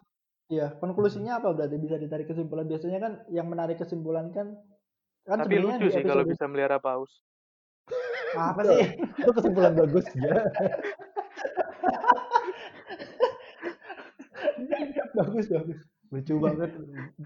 Iya, 0.46 0.78
konklusinya 0.78 1.42
apa 1.42 1.50
berarti 1.58 1.74
bisa 1.74 1.98
ditarik 1.98 2.30
kesimpulan? 2.30 2.70
Biasanya 2.70 2.98
kan 3.02 3.12
yang 3.34 3.50
menarik 3.50 3.82
kesimpulan 3.82 4.30
kan 4.30 4.62
kan 5.26 5.38
Tapi 5.42 5.58
lucu 5.58 5.86
di 5.86 5.90
sih 5.90 6.02
kalau 6.06 6.24
bisa 6.24 6.46
melihara 6.46 6.78
paus. 6.78 7.10
apa 8.36 8.62
sih? 8.68 8.82
Itu 9.20 9.30
kesimpulan 9.36 9.74
bagus 9.74 10.06
ya. 10.14 10.34
bagus 15.16 15.46
bagus. 15.50 15.80
Lucu 16.12 16.34
banget. 16.38 16.70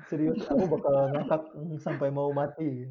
Serius, 0.08 0.40
aku 0.48 0.64
bakal 0.70 1.12
ngakak 1.12 1.42
sampai 1.78 2.08
mau 2.08 2.32
mati. 2.32 2.88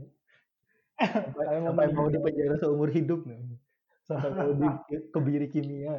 Sampai, 0.99 1.45
Sampai 1.45 1.57
mau 1.63 1.65
sampai 1.65 1.85
mau 1.95 2.05
meninggal. 2.05 2.13
dipenjara 2.13 2.55
seumur 2.61 2.89
hidup 2.91 3.21
nih. 3.25 3.41
Sampai 4.05 4.29
mau 4.35 4.51
dikebiri 4.53 5.47
kimia. 5.53 5.95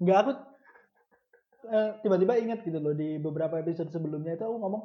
Enggak 0.00 0.18
aku 0.24 0.32
eh, 1.66 1.90
tiba-tiba 2.04 2.32
ingat 2.38 2.58
gitu 2.64 2.78
loh 2.78 2.94
di 2.94 3.18
beberapa 3.18 3.58
episode 3.60 3.90
sebelumnya 3.90 4.36
itu 4.36 4.44
aku 4.46 4.56
ngomong 4.62 4.84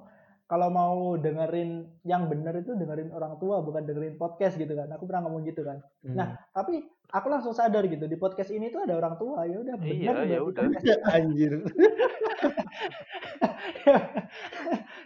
kalau 0.51 0.67
mau 0.67 1.15
dengerin 1.15 1.71
yang 2.03 2.27
benar 2.27 2.51
itu 2.53 2.75
dengerin 2.75 3.07
orang 3.09 3.39
tua 3.39 3.63
bukan 3.63 3.87
dengerin 3.87 4.19
podcast 4.19 4.59
gitu 4.59 4.75
kan. 4.75 4.91
Aku 4.91 5.07
pernah 5.07 5.23
ngomong 5.23 5.47
gitu 5.47 5.63
kan. 5.63 5.79
Hmm. 6.03 6.11
Nah, 6.11 6.27
tapi 6.51 6.83
aku 7.07 7.27
langsung 7.27 7.55
sadar 7.55 7.87
gitu 7.87 8.03
di 8.03 8.15
podcast 8.15 8.51
ini 8.51 8.67
tuh 8.67 8.83
ada 8.83 8.99
orang 8.99 9.15
tua 9.15 9.47
ya 9.47 9.55
udah 9.57 9.75
Iya, 9.79 10.11
benar 10.11 10.27
ya 10.27 10.39
udah. 10.43 10.63
anjir. 11.15 11.53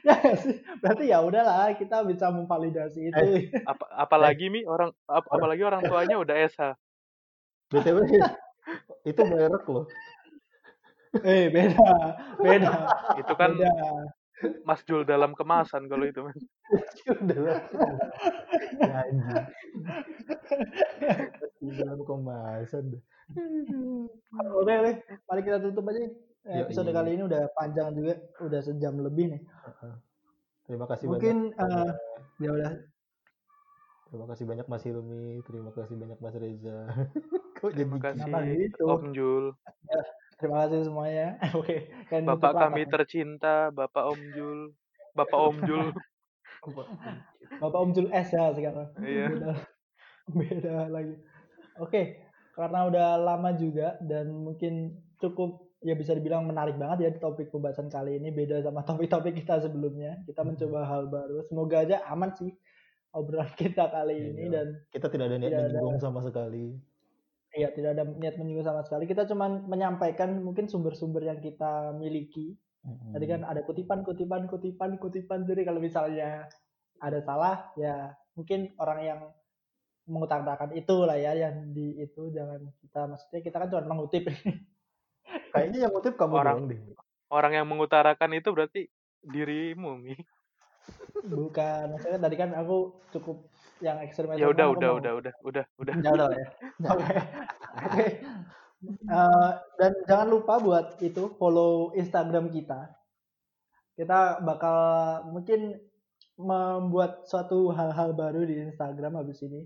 ya 0.06 0.16
sih 0.38 0.56
berarti 0.80 1.04
ya 1.10 1.20
udahlah 1.20 1.74
kita 1.74 2.02
bisa 2.04 2.30
memvalidasi 2.30 3.10
itu 3.10 3.24
Apa, 3.66 3.86
apalagi 3.92 4.50
mi 4.50 4.62
orang 4.64 4.94
ap- 5.06 5.28
apalagi 5.28 5.62
orang 5.62 5.82
tuanya 5.82 6.18
udah 6.18 6.36
SH. 6.46 6.62
BTW 7.70 7.98
itu 9.04 9.22
merek 9.22 9.66
loh. 9.66 9.86
eh 11.22 11.48
beda 11.48 11.86
beda 12.38 12.72
Itu 13.18 13.34
kan 13.34 13.56
beda 13.56 13.72
Mas 14.64 14.82
Jul 14.84 15.04
dalam 15.04 15.32
kemasan 15.32 15.86
kalau 15.86 16.04
itu, 16.04 16.20
Mas. 16.22 16.36
Ya, 18.76 18.98
anjir. 19.06 19.46
Masih 21.38 21.72
dalam 21.78 22.00
kemasan. 22.02 22.86
oke 24.38 24.74
deh 24.86 24.96
mari 25.26 25.42
kita 25.42 25.58
tutup 25.60 25.90
aja 25.90 25.98
Eh, 26.46 26.62
Yoi. 26.62 26.70
episode 26.70 26.94
kali 26.94 27.18
ini 27.18 27.26
udah 27.26 27.50
panjang 27.58 27.90
juga 27.98 28.22
udah 28.38 28.62
sejam 28.62 29.02
lebih 29.02 29.34
nih 29.34 29.42
Terima 30.64 30.86
kasih 30.86 31.10
mungkin 31.10 31.50
banyak. 31.50 31.66
eh, 31.66 31.92
ya 32.38 32.50
udah 32.54 32.72
Terima 34.06 34.26
kasih 34.30 34.46
banyak 34.46 34.68
Mas 34.70 34.86
Hilmi, 34.86 35.42
terima 35.42 35.74
kasih 35.74 35.98
banyak 35.98 36.22
Mas 36.22 36.38
Reza. 36.38 36.86
Kok 37.58 37.74
jadi 37.74 37.82
Terima 37.82 37.98
kasih 37.98 38.30
kenapa 38.30 38.40
gitu? 38.54 38.84
Om 38.86 39.04
Jul. 39.12 39.46
Terima 40.36 40.66
kasih 40.66 40.84
semuanya 40.84 41.40
oke 41.60 41.76
kalian 42.08 42.26
Bapak 42.28 42.52
kami 42.54 42.82
apa? 42.84 42.92
tercinta, 42.92 43.56
Bapak 43.70 44.04
Om 44.12 44.22
Jul. 44.32 44.60
Bapak 45.18 45.40
Om 45.40 45.58
Jul. 45.64 45.88
Bapak 47.56 47.80
Om 47.80 47.92
Jul 47.94 48.08
S 48.12 48.30
ya 48.30 48.52
sekarang. 48.52 48.90
Iya. 49.00 49.28
Beda, 49.32 49.54
beda 50.28 50.76
lagi. 50.90 51.16
Oke, 51.78 52.20
karena 52.52 52.80
udah 52.84 53.08
lama 53.16 53.54
juga 53.54 53.96
dan 54.02 54.32
mungkin 54.34 54.98
cukup 55.16 55.72
ya 55.80 55.94
bisa 55.94 56.12
dibilang 56.12 56.44
menarik 56.44 56.76
banget 56.76 56.98
ya 57.00 57.10
di 57.14 57.20
topik 57.22 57.48
pembahasan 57.48 57.88
kali 57.88 58.18
ini 58.18 58.34
beda 58.34 58.60
sama 58.60 58.82
topik-topik 58.82 59.38
kita 59.38 59.62
sebelumnya. 59.62 60.20
Kita 60.26 60.42
Hmm. 60.42 60.52
mencoba 60.52 60.80
hal 60.84 61.08
baru. 61.08 61.46
Semoga 61.46 61.86
aja 61.86 62.02
aman 62.10 62.34
sih 62.34 62.52
obrolan 63.12 63.48
kita 63.62 63.88
kali 63.88 64.16
ini 64.34 64.44
Iya. 64.44 64.52
dan 64.52 64.68
Kita 64.90 65.08
tidak 65.08 65.26
ada 65.30 65.38
niat 65.38 65.52
menyinggung 65.54 66.02
sama 66.02 66.20
sekali. 66.20 66.76
Iya, 67.56 67.72
tidak 67.72 67.96
ada 67.96 68.04
niat 68.04 68.36
menyinggung 68.36 68.68
sama 68.68 68.84
sekali. 68.84 69.08
Kita 69.08 69.24
cuma 69.32 69.48
menyampaikan 69.48 70.44
mungkin 70.44 70.68
sumber-sumber 70.68 71.24
yang 71.24 71.40
kita 71.40 71.96
miliki. 71.96 72.60
Tadi 72.86 73.26
kan 73.26 73.48
ada 73.48 73.64
kutipan, 73.66 74.04
kutipan, 74.04 74.46
kutipan, 74.46 75.00
kutipan. 75.00 75.48
Jadi 75.48 75.64
kalau 75.64 75.80
misalnya 75.80 76.52
ada 77.00 77.20
salah, 77.24 77.72
ya 77.80 78.12
mungkin 78.36 78.76
orang 78.78 79.00
yang 79.02 79.20
mengutarakan 80.06 80.76
itu 80.78 80.96
lah 81.08 81.18
ya, 81.18 81.34
yang 81.34 81.74
di 81.74 81.98
itu 81.98 82.30
jangan 82.30 82.62
kita 82.78 83.02
maksudnya 83.10 83.42
kita 83.42 83.56
kan 83.58 83.68
cuma 83.72 83.84
mengutip. 83.90 84.24
Kayaknya 85.56 85.88
yang 85.88 85.92
ngutip 85.96 86.14
kamu 86.20 86.34
Orang- 86.36 86.68
deh. 86.70 86.80
Orang 87.32 87.58
yang 87.58 87.66
mengutarakan 87.66 88.38
itu 88.38 88.54
berarti 88.54 88.82
dirimu, 89.26 89.98
Mi. 89.98 90.14
Bukan, 91.26 91.98
maksudnya 91.98 92.22
tadi 92.22 92.36
kan 92.38 92.54
aku 92.54 93.02
cukup 93.10 93.50
yang 93.86 94.02
ekstrem. 94.02 94.34
Ya 94.34 94.50
udah, 94.50 94.74
udah, 94.74 94.90
udah, 94.98 95.14
udah, 95.22 95.34
udah, 95.50 95.64
udah. 95.78 95.94
Ya 96.02 96.10
udah 96.10 96.28
ya. 96.42 96.48
Oke. 96.90 97.14
Oke. 97.86 98.06
Eh, 98.86 99.52
dan 99.82 99.92
jangan 100.06 100.28
lupa 100.30 100.58
buat 100.62 100.98
itu 101.02 101.34
follow 101.38 101.94
Instagram 101.94 102.50
kita. 102.50 102.90
Kita 103.96 104.44
bakal 104.44 104.78
mungkin 105.32 105.80
membuat 106.36 107.24
suatu 107.26 107.72
hal-hal 107.72 108.12
baru 108.12 108.44
di 108.44 108.60
Instagram 108.60 109.16
habis 109.22 109.40
ini. 109.46 109.64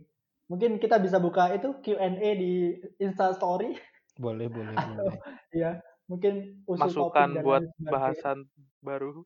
Mungkin 0.50 0.78
kita 0.82 0.98
bisa 1.02 1.18
buka 1.18 1.50
itu 1.54 1.78
Q&A 1.82 2.30
di 2.38 2.78
Insta 3.02 3.34
Story. 3.34 3.74
Boleh, 4.18 4.50
boleh, 4.50 4.74
Atau- 4.78 5.10
boleh. 5.10 5.20
Ya, 5.54 5.82
mungkin 6.06 6.62
usul 6.70 6.90
Masukan 6.90 7.42
buat 7.42 7.64
bahasan 7.82 8.46
baru. 8.82 9.26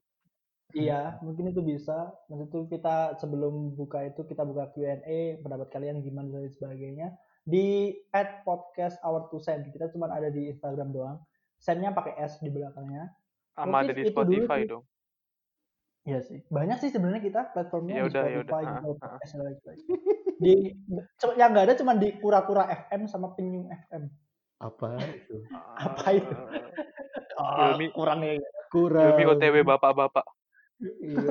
Iya, 0.73 1.21
mungkin 1.21 1.49
itu 1.49 1.61
bisa. 1.61 2.09
Maksud 2.27 2.49
itu 2.49 2.59
kita 2.67 3.15
sebelum 3.17 3.73
buka 3.73 4.01
itu 4.03 4.25
kita 4.25 4.41
buka 4.41 4.73
Q&A, 4.73 5.37
pendapat 5.39 5.69
kalian 5.69 6.01
gimana 6.01 6.33
dan 6.33 6.49
sebagainya. 6.49 7.13
Di 7.45 7.93
at 8.09 8.41
podcast 8.41 8.97
hour 9.01 9.29
to 9.29 9.37
send. 9.37 9.69
Kita 9.69 9.93
cuma 9.93 10.09
ada 10.09 10.27
di 10.27 10.49
Instagram 10.49 10.89
doang. 10.89 11.17
Sendnya 11.59 11.93
pakai 11.93 12.17
S 12.17 12.41
di 12.41 12.49
belakangnya. 12.49 13.13
Sama 13.53 13.85
ada 13.85 13.93
di 13.93 14.03
Spotify 14.03 14.65
dong. 14.65 14.81
Iya 16.03 16.19
sih. 16.19 16.41
Banyak 16.49 16.81
sih 16.81 16.91
sebenarnya 16.91 17.21
kita 17.21 17.41
platformnya 17.53 17.95
Ya 17.95 18.03
di 18.03 18.11
ya 18.11 18.11
Spotify, 18.11 18.63
udah. 18.65 18.75
Google 18.81 18.97
Ah, 18.97 19.05
ah. 19.05 19.07
Podcast 19.13 19.31
dan 19.31 19.41
lain 19.41 19.55
sebagainya. 19.55 19.87
Di 20.35 20.53
cuma- 21.15 21.35
yang 21.37 21.49
nggak 21.53 21.65
ada 21.69 21.75
cuma 21.77 21.91
di 21.95 22.09
Kura-Kura 22.19 22.63
FM 22.67 23.01
sama 23.07 23.31
Penyung 23.31 23.69
FM. 23.69 24.03
Apa 24.59 24.87
itu? 24.99 25.35
Apa 25.79 26.05
itu? 26.11 26.33
Ah, 27.37 27.71
Ilmi- 27.77 27.93
kurang 27.93 28.19
ya. 28.19 28.35
Kurang. 28.67 29.15
Ilmi 29.15 29.23
OTW 29.29 29.55
bapak-bapak. 29.63 30.25
Iya, 30.83 31.23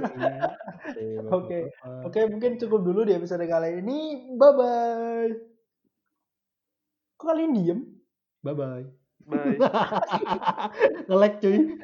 iya. 0.97 1.21
Oke. 1.29 1.69
Oke, 2.09 2.21
mungkin 2.29 2.57
cukup 2.57 2.81
dulu 2.81 3.05
di 3.05 3.13
episode 3.13 3.45
kali 3.45 3.85
ini. 3.85 4.33
Bye 4.41 4.53
bye. 4.57 5.33
Kok 7.21 7.27
kalian 7.29 7.55
diem? 7.55 7.81
Bye 8.43 8.57
bye. 8.57 8.85
Bye. 9.31 9.55
Nge-lag 11.07 11.39
cuy. 11.39 11.79